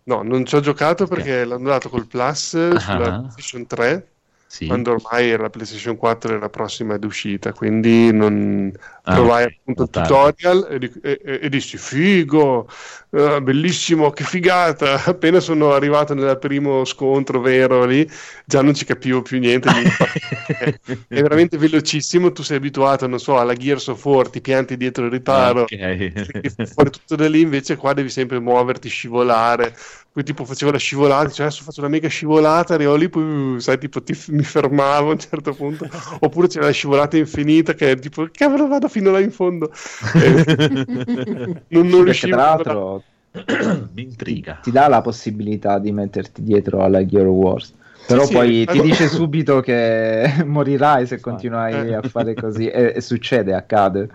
[0.04, 2.76] No, non ci ho giocato perché l'hanno dato col Plus sulla
[3.06, 3.18] Ah.
[3.18, 4.06] PlayStation 3,
[4.52, 4.66] Sì.
[4.66, 7.52] quando ormai la PlayStation 4 era prossima ad uscita.
[7.52, 8.72] Quindi non
[9.04, 12.68] Ah, provai ok, appunto il tutorial e, e- e- e dissi: Figo,
[13.10, 15.02] eh, bellissimo, che figata.
[15.04, 18.08] Appena sono arrivato nel primo scontro vero lì,
[18.46, 19.70] già non ci capivo più niente.
[20.56, 20.74] è,
[21.08, 22.32] è veramente velocissimo.
[22.32, 25.62] Tu sei abituato, non so, alla Gears of War, ti pianti dietro il riparo.
[25.62, 26.12] Ok.
[26.24, 29.74] Perché fuori tutto da lì invece qua devi sempre muoverti, scivolare
[30.12, 33.58] poi tipo facevo la scivolata cioè adesso faccio una mega scivolata arrivo lì poi uh,
[33.58, 35.86] sai tipo ti- mi fermavo a un certo punto
[36.20, 39.70] oppure c'era la scivolata infinita che è tipo cavolo vado fino là in fondo
[40.14, 40.44] Eh,
[41.68, 43.02] non, non riuscivo tra a- l'altro
[43.94, 44.58] mi intriga.
[44.62, 47.72] ti dà la possibilità di metterti dietro alla Gear Wars.
[48.06, 51.94] Però sì, poi ma- ti dice subito che morirai se continuerai Eh.
[51.94, 52.66] a fare così.
[52.68, 54.08] E, e succede, accade.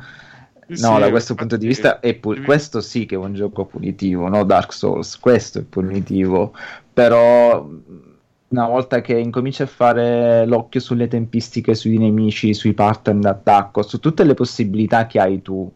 [0.70, 3.18] Sì, No, sì, da questo punto di vista, è pu- devi- questo sì che è
[3.18, 4.44] un gioco punitivo, no?
[4.44, 6.54] Dark Souls, questo è punitivo,
[6.94, 7.68] però
[8.50, 14.00] una volta che incominci a fare l'occhio sulle tempistiche, sui nemici, sui pattern d'attacco, su
[14.00, 15.72] tutte le possibilità che hai tu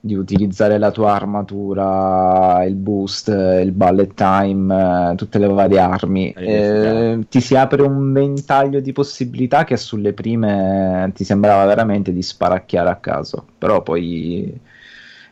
[0.00, 7.18] di utilizzare la tua armatura, il boost, il bullet time, tutte le varie armi, eh,
[7.28, 12.88] ti si apre un ventaglio di possibilità che sulle prime ti sembrava veramente di sparacchiare
[12.88, 14.58] a caso, però poi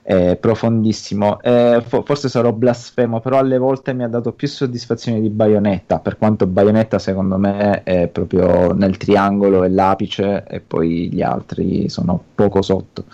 [0.06, 1.40] è profondissimo.
[1.42, 5.98] Eh, fo- forse sarò blasfemo, però alle volte mi ha dato più soddisfazione di Bayonetta,
[5.98, 11.88] per quanto Bayonetta secondo me è proprio nel triangolo e l'apice e poi gli altri
[11.88, 13.06] sono poco sotto.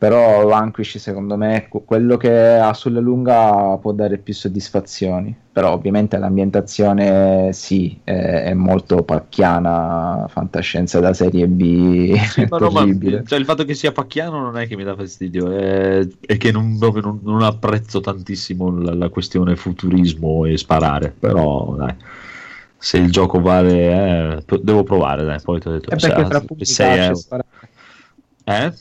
[0.00, 5.36] Però Vanquish secondo me cu- quello che ha sulla lunga può dare più soddisfazioni.
[5.52, 12.70] Però ovviamente l'ambientazione sì, è, è molto pacchiana, fantascienza da serie B, Sì, ma no,
[12.70, 12.86] ma-
[13.24, 16.52] cioè, il fatto che sia pacchiano non è che mi dà fastidio, è, è che
[16.52, 21.10] non, non, non apprezzo tantissimo la, la questione futurismo e sparare.
[21.18, 21.96] Però, dai,
[22.76, 25.24] se il gioco vale, eh, devo provare.
[25.24, 27.16] Dai, poi ti ho detto È se- perché fra anzi, pugni, 6 calci e euro.
[27.16, 27.48] sparare,
[28.44, 28.72] Eh?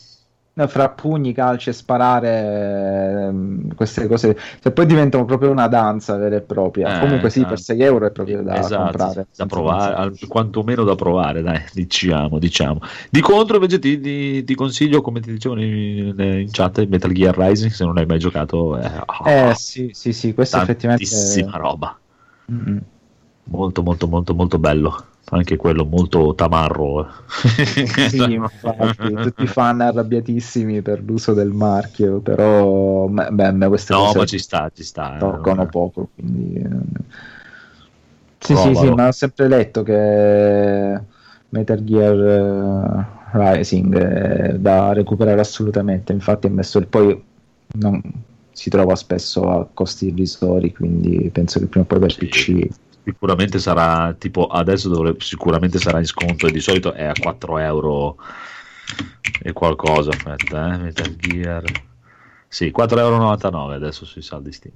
[0.67, 6.35] Fra pugni, calci e sparare, ehm, queste cose, cioè, poi diventano proprio una danza vera
[6.37, 6.87] e propria.
[6.87, 7.53] Eh, Comunque sì, esatto.
[7.53, 9.27] per 6 euro è proprio da esatto, comprare.
[9.35, 12.79] da provare, al- quantomeno da provare, dai, diciamo, diciamo.
[13.09, 17.37] Di contro, invece, ti, ti- ti consiglio, come ti dicevo in, in chat, Metal Gear
[17.37, 18.89] Rising, se non hai mai giocato, è
[19.25, 21.05] Eh sì, sì, sì, questo effettivamente...
[21.05, 21.99] tantissima roba.
[22.51, 22.77] Mm, mm.
[23.51, 25.07] Molto, molto, molto, molto bello.
[25.31, 27.07] Anche quello molto tamarro.
[28.09, 34.11] Sì, infatti, tutti i fan arrabbiatissimi per l'uso del marchio, però beh, me queste no,
[34.15, 35.15] ma ci sta, ci sta.
[35.15, 35.19] eh.
[35.19, 36.55] toccano poco, quindi...
[36.55, 36.67] eh.
[38.39, 38.87] Sì, sì, Provalo.
[38.87, 40.99] sì, ma ho sempre letto che
[41.49, 42.15] Metal Gear
[43.33, 47.21] eh, Rising è da recuperare assolutamente, infatti è messo il poi
[47.73, 48.01] non
[48.51, 52.25] si trova spesso a costi irrisori, quindi penso che prima o poi per Sì.
[52.25, 52.67] PC
[53.11, 57.57] Sicuramente sarà tipo adesso dovrebbe, sicuramente sarà in sconto e di solito è a 4
[57.57, 58.17] euro
[59.37, 60.11] e qualcosa.
[60.13, 61.79] Aspetta, eh, Metal Gear.
[62.47, 64.75] Sì, 4,99 euro adesso sui saldi Steam.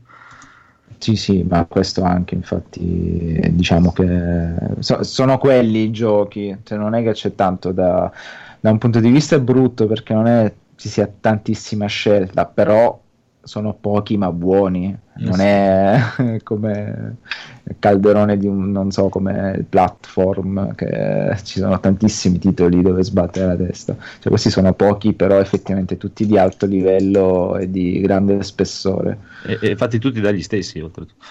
[0.97, 6.93] Sì, sì, ma questo anche, infatti, diciamo che so- sono quelli i giochi, cioè non
[6.95, 8.11] è che c'è tanto da,
[8.59, 13.01] da un punto di vista è brutto perché non è ci sia tantissima scelta, però
[13.41, 15.41] sono pochi ma buoni, non sì.
[15.41, 17.17] è come
[17.65, 23.45] il calderone di un, non so, come platform, che ci sono tantissimi titoli dove sbattere
[23.45, 28.43] la testa, cioè questi sono pochi, però effettivamente tutti di alto livello e di grande
[28.43, 29.19] spessore.
[29.45, 31.23] E, e fatti tutti dagli stessi, oltretutto.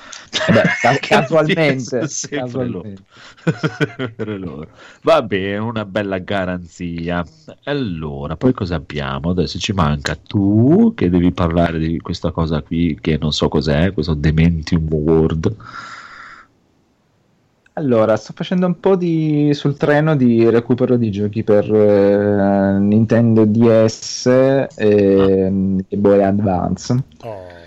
[0.48, 3.02] Eh beh, ca- casualmente, casualmente.
[4.16, 4.68] loro.
[5.02, 7.24] Va bene, una bella garanzia.
[7.64, 9.30] Allora, poi cosa abbiamo?
[9.30, 13.71] Adesso ci manca tu che devi parlare di questa cosa qui che non so cos'è,
[13.92, 15.56] questo Dementium World.
[17.74, 23.46] Allora, sto facendo un po' di sul treno di recupero di giochi per eh, Nintendo
[23.46, 24.26] DS
[24.76, 26.92] e Game Boy Advance.
[27.22, 27.60] Oh.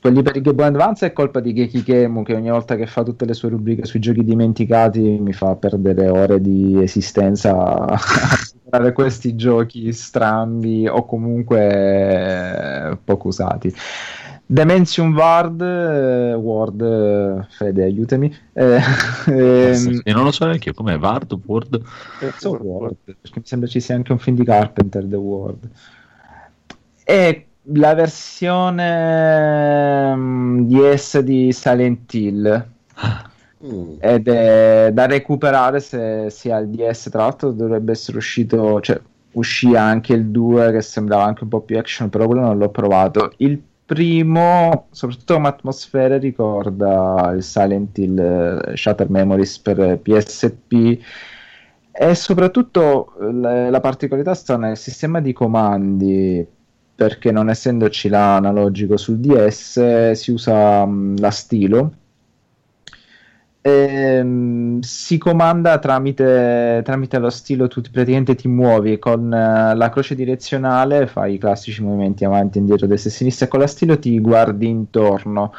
[0.00, 2.86] Quelli per il Game Boy Advance è colpa di Geki Kemu che ogni volta che
[2.86, 7.98] fa tutte le sue rubriche sui giochi dimenticati mi fa perdere ore di esistenza a
[8.40, 13.74] recuperare questi giochi strambi o comunque eh, poco usati.
[14.50, 18.34] Dimension Ward, eh, Ward, eh, Fede, aiutami.
[18.54, 18.80] Eh,
[19.28, 20.96] ehm, E non lo so neanche io, com'è?
[20.98, 21.82] Vard, Word?
[22.18, 25.68] Terzo World, perché mi sembra ci sia anche un film di Carpenter, The World.
[27.04, 28.86] E la versione
[30.16, 32.66] mm, DS di Silent Hill
[33.64, 33.96] Mm.
[33.98, 37.08] ed è da recuperare se si ha il DS.
[37.10, 39.00] Tra l'altro, dovrebbe essere uscito, cioè
[39.32, 42.70] uscì anche il 2 che sembrava anche un po' più action, però quello non l'ho
[42.70, 43.32] provato.
[43.38, 50.98] Il primo, soprattutto come atmosfere, ricorda il Silent Hill eh, Shutter Memories per PSP.
[51.90, 56.46] E soprattutto eh, la, la particolarità sta nel sistema di comandi,
[56.94, 61.92] perché non essendoci l'analogico sul DS, si usa mm, la stilo.
[63.70, 69.90] Ehm, si comanda tramite, tramite lo stilo, tu ti- praticamente ti muovi con eh, la
[69.90, 74.18] croce direzionale, fai i classici movimenti avanti, indietro, destra e sinistra, con la stilo ti
[74.20, 75.52] guardi intorno.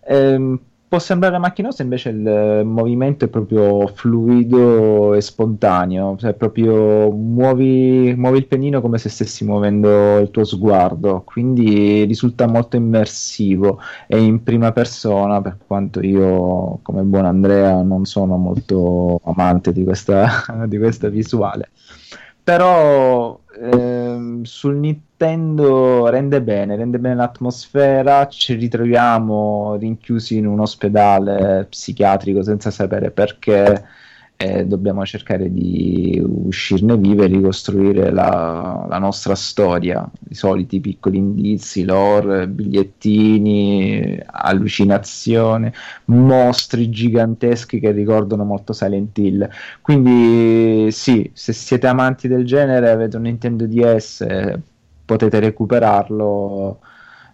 [0.00, 7.10] Ehm, può sembrare macchinoso, invece il eh, movimento è proprio fluido e spontaneo, cioè proprio
[7.10, 13.80] muovi, muovi il pennino come se stessi muovendo il tuo sguardo, quindi risulta molto immersivo
[14.06, 19.82] e in prima persona, per quanto io, come buon Andrea, non sono molto amante di
[19.82, 21.70] questa, di questa visuale.
[22.46, 23.95] Però ehm,
[24.46, 32.70] sul Nintendo rende bene, rende bene l'atmosfera, ci ritroviamo rinchiusi in un ospedale psichiatrico senza
[32.70, 33.84] sapere perché
[34.38, 41.16] e dobbiamo cercare di uscirne vivi e ricostruire la, la nostra storia, i soliti piccoli
[41.16, 45.72] indizi, lore, bigliettini, allucinazioni,
[46.06, 49.48] mostri giganteschi che ricordano molto Silent Hill.
[49.80, 54.26] Quindi sì, se siete amanti del genere, avete un Nintendo DS,
[55.06, 56.80] potete recuperarlo.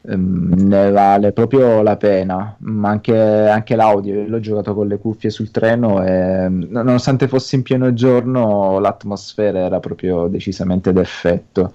[0.05, 4.15] Ehm, Ne vale proprio la pena, ma anche, anche l'audio.
[4.23, 8.79] Io l'ho giocato con le cuffie sul treno e mm, nonostante fosse in pieno giorno,
[8.79, 11.73] l'atmosfera era proprio decisamente d'effetto.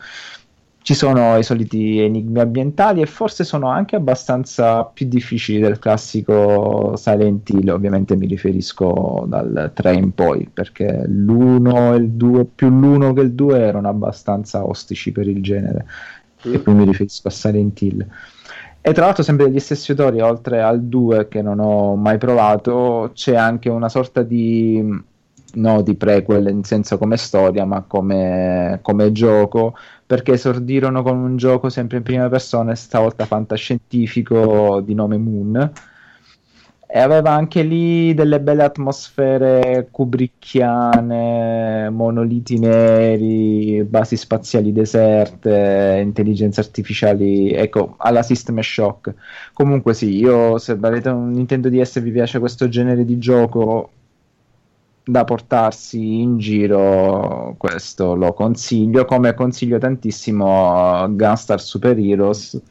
[0.81, 6.95] ci sono i soliti enigmi ambientali e forse sono anche abbastanza più difficili del classico
[6.95, 12.69] Silent Hill, ovviamente mi riferisco dal 3 in poi, perché l'1 e il 2, più
[12.69, 15.85] l'1 che il 2 erano abbastanza ostici per il genere,
[16.43, 18.07] e qui mi riferisco a Silent Hill.
[18.81, 23.11] E tra l'altro sempre degli stessi autori, oltre al 2 che non ho mai provato,
[23.13, 24.81] c'è anche una sorta di
[25.53, 31.35] no di prequel in senso come storia, ma come, come gioco, perché esordirono con un
[31.35, 35.71] gioco sempre in prima persona, stavolta fantascientifico di nome Moon.
[36.89, 47.51] E aveva anche lì delle belle atmosfere kubrickiane, monoliti neri, basi spaziali deserte, intelligenze artificiali,
[47.51, 49.13] ecco, alla System Shock.
[49.51, 53.89] Comunque sì, io se avete un Nintendo DS e vi piace questo genere di gioco,
[55.03, 62.61] da portarsi in giro, questo lo consiglio, come consiglio tantissimo Gunstar Super Heroes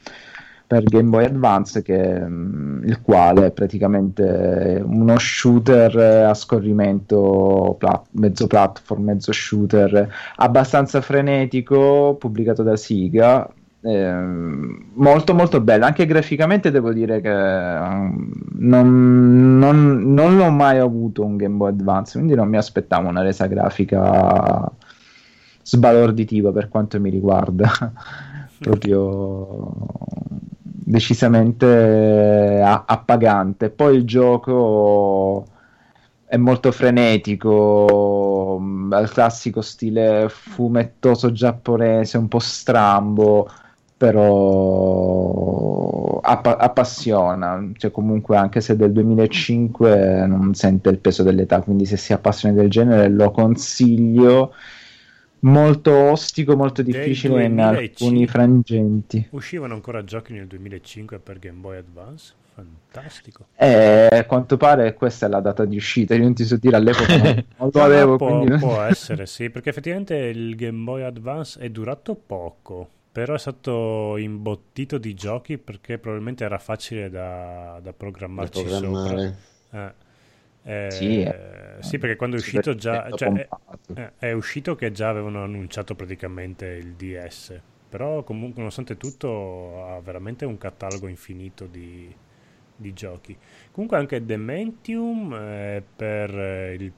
[0.67, 8.09] per Game Boy Advance, che, mh, il quale è praticamente uno shooter a scorrimento, plat-
[8.13, 13.49] mezzo platform, mezzo shooter, abbastanza frenetico, pubblicato da Siga,
[13.87, 15.85] Ehm, molto molto bello.
[15.85, 21.71] Anche graficamente devo dire che um, non, non, non, l'ho mai avuto un Game Boy
[21.71, 24.69] Advance quindi non mi aspettavo una resa grafica
[25.63, 27.71] sbalorditiva per quanto mi riguarda.
[28.59, 29.73] Proprio
[30.89, 35.45] decisamente appagante poi il gioco
[36.27, 38.61] è molto frenetico
[38.91, 43.49] al classico stile fumettoso giapponese un po' strambo
[43.97, 51.87] però app- appassiona, cioè comunque anche se del 2005 non sente il peso dell'età, quindi
[51.87, 54.53] se si appassiona del genere lo consiglio.
[55.41, 59.27] Molto ostico, molto difficile in alcuni frangenti.
[59.31, 62.35] Uscivano ancora giochi nel 2005 per Game Boy Advance?
[62.55, 63.47] Fantastico.
[63.55, 66.77] Eh, a quanto pare questa è la data di uscita, io non ti so dire
[66.77, 68.17] all'epoca non, non lo avevo.
[68.17, 68.59] può, quindi...
[68.59, 74.17] può essere, sì, perché effettivamente il Game Boy Advance è durato poco però è stato
[74.19, 79.39] imbottito di giochi perché probabilmente era facile da, da programmarci Da programmare.
[79.71, 79.87] sopra.
[79.89, 79.95] Eh,
[80.67, 81.77] eh, Sì, eh.
[81.81, 83.49] sì, perché quando è uscito già cioè, è,
[83.95, 90.01] eh, è uscito che già avevano annunciato praticamente il DS però comunque nonostante tutto ha
[90.01, 92.15] veramente un catalogo infinito di,
[92.77, 93.37] di giochi
[93.71, 96.93] comunque anche Dementium eh, per eh, il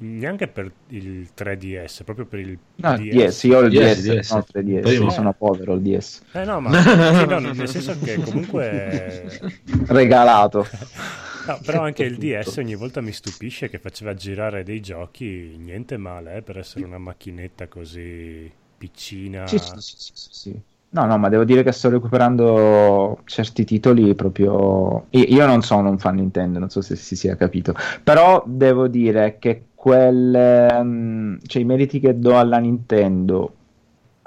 [0.00, 3.08] neanche per il 3DS proprio per il No, DS.
[3.08, 4.30] DS, io ho il DS, DS, DS.
[4.30, 5.04] no, 3DS, Primo.
[5.04, 6.22] io sono povero il DS.
[6.32, 6.70] Eh no, ma
[7.12, 9.40] sì, no, nel senso che comunque
[9.88, 10.66] Regalato.
[11.48, 15.96] No, però anche il DS ogni volta mi stupisce che faceva girare dei giochi niente
[15.96, 19.46] male eh, per essere una macchinetta così piccina.
[19.46, 20.60] Sì, sì, sì, sì.
[20.90, 25.06] No, no, ma devo dire che sto recuperando certi titoli proprio...
[25.10, 29.36] Io, non sono un fan Nintendo, non so se si sia capito, però devo dire
[29.38, 30.82] che quelle...
[30.82, 33.54] mm, cioè i meriti che do alla Nintendo,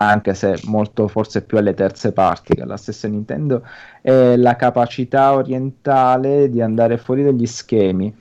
[0.07, 3.63] anche se molto forse più alle terze parti che alla stessa Nintendo,
[4.01, 8.13] è la capacità orientale di andare fuori dagli schemi.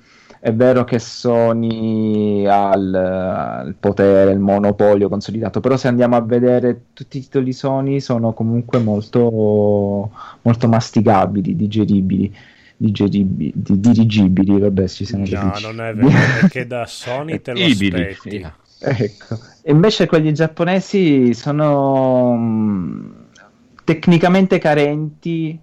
[0.43, 6.23] È vero che Sony ha il, il potere, il monopolio consolidato, però se andiamo a
[6.23, 12.35] vedere tutti i titoli Sony sono comunque molto, molto masticabili, digeribili,
[12.75, 16.09] digeribili, di- dirigibili, vabbè ci siamo No, non è vero,
[16.41, 18.47] perché da Sony te lo aspetti.
[18.79, 19.50] Ecco.
[19.65, 23.11] Invece quelli giapponesi sono mm,
[23.85, 25.59] tecnicamente carenti,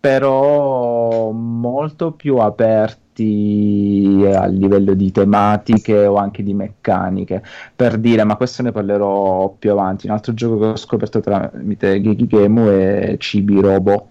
[0.00, 7.42] però molto più aperti a livello di tematiche o anche di meccaniche.
[7.74, 10.06] Per dire, ma questo ne parlerò più avanti.
[10.06, 14.10] Un altro gioco che ho scoperto tramite Gigikemu è Chibi Robo.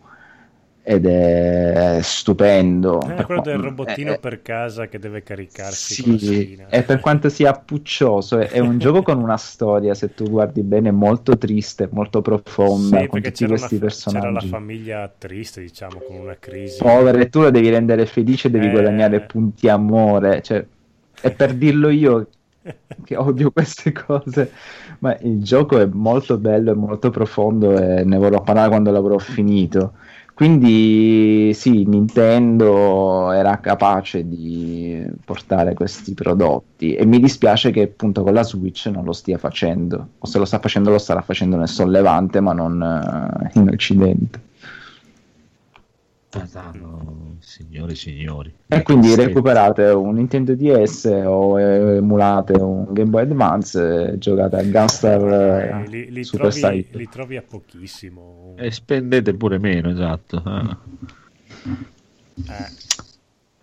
[0.90, 3.02] Ed è stupendo.
[3.02, 7.00] Eh, Per quello qua- del robottino è- per casa che deve caricarsi sì, e per
[7.02, 11.38] quanto sia puccioso, è, è un gioco con una storia, se tu guardi bene, molto
[11.38, 14.48] triste, molto profonda, Sì, con tutti questi una, c'era la personaggi.
[14.50, 16.78] famiglia triste, diciamo, con una crisi.
[16.80, 18.70] Povera, e tu la devi rendere felice, devi Eh.
[18.70, 20.42] guadagnare punti amore.
[20.42, 20.66] Cioè,
[21.22, 22.30] e per dirlo io,
[23.04, 24.52] che odio queste cose,
[25.00, 29.18] ma il gioco è molto bello e molto profondo e ne vorrò parlare quando l'avrò
[29.18, 29.94] finito.
[30.38, 38.34] Quindi sì, Nintendo era capace di portare questi prodotti e mi dispiace che appunto con
[38.34, 41.68] la Switch non lo stia facendo, o se lo sta facendo lo starà facendo nel
[41.68, 44.42] sollevante ma non eh, in Occidente.
[46.74, 48.54] No, signori, signori.
[48.68, 49.16] E quindi Sì.
[49.16, 55.22] recuperate un Nintendo DS o emulate un Game Boy Advance e giocate a Gunstar
[55.86, 56.98] Eh, li, li Super trovi, Side.
[56.98, 58.54] li trovi a pochissimo.
[58.58, 60.42] E spendete pure meno, esatto.
[60.46, 60.78] Ah.
[62.36, 62.86] Eh,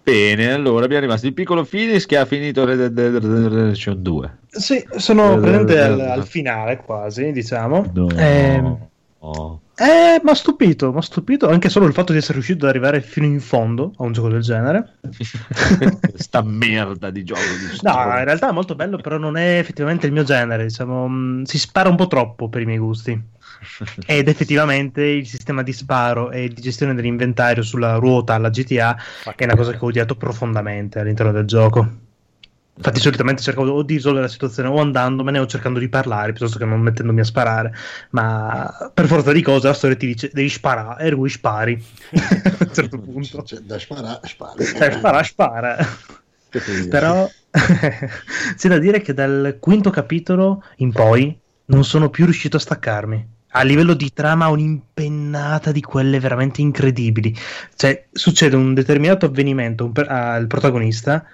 [0.02, 4.38] Bene, allora abbiamo rimasto il piccolo Phoenix che ha finito Red Dead Redemption 2.
[4.48, 6.10] Sì, sono Eh, presente eh, al, eh.
[6.12, 7.90] al finale quasi, diciamo.
[7.94, 8.08] No.
[8.10, 8.76] Eh,
[9.26, 9.58] Oh.
[9.76, 12.70] eh, mi ha stupito, mi ha stupito anche solo il fatto di essere riuscito ad
[12.70, 14.98] arrivare fino in fondo a un gioco del genere.
[16.14, 20.06] Sta merda di gioco di No, in realtà è molto bello, però non è effettivamente
[20.06, 23.18] il mio genere, diciamo, mh, si spara un po' troppo per i miei gusti.
[24.06, 28.94] Ed effettivamente il sistema di sparo e di gestione dell'inventario sulla ruota alla GTA
[29.34, 32.03] è una cosa che ho odiato profondamente all'interno del gioco.
[32.76, 36.58] Infatti, solitamente cerco o di risolvere la situazione o andandomene o cercando di parlare piuttosto
[36.58, 37.72] che non mettendomi a sparare.
[38.10, 41.80] Ma per forza di cose la storia ti dice devi sparare e lui spari
[42.12, 43.42] a un certo punto.
[43.44, 44.54] Cioè, da spara, spara.
[44.58, 45.76] Eh, spara, spara.
[46.88, 47.30] Però
[48.56, 53.32] c'è da dire che dal quinto capitolo in poi non sono più riuscito a staccarmi.
[53.56, 57.32] A livello di trama, un'impennata di quelle veramente incredibili.
[57.76, 61.24] Cioè, succede un determinato avvenimento per- al protagonista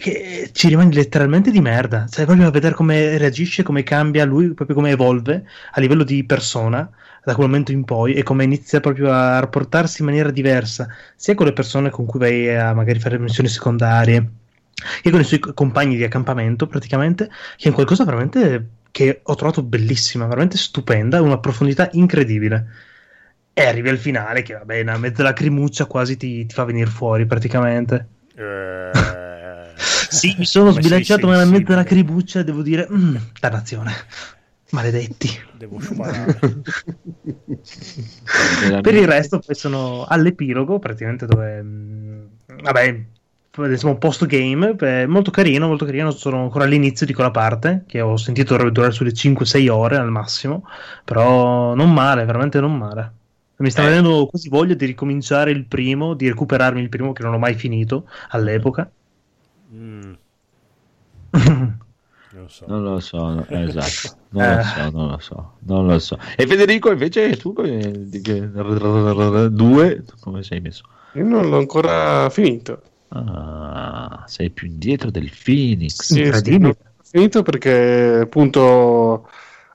[0.00, 2.06] che ci rimane letteralmente di merda.
[2.08, 6.88] Cioè, a vedere come reagisce, come cambia lui, proprio come evolve a livello di persona
[7.24, 11.34] da quel momento in poi e come inizia proprio a rapportarsi in maniera diversa sia
[11.34, 14.30] con le persone con cui vai a magari fare missioni secondarie
[15.02, 19.62] che con i suoi compagni di accampamento praticamente che è qualcosa veramente che ho trovato
[19.62, 22.66] bellissima, veramente stupenda, una profondità incredibile.
[23.52, 27.26] E arrivi al finale che vabbè, una mezza lacrimuccia quasi ti, ti fa venire fuori
[27.26, 28.06] praticamente.
[28.34, 28.90] eh,
[29.78, 31.74] Sì, mi sono come sbilanciato ma una sensibile.
[31.76, 33.92] lacrimuccia, devo dire, mm, dannazione.
[34.70, 35.28] Maledetti.
[35.56, 36.38] Devo sparare.
[38.80, 41.62] Per il resto poi sono all'epilogo, praticamente dove...
[41.62, 42.28] mh,
[42.62, 43.04] vabbè,
[43.68, 44.76] diciamo post game,
[45.06, 48.92] molto carino, molto carino, sono ancora all'inizio di quella parte, che ho sentito dovrebbe durare
[48.92, 50.64] sulle 5-6 ore al massimo,
[51.04, 53.12] però non male, veramente non male.
[53.56, 53.86] Mi sta Eh.
[53.86, 57.54] venendo quasi voglia di ricominciare il primo, di recuperarmi il primo che non ho mai
[57.54, 58.88] finito all'epoca.
[59.72, 60.14] Mm,
[62.32, 62.66] non lo so.
[62.66, 64.16] Non lo so, no, esatto.
[64.30, 64.56] Non Eh.
[64.56, 66.18] lo so, non lo so, non lo so.
[66.36, 67.52] E Federico invece tu
[69.50, 70.82] due, come sei messo?
[71.14, 72.82] Io non l'ho ancora finito.
[73.10, 75.94] Ah, sei più indietro del Phoenix.
[76.02, 76.58] Sì, sì, Incredibile.
[76.60, 79.28] non l'ho finito perché appunto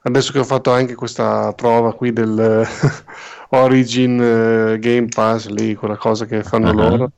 [0.04, 2.66] adesso che ho fatto anche questa prova qui del
[3.50, 6.74] Origin eh, Game Pass lì, quella cosa che fanno Ah.
[6.74, 7.12] loro,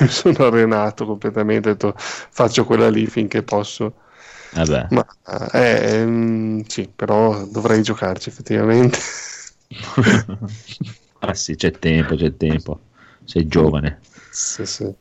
[0.00, 3.94] mi sono arenato completamente, ho detto faccio quella lì finché posso.
[4.54, 4.88] Vabbè.
[4.90, 5.06] Ma
[5.52, 8.98] eh, ehm, sì, però dovrei giocarci effettivamente.
[11.20, 12.80] ah sì, c'è tempo, c'è tempo.
[13.24, 14.00] Sei giovane.
[14.30, 14.92] Sì, sì.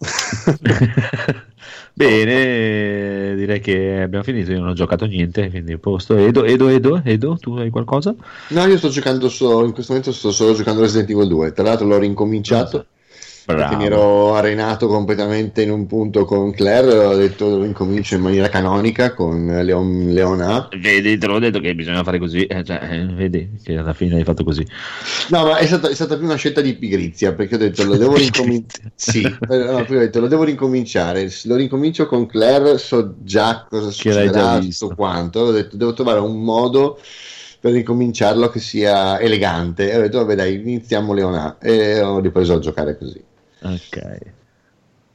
[1.92, 4.50] Bene, direi che abbiamo finito.
[4.52, 6.16] Io non ho giocato niente, quindi a posto.
[6.16, 8.14] Edo, Edo, Edo, Edo, tu hai qualcosa?
[8.48, 11.52] No, io sto giocando solo, in questo momento sto solo giocando Resident Evil 2.
[11.52, 12.86] Tra l'altro l'ho rincominciato
[13.54, 16.98] perché mi ero arenato completamente in un punto con Claire.
[16.98, 20.68] Ho detto incomincio in maniera canonica con Leon, Leona.
[20.78, 22.44] Vedi, te l'ho detto che bisogna fare così.
[22.44, 24.66] eh, cioè, eh, vedi che alla fine hai fatto così.
[25.30, 27.96] No, ma è stata, è stata più una scelta di pigrizia perché ho detto lo
[27.96, 28.92] devo rincominciare.
[28.94, 31.30] sì, eh, no, poi ho detto lo devo rincominciare.
[31.44, 35.40] Lo rincomincio con Claire, so già cosa succederà, tutto quanto.
[35.40, 36.98] Ho detto devo trovare un modo
[37.60, 39.90] per ricominciarlo che sia elegante.
[39.90, 41.58] E ho detto, vabbè, dai, iniziamo Leona.
[41.58, 43.24] E ho ripreso a giocare così.
[43.62, 43.98] Ok.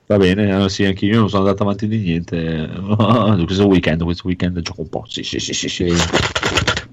[0.05, 2.67] Va bene, allora sì, anche io non sono andato avanti di niente.
[3.45, 5.03] questo weekend, questo weekend gioco un po'.
[5.07, 5.85] Sì, sì, sì, sì, sì.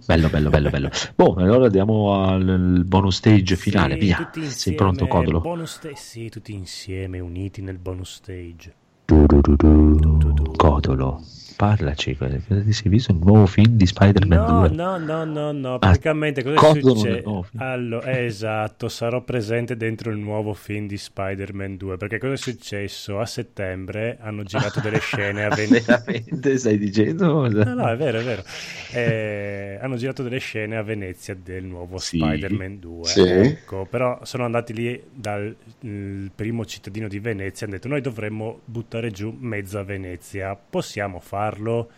[0.07, 0.91] Bello, bello, bello, bello.
[1.17, 3.95] Boh, allora andiamo al bonus stage finale.
[3.95, 4.17] Sì, Via.
[4.17, 5.41] tutti Sei insieme, pronto, Codolo?
[5.41, 8.75] bonus sta- sì, tutti insieme, uniti nel bonus stage.
[9.07, 10.53] Du, du, du.
[10.57, 11.21] Codolo,
[11.61, 12.17] parlaci.
[12.17, 14.77] Cosa ti sei visto il nuovo film di Spider-Man No, 2?
[14.77, 17.23] no, no, no, no, Ah, praticamente cosa Codolo succede?
[17.59, 23.19] Allora, esatto, sarò presente dentro il nuovo film di Spider-Man 2, perché cosa è successo?
[23.21, 26.03] A settembre hanno girato delle scene a Venezia.
[26.07, 27.47] Veramente stai dicendo?
[27.47, 28.43] No, no, è vero, è vero.
[28.93, 32.17] Eh, hanno girato delle scene a Venezia del nuovo Sì.
[32.17, 33.05] Spider-Man 2.
[33.05, 33.21] Sì.
[33.21, 35.55] Ecco, però sono andati lì dal
[36.35, 40.57] primo cittadino di Venezia e hanno detto noi dovremmo buttare giù mezza Venezia.
[40.57, 41.49] Possiamo farlo?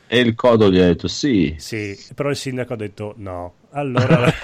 [0.06, 1.54] E il Codolo gli ha detto sì.
[1.58, 3.54] Sì, però il sindaco ha detto no.
[3.70, 4.30] Allora,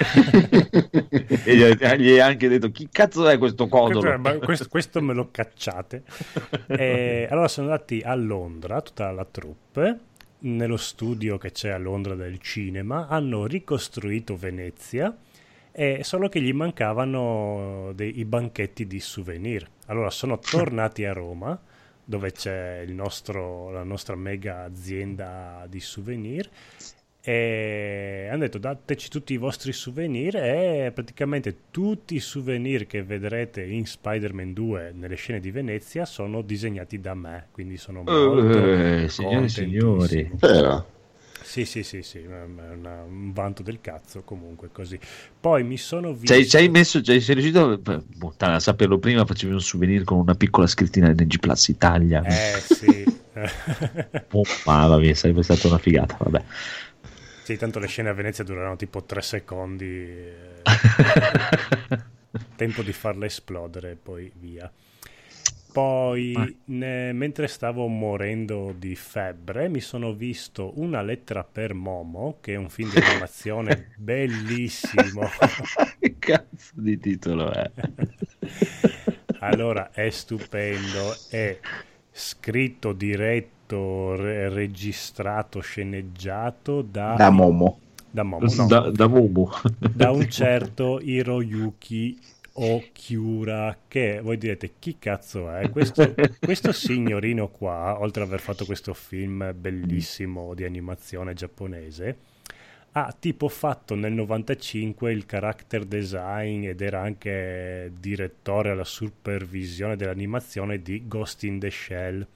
[1.43, 4.39] e gli ha- anche detto chi cazzo è questo Codolo?
[4.39, 6.03] questo, questo- me lo cacciate.
[6.67, 9.99] E allora sono andati a Londra, tutta la troupe,
[10.39, 15.15] nello studio che c'è a Londra del cinema, hanno ricostruito Venezia
[15.71, 19.67] E solo che gli mancavano dei, i banchetti di souvenir.
[19.87, 21.57] Allora sono tornati a Roma,
[22.09, 26.49] dove c'è il nostro- la nostra mega azienda di souvenir,
[27.21, 33.61] e hanno detto dateci tutti i vostri souvenir e praticamente tutti i souvenir che vedrete
[33.63, 39.09] in Spider-Man 2 nelle scene di Venezia sono disegnati da me, quindi sono molto Eh,
[39.09, 40.27] signori e signori.
[40.29, 40.85] contentissimo.
[41.49, 44.99] Sì, sì, sì, sì, è una- un vanto del cazzo comunque così.
[45.39, 46.27] Poi mi sono visto...
[46.27, 48.03] Ci hai, ci hai messo, ci hai- sei riuscito beh,
[48.37, 52.23] a saperlo prima, facevi un souvenir con una piccola scrittina di NG Plus Italia.
[52.23, 53.07] Eh sì.
[54.31, 56.43] Oh, mamma mia, sarebbe stata una figata, vabbè.
[57.41, 59.85] sì, tanto le scene a Venezia dureranno tipo tre secondi.
[59.85, 60.63] eh,
[62.55, 64.71] tempo di farle esplodere e poi via.
[65.71, 72.53] Poi, ne- mentre stavo morendo di febbre, mi sono visto Una lettera per Momo, che
[72.53, 75.29] è un film di animazione bellissimo.
[75.99, 77.71] che cazzo di titolo è?
[79.41, 81.59] Allora, è stupendo, è
[82.11, 87.79] scritto, diretto, re- registrato, sceneggiato da, Da Momo.
[88.09, 89.49] da Momo, no, Da, da Momo.
[89.91, 92.19] da un certo Hiroyuki
[92.61, 95.69] Okiura che voi direte chi cazzo è?
[95.69, 102.17] Questo, questo signorino qua oltre ad aver fatto questo film bellissimo di animazione giapponese
[102.91, 110.81] ha tipo fatto nel 95 il character design ed era anche direttore alla supervisione dell'animazione
[110.81, 112.27] di Ghost in the Shell.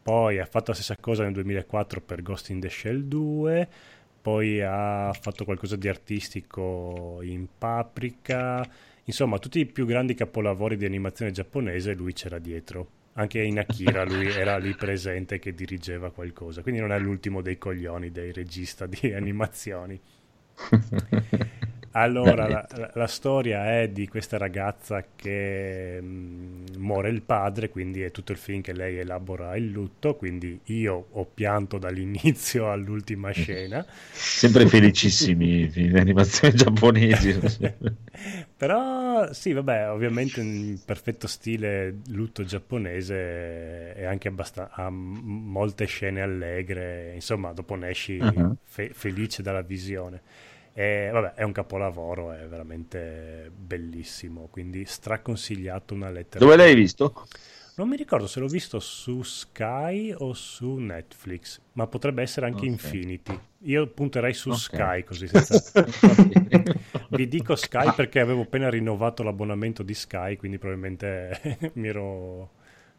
[0.00, 3.68] Poi ha fatto la stessa cosa nel 2004 per Ghost in the Shell 2
[4.20, 8.62] poi ha fatto qualcosa di artistico in Paprika,
[9.08, 12.90] insomma tutti i più grandi capolavori di animazione giapponese lui c'era dietro.
[13.14, 17.58] Anche in Akira lui era lì presente che dirigeva qualcosa, quindi non è l'ultimo dei
[17.58, 20.00] coglioni dei regista di animazioni.
[22.00, 28.02] Allora, la, la- la storia è di questa ragazza che mm, muore il padre, quindi
[28.02, 33.30] è tutto il film che lei elabora il lutto, quindi io ho pianto dall'inizio all'ultima
[33.32, 33.84] scena.
[34.10, 37.38] Sempre felicissimi i film di animazione giapponesi.
[38.56, 46.20] Però sì, vabbè, ovviamente in perfetto stile lutto giapponese e anche abbastan- ha molte scene
[46.22, 48.56] allegre, insomma, dopo ne esci Mhm.
[48.64, 50.22] fe- felice dalla visione.
[50.78, 56.44] E vabbè, è un capolavoro, è veramente bellissimo, quindi straconsigliato una lettera.
[56.44, 57.26] Dove l'hai visto?
[57.74, 62.60] Non mi ricordo se l'ho visto su Sky o su Netflix, ma potrebbe essere anche
[62.60, 62.66] Ok.
[62.66, 63.40] Infinity.
[63.62, 64.56] Io punterei su Ok.
[64.56, 65.84] Sky così senza...
[67.08, 71.40] Vi dico Sky perché avevo appena rinnovato l'abbonamento di Sky, quindi probabilmente
[71.74, 72.50] mi ero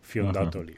[0.01, 0.63] fiondato Ah.
[0.63, 0.77] lì.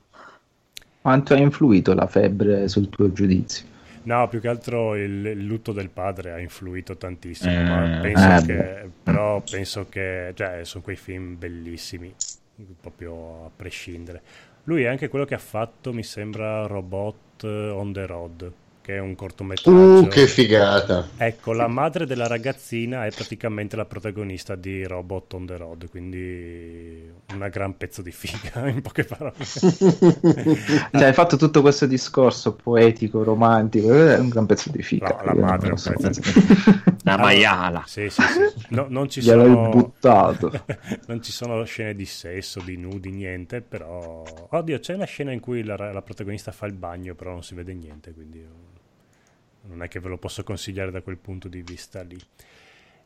[1.01, 3.65] Quanto ha influito la febbre sul tuo giudizio?
[4.03, 8.35] No, più che altro il, il lutto del padre ha influito tantissimo, Eh, ma penso
[8.35, 12.13] eh, che, però penso che, cioè, sono quei film bellissimi,
[12.79, 14.21] proprio a prescindere.
[14.63, 18.51] Lui è anche quello che ha fatto, mi sembra, Robot on the Road,
[18.81, 20.05] che è un cortometraggio.
[20.05, 21.07] Uh, che figata.
[21.15, 27.09] Ecco, la madre della ragazzina è praticamente la protagonista di Robot on the Road, quindi
[27.33, 29.33] una gran pezzo di figa, in poche parole.
[30.91, 35.15] Cioè, hai fatto tutto questo discorso poetico, romantico, è un gran pezzo di fica.
[35.19, 36.31] No, la madre è un pezzo so.
[37.03, 37.83] La Allora, maiala.
[37.87, 38.65] Sì, sì, sì.
[38.69, 39.69] No, non ci sono...
[39.69, 40.51] buttato.
[41.07, 44.23] non ci sono scene di sesso, di nudi, niente, però...
[44.49, 47.55] Oddio, c'è una scena in cui la, la protagonista fa il bagno, però non si
[47.55, 48.45] vede niente, quindi
[49.63, 52.17] non è che ve lo posso consigliare da quel punto di vista lì.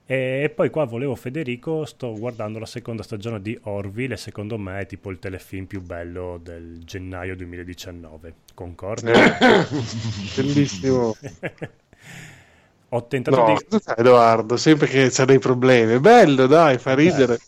[0.07, 4.79] E poi qua volevo Federico, sto guardando la seconda stagione di Orville e secondo me
[4.81, 8.33] è tipo il telefilm più bello del gennaio 2019.
[8.53, 9.11] Concordi?
[10.35, 11.17] Bellissimo.
[12.89, 13.65] Ho tentato No, di...
[13.67, 14.57] cosa fai, Edoardo?
[14.57, 15.93] Sempre che c'ha dei problemi.
[15.93, 17.39] È bello, dai, fa ridere.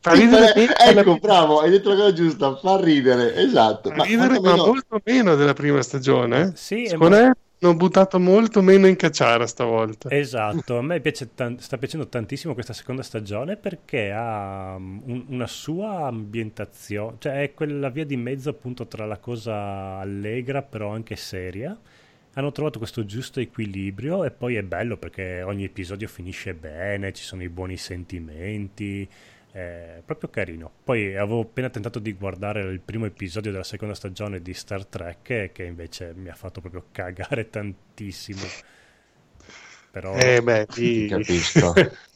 [0.00, 3.92] Fa Sì, ridere, fa- meno- ecco, bravo, hai detto la cosa giusta, fa ridere, esatto.
[3.92, 6.40] fa ridere, ma quantomeno- molto meno della prima stagione.
[6.42, 6.56] eh.
[6.56, 10.10] Sì, è Secondo me hanno buttato molto meno in cacciara stavolta.
[10.10, 11.00] Esatto, a me
[11.34, 17.42] tan- sta piacendo tantissimo questa seconda stagione perché ha um, un- una sua ambientazione, cioè
[17.42, 21.76] è quella via di mezzo appunto tra la cosa allegra però anche seria.
[22.34, 27.24] Hanno trovato questo giusto equilibrio e poi è bello perché ogni episodio finisce bene, ci
[27.24, 29.08] sono i buoni sentimenti,
[29.56, 30.70] è proprio carino.
[30.84, 35.52] Poi avevo appena tentato di guardare il primo episodio della seconda stagione di Star Trek
[35.52, 38.54] che invece mi ha fatto proprio cagare tantissimo.
[39.90, 41.72] Però Eh, beh, Ti capisco.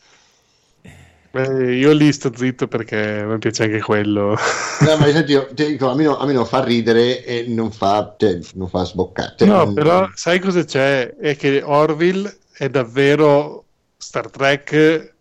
[1.32, 4.36] Beh, io lì sto zitto perché mi piace anche quello.
[4.78, 7.44] No, ma senti, io- ti dico, a, me non, a me non fa ridere e
[7.48, 9.34] non fa, cioè, non fa sboccare.
[9.36, 11.14] Cioè, No, non- però sai cosa c'è?
[11.16, 13.64] È che Orville è davvero
[13.96, 15.14] Star Trek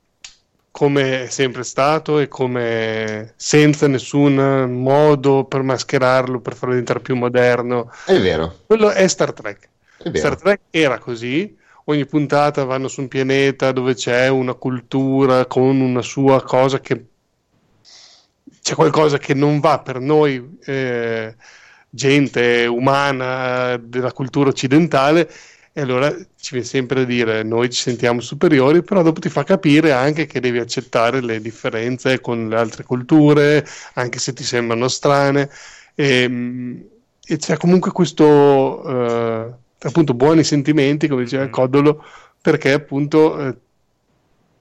[0.71, 4.35] come è sempre stato e come senza nessun
[4.71, 7.91] modo per mascherarlo, per farlo diventare più moderno.
[8.05, 9.69] È vero, Quello è Star Trek.
[10.03, 10.15] è.
[10.17, 11.57] Star Trek era così.
[11.85, 17.05] Ogni puntata vanno su un pianeta dove c'è una cultura con una sua cosa che
[18.61, 21.35] c'è qualcosa che non va per noi, eh,
[21.89, 25.27] gente umana della cultura occidentale,
[25.79, 29.45] e allora ci viene sempre a dire noi ci sentiamo superiori, però dopo ti fa
[29.45, 34.89] capire anche che devi accettare le differenze con le altre culture, anche se ti sembrano
[34.89, 35.49] strane.
[35.95, 36.85] E,
[37.25, 41.51] e c'è comunque questo eh, appunto buoni sentimenti, come diceva Mm.
[41.51, 42.03] Codolo,
[42.41, 43.55] perché appunto eh,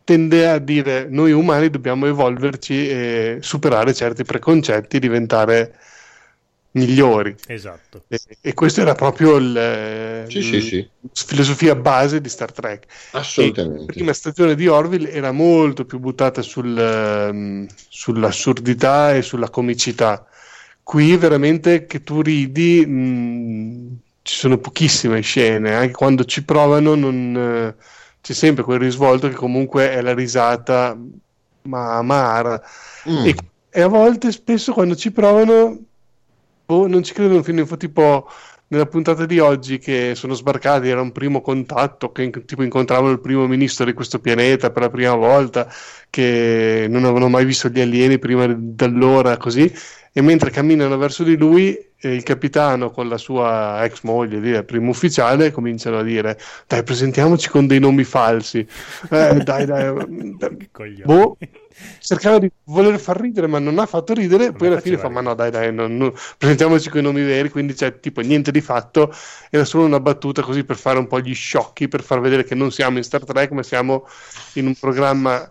[0.05, 5.75] tende a dire noi umani dobbiamo evolverci e superare certi preconcetti, diventare
[6.79, 7.35] migliori.
[7.47, 8.05] Esatto.
[8.09, 12.85] E, e questo era proprio il, Sì, sì, sì, la filosofia base di Star Trek.
[12.85, 13.93] E la assolutamente.
[13.93, 20.27] prima stagione di Orville era molto più buttata sul, ehm, sull'assurdità e sulla comicità.
[20.83, 27.37] Qui veramente che tu ridi, mh, ci sono pochissime scene, anche quando ci provano non,
[27.37, 27.83] eh,
[28.21, 30.97] c'è sempre quel risvolto che comunque è la risata
[31.63, 32.61] ma amara.
[33.09, 33.27] Mm.
[33.27, 33.35] E,
[33.71, 35.79] e a volte, spesso, quando ci provano,
[36.69, 37.77] boh, non ci credono fino in.
[37.79, 38.29] Tipo
[38.69, 43.21] nella puntata di oggi che sono sbarcati, era un primo contatto, che tipo incontravano il
[43.21, 45.67] primo ministro di questo pianeta per la prima volta,
[46.11, 49.73] che non avevano mai visto gli alieni prima d'allora, così.
[50.19, 54.49] E mentre camminano verso di lui, eh, il capitano con la sua ex moglie, lì,
[54.49, 56.37] il primo ufficiale, cominciano a dire:
[56.67, 58.67] Dai, presentiamoci con dei nomi falsi.
[59.11, 59.95] Eh, dai, dai.
[60.37, 61.03] Che coglioni.
[61.05, 61.39] Boh,
[62.01, 64.47] cercava di voler far ridere, ma non ha fatto ridere.
[64.47, 67.23] Non poi alla fine fa: Ma no, dai, dai, non- non- presentiamoci con i nomi
[67.23, 67.49] veri.
[67.49, 69.15] Quindi c'è tipo niente di fatto.
[69.51, 72.57] Era solo una battuta così per fare un po' gli sciocchi, per far vedere che
[72.57, 74.05] non siamo in Star Trek, ma siamo
[74.55, 75.49] in un programma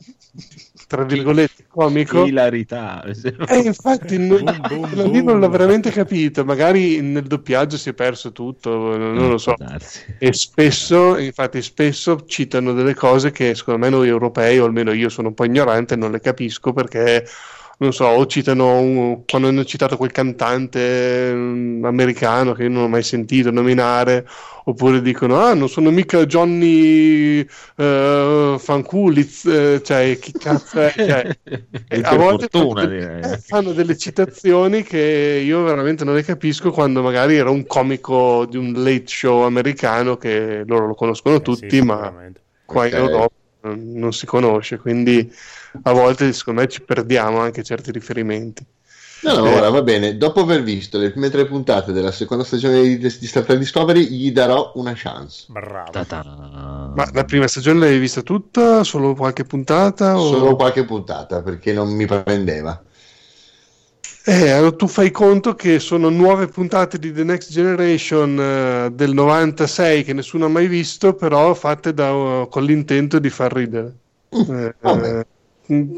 [0.88, 2.26] tra virgolette comico.
[2.26, 3.04] Hilarità.
[3.04, 5.40] Eh, infatti, non, Boom, boom, lì non boom.
[5.40, 6.46] l'ho veramente capito.
[6.46, 9.54] Magari nel doppiaggio si è perso tutto, non, lo so.
[9.54, 10.16] Può darsi.
[10.18, 15.10] E spesso, infatti, spesso citano delle cose che secondo me noi europei, o almeno io
[15.10, 17.26] sono un po' ignorante, non le capisco perché,
[17.80, 22.84] non so, o citano un- quando hanno citato quel cantante mm, americano che io non
[22.84, 24.26] ho mai sentito nominare,
[24.66, 27.46] oppure dicono, ah, non sono mica Johnny
[27.76, 30.98] eh, Fanculitz, eh, cioè, chi cazzo è?
[31.00, 31.30] Cioè,
[31.90, 36.24] E e per fanno fortuna, delle, eh, fanno delle citazioni che io veramente non le
[36.24, 41.42] capisco quando magari era un comico di un late show americano che loro lo conoscono
[41.42, 42.42] Eh sì, tutti, ma sicuramente.
[42.66, 42.94] qua in.
[42.94, 45.32] Europa non, non si conosce, quindi
[45.84, 48.66] a volte secondo me ci perdiamo anche certi riferimenti.
[49.24, 49.54] No, no, Eh.
[49.56, 50.16] ora va bene.
[50.16, 54.06] Dopo aver visto le prime tre puntate della seconda stagione di, di Star Trek Discovery,
[54.10, 55.46] gli darò una chance.
[55.50, 55.90] Bravo.
[55.90, 56.24] Ta-ta.
[56.96, 58.84] Ma la prima stagione l'hai vista tutta?
[58.84, 60.20] Solo qualche puntata?
[60.20, 60.28] O...
[60.28, 62.80] Solo qualche puntata perché non mi prendeva.
[64.30, 69.14] Eh, allora tu fai conto che sono nuove puntate di The Next Generation eh, del
[69.14, 73.96] 96 che nessuno ha mai visto, però fatte da- con l'intento di far ridere.
[74.30, 75.20] Eh, vabbè.
[75.20, 75.26] eh,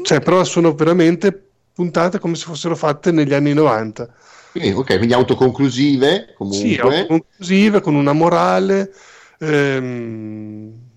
[0.02, 1.32] cioè, però sono veramente
[1.72, 4.08] puntate come se fossero fatte negli anni 90.
[4.52, 7.06] Quindi, ok, quindi autoconclusive Sì, comunque.
[7.06, 8.92] conclusive, con una morale.
[9.38, 10.88] ehm,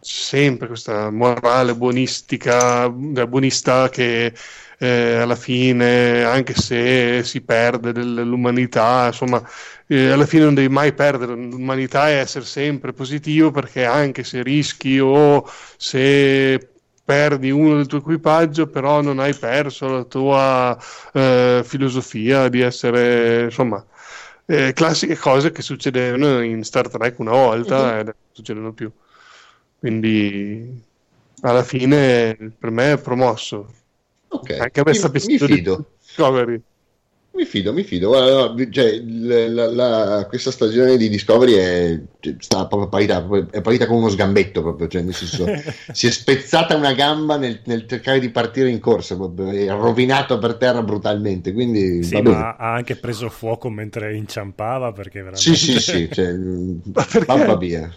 [0.00, 4.34] sempre questa morale buonistica, eh, buonista che
[4.78, 9.40] eh, alla fine, anche se si perde dell'umanità, insomma,
[9.86, 14.42] eh, alla fine non devi mai perdere l'umanità e essere sempre positivo perché anche se
[14.42, 15.46] rischi o
[15.76, 16.71] se
[17.04, 20.78] perdi uno del tuo equipaggio, però non hai perso la tua
[21.12, 23.84] eh, filosofia di essere, insomma,
[24.46, 28.90] eh, classiche cose che succedevano in Star Trek una volta e non succedono più.
[29.78, 30.82] Quindi
[31.42, 33.74] alla fine per me è promosso.
[34.28, 35.92] Ok, Anche a me mi, sta mi fido.
[35.98, 36.62] Discovery.
[37.42, 38.08] Mi fido, mi fido.
[38.08, 43.60] Guarda, no, cioè, la- la- questa stagione di Discovery è, cioè, sta proprio parita, è
[43.60, 45.46] partita con uno sgambetto proprio, cioè, nel senso,
[45.92, 50.38] si è spezzata una gamba nel, nel cercare di partire in corsa, proprio, è rovinato
[50.38, 55.40] per terra brutalmente, quindi Sì, ma ha anche preso fuoco mentre inciampava perché veramente...
[55.42, 56.32] Sì, sì, sì, cioè,
[56.92, 57.24] perché?
[57.26, 57.92] mamma mia.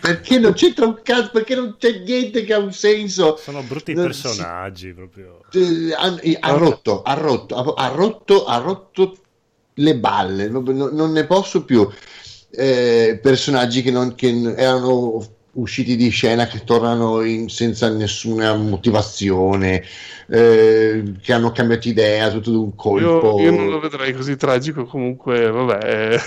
[0.00, 3.36] Perché non c'entra un cazzo, perché non c'è niente che ha un senso.
[3.36, 5.40] Sono brutti Non personaggi proprio.
[5.52, 9.16] Eh, ha, ha rotto, ha rotto, ha, rotto, ha rotto
[9.74, 11.88] le balle, non, non- ne posso più.
[12.50, 19.82] Eh, personaggi che, non, che erano usciti di scena che tornano in- senza nessuna motivazione,
[20.28, 23.38] eh, che hanno cambiato idea tutto d'un colpo.
[23.40, 26.18] Io, io non lo vedrei così tragico, comunque, vabbè.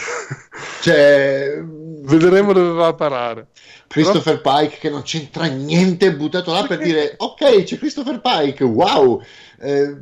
[0.82, 1.64] Cioè,
[2.08, 3.48] Vedremo dove va a parare.
[3.88, 9.22] Christopher Pike che non c'entra niente, buttato là per dire ok, c'è Christopher Pike, wow.
[9.60, 9.96] Eh,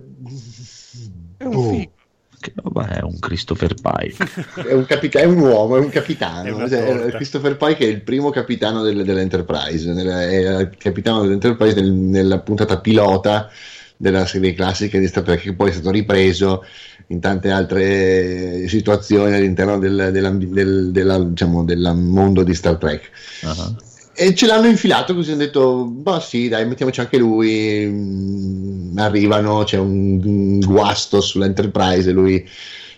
[1.37, 1.69] È un boh.
[1.69, 1.91] figo.
[2.37, 4.67] Che roba è un Christopher Pike?
[4.67, 6.55] È un, capita- è un uomo, è un È capitano.
[6.55, 7.09] una Cioè.
[7.11, 12.39] Christopher Pike è il primo capitano del- dell'Enterprise, nella- è il capitano dell'Enterprise nel- nella
[12.41, 13.49] puntata pilota
[13.97, 16.63] della serie classica di Star Trek, che poi è stato ripreso
[17.07, 23.09] in tante altre situazioni all'interno del, del- della- diciamo, del mondo di Star Trek.
[23.43, 23.75] Ah.
[24.17, 27.85] E ce l'hanno infilato così hanno detto, ma sì, dai, mettiamoci anche lui.
[27.85, 32.47] Mm, Arrivano, c'è un, un guasto sull'Enterprise e lui,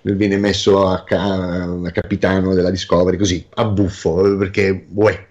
[0.04, 5.26] lui viene messo a, ca- a capitano della Discovery, così, a buffo, perché, uè.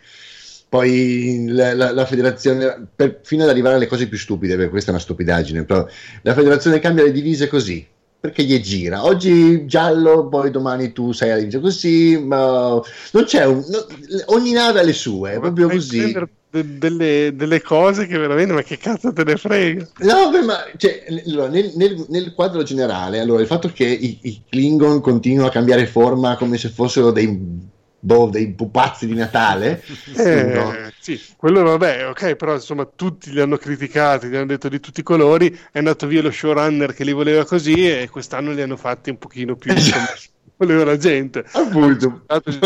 [0.68, 4.90] Poi la, la- la federazione, per- fino ad arrivare alle cose più stupide, perché questa
[4.90, 5.86] è una stupidaggine, però
[6.22, 7.86] la federazione cambia le divise così,
[8.26, 9.04] perché gli gira.
[9.04, 12.80] Oggi giallo, poi domani tu sei alla così, ma
[13.12, 13.64] non c'è un...
[13.68, 13.86] no-
[14.26, 16.12] ogni nave ha le sue, è proprio così.
[16.50, 19.88] de- delle, delle cose che veramente, ma che cazzo te ne frega?
[19.98, 24.42] No, beh, ma cioè, nel, nel- nel quadro generale, allora, il fatto che i, i
[24.48, 27.28] Klingon continuano a cambiare forma come se fossero dei,
[28.06, 29.82] boh, dei pupazzi di Natale,
[30.16, 30.72] Eh, no?
[31.00, 35.00] Sì, quello vabbè, ok, però insomma tutti li hanno criticati, gli hanno detto di tutti
[35.00, 38.76] i colori, è andato via lo showrunner che li voleva così e quest'anno li hanno
[38.76, 39.84] fatti un pochino più come
[40.56, 41.44] voleva la gente.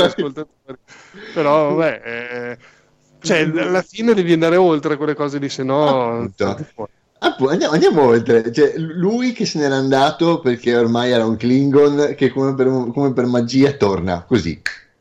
[0.03, 0.49] appunto.
[1.33, 2.59] Però vabbè, eh,
[3.23, 6.31] cioè, alla fine devi andare oltre quelle cose lì, se no...
[7.23, 8.53] Andiamo, andiamo oltre.
[8.53, 13.13] Cioè, lui che se n'era andato perché ormai era un Klingon che come per, come
[13.13, 14.61] per magia torna così.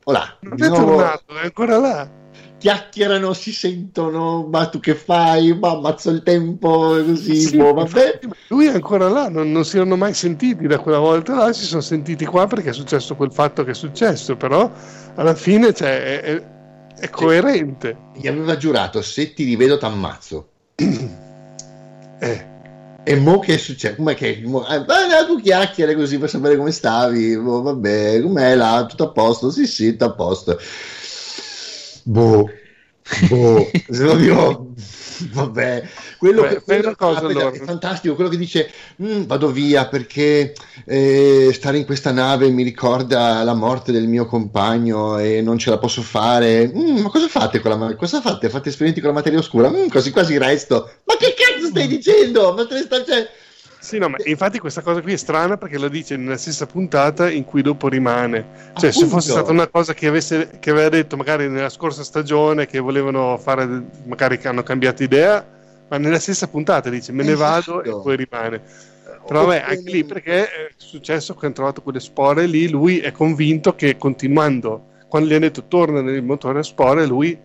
[0.10, 2.10] Olà, Non è nuovo tornato, è ancora là.
[2.57, 5.56] chiacchierano, si sentono, ma tu che fai?
[5.56, 8.19] Ma ammazzo il tempo, così, Sì, boh, vabbè.
[8.48, 11.64] lui è ancora là, non, non si erano mai sentiti da quella volta là, si
[11.65, 14.69] sono sentiti qua perché è successo quel fatto che è successo, però
[15.14, 16.44] alla fine cioè, è, è-
[17.02, 17.95] è coerente.
[18.15, 20.49] Gli aveva giurato, se ti rivedo t'ammazzo.
[22.22, 22.45] Eh,
[23.11, 23.95] E mo che è successo?
[23.95, 24.40] Com'è che...
[24.45, 27.36] mo- eh, ah, tu chiacchiere così per sapere come stavi.
[27.38, 28.86] Boh, vabbè, com'è là?
[28.88, 29.49] Tutto a posto?
[29.49, 30.60] Sì, sì, tutto a posto.
[32.06, 32.49] Boh.
[33.30, 33.72] Boh.
[33.90, 34.73] Se lo dico...
[35.34, 35.84] Vabbè.
[36.19, 36.61] Quello Beh, che...
[36.61, 37.49] quello- cosa, allora.
[37.49, 38.13] È fantastico.
[38.13, 38.69] Quello che dice...
[39.01, 40.53] "Mm, vado via perché
[40.85, 45.69] eh, stare in questa nave mi ricorda la morte del mio compagno e non ce
[45.69, 46.69] la posso fare.
[46.71, 48.49] Mm, ma cosa fate con la Cosa fate?
[48.49, 49.69] Fate esperimenti con la materia oscura?
[49.69, 50.89] Mm, quasi quasi resto.
[51.05, 52.53] Ma che cazzo stai dicendo?
[52.53, 53.03] Ma te ne sta...
[53.05, 53.29] Cioè...
[53.79, 57.29] sì, no, ma infatti questa cosa qui è strana perché lo dice nella stessa puntata
[57.29, 58.73] in cui dopo rimane.
[58.77, 59.15] Cioè, se Appunto.
[59.15, 63.37] fosse stata una cosa che, avesse, che aveva detto magari nella scorsa stagione che volevano
[63.37, 65.45] fare, magari che hanno cambiato idea,
[65.90, 67.99] ma nella stessa puntata dice me ne vado Esatto.
[67.99, 68.61] e poi rimane.
[69.28, 73.11] Però vabbè, anche lì perché è successo che hanno trovato quelle spore lì, lui è
[73.11, 77.38] convinto che continuando, quando gli hanno detto torna nel motore a spore, lui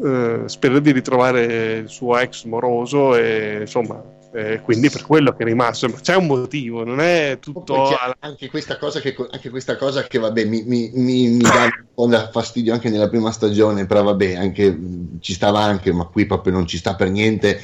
[0.00, 5.42] eh, spera di ritrovare il suo ex moroso e insomma, eh, quindi per quello che
[5.42, 5.88] è rimasto.
[5.88, 7.96] Ma c'è un motivo, non è tutto...
[8.20, 11.86] Anche questa cosa che, anche questa cosa che vabbè mi, mi, mi, mi dà un
[11.94, 14.78] po' da fastidio anche nella prima stagione però vabbè anche,
[15.20, 17.60] ci stava anche ma qui proprio non ci sta per niente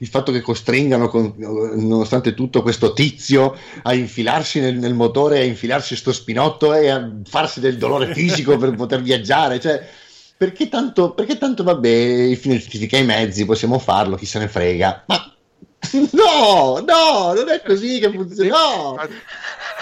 [0.00, 5.44] il fatto che costringano con- nonostante tutto questo tizio a infilarsi nel, nel motore a
[5.44, 9.86] infilarsi sto spinotto e a farsi del dolore fisico per poter viaggiare cioè
[10.36, 14.48] perché tanto, perché tanto vabbè il fine giustifica i mezzi possiamo farlo chi se ne
[14.48, 15.32] frega ma
[16.12, 18.96] no no non è così che funziona no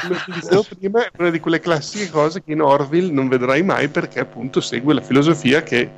[0.03, 3.63] Come ti dicevo prima, è una di quelle classiche cose che in Orville non vedrai
[3.63, 5.91] mai perché appunto segue la filosofia che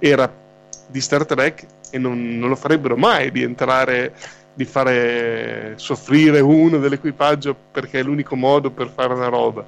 [0.00, 0.32] era
[0.88, 4.14] di Star Trek e non, non lo farebbero mai di entrare,
[4.52, 9.64] di fare soffrire uno dell'equipaggio perché è l'unico modo per fare una roba.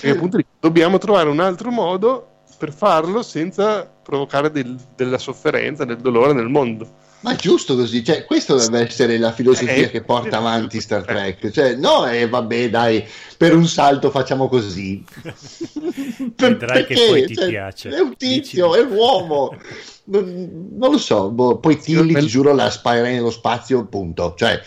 [0.00, 2.28] E appunto dobbiamo trovare un altro modo
[2.58, 6.88] per farlo senza provocare del- della sofferenza, del dolore nel mondo.
[7.22, 11.04] Ma è giusto così, cioè, questa deve essere la filosofia Eh, che porta avanti Star
[11.04, 11.50] Trek.
[11.50, 13.04] Cioè, no, e vabbè, dai,
[13.36, 15.04] per un salto facciamo così.
[16.34, 17.06] Per- Vedrai che perché?
[17.08, 17.88] poi ti Cioè, piace.
[17.90, 19.56] È un tizio, Dici- è un uomo.
[20.04, 24.34] Non, non lo so, boh, poi Tilly, ti giuro, la sparerei nello spazio, punto.
[24.36, 24.60] Cioè,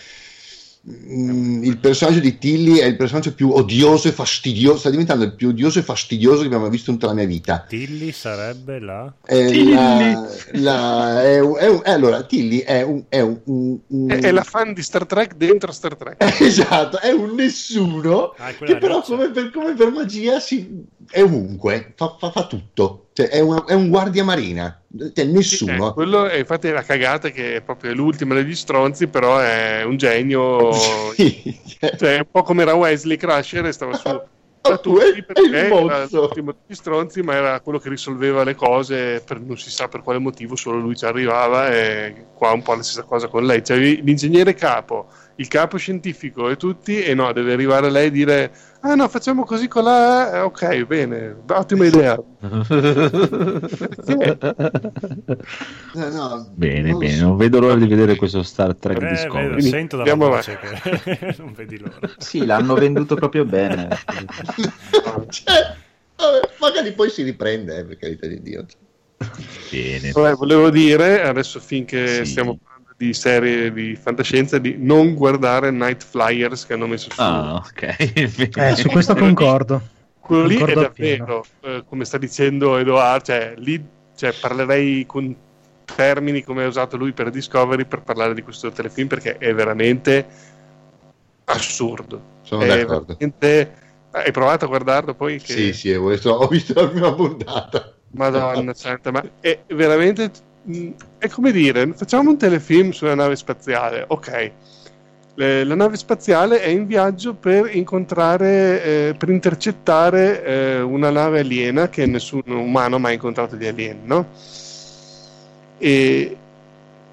[0.87, 5.47] il personaggio di Tilly è il personaggio più odioso e fastidioso, sta diventando il più
[5.49, 7.65] odioso e fastidioso che abbiamo mai visto in tutta la mia vita.
[7.67, 9.11] Tilly sarebbe la...
[9.23, 9.73] È Tilly.
[9.73, 14.19] la- la- è un- è eh, allora, Tilly è un, è un- un- un- È,
[14.19, 16.21] è la fan di Star Trek dentro Star Trek.
[16.41, 21.23] esatto, è un nessuno Ah, è che però come per, come per magia si, è
[21.23, 23.07] ovunque, fa, fa- fa tutto.
[23.13, 24.79] Cioè, è, una- è un guardia marina,
[25.13, 25.89] cioè, Sì, nessuno.
[25.89, 29.97] eh, quello è infatti la cagata che è proprio l'ultima degli stronzi, però è un
[29.97, 30.71] genio.
[31.15, 34.09] Sì, cioè, Cioè, è un po' come era Wesley Crusher e stava su
[34.81, 38.55] tu è- è il perché era l'ultimo degli stronzi, ma era quello che risolveva le
[38.55, 42.63] cose per non si sa per quale motivo, solo lui ci arrivava e qua un
[42.63, 43.63] po' la stessa cosa con lei.
[43.63, 45.07] Cioè, l'ingegnere capo,
[45.37, 48.51] il capo scientifico e tutti, e no, deve arrivare lei e dire
[48.81, 50.33] ah no, facciamo così con la...
[50.33, 52.17] eh, ok, bene, ottima idea.
[55.95, 57.25] Eh, no, bene, non bene, so.
[57.27, 59.55] non vedo l'ora di vedere questo Star Trek Eh, Discovery.
[59.55, 61.99] vedo, sento dalla Andiamo voce che non vedi l'ora.
[62.17, 63.87] Sì, l'hanno venduto proprio bene.
[65.29, 65.75] Cioè,
[66.17, 68.65] vabbè, magari poi si riprende, eh, per carità di Dio.
[69.71, 70.11] Bene.
[70.11, 72.31] Vabbè, volevo dire, adesso finché Sì.
[72.31, 77.21] stiamo parlando di serie di fantascienza, di non guardare Night Flyers che hanno messo su.
[77.21, 77.95] Ah, ok.
[78.55, 79.81] Eh, su questo concordo.
[80.19, 83.83] Quello lì è Concordo davvero, eh, come sta dicendo Edoardo, cioè lì
[84.15, 85.35] cioè, parlerei con
[85.85, 90.25] termini come ha usato lui per Discovery per parlare di questo telefilm perché è veramente
[91.45, 92.33] assurdo.
[92.41, 93.17] Sono È d'accordo.
[93.19, 95.39] veramente- Hai provato a guardarlo poi?
[95.39, 95.51] Che...
[95.53, 97.93] Sì, sì, ho visto, ho visto la prima puntata.
[98.11, 100.31] Madonna santa, ma è veramente.
[100.65, 104.51] Mh, È come dire, facciamo un telefilm sulla nave spaziale, ok.
[105.37, 111.89] La nave spaziale è in viaggio per incontrare, eh, per intercettare eh, una nave aliena
[111.89, 114.27] che nessun umano ha mai incontrato di alieni, no?
[115.77, 116.37] E,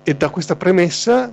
[0.02, 1.32] e da questa premessa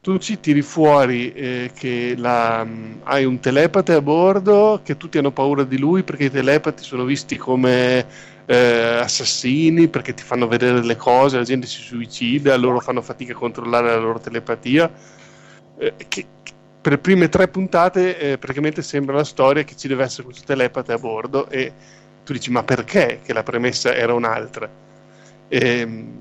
[0.00, 5.18] tu ci tiri fuori eh, che la- mh, hai un telepate a bordo, che tutti
[5.18, 8.06] hanno paura di lui perché i telepati sono visti come
[8.52, 13.32] eh, assassini, perché ti fanno vedere le cose, la gente si suicida, loro fanno fatica
[13.32, 14.90] a controllare la loro telepatia.
[15.78, 16.26] Eh, che,
[16.82, 20.44] per le prime tre puntate eh, praticamente sembra la storia che ci deve essere questo
[20.44, 21.72] telepate a bordo e
[22.24, 23.20] tu dici ma perché?
[23.24, 24.68] Che la premessa era un'altra.
[25.48, 26.20] Ehm,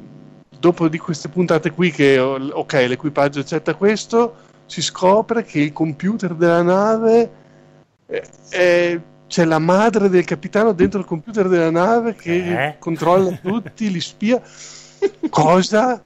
[0.57, 4.35] dopo di queste puntate qui che ok l'equipaggio accetta questo
[4.67, 7.31] si scopre che il computer della nave
[8.05, 8.99] eh, è-
[9.31, 12.75] c'è la madre del capitano dentro il computer della nave che Eh?
[12.79, 14.41] controlla tutti li spia
[15.29, 16.03] cosa?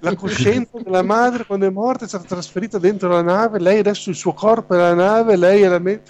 [0.00, 4.10] la coscienza della madre quando è morta è stata trasferita dentro la nave lei adesso
[4.10, 6.02] il suo corpo è la nave lei è la me-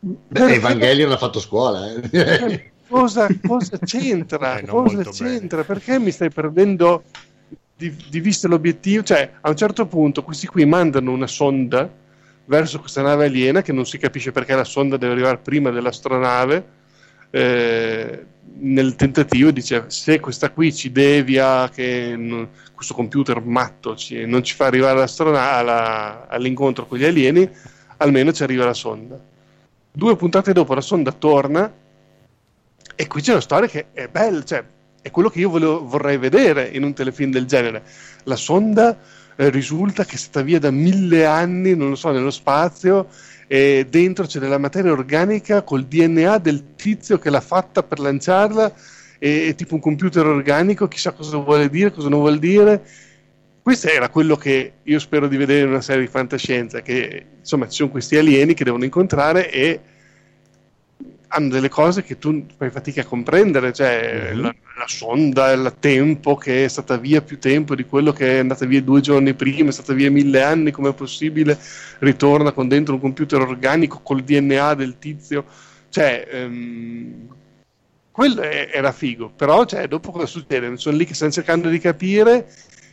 [0.00, 1.90] Beh, Evangelion ha fatto scuola.
[1.94, 2.72] Eh.
[2.88, 4.58] cosa, cosa c'entra?
[4.58, 5.64] Eh, cosa c'entra?
[5.64, 7.04] Perché mi stai perdendo
[7.74, 9.02] di, di vista l'obiettivo?
[9.02, 11.88] Cioè, a un certo punto questi qui mandano una sonda
[12.46, 16.82] verso questa nave aliena che non si capisce perché la sonda deve arrivare prima dell'astronave.
[17.30, 18.24] eh,
[18.58, 24.44] nel tentativo dice se questa qui ci devia che non- questo computer matto ci- non
[24.44, 27.48] ci fa arrivare alla- all'incontro con gli alieni
[27.96, 29.18] almeno ci arriva la sonda
[29.90, 31.72] due puntate dopo la sonda torna
[32.94, 34.62] e qui c'è una storia che è bella, cioè
[35.02, 37.82] è quello che io volevo- vorrei vedere in un telefilm del genere.
[38.24, 38.96] La sonda
[39.36, 43.08] eh, risulta che è stata via da mille anni, non lo so, nello spazio
[43.46, 48.72] e dentro c'è della materia organica col DNA del tizio che l'ha fatta per lanciarla
[49.18, 52.82] e è tipo un computer organico, chissà cosa vuole dire, cosa non vuol dire.
[53.62, 57.66] Questo era quello che io spero di vedere in una serie di fantascienza, che insomma
[57.66, 59.80] ci sono questi alieni che devono incontrare e
[61.34, 64.40] hanno delle cose che tu fai fatica a comprendere, cioè Mhm.
[64.40, 68.38] la, la sonda, il tempo che è stata via più tempo di quello che è
[68.38, 71.58] andata via due giorni prima, è stata via mille anni, com'è possibile?
[72.00, 75.44] Ritorna con dentro un computer organico col DNA del tizio,
[75.88, 77.28] cioè ehm,
[78.10, 80.76] quello è- era figo, però cioè, dopo cosa succede?
[80.76, 82.48] Sono lì che stanno cercando di capire,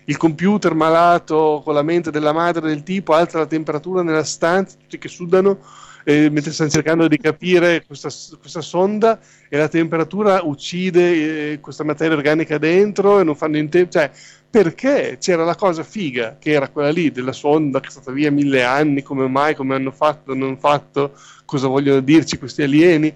[0.05, 4.77] il computer malato con la mente della madre del tipo alza la temperatura nella stanza,
[4.77, 5.59] tutti che sudano,
[6.03, 11.83] eh, mentre stanno cercando di capire questa, questa sonda e la temperatura uccide eh, questa
[11.83, 14.09] materia organica dentro e non fanno in tempo, cioè
[14.49, 18.31] perché c'era la cosa figa che era quella lì della sonda che è stata via
[18.31, 21.13] mille anni, come mai, come hanno fatto, non fatto,
[21.45, 23.13] cosa vogliono dirci questi alieni?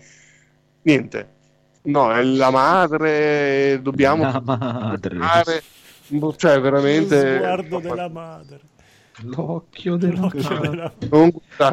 [0.83, 1.27] Niente,
[1.83, 5.17] no, è la madre, dobbiamo La madre.
[5.17, 5.63] fare,
[6.37, 8.59] cioè Lo veramente sguardo della madre.
[9.23, 10.93] L'occhio della L'occhio della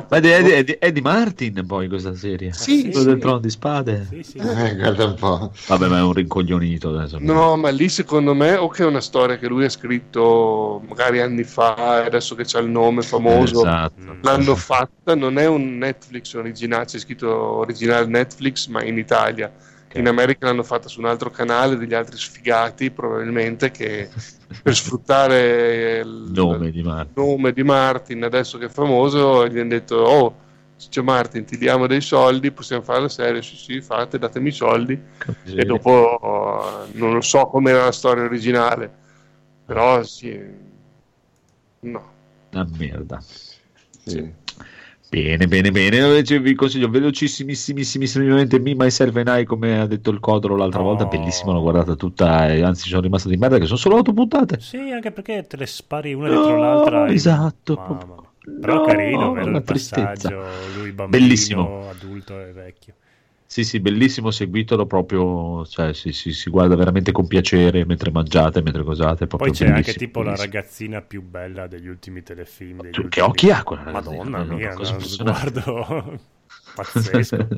[0.08, 2.52] è di Eddie, Eddie- Eddie Martin poi questa serie.
[2.52, 3.04] Sì, Quello sì.
[3.06, 4.06] del trono di spade.
[4.08, 4.36] Sì, sì.
[4.38, 5.52] Eh, guarda un po'.
[5.66, 7.18] Vabbè, ma è un rincoglionito adesso.
[7.20, 11.20] No, ma lì secondo me o che è una storia che lui ha scritto magari
[11.20, 14.16] anni fa, adesso che c'ha il nome famoso, Esatto.
[14.20, 19.52] l'hanno fatta, non è un Netflix originale, c'è scritto originale Netflix, ma in Italia.
[19.94, 24.08] In America l'hanno fatta su un altro canale degli altri sfigati, probabilmente, che
[24.62, 27.12] per sfruttare il Nome di Martin.
[27.14, 30.36] nome di Martin, adesso che è famoso, gli hanno detto, oh,
[30.76, 34.52] Ciccio Martin, ti diamo dei soldi, possiamo fare la serie, sì sì, fate, datemi i
[34.52, 35.00] soldi.
[35.44, 38.90] E dopo non lo so com'era la storia originale,
[39.64, 40.40] però sì,
[41.80, 42.12] no.
[42.52, 43.22] Una merda.
[44.04, 44.40] Sì.
[45.12, 45.98] Bene, bene, bene.
[45.98, 50.86] Invece vi consiglio velocissimissimissimissimamente Me, Myself and I, come ha detto il Codro l'altra No.
[50.86, 51.04] volta.
[51.04, 52.50] Bellissima, l'ho guardata tutta.
[52.50, 54.58] E anzi, sono rimasto di merda che sono solo otto puntate.
[54.60, 57.00] Sì, anche perché te le spari una dietro l'altra.
[57.00, 57.74] No, e- esatto.
[57.76, 58.20] Mamma.
[58.60, 60.02] Però No, carino, vero una il tristezza.
[60.30, 60.42] passaggio,
[60.78, 61.88] lui bambino, Bellissimo.
[61.90, 62.94] adulto e vecchio.
[63.52, 65.66] Sì, sì, bellissimo, seguitelo proprio.
[65.66, 69.26] Cioè, si, si- si guarda veramente con piacere mentre mangiate, mentre cosate.
[69.26, 72.80] Poi c'è anche bellissimo, tipo la ragazzina più bella degli ultimi telefilm.
[72.80, 74.16] Degli che ultimi- occhi ha quella ragazzina?
[74.16, 75.60] Madonna mia, cosa uno impressionante.
[75.60, 76.20] sguardo
[76.74, 77.48] pazzesco.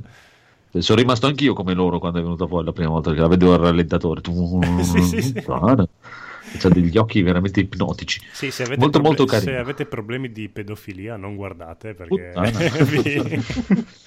[0.81, 3.53] Sono rimasto anch'io come loro quando è venuta fuori la prima volta che la vedevo
[3.55, 4.21] al rallentatore.
[4.83, 5.45] Sì, sì, sì.
[6.55, 6.59] Madonna.
[6.59, 8.21] C'ha degli occhi veramente ipnotici.
[8.33, 12.51] Sì, se avete, Molto, proble- molto se avete problemi di pedofilia non guardate perché Puttana.
[12.85, 13.43] vi-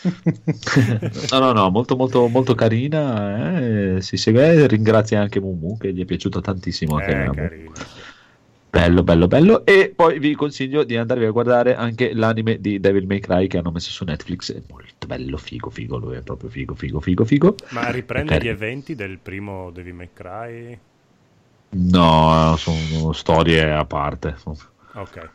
[1.31, 3.59] No, no, no, molto, molto, molto carina.
[3.95, 4.67] eh, Si segue.
[4.67, 6.95] Ringrazia anche Mumu che gli è piaciuto tantissimo.
[6.97, 7.73] Carino.
[8.69, 9.65] Bello, bello, bello.
[9.65, 13.57] E poi vi consiglio di andarvi a guardare anche l'anime di Devil May Cry che
[13.57, 14.53] hanno messo su Netflix.
[14.53, 15.97] È molto bello, figo, figo.
[15.97, 17.55] Lui è proprio figo, figo, figo, figo.
[17.69, 20.77] Ma riprende È gli eventi del primo Devil May Cry?
[21.69, 24.35] No, sono storie a parte.
[24.93, 25.29] Ok.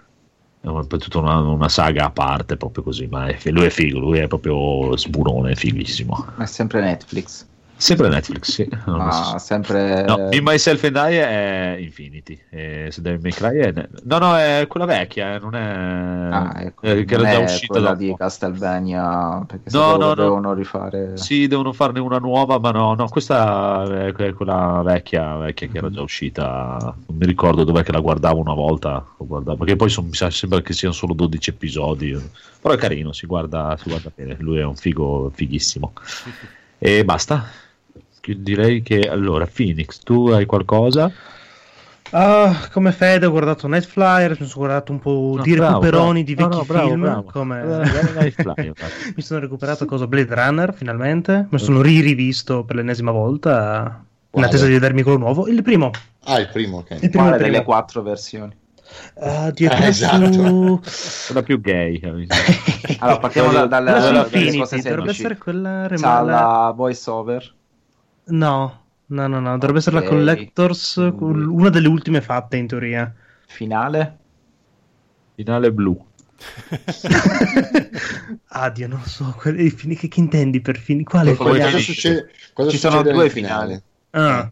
[0.61, 3.07] È tutta una, una saga a parte, proprio così.
[3.07, 6.35] Ma è- lui è figo, lui è proprio sburone, è fighissimo.
[6.39, 7.47] È sempre Netflix.
[7.83, 8.69] Sempre Netflix, sì.
[8.85, 8.97] So.
[8.97, 10.05] Ma sempre...
[10.05, 12.41] No, Me, Myself and I è Infinity.
[12.49, 13.89] E se Devil May Cry è...
[14.05, 16.29] No, no, è quella vecchia, eh, non è...
[16.31, 18.15] Ah, ecco, eh, che era già è uscita quella da di.
[18.17, 20.53] Castlevania perché No, no, no, no.
[20.53, 25.67] rifare Sì, devono farne una nuova, ma no, no, questa è que- quella vecchia, vecchia
[25.67, 26.95] che era già uscita.
[27.07, 29.05] Non mi ricordo dov'è che la guardavo una volta.
[29.17, 32.17] guardavo, perché poi son- mi sa- sembra che siano solo 12 episodi.
[32.61, 34.37] Però è carino, si guarda, si guarda bene.
[34.39, 35.93] Lui è un figo, fighissimo.
[36.85, 37.45] E basta.
[38.25, 41.11] Direi che allora, Phoenix, tu hai qualcosa?
[42.15, 46.23] Ah, come Fede ho guardato Netflyer, mi sono guardato un po' No, di bravo, recuperoni
[46.23, 46.25] bravo.
[46.25, 47.01] di No, vecchi no, bravo, film.
[47.01, 47.23] bravo.
[47.33, 47.61] Come...
[47.61, 48.59] Eh, bravo.
[49.17, 51.47] mi sono recuperato cosa Blade Runner finalmente.
[51.51, 54.05] Mi sono ri-rivisto per l'ennesima volta.
[54.35, 55.49] In attesa di vedermi quello nuovo.
[55.49, 55.91] Il primo.
[56.25, 56.91] Ah, il primo, ok.
[57.01, 58.55] Il primo, quale delle quattro versioni.
[59.21, 60.33] Ah, Dio, Eh, che esatto.
[60.33, 60.81] su-
[61.27, 62.01] Quella più gay.
[62.99, 65.21] Allora, partiamo da- dalle, Quella su dalle Infinity, cose dovrebbe semplici.
[65.23, 67.55] essere quella C'ha rimane- la voice over.
[68.25, 70.03] No, no, no, no, dovrebbe essere la.
[70.03, 73.13] Collectors, Quindi- una delle ultime fatte in teoria.
[73.47, 74.19] Finale.
[75.35, 76.07] Finale blu.
[78.49, 81.05] ah, Dio, non so, quelli- fini- che, che intendi per fini?
[81.05, 81.35] Quale?
[81.35, 83.81] Come Cosa succede, cosa Ci sono due finali.
[84.11, 84.51] Ah.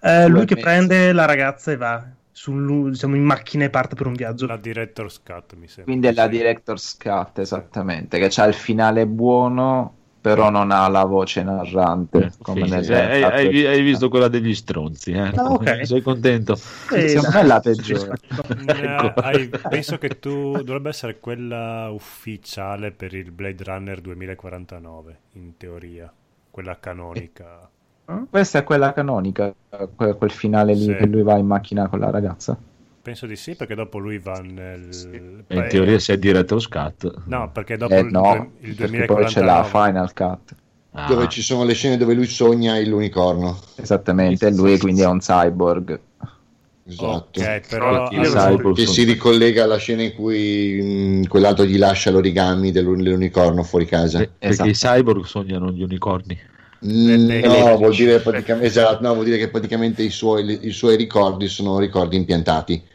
[0.00, 0.66] Eh, lui che mezzi.
[0.66, 4.46] prende la ragazza e va sul- diciamo, in macchina e parte per un viaggio.
[4.46, 5.84] La Director's Cut mi sembra.
[5.84, 6.28] Quindi è la.
[6.28, 9.96] Director's Cut, esattamente, che c'ha il finale buono,
[10.28, 12.32] però non ha la voce narrante.
[12.42, 15.32] Come Sì, nel sì, hai, hai hai visto quella degli stronzi, eh?
[15.36, 15.68] Ah, ok.
[15.84, 16.56] Sei contento?
[16.90, 18.18] Eh, secondo me è la peggiore.
[18.60, 25.56] Eh, hai- penso che tu dovrebbe essere quella ufficiale per il Blade Runner 2049, in
[25.56, 26.12] teoria,
[26.50, 27.70] quella canonica.
[28.28, 29.54] Questa è quella canonica,
[29.94, 30.94] que- quel finale lì Sì.
[30.94, 32.58] che lui va in macchina con la ragazza.
[33.02, 35.44] Penso di sì, perché dopo lui va nel...
[35.46, 37.22] E in teoria sei diretto scat.
[37.24, 39.68] No, perché dopo Eh, il, no, il perché poi c'è la 2049...
[39.68, 40.54] Final Cut.
[40.92, 43.58] Ah, Dove ci sono le scene dove lui sogna l'unicorno.
[43.76, 46.00] Esattamente, e lui quindi è un cyborg.
[46.84, 47.40] Esatto.
[47.40, 48.08] Ok, però...
[48.08, 53.62] Che sono- si ricollega alla scena in cui mh, quell'altro gli lascia l'origami dell'un- dell'unicorno
[53.62, 54.18] fuori casa.
[54.18, 54.68] Perché Esatto.
[54.68, 56.38] i cyborg sognano gli unicorni.
[56.84, 58.22] Mm, no, vuol dire
[58.60, 62.86] esatto, no, vuol dire che praticamente i suoi, i suoi ricordi sono ricordi impiantati.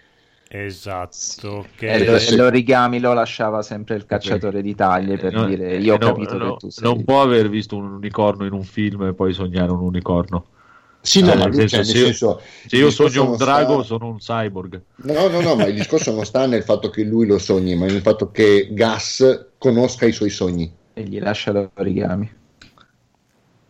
[0.47, 2.05] Esatto, E, che...
[2.05, 5.77] lo- se- e l'origami lo lasciava sempre il cacciatore di taglie per Eh, no, dire
[5.77, 6.91] io ho eh, no, capito no, che tu sei.
[6.95, 10.47] Non può aver visto un unicorno in un film e poi sognare un unicorno.
[11.01, 13.37] Sì, no, Eh, ma senso, cioè, se nel io- senso, Se io sogno un non
[13.37, 14.81] sta- drago, sono un cyborg.
[15.03, 17.85] No, no, no, ma il discorso non sta nel fatto che lui lo sogni, ma
[17.85, 20.75] nel fatto che Gas conosca i suoi sogni.
[20.95, 22.31] E gli lascia l'origami.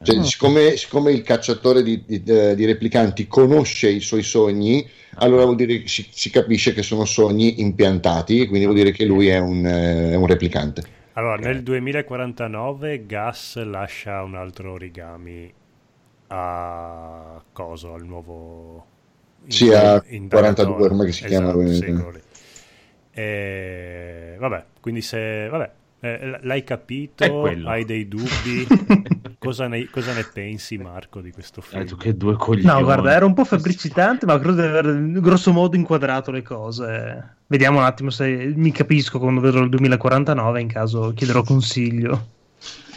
[0.04, 0.24] Cioè, Ah.
[0.24, 5.56] siccome, siccome il cacciatore di, di- eh, di replicanti conosce i suoi sogni, allora vuol
[5.56, 9.40] dire che si, si capisce che sono sogni impiantati, quindi vuol dire che lui è
[9.40, 10.84] un, eh, è un replicante.
[11.14, 15.54] Allora, nel 2049 Gas lascia un altro origami
[16.28, 18.86] a Coso, al nuovo...
[19.48, 20.28] Sì, a indagatore.
[20.30, 21.74] 42, come si chiama Esatto, lui?
[21.74, 22.04] sì.
[23.12, 25.48] E, vabbè, quindi se...
[25.50, 25.72] Vabbè,
[26.04, 27.44] eh, l'hai capito?
[27.46, 28.68] Hai dei dubbi?
[29.40, 31.86] cosa, ne, cosa ne pensi, Marco, di questo Eh, film?
[31.86, 32.66] tu che due coglioni.
[32.66, 37.36] No, guarda, era un po' febbricitante, ma credo di aver grosso modo inquadrato le cose.
[37.48, 42.28] Vediamo un attimo se mi capisco quando vedrò il 2049, in caso chiederò consiglio.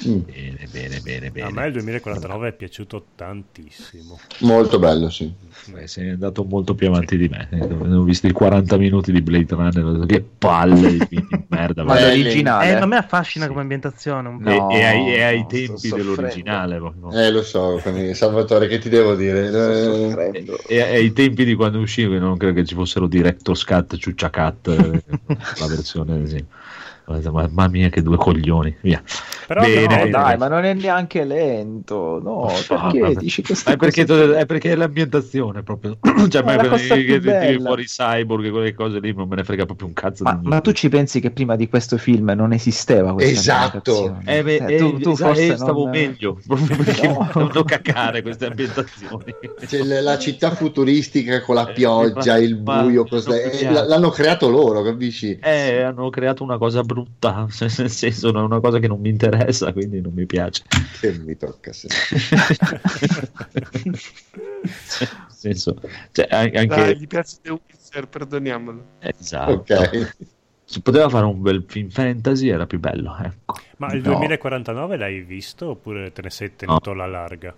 [0.07, 1.47] Mm, Bene, bene, bene, bene.
[1.47, 4.19] A me il 2049 è piaciuto tantissimo.
[4.41, 5.33] molto bello, sì.
[5.69, 7.49] Beh, sei andato molto più avanti di me.
[7.71, 10.05] Ho visto i 40 minuti di Blade Runner.
[10.07, 11.83] Che palle di film di merda.
[11.83, 12.71] Ma l'originale?
[12.71, 14.51] Eh, ma a me affascina come ambientazione un po'.
[14.51, 16.77] No, e, e ai, e ai sto tempi dell'originale.
[16.77, 17.13] proprio.
[17.19, 19.49] Eh, lo so, quindi, Salvatore, che ti devo dire?
[19.49, 20.45] Sto Eh.
[20.69, 23.97] E, e ai tempi di quando usciva, che non credo che ci fossero Director's Cut,
[23.97, 25.03] Ciuccia Cut, eh,
[25.59, 26.45] la versione sì.
[27.07, 28.77] Ma- Mamma mia, che due coglioni.
[28.81, 29.01] Via.
[29.47, 32.21] Però Bene, No, dai, ma non è neanche lento.
[32.23, 33.15] No, perché vabbè.
[33.15, 34.37] dici Ma queste è perché, cose?
[34.39, 35.99] è perché è l'ambientazione proprio.
[36.29, 37.61] cioè, Ma che tiri bella.
[37.67, 40.61] fuori cyborg e quelle cose lì non me ne frega proprio un cazzo Ma, ma
[40.61, 43.93] tu ci pensi che prima di questo film non esisteva questa Esatto.
[44.09, 44.39] ambientazione?
[44.39, 47.25] Eh, beh, Eh, eh, tu, tu esatto, forse eh, stavo non- meglio proprio perché No.
[47.31, 49.25] fanno cacare queste ambientazioni.
[49.65, 53.51] C'è la città futuristica con la Eh, pioggia, il buio, non cos'è?
[53.53, 55.39] Eh, l'hanno creato loro, capisci?
[55.41, 59.35] Eh, hanno creato una cosa brutta, nel senso, è una cosa che non mi interessa,
[59.73, 60.63] quindi non mi piace.
[61.01, 61.73] Che mi tocca.
[61.73, 61.87] sì.
[63.89, 63.99] nel
[65.29, 65.81] senso,
[66.13, 68.85] cioè, an- anche Dai, gli piace The Witcher, perdoniamolo.
[68.99, 69.53] esatto.
[69.53, 70.17] Ok.
[70.65, 73.17] Si poteva fare un bel film fantasy, era più bello.
[73.19, 73.55] Ecco.
[73.79, 74.03] Ma il No.
[74.03, 77.57] 2049 l'hai visto oppure te ne sei tenuto alla larga?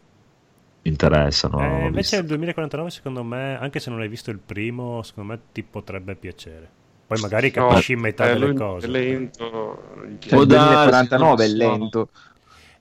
[0.82, 1.60] Mi interessano.
[1.60, 2.16] Eh, invece visto.
[2.18, 6.16] il 2049 secondo me, anche se non hai visto il primo, secondo me ti potrebbe
[6.16, 6.70] piacere.
[7.08, 8.86] Poi magari No, capisci metà eh, delle lui cose.
[8.86, 9.82] È lento.
[10.18, 12.10] Cioè, il Può darsi, 2049 è lento.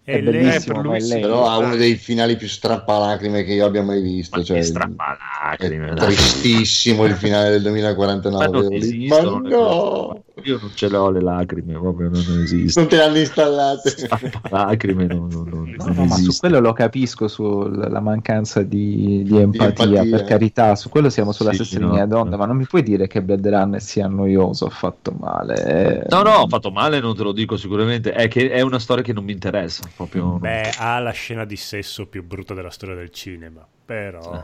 [0.03, 0.31] È È lento.
[0.31, 1.27] bellissimo, per lui è lento.
[1.27, 4.39] Però ha uno dei finali più strappalacrime che io abbia mai visto.
[4.39, 8.45] Ma Cioè, strappalacrime, è tristissimo il finale del 2049.
[8.45, 8.75] Ma non lì.
[8.75, 10.23] esistono Ma le no!
[10.43, 12.85] Io non ce le ho le lacrime, proprio non esistono.
[12.85, 13.95] Non te le hanno installate.
[14.49, 16.40] lacrime non, non, non, No, non no, ma su esiste.
[16.40, 20.09] quello lo capisco, sulla mancanza di, di empatia, empatia.
[20.09, 21.90] per carità, su quello siamo sulla Sì, stessa no.
[21.90, 26.06] linea d'onda, ma non mi puoi dire che Blade Runner sia noioso, ha fatto male.
[26.09, 28.11] No, no, ho fatto male, non te lo dico sicuramente.
[28.11, 29.83] È che è una storia che non mi interessa.
[29.95, 30.38] Proprio.
[30.40, 33.66] Beh, ha la scena di sesso più brutta della storia del cinema.
[33.85, 34.41] Però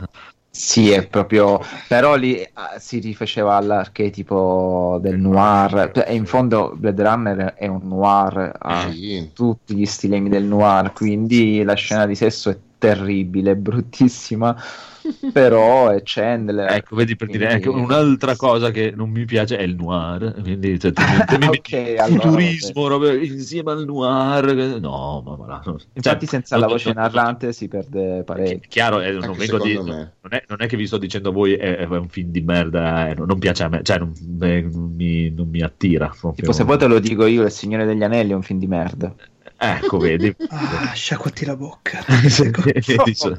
[0.56, 1.58] Sì, è proprio.
[1.88, 5.90] Però lì ah, si rifaceva all'archetipo del noir.
[6.06, 9.30] E in fondo Blade Runner è un noir, ha Sì.
[9.34, 14.56] tutti gli stilemi del noir, quindi la scena di sesso è terribile, bruttissima,
[15.32, 16.70] però è Chandler.
[16.70, 20.34] Ecco, vedi per dire, ecco, un'altra cosa che non mi piace è il noir.
[20.40, 24.78] Quindi cioè, te, te mi metti Ok, allora, futurismo roba- insieme al noir.
[24.80, 25.78] No, ma va là, no.
[25.92, 28.60] Infatti, Cioè, senza la non- voce non- narrante si perde È parecchio.
[28.68, 31.76] chiaro, eh, non, di- non, è, non è che vi sto dicendo a voi è,
[31.76, 34.92] è un film di merda, eh, non, non piace a me, cioè non, eh, non
[34.94, 36.10] mi, non mi attira.
[36.34, 38.66] Tipo, se poi te lo dico io, Il Signore degli Anelli è un film di
[38.66, 39.14] merda.
[39.56, 40.34] Ecco, vedi.
[40.48, 42.04] Ah, sciacquati la bocca.
[43.14, 43.38] So-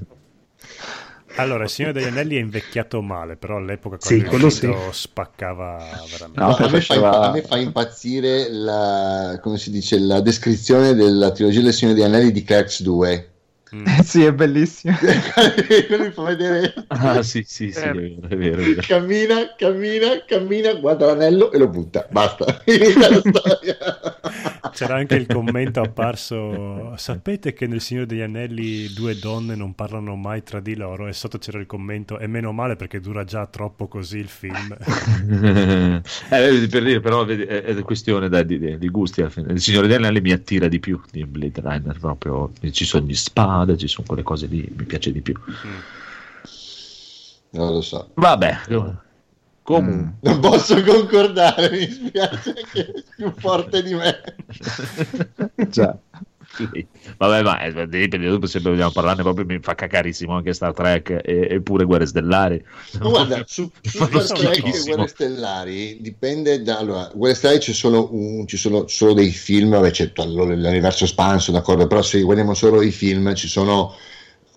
[1.37, 4.91] Allora, il Signore degli Anelli è invecchiato male, però all'epoca Sì, quando è quello uscito
[4.93, 5.77] spaccava
[6.09, 6.39] veramente.
[6.39, 11.31] No, a, me fa, a me fa impazzire la, come si dice, la descrizione della
[11.31, 13.34] trilogia del Signore degli Anelli di Clerks 2.
[13.73, 13.83] Mm.
[14.03, 14.95] sì, è bellissimo.
[15.01, 18.61] Mi fa vedere Ah, sì, sì, sì, è vero, è vero.
[18.61, 18.81] È vero.
[18.85, 22.07] cammina, cammina, cammina, guarda l'anello e lo butta.
[22.09, 23.77] Basta, finita la storia.
[24.71, 30.15] C'era anche il commento apparso: Sapete che nel Signore degli Anelli due donne non parlano
[30.15, 31.07] mai tra di loro?
[31.07, 34.75] E sotto c'era il commento: E meno male perché dura già troppo così il film.
[36.29, 39.21] eh, per dire, però vedi, è, è questione da- di, di gusti.
[39.21, 43.15] Il Signore degli Anelli mi attira di più di Blade Runner, proprio ci sono gli
[43.55, 45.33] spade, ci sono quelle cose lì, mi piace di più.
[45.37, 45.79] Mm.
[47.51, 48.09] Non lo so.
[48.15, 48.57] Vabbè,
[49.63, 50.17] comunque.
[50.19, 54.21] Non posso concordare, mi spiace che è più forte di me.
[55.69, 55.97] Già.
[56.55, 56.87] Sì.
[57.17, 61.09] Vabbè, ma eh, dipende, dopo se vogliamo parlarne proprio mi fa cacarissimo anche Star Trek
[61.23, 62.63] e, e pure Guerre Stellari.
[62.99, 64.81] Ma guarda, su, su Star Trek e.
[64.83, 66.77] Guerre Stellari dipende da...
[66.77, 71.03] Allora, Guerre Stellari c'è solo, un- ci sono solo dei film, vabbè c'è tutto l'universo
[71.03, 73.93] espanso, d'accordo, però se guardiamo solo i film ci sono,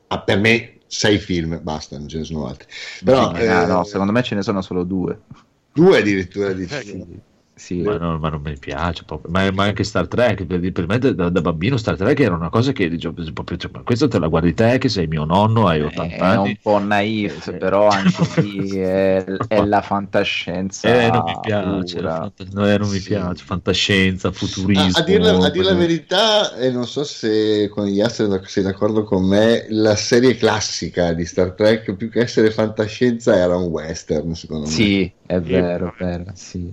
[0.08, 2.68] ah, per me, sei film, basta, non ce ne sono altri.
[3.04, 5.18] Però, no, eh, no, secondo me ce ne sono solo due.
[5.72, 7.20] due addirittura di film.
[7.58, 7.82] Sì.
[7.82, 9.30] Ma, no- ma non mi piace proprio.
[9.30, 12.48] Ma, ma anche Star Trek, per, per me da, da bambino Star Trek era una
[12.50, 15.68] cosa che dicevo, proprio, cioè, ma questo te la guardi te che sei mio nonno,
[15.68, 16.48] hai 80 È anni.
[16.50, 20.88] un po' naif, Eh, però anche lì è, è la fantascienza.
[20.90, 23.02] Eh, non mi piace, fanta- no, eh, non mi Sì.
[23.02, 24.96] piace, fantascienza, futurismo.
[24.96, 28.26] A, a dir la, a dir la verità, e non so se con gli altri
[28.46, 33.56] sei d'accordo con me, la serie classica di Star Trek, più che essere fantascienza, era
[33.56, 34.94] un western, secondo me.
[34.94, 36.72] Sì, è vero, è vero, sì.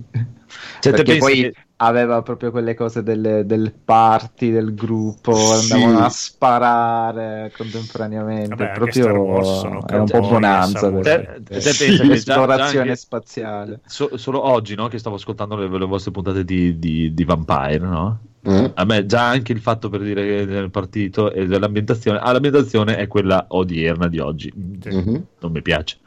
[0.80, 5.74] Cioè, Perché poi che- aveva proprio quelle cose del, del party, del gruppo, Sì.
[5.74, 8.54] andavano a sparare contemporaneamente.
[8.54, 10.90] Vabbè, proprio era un po' bonanza.
[10.90, 13.80] Te- te pensa che già- L'esplorazione già spaziale.
[13.86, 17.78] So- solo oggi no, che stavo ascoltando le, le vostre puntate di, di- di Vampire,
[17.78, 18.20] no?
[18.48, 18.64] Mm.
[18.74, 22.96] A me già anche il fatto per dire che del partito e dell'ambientazione, ah, l'ambientazione
[22.96, 24.52] è quella odierna di oggi.
[24.54, 25.26] Mhm.
[25.40, 25.98] Non mi piace.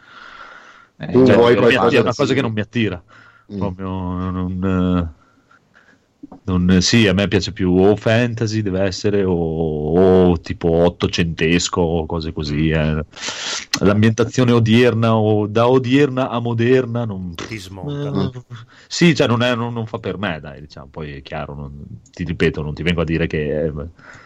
[0.99, 3.01] Eh, Cioè, è una cosa che non mi attira.
[3.51, 3.57] Mm.
[3.57, 5.13] Proprio non,
[6.43, 9.33] non- sì, a me piace più o fantasy deve essere o,
[10.31, 12.69] o tipo ottocentesco o cose così.
[12.69, 13.03] eh.
[13.81, 18.09] L'ambientazione odierna o da odierna a moderna non, Ti smonta.
[18.09, 18.41] eh,
[18.87, 20.87] sì, cioè non, è- non- non fa per me, dai, diciamo.
[20.87, 23.67] Poi è chiaro, non- ti ripeto, non ti vengo a dire che è,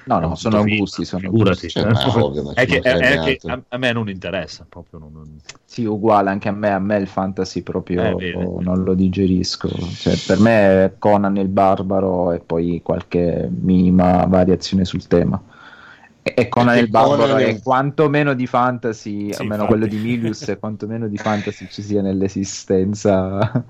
[0.06, 1.70] No, è no, un sono film, gusti, sono figurati.
[1.70, 1.84] Cioè,
[2.18, 5.00] ovvio, ma è che, è- che a, a me non interessa proprio.
[5.00, 8.64] non- non- Sì, uguale anche a me, a me il fantasy proprio Eh, vedi.
[8.64, 9.70] non lo digerisco.
[9.70, 11.48] Cioè, per me è Conan il
[11.84, 15.42] barbaro e poi qualche minima variazione sul tema.
[16.22, 19.68] E, e Conan il barbaro è- è quanto meno di fantasy, Sì, almeno infatti.
[19.68, 23.66] quello di Milius, e quanto meno di fantasy ci sia nell'esistenza.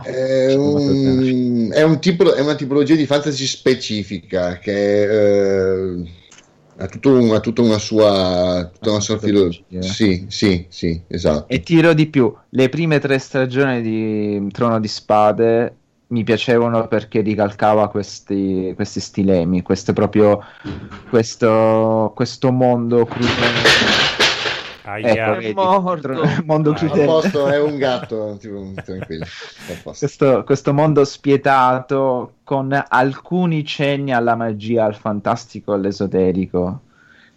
[0.00, 5.02] È, un, è, un tipo, è una tipologia di fantasy specifica che
[6.00, 6.04] eh,
[6.78, 9.82] ha, tutto un- ha tutta una sua, tutta una sua filo- Metodologia.
[9.82, 11.46] Sì, sì, sì, esatto.
[11.46, 15.83] E tiro di più, le prime tre stagioni di Trono di Spade
[16.14, 20.40] mi piacevano perché ricalcava questi, questi stilemi, questo proprio
[21.10, 24.12] questo, questo mondo crudele.
[24.84, 25.38] Aia.
[25.40, 27.04] Ecco, tro- mondo Ah, crudele.
[27.06, 29.24] posto, è un gatto, tipo, tranquillo.
[29.82, 36.80] Questo, questo mondo spietato con alcuni cenni alla magia, al fantastico, all'esoterico.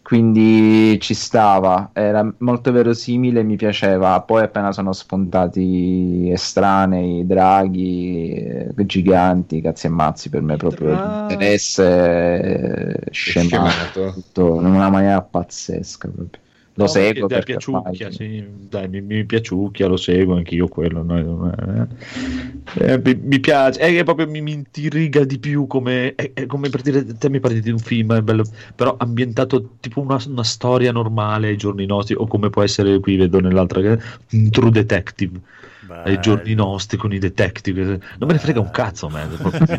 [0.08, 4.22] Quindi ci stava, era molto verosimile, mi piaceva.
[4.22, 11.36] Poi appena sono spuntati estranei, draghi, eh, giganti, cazzi e mazzi, per me proprio Draghi.
[11.36, 11.84] l'interesse
[13.04, 14.14] eh, scemato, Scemato.
[14.14, 16.42] tutto in una maniera pazzesca proprio.
[16.78, 21.02] Lo No, seguo dai, piaciucchia, sì, dai, mi, mi piaciucchia, lo seguo anch'io quello.
[21.02, 21.88] no, eh.
[22.80, 26.46] Eh, mi, mi piace, è che proprio mi, mi intriga di più come, è, è
[26.46, 28.44] come per dire, te mi parli di un film, è bello,
[28.76, 33.16] però ambientato tipo una, una storia normale ai giorni nostri, o come può essere qui,
[33.16, 33.80] vedo nell'altra,
[34.32, 35.40] un True Detective.
[35.90, 37.84] Ai giorni nostri con i detective.
[38.18, 39.10] Non me ne frega un cazzo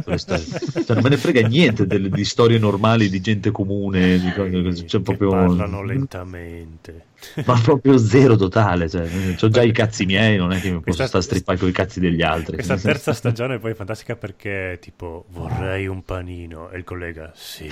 [0.04, 4.86] questa- cioè, non me ne frega niente delle, di storie normali di gente comune, di
[4.86, 7.07] cioè, proprio, parlano lentamente.
[7.46, 8.88] Ma proprio zero totale.
[8.88, 9.08] Cioè,
[9.40, 11.68] ho già i cazzi miei, non è che mi posso Questa- stare a strippare con
[11.68, 12.54] i cazzi degli altri.
[12.54, 17.68] Questa terza stagione è poi fantastica perché tipo vorrei un panino e il collega sì,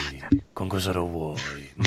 [0.52, 1.34] con cosa lo vuoi?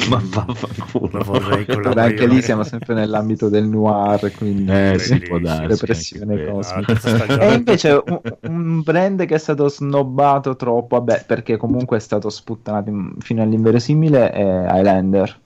[0.10, 1.18] ma vaffanculo.
[1.18, 5.40] lo vorrei con la anche lì siamo sempre nell'ambito del noir, quindi Eh, sì, può
[5.40, 5.68] darsi.
[5.68, 6.98] Depressione cosmica.
[7.04, 12.00] Ah, E invece un, un brand che è stato snobbato troppo, vabbè, perché comunque è
[12.00, 15.40] stato sputtanato in- fino all'inverosimile è Highlander.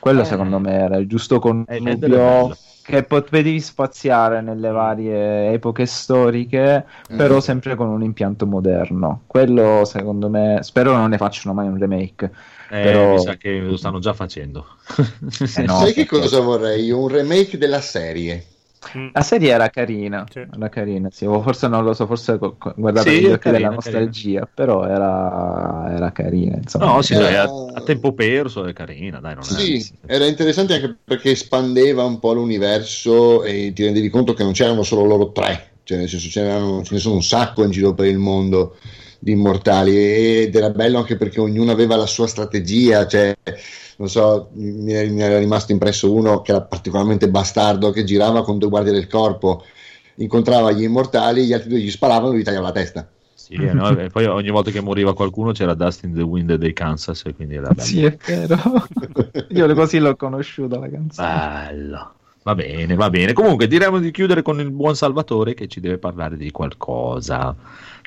[0.00, 0.24] Quello Eh.
[0.24, 2.56] secondo me era il giusto è connubio bello.
[2.82, 7.40] che potevi spaziare nelle varie epoche storiche, però Mm.
[7.40, 9.22] sempre con un impianto moderno.
[9.26, 12.30] Quello secondo me, spero non ne facciano mai un remake.
[12.70, 14.64] Eh, però- mi sa che lo stanno già facendo.
[15.56, 16.90] Eh no, Sai che cosa vorrei?
[16.90, 18.44] Un remake della serie.
[18.96, 19.08] Mm.
[19.12, 20.38] La serie era carina, Sì.
[20.38, 21.24] era carina, sì.
[21.26, 22.38] forse non lo so, forse
[22.76, 26.86] guardate Sì, gli occhi carina, della nostalgia, però era, era carina, insomma.
[26.86, 30.12] No, sì, Eh, dai, a, a tempo perso è carina, dai, non Sì, è...
[30.12, 34.82] era interessante anche perché espandeva un po' l'universo e ti rendevi conto che non c'erano
[34.82, 36.42] solo loro tre, cioè nel senso ce
[36.94, 38.76] ne sono un sacco in giro per il mondo
[39.20, 39.96] di immortali
[40.42, 43.34] ed era bello anche perché ognuno aveva la sua strategia, cioè
[43.98, 48.68] non so, mi, era rimasto impresso uno che era particolarmente bastardo che girava con due
[48.68, 49.64] guardie del corpo,
[50.16, 53.08] incontrava gli immortali, gli altri due gli sparavano e gli tagliava la testa.
[53.34, 56.72] Sì, eh, no, e poi ogni volta che moriva qualcuno c'era Dustin the Wind dei
[56.72, 57.82] Kansas e quindi era bello.
[57.82, 58.86] Sì, è vero.
[59.48, 61.28] Io così l'ho conosciuta la canzone.
[61.28, 62.12] Bello.
[62.42, 63.32] Va bene, va bene.
[63.32, 67.54] Comunque diremo di chiudere con il buon Salvatore che ci deve parlare di qualcosa.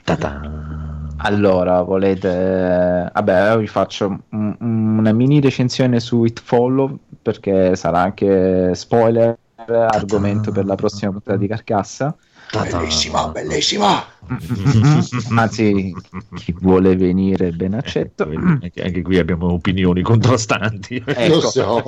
[0.04, 1.01] Ta-ta.
[1.24, 3.10] Allora, volete...
[3.14, 10.52] Vabbè, vi faccio un- una mini recensione su It Follow perché sarà anche spoiler, argomento
[10.52, 12.16] per la prossima puntata di Carcassa.
[12.50, 12.78] Ta-ta.
[12.80, 14.04] Bellissima, bellissima!
[15.36, 15.94] Anzi,
[16.36, 18.24] chi vuole venire ben accetto.
[18.24, 21.02] Anche, anche qui abbiamo opinioni contrastanti.
[21.06, 21.34] Ecco.
[21.34, 21.84] Lo so.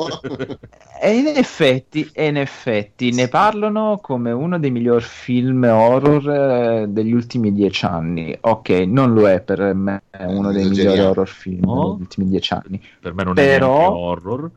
[1.02, 6.86] E in effetti, e in effetti ne parlano come uno dei migliori film horror eh,
[6.88, 8.36] degli ultimi dieci anni.
[8.42, 11.92] Ok, non lo è per me uno dei migliori horror film No.
[11.92, 12.82] degli ultimi dieci anni.
[13.00, 14.52] Per me non Però- è horror.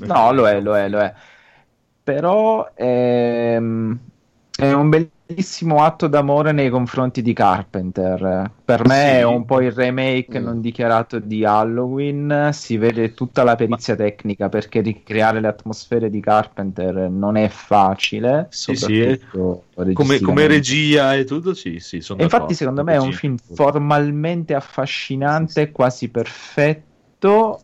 [0.00, 1.12] No, lo è, lo è, lo è.
[2.04, 3.98] Però ehm,
[4.56, 4.88] è un
[5.32, 8.50] grandissimo atto d'amore nei confronti di Carpenter.
[8.64, 9.10] Per me Sì.
[9.10, 10.44] è un po' il remake Mm.
[10.44, 12.50] non dichiarato di Halloween.
[12.52, 18.46] Si vede tutta la perizia tecnica perché ricreare le atmosfere di Carpenter non è facile.
[18.50, 19.18] Sì, sì,
[19.94, 23.36] Come, come regia e tutto, sì, sì, sono E infatti, secondo me è un film
[23.36, 27.60] formalmente affascinante, quasi perfetto.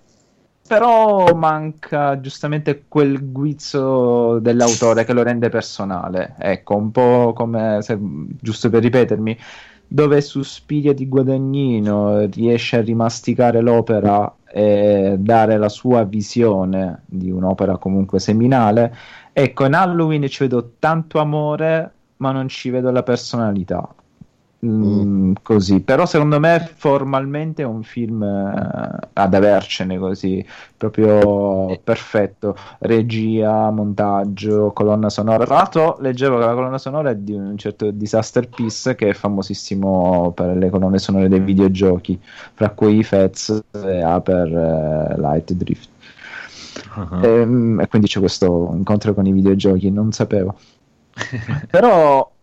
[0.69, 6.35] Però manca giustamente quel guizzo dell'autore che lo rende personale.
[6.39, 9.39] Ecco, un po' come se, giusto per ripetermi,
[9.89, 17.79] dove Suspiria di Guadagnino riesce a rimasticare l'opera e dare la sua visione di un'opera
[17.79, 18.95] comunque seminale.
[19.33, 23.89] Ecco, in Halloween ci vedo tanto amore, ma non ci vedo la personalità.
[24.67, 30.45] Mm, Così, però secondo me formalmente è un film eh, ad avercene così,
[30.77, 32.57] proprio perfetto.
[32.81, 35.45] Regia, montaggio, colonna sonora.
[35.45, 39.13] Tra l'altro, leggevo che la colonna sonora è di un certo Disaster Piece che è
[39.15, 42.21] famosissimo per le colonne sonore dei videogiochi,
[42.55, 44.49] fra cui Fez e Aper
[45.17, 45.89] eh, Light Drift.
[46.95, 47.21] Ah.
[47.21, 50.57] Ehm, E, quindi c'è questo incontro con i videogiochi, non sapevo.
[51.71, 52.38] Però,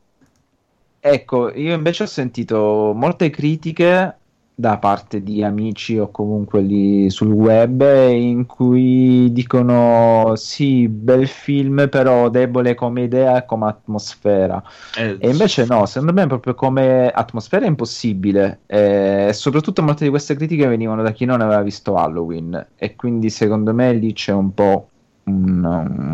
[1.14, 4.20] ecco, io invece ho sentito molte critiche
[4.58, 11.88] da parte di amici o comunque lì sul web in cui dicono sì, bel film,
[11.90, 14.62] però debole come idea e come atmosfera.
[14.98, 18.64] Eh, E invece no, secondo me proprio come atmosfera è impossibile.
[18.66, 22.72] E soprattutto molte di queste critiche venivano da chi non aveva visto Halloween.
[22.76, 24.90] E quindi secondo me lì c'è un po'
[25.26, 25.64] un-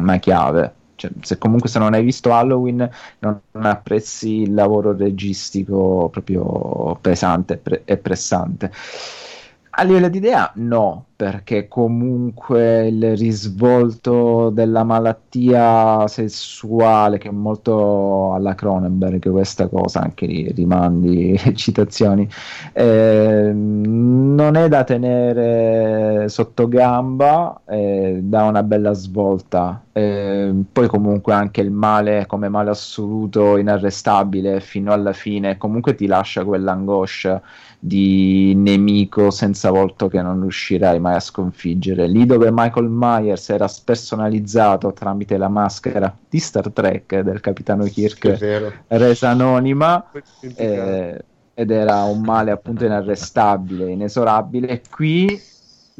[0.03, 0.80] una chiave.
[1.01, 2.87] Cioè, se comunque se non hai visto Halloween
[3.19, 8.71] non, apprezzi il lavoro registico proprio pesante e pressante.
[9.73, 18.33] A livello di idea, no, perché comunque il risvolto della malattia sessuale, che è molto
[18.33, 22.27] alla Cronenberg, questa cosa, anche lì rimandi citazioni,
[22.73, 29.85] ehm, non è da tenere sotto gamba, eh, dà una bella svolta.
[29.93, 36.07] Ehm, poi comunque anche il male come male assoluto, inarrestabile fino alla fine, comunque ti
[36.07, 37.41] lascia quell'angoscia
[37.83, 42.07] di nemico senza volto che non riuscirai mai a sconfiggere.
[42.07, 48.37] Lì dove Michael Myers era spersonalizzato tramite la maschera di Star Trek del capitano Kirk
[48.87, 50.11] resa anonima
[50.55, 54.83] eh, ed era un male appunto inarrestabile, inesorabile.
[54.87, 55.41] Qui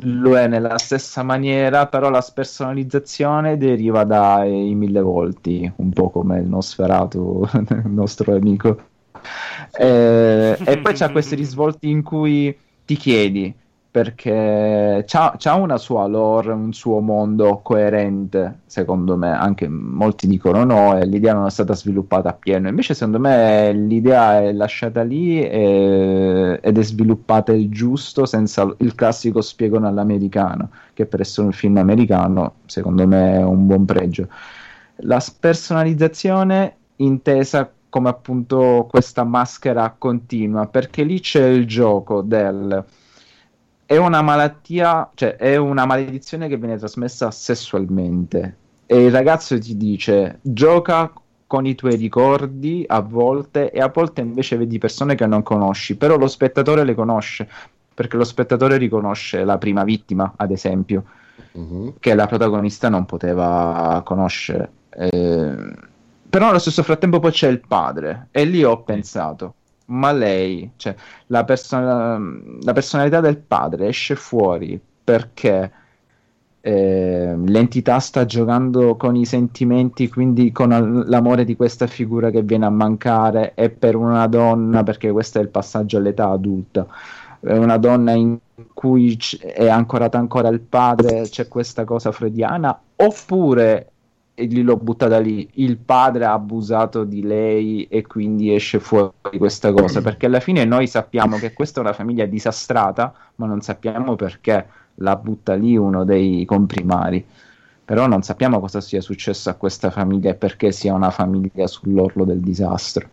[0.03, 6.39] lo è nella stessa maniera, però la spersonalizzazione deriva dai mille volti, un po' come
[6.39, 8.89] il Nosferatu, il nostro amico.
[9.77, 13.53] Eh, e poi c'ha questi risvolti in cui ti chiedi
[13.91, 20.63] perché c'ha, c'ha una sua lore, un suo mondo coerente, secondo me, anche molti dicono
[20.63, 26.57] no, l'idea non è stata sviluppata appieno, invece secondo me l'idea è lasciata lì e-
[26.63, 31.75] ed è sviluppata il giusto senza il classico spiegone all'americano, che per essere un film
[31.75, 34.29] americano secondo me è un buon pregio.
[35.03, 42.83] La spersonalizzazione intesa come appunto questa maschera continua, perché lì c'è il gioco del
[43.85, 48.55] è una malattia, cioè è una maledizione che viene trasmessa sessualmente
[48.85, 51.11] e il ragazzo ti dice gioca
[51.45, 55.97] con i tuoi ricordi a volte e a volte invece vedi persone che non conosci,
[55.97, 57.49] però lo spettatore le conosce
[57.93, 61.03] perché lo spettatore riconosce la prima vittima, ad esempio,
[61.51, 61.95] Mhm.
[61.99, 64.71] che la protagonista non poteva conoscere.
[64.89, 65.55] Eh,
[66.31, 69.55] però allo stesso frattempo poi c'è il padre e lì ho pensato,
[69.87, 70.95] ma lei, cioè
[71.27, 75.71] la, person- la personalità del padre esce fuori perché
[76.63, 82.43] eh, l'entità sta giocando con i sentimenti, quindi con al- l'amore di questa figura che
[82.43, 86.87] viene a mancare e per una donna, perché questo è il passaggio all'età adulta,
[87.39, 88.37] è una donna in
[88.73, 93.90] cui c- è ancorata ancora il padre, c'è questa cosa freudiana, oppure
[94.41, 99.37] e lì l'ho buttata lì, il padre ha abusato di lei e quindi esce fuori
[99.37, 103.61] questa cosa, perché alla fine noi sappiamo che questa è una famiglia disastrata, ma non
[103.61, 107.23] sappiamo perché la butta lì uno dei comprimari.
[107.83, 112.23] Però non sappiamo cosa sia successo a questa famiglia e perché sia una famiglia sull'orlo
[112.23, 113.09] del disastro.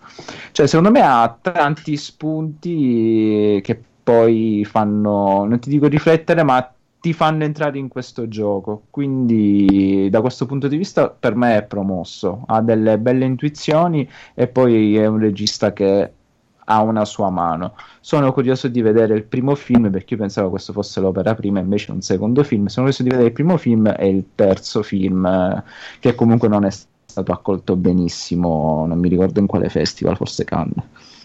[0.53, 7.13] Cioè, secondo me ha tanti spunti che poi fanno, non ti dico riflettere, ma ti
[7.13, 8.85] fanno entrare in questo gioco.
[8.91, 12.43] Quindi, da questo punto di vista, per me è promosso.
[12.47, 16.13] Ha delle belle intuizioni e poi è un regista che
[16.71, 17.75] ha una sua mano.
[18.01, 21.89] Sono curioso di vedere il primo film perché io pensavo questo fosse l'opera prima, invece
[21.89, 22.67] è un secondo film.
[22.67, 25.63] Sono curioso di vedere il primo film e il terzo film, eh,
[26.01, 30.85] che comunque non è stato accolto benissimo, non mi ricordo in quale festival, forse Cannes.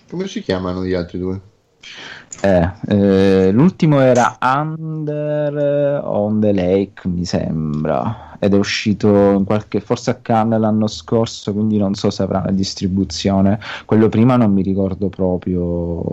[0.10, 1.42] Come si chiamano gli altri due?
[2.42, 10.10] Eh, eh, l'ultimo era Under on the Lake, mi sembra, ed è uscito qualche, forse
[10.10, 13.60] a Cannes l'anno scorso, quindi non so se avrà una distribuzione.
[13.86, 16.04] Quello prima non mi ricordo proprio.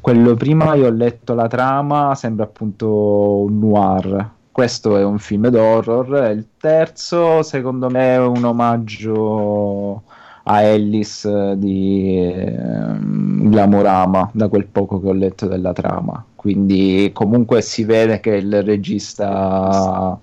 [0.00, 4.30] Quello prima io ho letto la trama, sembra appunto un noir.
[4.52, 6.30] Questo è un film d'horror.
[6.32, 10.02] Il terzo, secondo me, è un omaggio
[10.50, 16.24] a Ellis eh, di ehm, Glamorama, da quel poco che ho letto della trama.
[16.34, 20.18] Quindi comunque si vede che il regista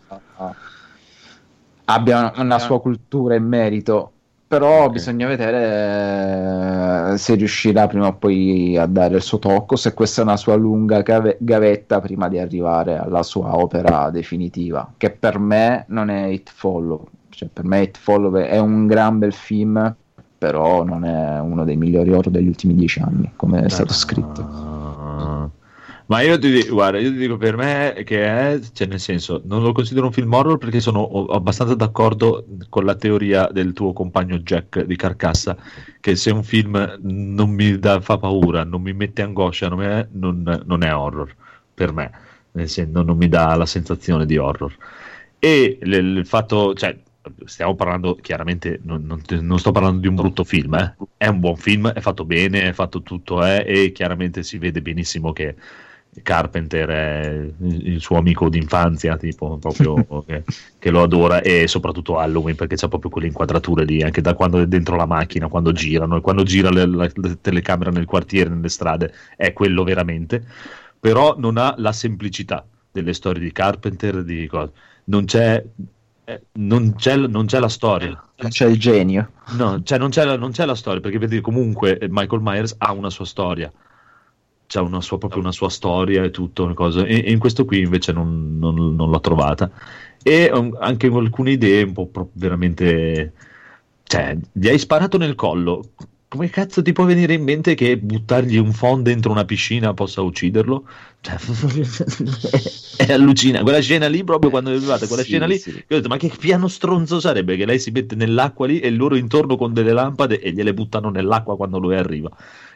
[1.85, 4.11] abbia una sua cultura e merito,
[4.47, 4.91] però Ok.
[4.91, 10.21] bisogna vedere eh, se riuscirà prima o poi a dare il suo tocco, se questa
[10.21, 15.39] è una sua lunga gave- gavetta prima di arrivare alla sua opera definitiva, che per
[15.39, 17.07] me non è It Follow.
[17.29, 19.95] Cioè, per me It Follow è un gran bel film,
[20.45, 24.41] però non è uno dei migliori horror degli ultimi dieci anni, come è stato scritto.
[24.41, 25.49] Ah.
[26.07, 29.41] Ma io ti dico, guarda, io ti dico per me che è, cioè nel senso,
[29.45, 33.91] non lo considero un film horror perché sono abbastanza d'accordo con la teoria del tuo
[33.91, 35.57] compagno Jack di Carcassa,
[35.99, 40.07] che se un film non mi dà- fa paura, non mi mette angoscia, non, mi-
[40.11, 41.33] non- non è horror
[41.73, 42.11] per me,
[42.51, 44.75] nel senso, non mi dà la sensazione di horror.
[45.39, 46.95] E l- il fatto, cioè,
[47.45, 50.95] stiamo parlando chiaramente, non, non- non sto parlando di un brutto film, eh.
[51.17, 54.81] è un buon film, è fatto bene, è fatto tutto, eh, e chiaramente si vede
[54.81, 55.55] benissimo che
[56.23, 60.43] Carpenter è il suo amico d'infanzia, tipo proprio che,
[60.79, 64.59] che lo adora, e soprattutto Halloween perché c'è proprio quelle inquadrature lì, anche da quando
[64.59, 68.49] è dentro la macchina, quando girano, e quando gira le, la- la telecamera nel quartiere,
[68.49, 70.45] nelle strade, è quello veramente,
[70.99, 74.71] però non ha la semplicità delle storie di Carpenter, di cose.
[75.05, 75.63] non c'è
[76.53, 78.23] non c'è, non c'è la storia.
[78.35, 79.31] C'è il genio.
[79.57, 82.75] No, cioè non c'è, la, non c'è la storia, perché vedi comunque eh, Michael Myers
[82.79, 83.71] ha una sua storia.
[84.67, 87.05] C'ha una sua, proprio una sua storia e tutto, una cosa.
[87.05, 89.69] E, e in questo qui invece non, non- non l'ho trovata.
[90.23, 93.33] E um, anche alcune idee un po' veramente...
[94.03, 95.91] Cioè, gli hai sparato nel collo.
[96.35, 100.19] Come cazzo ti può venire in mente che buttargli un phon dentro una piscina possa
[100.21, 100.85] ucciderlo?
[101.21, 101.37] Cioè,
[102.97, 103.63] è allucinante.
[103.63, 105.69] Quella scena lì, proprio quando è arrivata, quella Sì, scena lì, sì.
[105.69, 108.89] io ho detto, ma che piano stronzo sarebbe che lei si mette nell'acqua lì e
[108.91, 112.29] loro intorno con delle lampade e gliele buttano nell'acqua quando lui arriva.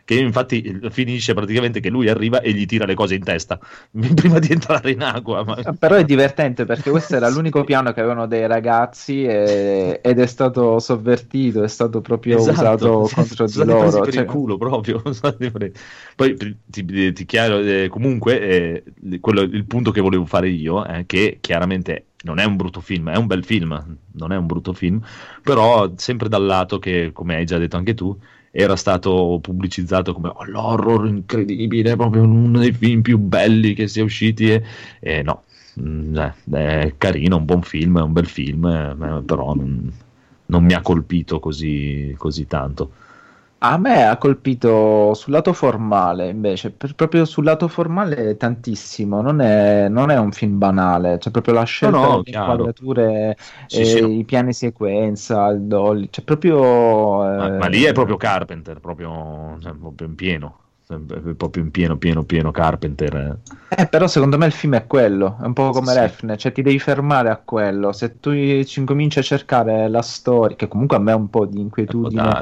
[0.09, 3.59] Che infatti finisce praticamente che lui arriva e gli tira le cose in testa
[4.15, 5.43] prima di entrare in acqua.
[5.43, 5.55] Ma...
[5.77, 10.25] Però è divertente perché questo era l'unico piano che avevano dei ragazzi e- ed è
[10.25, 13.01] stato sovvertito, è stato proprio Esatto.
[13.01, 14.01] usato contro di loro.
[14.01, 14.99] per cioè- il culo proprio.
[16.15, 18.83] Poi ti, ti chiaro, eh, comunque eh,
[19.19, 23.09] quello- il punto che volevo fare io è che chiaramente non è un brutto film,
[23.11, 24.99] è un bel film, non è un brutto film,
[25.43, 28.17] però sempre dal lato che, come hai già detto anche tu,
[28.51, 34.03] era stato pubblicizzato come "Oh, l'horror incredibile, proprio uno dei film più belli che sia
[34.03, 34.63] usciti e,
[34.99, 35.43] e no,
[35.81, 36.33] Mm, eh,
[36.81, 39.91] è carino, un buon film, è un bel film, eh, però non,
[40.47, 42.91] non mi ha colpito così, così tanto.
[43.61, 49.41] A me ha colpito sul lato formale, invece, per- proprio sul lato formale tantissimo, non
[49.41, 52.63] è, non è un film banale, c'è proprio la scelta no, delle chiaro.
[52.63, 53.35] inquadrature,
[53.67, 54.07] Sì, eh, sì, no.
[54.19, 57.25] i piani sequenza, il dolly, c'è proprio...
[57.35, 60.59] Ma, eh, ma lì è proprio Carpenter, proprio, cioè, proprio in pieno,
[61.37, 63.15] proprio in pieno, pieno, pieno Carpenter.
[63.15, 63.37] eh.
[63.71, 65.99] Eh, però secondo me il film è quello, è un po' come Sì.
[65.99, 68.31] Refn, cioè ti devi fermare a quello, se tu
[68.63, 72.41] ci incominci a cercare la storia, che comunque a me è un po' di inquietudine.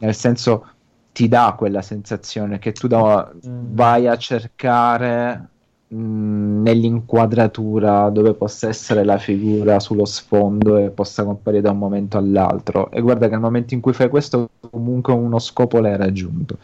[0.00, 0.66] Nel senso
[1.12, 5.48] ti dà quella sensazione che tu da- vai a cercare
[5.88, 12.16] mh, nell'inquadratura dove possa essere la figura sullo sfondo e possa comparire da un momento
[12.18, 12.90] all'altro.
[12.90, 16.58] E guarda che nel momento in cui fai questo, comunque uno scopo l'hai raggiunto.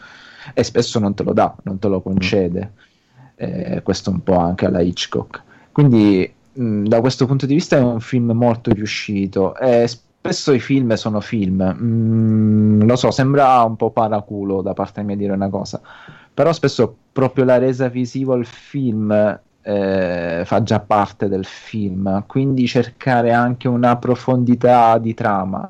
[0.53, 2.73] E spesso non te lo dà, non te lo concede.
[3.35, 5.43] Eh, questo un po' anche alla Hitchcock.
[5.71, 9.55] Quindi, mh, da questo punto di vista, è un film molto riuscito.
[9.57, 9.87] E
[10.19, 11.75] spesso i film sono film.
[11.79, 15.81] Mm, lo so, sembra un po' paraculo da parte mia dire una cosa,
[16.33, 22.67] però spesso proprio la resa visiva al film eh, fa già parte del film, quindi
[22.67, 25.69] cercare anche una profondità di trama.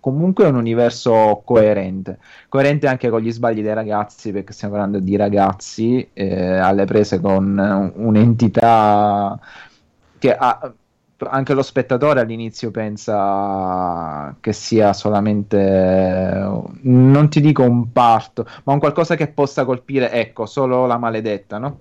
[0.00, 2.18] Comunque è un universo coerente,
[2.48, 7.20] coerente anche con gli sbagli dei ragazzi, perché stiamo parlando di ragazzi eh, alle prese
[7.20, 9.38] con un'entità
[10.18, 10.72] che ha,
[11.18, 15.56] anche lo spettatore all'inizio pensa che sia solamente,
[16.82, 21.58] non ti dico un parto, ma un qualcosa che possa colpire, ecco, solo la maledetta,
[21.58, 21.80] no?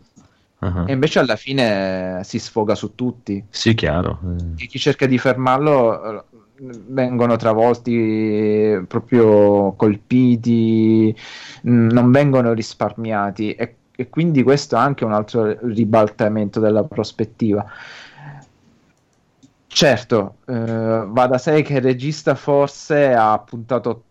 [0.59, 0.85] Ah.
[0.87, 3.43] E invece alla fine si sfoga su tutti.
[3.49, 4.19] Sì, chiaro.
[4.57, 6.25] E chi cerca di fermarlo
[6.57, 11.15] vengono travolti, proprio colpiti,
[11.63, 17.65] mh, non vengono risparmiati e, e quindi questo è anche un altro ribaltamento della prospettiva.
[19.77, 24.05] Certo, eh, va da sé che il regista forse ha puntato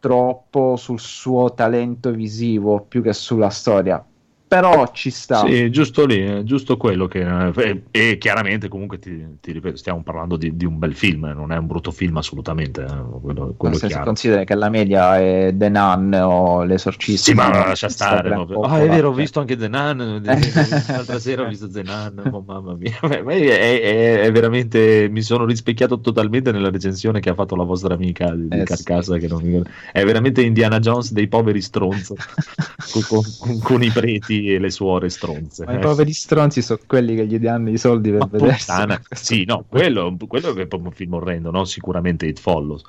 [0.00, 4.04] troppo sul suo talento visivo più che sulla storia.
[4.48, 5.44] Però ci sta.
[5.44, 7.20] Sì, giusto lì, giusto quello che...
[7.56, 11.34] E, e chiaramente comunque ti, ti ripeto, stiamo parlando di, di un bel film, eh,
[11.34, 15.18] non è un brutto film assolutamente, eh, quello, quello se si considera che la media
[15.18, 17.30] è The Nun o L'Esorcista.
[17.30, 18.28] Sì, ma lascia stare.
[18.30, 18.44] No?
[18.60, 20.22] Ah, è vero, ho visto anche The Nun.
[20.86, 22.30] L'altra sera ho visto The Nun.
[22.30, 25.08] Oh, mamma mia, Beh, è, è- è veramente.
[25.10, 28.62] Mi sono rispecchiato totalmente nella recensione che ha fatto la vostra amica di, di Eh,
[28.62, 29.18] Carcassa.
[29.18, 29.60] Che non mi.
[29.92, 32.14] È veramente Indiana Jones dei poveri stronzo
[33.08, 35.64] con- con- con i preti e le suore stronze.
[35.64, 38.66] Ma i Eh, poveri stronzi sono quelli che gli danno i soldi per vedersi.
[38.66, 39.00] puttana.
[39.10, 41.64] Sì, no, quello, quello è proprio un film orrendo, no?
[41.64, 42.82] Sicuramente It Follows.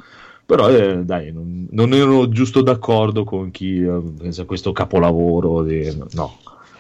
[0.46, 5.64] Però eh, dai, non, non ero giusto d'accordo con chi eh, pensa a questo capolavoro.
[5.64, 6.38] di- no,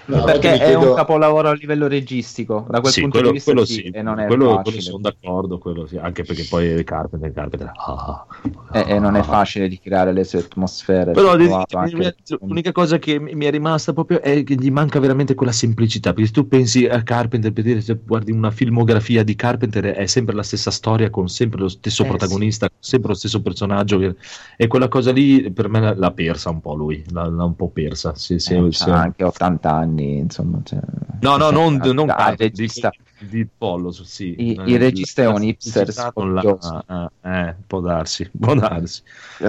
[0.07, 3.37] No, Perché è chiedo- un capolavoro a livello registico, da quel Sì, punto quello, di
[3.37, 4.81] vista quello sì, sì, e non è quello, quello facile.
[4.81, 8.25] sono d'accordo, quello sì, anche perché poi Carpenter, Carpenter ah,
[8.71, 11.11] E, e non è facile di creare le sue atmosfere.
[11.11, 15.51] Però anche- l'unica cosa che mi è rimasta proprio è che gli manca veramente quella
[15.51, 16.11] semplicità.
[16.13, 20.05] Perché se tu pensi a Carpenter, per dire, se guardi una filmografia di Carpenter, è
[20.05, 23.97] sempre la stessa storia, con sempre lo stesso Eh, protagonista, sempre lo stesso personaggio.
[23.99, 24.15] che-
[24.57, 27.69] E quella cosa lì per me l'ha- persa un po' lui, l'ha, l'ha un po'
[27.69, 28.15] persa.
[28.15, 28.89] Sì, sì, Eh, sì.
[28.89, 30.59] anche 80 anni, insomma.
[30.63, 30.79] cioè-
[31.21, 32.91] No, no, non, non Ah, il regista.
[33.19, 34.35] di, Pollo, sì.
[34.37, 36.83] I- Eh, il regista è la un hipster non l'ha- sfogioso.
[37.23, 39.01] eh, può darsi, può darsi.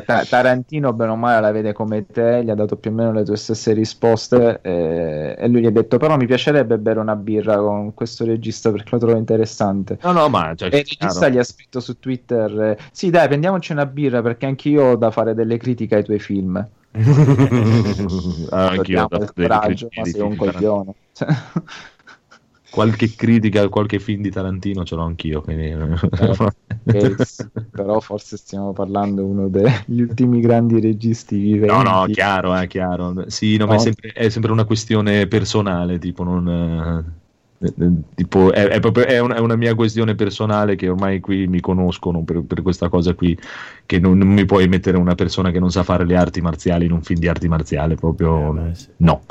[0.07, 3.13] Ta- Tarantino, bene o male, la vede come te, gli ha dato più o meno
[3.13, 7.17] le tue stesse risposte eh, e lui gli ha detto però mi piacerebbe bere una
[7.17, 9.99] birra con questo regista perché lo trovo interessante.
[10.03, 13.27] No, no, ma cioè, E il regista gli ha scritto su Twitter eh, sì dai
[13.29, 16.67] prendiamoci una birra perché anch'io ho da fare delle critiche ai tuoi film.
[18.51, 20.95] Ah, dato il delle coraggio, ma sei un coglione.
[21.13, 21.29] Cioè,
[22.71, 25.41] Qualche critica a qualche film di Tarantino ce l'ho anch'io.
[25.41, 25.75] Quindi...
[26.91, 31.75] eh, sì, però forse stiamo parlando di uno degli ultimi grandi registi viventi.
[31.75, 33.29] No, no, chiaro, è chiaro.
[33.31, 33.83] Sì, no, ma è No.
[33.83, 37.27] sempre, è sempre una questione personale, tipo, non...
[37.61, 41.21] eh, eh, tipo, è, è proprio, è una, è una mia questione personale che ormai
[41.21, 43.39] qui mi conoscono per, per questa cosa qui,
[43.85, 46.87] che non, non mi puoi mettere una persona che non sa fare le arti marziali
[46.87, 48.89] in un film di arti marziali, proprio Eh, beh, sì.
[48.99, 49.23] no.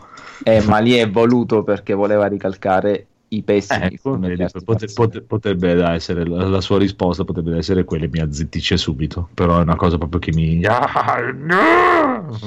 [0.43, 5.21] Eh, ma lì è voluto perché voleva ricalcare i pessimi Ecco, di vedi, pote- pote-
[5.21, 9.61] potrebbe essere la, la sua risposta potrebbe essere quella e mi azzittisce subito però è
[9.61, 12.29] una cosa proprio che mi, Ah, no!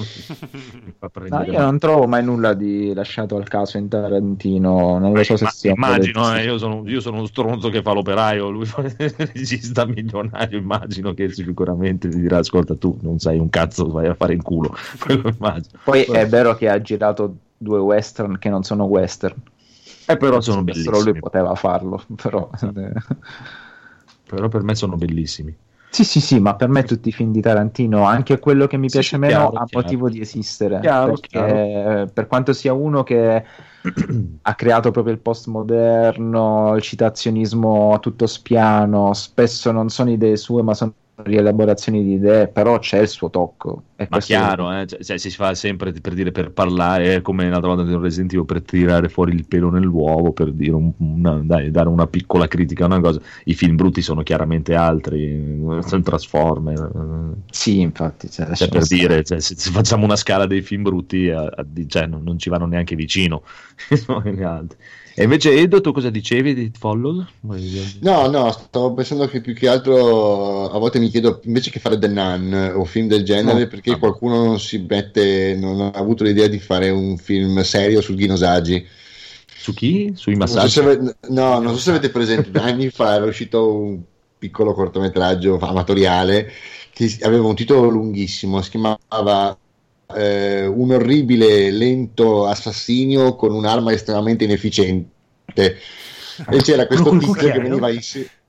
[0.85, 4.99] Mi fa No, prendere io non trovo mai nulla di lasciato al caso in Tarantino.
[4.99, 7.83] Non lo so se Ma- sia immagino, eh, io, sono, io sono uno stronzo che
[7.83, 13.19] fa l'operaio, lui fa il regista milionario, immagino che sicuramente ti dirà ascolta tu non
[13.19, 14.75] sai un cazzo, vai a fare in culo.
[15.85, 19.35] Poi è vero che ha girato due western che non sono western.
[20.11, 22.49] Eh, però sono Solo bellissimi, lui poteva farlo, però.
[24.27, 25.57] però per me sono bellissimi.
[25.93, 28.89] Sì, sì, sì, ma per me tutti i film di Tarantino, anche quello che mi
[28.89, 29.69] piace sì, meno, chiaro, ha chiaro.
[29.73, 30.79] motivo di esistere.
[30.81, 33.45] Chiaro, perché per quanto sia uno che
[34.43, 40.63] ha creato proprio il postmoderno, il citazionismo a tutto spiano, spesso non sono idee sue,
[40.63, 43.85] ma sono rielaborazioni di idee, però c'è il suo tocco.
[43.97, 47.49] E Ma chiaro, eh, cioè, cioè, si fa sempre per dire per parlare, è come
[47.49, 51.35] l'altra volta del Resident Evil, per tirare fuori il pelo nell'uovo, per dire un- una,
[51.45, 53.21] dai, dare una piccola critica a una cosa.
[53.45, 55.25] I film brutti sono chiaramente altri,
[55.79, 56.91] eh, sono Transformer.
[57.37, 58.31] eh, Sì, infatti.
[58.31, 59.01] Cioè, Cioè, per stare.
[59.01, 62.23] dire, cioè, se, se facciamo una scala dei film brutti, a- a- di- cioè, non,
[62.23, 63.43] non ci vanno neanche vicino.
[65.15, 67.25] e invece, Edo, tu cosa dicevi di It Follows?
[68.01, 71.99] No, no, stavo pensando che più che altro a volte mi chiedo invece che fare
[71.99, 73.67] The Nun o film del genere, No.
[73.69, 78.17] perché qualcuno non si mette, non ha avuto l'idea di fare un film serio sul
[78.17, 78.87] Ghinosaggi.
[79.61, 80.13] Su chi?
[80.15, 80.71] Sui Non so massaggi?
[80.71, 84.01] se no, non so se avete presente, anni fa era uscito un
[84.39, 86.51] piccolo cortometraggio amatoriale
[86.93, 89.59] che aveva un titolo lunghissimo, si chiamava
[90.15, 95.77] eh, Un orribile lento assassinio con un'arma estremamente inefficiente.
[96.51, 98.01] E c'era questo tizio che veniva in...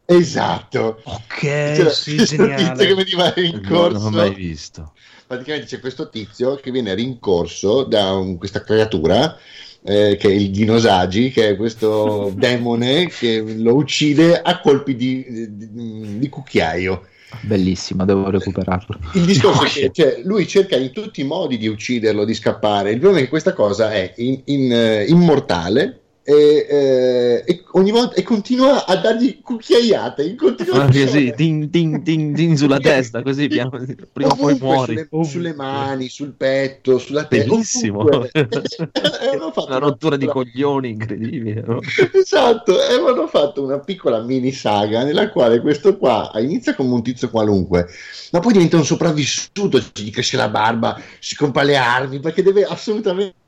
[0.06, 1.02] Esatto.
[1.04, 2.94] Ok, C'era sì, questo tizio che geniale.
[2.96, 4.94] veniva rincorso non ho mai visto.
[5.26, 9.38] praticamente c'è questo tizio che viene rincorso da un- questa creatura
[9.84, 15.26] eh, che è il Dinosagi, che è questo demone che lo uccide a colpi di,
[15.56, 17.08] di- di cucchiaio.
[17.40, 18.98] Bellissimo, devo recuperarlo.
[19.14, 22.92] Il discorso è che cioè, lui cerca in tutti i modi di ucciderlo, di scappare.
[22.92, 26.01] Il problema è che questa cosa è in- in, eh, immortale
[26.32, 31.08] e, eh, e ogni volta e continua a dargli cucchiaiate in Ah, continuazione.
[31.08, 33.72] sì, ding, ding, ding, ding sulla testa, così piano,
[34.12, 35.06] prima o poi muori.
[35.10, 37.50] Sulle, sulle mani, sul petto, sulla testa.
[37.50, 38.08] Bellissimo.
[39.68, 41.64] Una rottura di coglioni incredibile.
[41.66, 41.80] no?
[42.14, 47.04] Esatto, e avevano fatto una piccola mini saga nella quale questo qua inizia come un
[47.04, 47.88] tizio qualunque,
[48.32, 52.64] ma poi diventa un sopravvissuto, gli cresce la barba, si compra le armi perché deve
[52.64, 53.40] assolutamente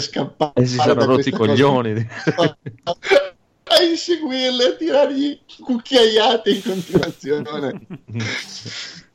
[0.00, 0.52] scappare.
[0.54, 2.06] E si sono rotti i coglioni.
[3.64, 7.86] A inseguirle, a tirargli cucchiaiate in continuazione.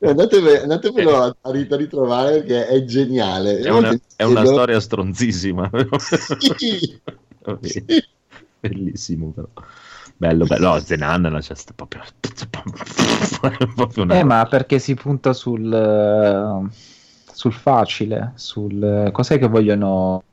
[0.00, 3.58] Andateve- andatevelo a, a rit- a ritrovare perché è geniale.
[3.58, 5.70] È una, è una storia stronzissima.
[6.56, 7.00] Sì.
[7.62, 7.84] Sì.
[8.60, 9.48] Bellissimo però.
[10.18, 10.72] Bello, bello.
[10.74, 12.02] No, Zenan la c'è sta proprio...
[13.74, 14.18] proprio una...
[14.18, 16.68] Eh, ma perché si punta sul, eh,
[17.32, 20.24] sul facile, sul eh, cos'è che vogliono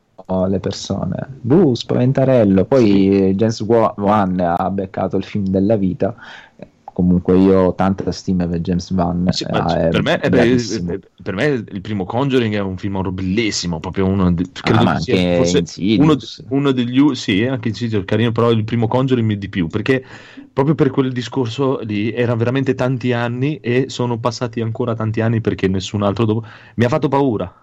[0.48, 1.28] le persone?
[1.42, 2.66] Buh, spaventarello.
[2.66, 6.16] Poi James Wa- Wan ha beccato il film della vita.
[6.84, 9.28] Comunque io ho tanta stima per James Wan.
[9.30, 13.80] Sì, eh, per, me, è- per me il primo Conjuring è un film horror bellissimo,
[13.80, 16.02] proprio uno, de- Ah, sia Insidious.
[16.02, 16.16] uno,
[16.50, 20.04] uno degli sì, anche Insidious è carino, però il primo Conjuring mi di più, perché
[20.54, 25.42] proprio per quel discorso lì erano veramente tanti anni e sono passati ancora tanti anni
[25.42, 26.46] perché nessun altro dopo
[26.76, 27.54] mi ha fatto paura.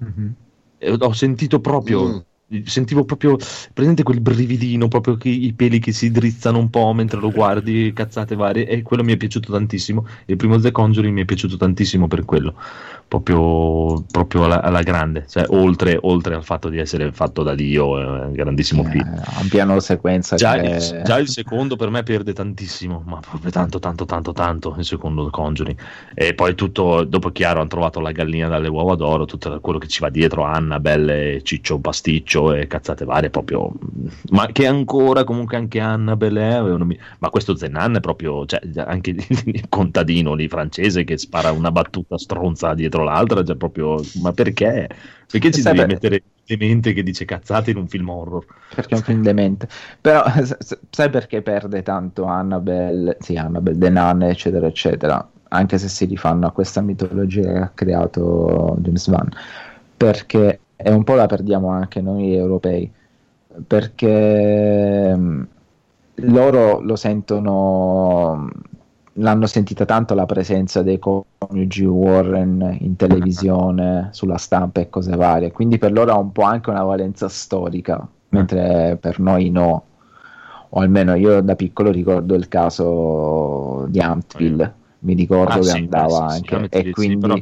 [0.00, 0.36] Mhm.
[0.84, 2.20] E ho sentito proprio Mm.
[2.64, 3.36] Sentivo proprio
[3.72, 7.92] presente quel brividino proprio che i peli che si drizzano un po' mentre lo guardi
[7.94, 10.06] cazzate varie e quello mi è piaciuto tantissimo.
[10.26, 12.54] Il primo The Conjuring mi è piaciuto tantissimo per quello.
[13.08, 15.26] Proprio, proprio alla, alla grande.
[15.28, 19.20] Cioè oltre, oltre al fatto di essere fatto da Dio è un grandissimo film Eh,
[19.22, 23.20] ha un piano sequenza Già che il, già il secondo per me perde tantissimo, ma
[23.20, 25.78] proprio tanto, tanto, tanto, tanto il secondo Conjuring.
[26.14, 29.88] E poi tutto, dopo chiaro, hanno trovato la gallina dalle uova d'oro, tutto quello che
[29.88, 33.72] ci va dietro, Annabelle, Ciccio Pasticcio e cazzate varie, proprio...
[34.30, 39.14] Ma che ancora, comunque anche Annabelle, eh, ma questo Zenan è proprio, cioè, anche
[39.44, 44.00] il contadino lì francese che spara una battuta stronza dietro l'altra, cioè proprio...
[44.14, 44.88] Ma perché?
[45.30, 48.44] Perché ci Sai, devi beh- mettere demente che dice cazzate in un film horror?
[48.74, 49.68] perché è un film demente.
[50.00, 50.24] Però
[50.90, 56.46] sai perché perde tanto Annabelle, sì, Annabelle, The Nun, eccetera, eccetera, anche se si rifanno
[56.46, 59.28] a questa mitologia che ha creato James Van,
[59.96, 62.90] perché e un po' la perdiamo anche noi europei,
[63.66, 65.48] perché mh,
[66.16, 68.48] loro lo sentono,
[69.14, 75.52] l'hanno sentita tanto la presenza dei coniugi Warren in televisione, sulla stampa e cose varie,
[75.52, 79.84] quindi per loro ha un po' anche una valenza storica, mentre per noi no.
[80.74, 85.76] O almeno io da piccolo ricordo il caso di Amptville, mi ricordo Ah, che sì,
[85.76, 87.36] andava sì, sì, anche, Amityville, e sì, quindi però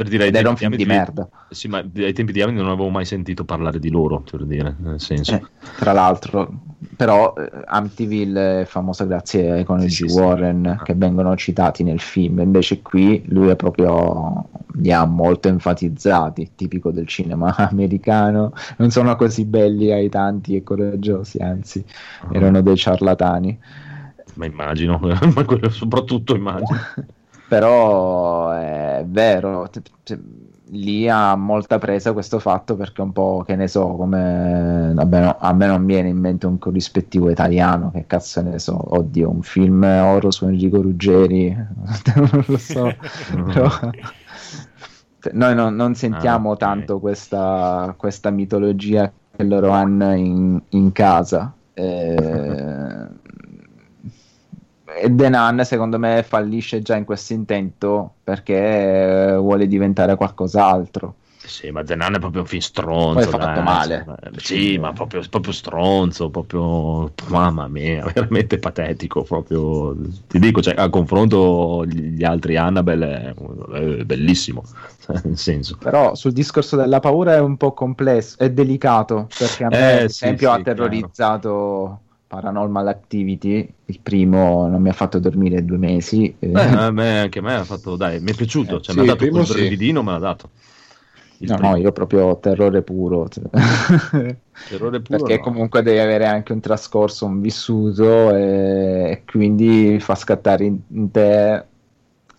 [0.00, 1.28] per dire, ed era un film di di merda.
[1.50, 4.74] Sì, ma ai tempi di Amityville non avevo mai sentito parlare di loro, per dire,
[4.78, 5.34] nel senso.
[5.34, 5.42] Eh,
[5.76, 6.50] tra l'altro,
[6.96, 10.18] però eh, Amityville è famosa grazie ai coniugi Sì, sì, sì.
[10.18, 10.82] Warren Ah.
[10.82, 16.90] che vengono citati nel film, invece qui lui è proprio li ha molto enfatizzati, tipico
[16.92, 21.84] del cinema americano, non sono così belli ai tanti e coraggiosi, anzi
[22.22, 23.58] Ah, erano dei ciarlatani.
[24.36, 24.98] Ma immagino,
[25.34, 26.78] ma quello soprattutto immagino.
[27.50, 29.68] Però è vero,
[30.72, 35.36] lì ha molta presa questo fatto perché un po' che ne so, come vabbè, no,
[35.38, 39.42] a me non viene in mente un corrispettivo italiano, che cazzo ne so, oddio, un
[39.42, 41.52] film horror su Enrico Ruggeri,
[42.14, 42.96] non lo so,
[43.42, 43.68] però
[45.32, 46.56] noi non, non sentiamo Ah, ok.
[46.56, 51.54] tanto questa, questa mitologia che loro hanno in, in casa.
[51.72, 53.08] Eh,
[54.94, 61.14] e Nun secondo me fallisce già in questo intento perché eh, vuole diventare qualcos'altro.
[61.50, 63.14] Sì, ma Zenan è proprio un film stronzo.
[63.14, 64.06] Poi è fatto dai, male.
[64.06, 69.22] cioè, sì, ma proprio, proprio stronzo, proprio mamma mia, veramente patetico.
[69.22, 69.96] Proprio
[70.28, 73.34] ti dico, cioè, a confronto gli altri Annabelle
[73.74, 74.62] è, bellissimo,
[75.00, 75.76] cioè, nel senso.
[75.78, 79.96] Però sul discorso della paura è un po' complesso, è delicato perché a me, Eh,
[79.96, 82.00] ad esempio, sì, ha terrorizzato
[82.30, 83.68] Paranormal Activity.
[83.86, 86.32] Il primo non mi ha fatto dormire due mesi.
[86.38, 88.94] eh, Eh, a me- anche a me ha fatto, dai, mi è piaciuto, Eh, cioè,
[88.94, 89.52] sì, mi ha dato primo quel sì.
[89.58, 90.50] brividino, me l'ha dato.
[91.38, 91.70] Il no, primo.
[91.70, 93.28] no, io proprio terrore puro.
[93.28, 93.44] cioè.
[94.68, 95.42] Terrore puro, perché no.
[95.42, 101.64] comunque devi avere anche un trascorso, un vissuto e, e quindi fa scattare in, te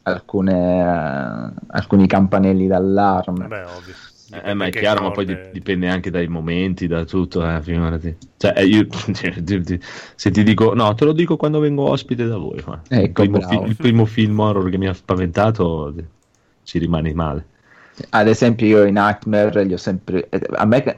[0.03, 3.47] alcune, eh, alcuni campanelli d'allarme.
[3.47, 3.93] Vabbè, ovvio.
[4.33, 7.61] Eh, ma è chiaro, ma poi corde- dip- dipende anche dai momenti, da tutto, eh,
[7.61, 8.15] figurati.
[8.37, 8.87] Cioè, eh, io,
[10.15, 12.63] se ti dico, no, te lo dico quando vengo ospite da voi.
[12.65, 13.63] ma il, Ecco, primo bravo.
[13.63, 15.93] fi- il primo film horror che mi ha spaventato,
[16.63, 17.45] ci rimani male.
[18.11, 20.29] Ad esempio, io i Nightmare li ho sempre.
[20.55, 20.97] A me, che-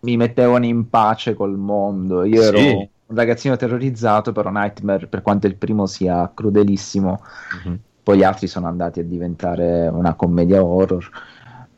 [0.00, 2.24] mi mettevano in pace col mondo.
[2.24, 2.88] Io ero Sì.
[3.06, 7.20] un ragazzino terrorizzato, però Nightmare, per quanto il primo sia crudelissimo,
[7.64, 7.78] Mhm.
[8.02, 11.08] poi gli altri sono andati a diventare una commedia horror.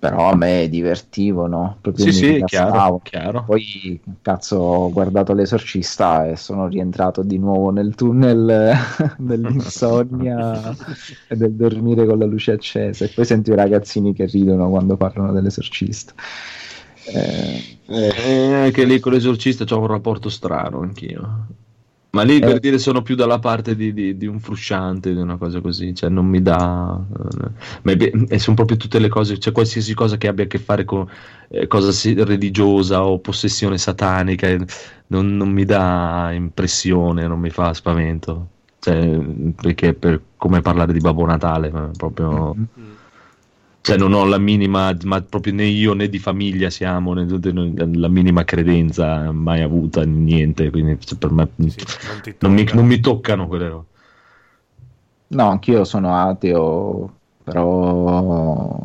[0.00, 3.44] Però a me divertivano, proprio Sì, sì, chiaro, chiaro.
[3.44, 8.72] Poi, cazzo, ho guardato l'esorcista e sono rientrato di nuovo nel tunnel
[9.18, 10.74] dell'insonnia
[11.26, 13.04] e del dormire con la luce accesa.
[13.04, 16.14] E poi sento i ragazzini che ridono quando parlano dell'esorcista.
[17.02, 21.46] Eh, Eh, anche lì con l'esorcista ho un rapporto strano anch'io.
[22.12, 22.58] Ma lì per Eh.
[22.58, 26.10] dire sono più dalla parte di, di- di un frusciante, di una cosa così, cioè
[26.10, 27.00] non mi dà...
[27.16, 27.50] eh,
[27.82, 27.92] ma
[28.26, 31.08] è sono proprio tutte le cose, cioè qualsiasi cosa che abbia a che fare con
[31.48, 31.90] eh, cosa
[32.24, 34.58] religiosa o possessione satanica, eh,
[35.08, 38.48] non, non mi dà impressione, non mi fa spavento.
[38.80, 39.18] Cioè,
[39.54, 42.54] perché per come parlare di Babbo Natale, proprio...
[42.56, 42.89] Mm.
[43.82, 47.26] Cioè, non ho la minima, ma proprio né io né di famiglia siamo, né
[47.94, 50.70] la minima credenza mai avuta, niente.
[50.70, 53.86] Quindi cioè, per me Sì, non ti non, mi, non mi toccano quelle robe.
[55.28, 58.78] no, anch'io sono ateo, però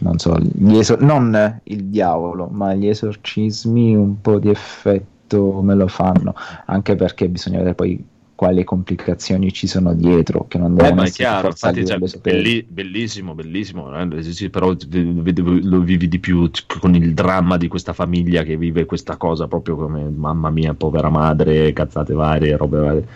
[0.00, 5.74] non so, gli esor- non il diavolo, ma gli esorcismi un po' di effetto me
[5.74, 6.34] lo fanno,
[6.66, 8.09] anche perché bisogna vedere poi
[8.40, 11.98] quali complicazioni ci sono dietro, che non Eh, devono ma è essere chiaro, infatti, cioè,
[12.22, 18.42] belli- bellissimo, bellissimo, eh, però lo vivi di più con il dramma di questa famiglia
[18.42, 23.08] che vive questa cosa proprio come mamma mia, povera madre, cazzate varie, robe varie.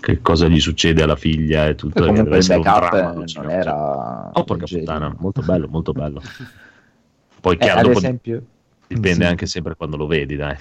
[0.00, 2.04] Che cosa gli succede alla figlia e tutto.
[2.04, 5.92] Comunque deve il backup dramma, eh, non cioè, era Oh, porca puttana, molto bello, molto
[5.92, 6.20] bello.
[7.40, 8.42] Poi Eh, chiaro, ad esempio,
[8.86, 9.30] dipende sì.
[9.30, 10.56] anche sempre quando lo vedi, dai.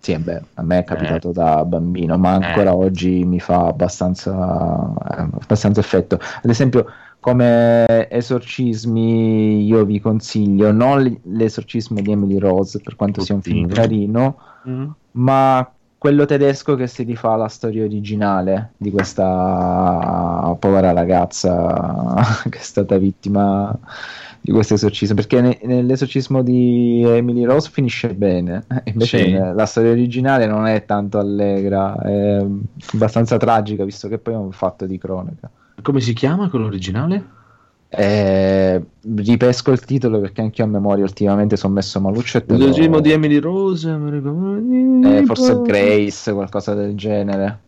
[0.00, 2.74] Sì, beh, a me è capitato da bambino, ma ancora Eh.
[2.74, 6.18] oggi mi fa abbastanza, eh, abbastanza effetto.
[6.42, 6.86] Ad esempio,
[7.20, 13.66] come esorcismi, io vi consiglio non l'esorcismo di Emily Rose, per quanto sia un film
[13.68, 14.38] carino,
[15.12, 22.62] ma quello tedesco che si rifà alla storia originale di questa povera ragazza che è
[22.62, 23.76] stata vittima
[24.40, 29.32] di questo esorcismo perché ne- nell'esorcismo di Emily Rose finisce bene invece Sì.
[29.32, 32.44] la storia originale non è tanto allegra è
[32.92, 35.50] abbastanza tragica visto che poi è un fatto di cronaca
[35.82, 37.36] Come si chiama quello originale?
[37.90, 38.84] Eh,
[39.14, 43.00] ripesco il titolo perché anche a memoria ultimamente sono messo maluccio e te lo- L'esorcismo
[43.00, 43.88] di Emily Rose.
[43.90, 47.60] eh, forse Grace qualcosa del genere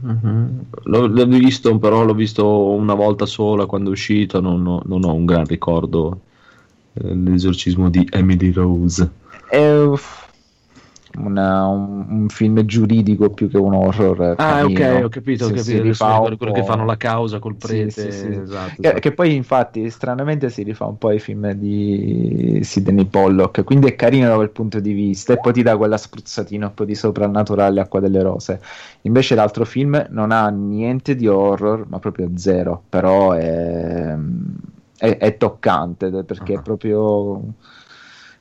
[0.00, 0.64] Mhm.
[0.84, 4.40] L'ho, l'ho visto, però l'ho visto una volta sola quando è uscito.
[4.40, 6.20] Non ho, non ho un gran ricordo
[6.94, 9.10] eh, dell'esorcismo di Emily Rose.
[9.50, 10.23] Uff,
[11.18, 14.34] una- un, un film giuridico più che un horror.
[14.36, 14.98] Ah, carino.
[14.98, 15.46] ok, ho capito.
[15.46, 15.82] Ho capito.
[15.82, 17.90] rifà quello che fanno la causa col Sì, prete.
[17.90, 18.26] sì, sì.
[18.26, 18.98] Esatto, Che, esatto.
[18.98, 23.62] che poi, infatti, stranamente si rifà un po' ai film di Sidney Pollock.
[23.64, 25.32] Quindi è carino da quel punto di vista.
[25.34, 28.60] E poi ti dà quella spruzzatina un po' di soprannaturale acqua delle rose.
[29.02, 32.82] Invece, l'altro film non ha niente di horror, ma proprio zero.
[32.88, 34.14] Però è,
[34.96, 36.58] è- è toccante perché Ah.
[36.58, 37.40] è proprio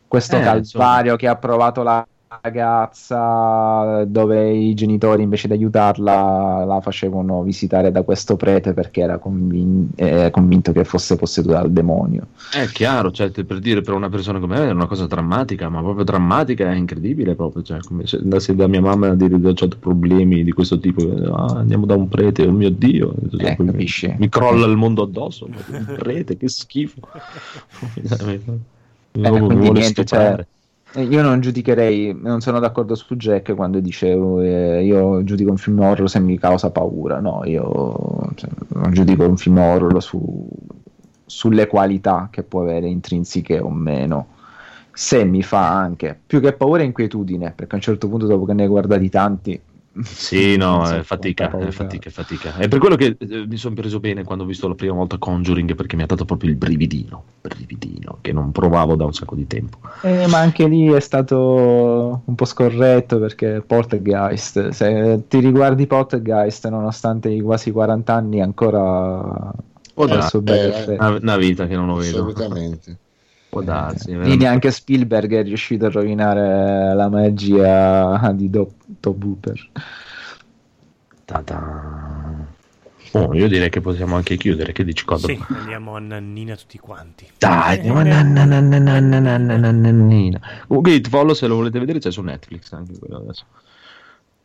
[0.08, 2.06] questo Eh, calvario che ha provato la
[2.42, 9.18] ragazza dove i genitori invece di aiutarla la facevano visitare da questo prete perché era
[9.18, 12.28] convin- eh, convinto che fosse posseduta dal demonio.
[12.52, 15.82] È chiaro, cioè, per dire per una persona come me è una cosa drammatica, ma
[15.82, 17.36] proprio drammatica è incredibile.
[17.36, 20.80] Proprio, cioè, come se andassi da mia mamma a dire che ho problemi di questo
[20.80, 21.02] tipo,
[21.34, 23.86] ah, andiamo da un prete, oh mio dio, cioè, Eh, mi-
[24.18, 25.46] mi crolla il mondo addosso.
[25.46, 27.00] Un prete, che schifo.
[29.14, 30.42] mi Eh, quindi vuole niente, stuprare.
[30.42, 30.48] Eh,
[30.96, 35.80] Io non giudicherei, non sono d'accordo su Jack quando dice eh, io giudico un film
[35.80, 37.20] horror se mi causa paura.
[37.20, 40.48] No, io cioè, non giudico un film horror su-
[41.26, 44.28] sulle qualità che può avere intrinseche o meno.
[44.92, 48.54] Se mi fa anche più che paura, inquietudine, perché a un certo punto, dopo che
[48.54, 49.60] ne hai guardati tanti,
[50.02, 52.56] Sì, no, è fatica, è fatica, è fatica.
[52.56, 55.18] È per quello che eh, mi sono preso bene quando ho visto la prima volta
[55.18, 59.36] Conjuring, perché mi ha dato proprio il brividino, brividino, che non provavo da un sacco
[59.36, 59.78] di tempo.
[60.02, 66.68] Eh, ma anche lì è stato un po' scorretto perché Poltergeist, se ti riguardi Poltergeist
[66.70, 69.52] nonostante i quasi 40 anni ancora
[69.94, 72.18] bel eh, una vita che non lo vedo.
[72.18, 72.98] Assolutamente.
[73.54, 74.08] Può darsi.
[74.08, 74.44] Lì veramente.
[74.44, 79.70] neanche Spielberg è riuscito a rovinare la magia di Dotto Booper.
[81.24, 82.48] Ta-ta.
[83.12, 84.72] Oh, io direi che possiamo anche chiudere.
[84.72, 85.28] Che dici, Codro?
[85.28, 87.28] Sì, andiamo a Nannina tutti quanti.
[87.38, 90.42] Dai, andiamo a nanna, nanna, nannina.
[90.66, 93.46] Comunque, It Follow, se lo volete vedere, c'è su Netflix anche quello adesso.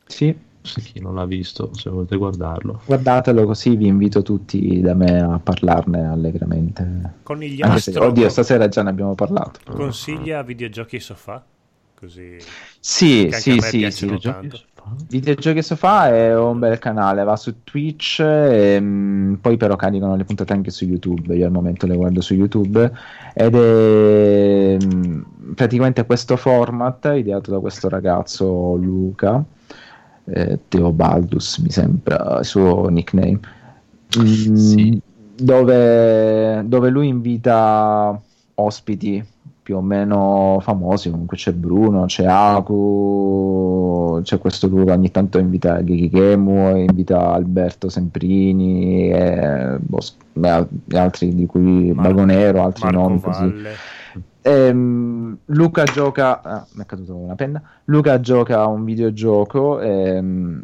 [0.06, 2.80] Sì, Se chi non l'ha visto, se volete guardarlo.
[2.84, 6.82] guardatelo così vi invito tutti da me a parlarne allegramente.
[6.82, 9.60] Anche se, Conigliastro oddio, stasera già ne abbiamo parlato.
[9.64, 11.42] consiglia videogiochi sofà?
[11.94, 12.36] Così
[12.78, 14.18] Sì, sì, sì, sì.
[14.20, 14.60] tanto.
[15.08, 20.24] Videogiochi Sofà è un bel canale, va su Twitch, e, mm, poi però caricano le
[20.24, 22.90] puntate anche su YouTube, io al momento le guardo su YouTube,
[23.34, 25.22] ed è mm,
[25.54, 29.44] praticamente questo format ideato da questo ragazzo Luca,
[30.32, 33.40] eh, Teobaldus mi sembra il suo nickname,
[34.18, 35.00] Mm, Sì.
[35.36, 38.18] dove, dove lui invita
[38.55, 39.23] ospiti
[39.62, 45.84] più o meno famosi, comunque c'è Bruno, c'è Aku, c'è questo Luca, ogni tanto invita
[45.84, 49.98] Gigi Gemu, invita Alberto Semprini e, boh,
[50.40, 53.55] e al- e altri di cui Mar- Bagonero, altri Marco nomi così.
[54.48, 56.40] Ehm, Luca gioca.
[56.42, 57.62] Ah, mi è caduto una penna.
[57.84, 60.62] Luca gioca a un videogioco ehm,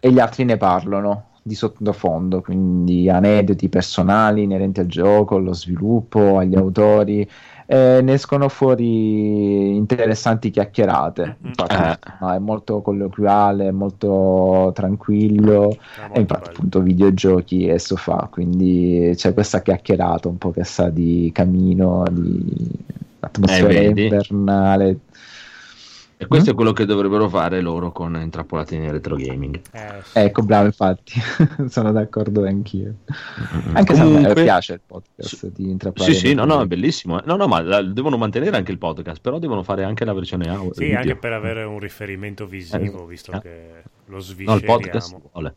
[0.00, 6.38] e gli altri ne parlano di sottofondo, quindi aneddoti personali inerenti al gioco, allo sviluppo,
[6.38, 7.28] agli autori.
[7.66, 11.36] E ne escono fuori interessanti chiacchierate.
[11.44, 12.34] Infatti, Eh.
[12.34, 15.76] è molto colloquiale, molto tranquillo.
[15.96, 16.56] Ah, E infatti, bello.
[16.56, 22.88] appunto, videogiochi e sofà, quindi c'è questa chiacchierata un po' che sa di camino, di
[23.20, 24.98] atmosfera Eh, invernale.
[26.22, 26.52] E questo Mm?
[26.52, 29.58] è quello che dovrebbero fare loro con Intrappolati nel retro gaming.
[29.72, 30.18] Eh, sì.
[30.18, 31.14] Ecco, bravo, infatti,
[31.68, 32.94] sono d'accordo anch'io.
[33.72, 36.12] Anche se a me Comunque- piace il podcast di intrappolare.
[36.12, 37.18] Sì, sì, no, no, è bellissimo.
[37.20, 37.22] eh.
[37.24, 40.50] No, no, ma la- devono mantenere anche il podcast, però devono fare anche la versione
[40.50, 40.74] audio.
[40.74, 43.40] Sì, anche per avere un riferimento visivo, Eh, visto eh.
[43.40, 43.68] che
[44.04, 45.54] lo No, il podcast vuole.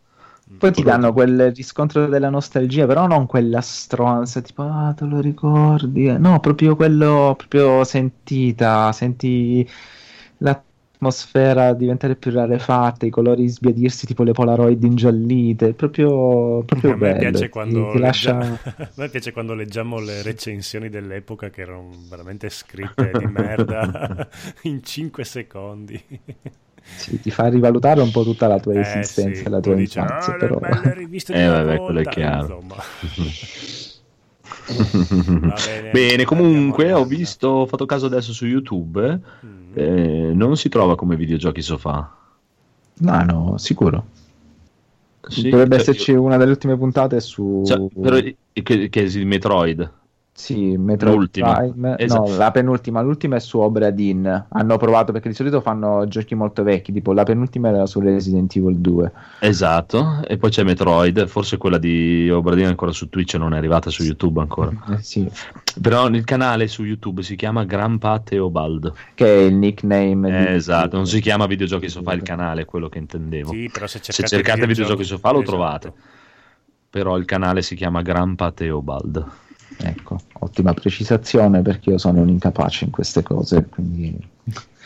[0.57, 5.19] Poi ti danno quel riscontro della nostalgia, però non quella stronza, tipo, ah, te lo
[5.19, 6.05] ricordi?
[6.17, 9.67] No, proprio quello, proprio sentita, senti
[10.37, 17.15] l'atmosfera diventare più rarefatta, i colori sbiadirsi, tipo le Polaroid ingiallite, proprio, proprio a me
[17.15, 17.15] bello.
[17.15, 18.37] piace ti- quando ti lascia...
[18.37, 18.39] leggia-
[18.77, 24.27] a me piace quando leggiamo le recensioni dell'epoca che erano veramente scritte di merda
[24.63, 26.01] in 5 secondi.
[26.95, 29.75] Sì, ti fa rivalutare un po' tutta la tua Eh, esistenza sì, e la tua
[29.75, 30.59] dice, infanzia, "Ah, però...
[31.33, 32.61] Eh, vabbè, quello è volta", chiaro.
[34.63, 39.77] bene, Bene, comunque ho visto, ho fatto caso adesso su YouTube, Mm.
[39.77, 42.09] eh, non si trova come videogiochi sofà.
[42.99, 44.05] No, no, sicuro.
[45.27, 47.63] Sì, Dovrebbe cioè, esserci una delle ultime puntate su...
[47.65, 48.17] cioè, però,
[48.51, 49.91] che, che è di Metroid.
[50.35, 51.53] Sì, Metroid L'ultima.
[51.57, 51.95] Prime.
[51.99, 52.29] Esatto.
[52.31, 53.01] No, la penultima.
[53.01, 54.25] L'ultima è su Obra Dinn.
[54.25, 56.91] Hanno provato perché di solito fanno giochi molto vecchi.
[56.91, 59.11] Tipo la penultima era su Resident Evil 2.
[59.39, 63.57] Esatto, e poi c'è Metroid, forse quella di Obradino è ancora su Twitch, non è
[63.57, 64.71] arrivata su YouTube ancora.
[64.93, 65.29] Eh, sì,
[65.79, 68.91] Però il canale su YouTube si chiama Grandpa Teobald.
[69.13, 70.29] che è il nickname.
[70.29, 73.51] di- esatto, non si chiama Videogiochi Sofà il canale, è quello che intendevo.
[73.51, 75.51] Sì, però se Se cercate, cercate Videogiochi Sofà lo esatto.
[75.51, 75.93] trovate.
[76.89, 79.25] Però il canale si chiama Grandpa Teobald.
[79.77, 83.65] Ecco, ottima precisazione perché io sono un incapace in queste cose.
[83.69, 84.31] Quindi...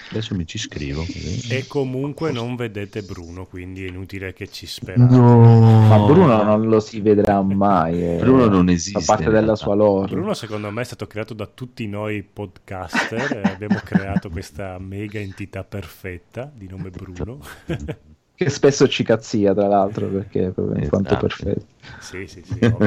[0.10, 1.02] Adesso mi ci scrivo.
[1.02, 1.54] così.
[1.54, 5.16] E comunque non vedete Bruno, quindi è inutile che ci sperate.
[5.16, 8.02] Ma Bruno non lo si vedrà mai.
[8.02, 8.18] eh.
[8.18, 10.16] Bruno non esiste, Fa parte della sua lore.
[10.16, 15.64] Bruno secondo me è stato creato da tutti noi podcaster abbiamo creato questa mega entità
[15.64, 17.40] perfetta di nome Bruno.
[18.38, 21.26] Che spesso ci cazzia, tra l'altro, perché è proprio in quanto Esatto.
[21.26, 21.66] perfetto.
[22.00, 22.60] sì, sì, sì.
[22.60, 22.70] È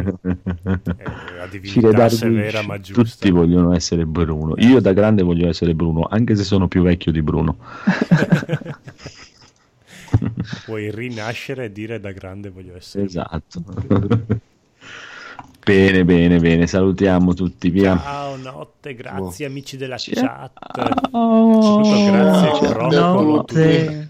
[1.37, 3.03] la divinità severa ma giusta.
[3.03, 4.55] Tutti vogliono essere Bruno.
[4.59, 7.57] Io da grande voglio essere Bruno, anche se sono più vecchio di Bruno.
[10.67, 13.07] Puoi rinascere e dire da grande voglio essere.
[13.07, 13.65] Esatto.
[15.65, 16.69] bene, bene, bene.
[16.69, 17.71] Salutiamo tutti.
[17.71, 17.99] Via.
[17.99, 20.15] Ciao, notte, grazie amici della Ciao.
[20.15, 20.53] chat.
[21.11, 23.23] Soprattutto grazie, Ciao.
[23.23, 24.10] Notte.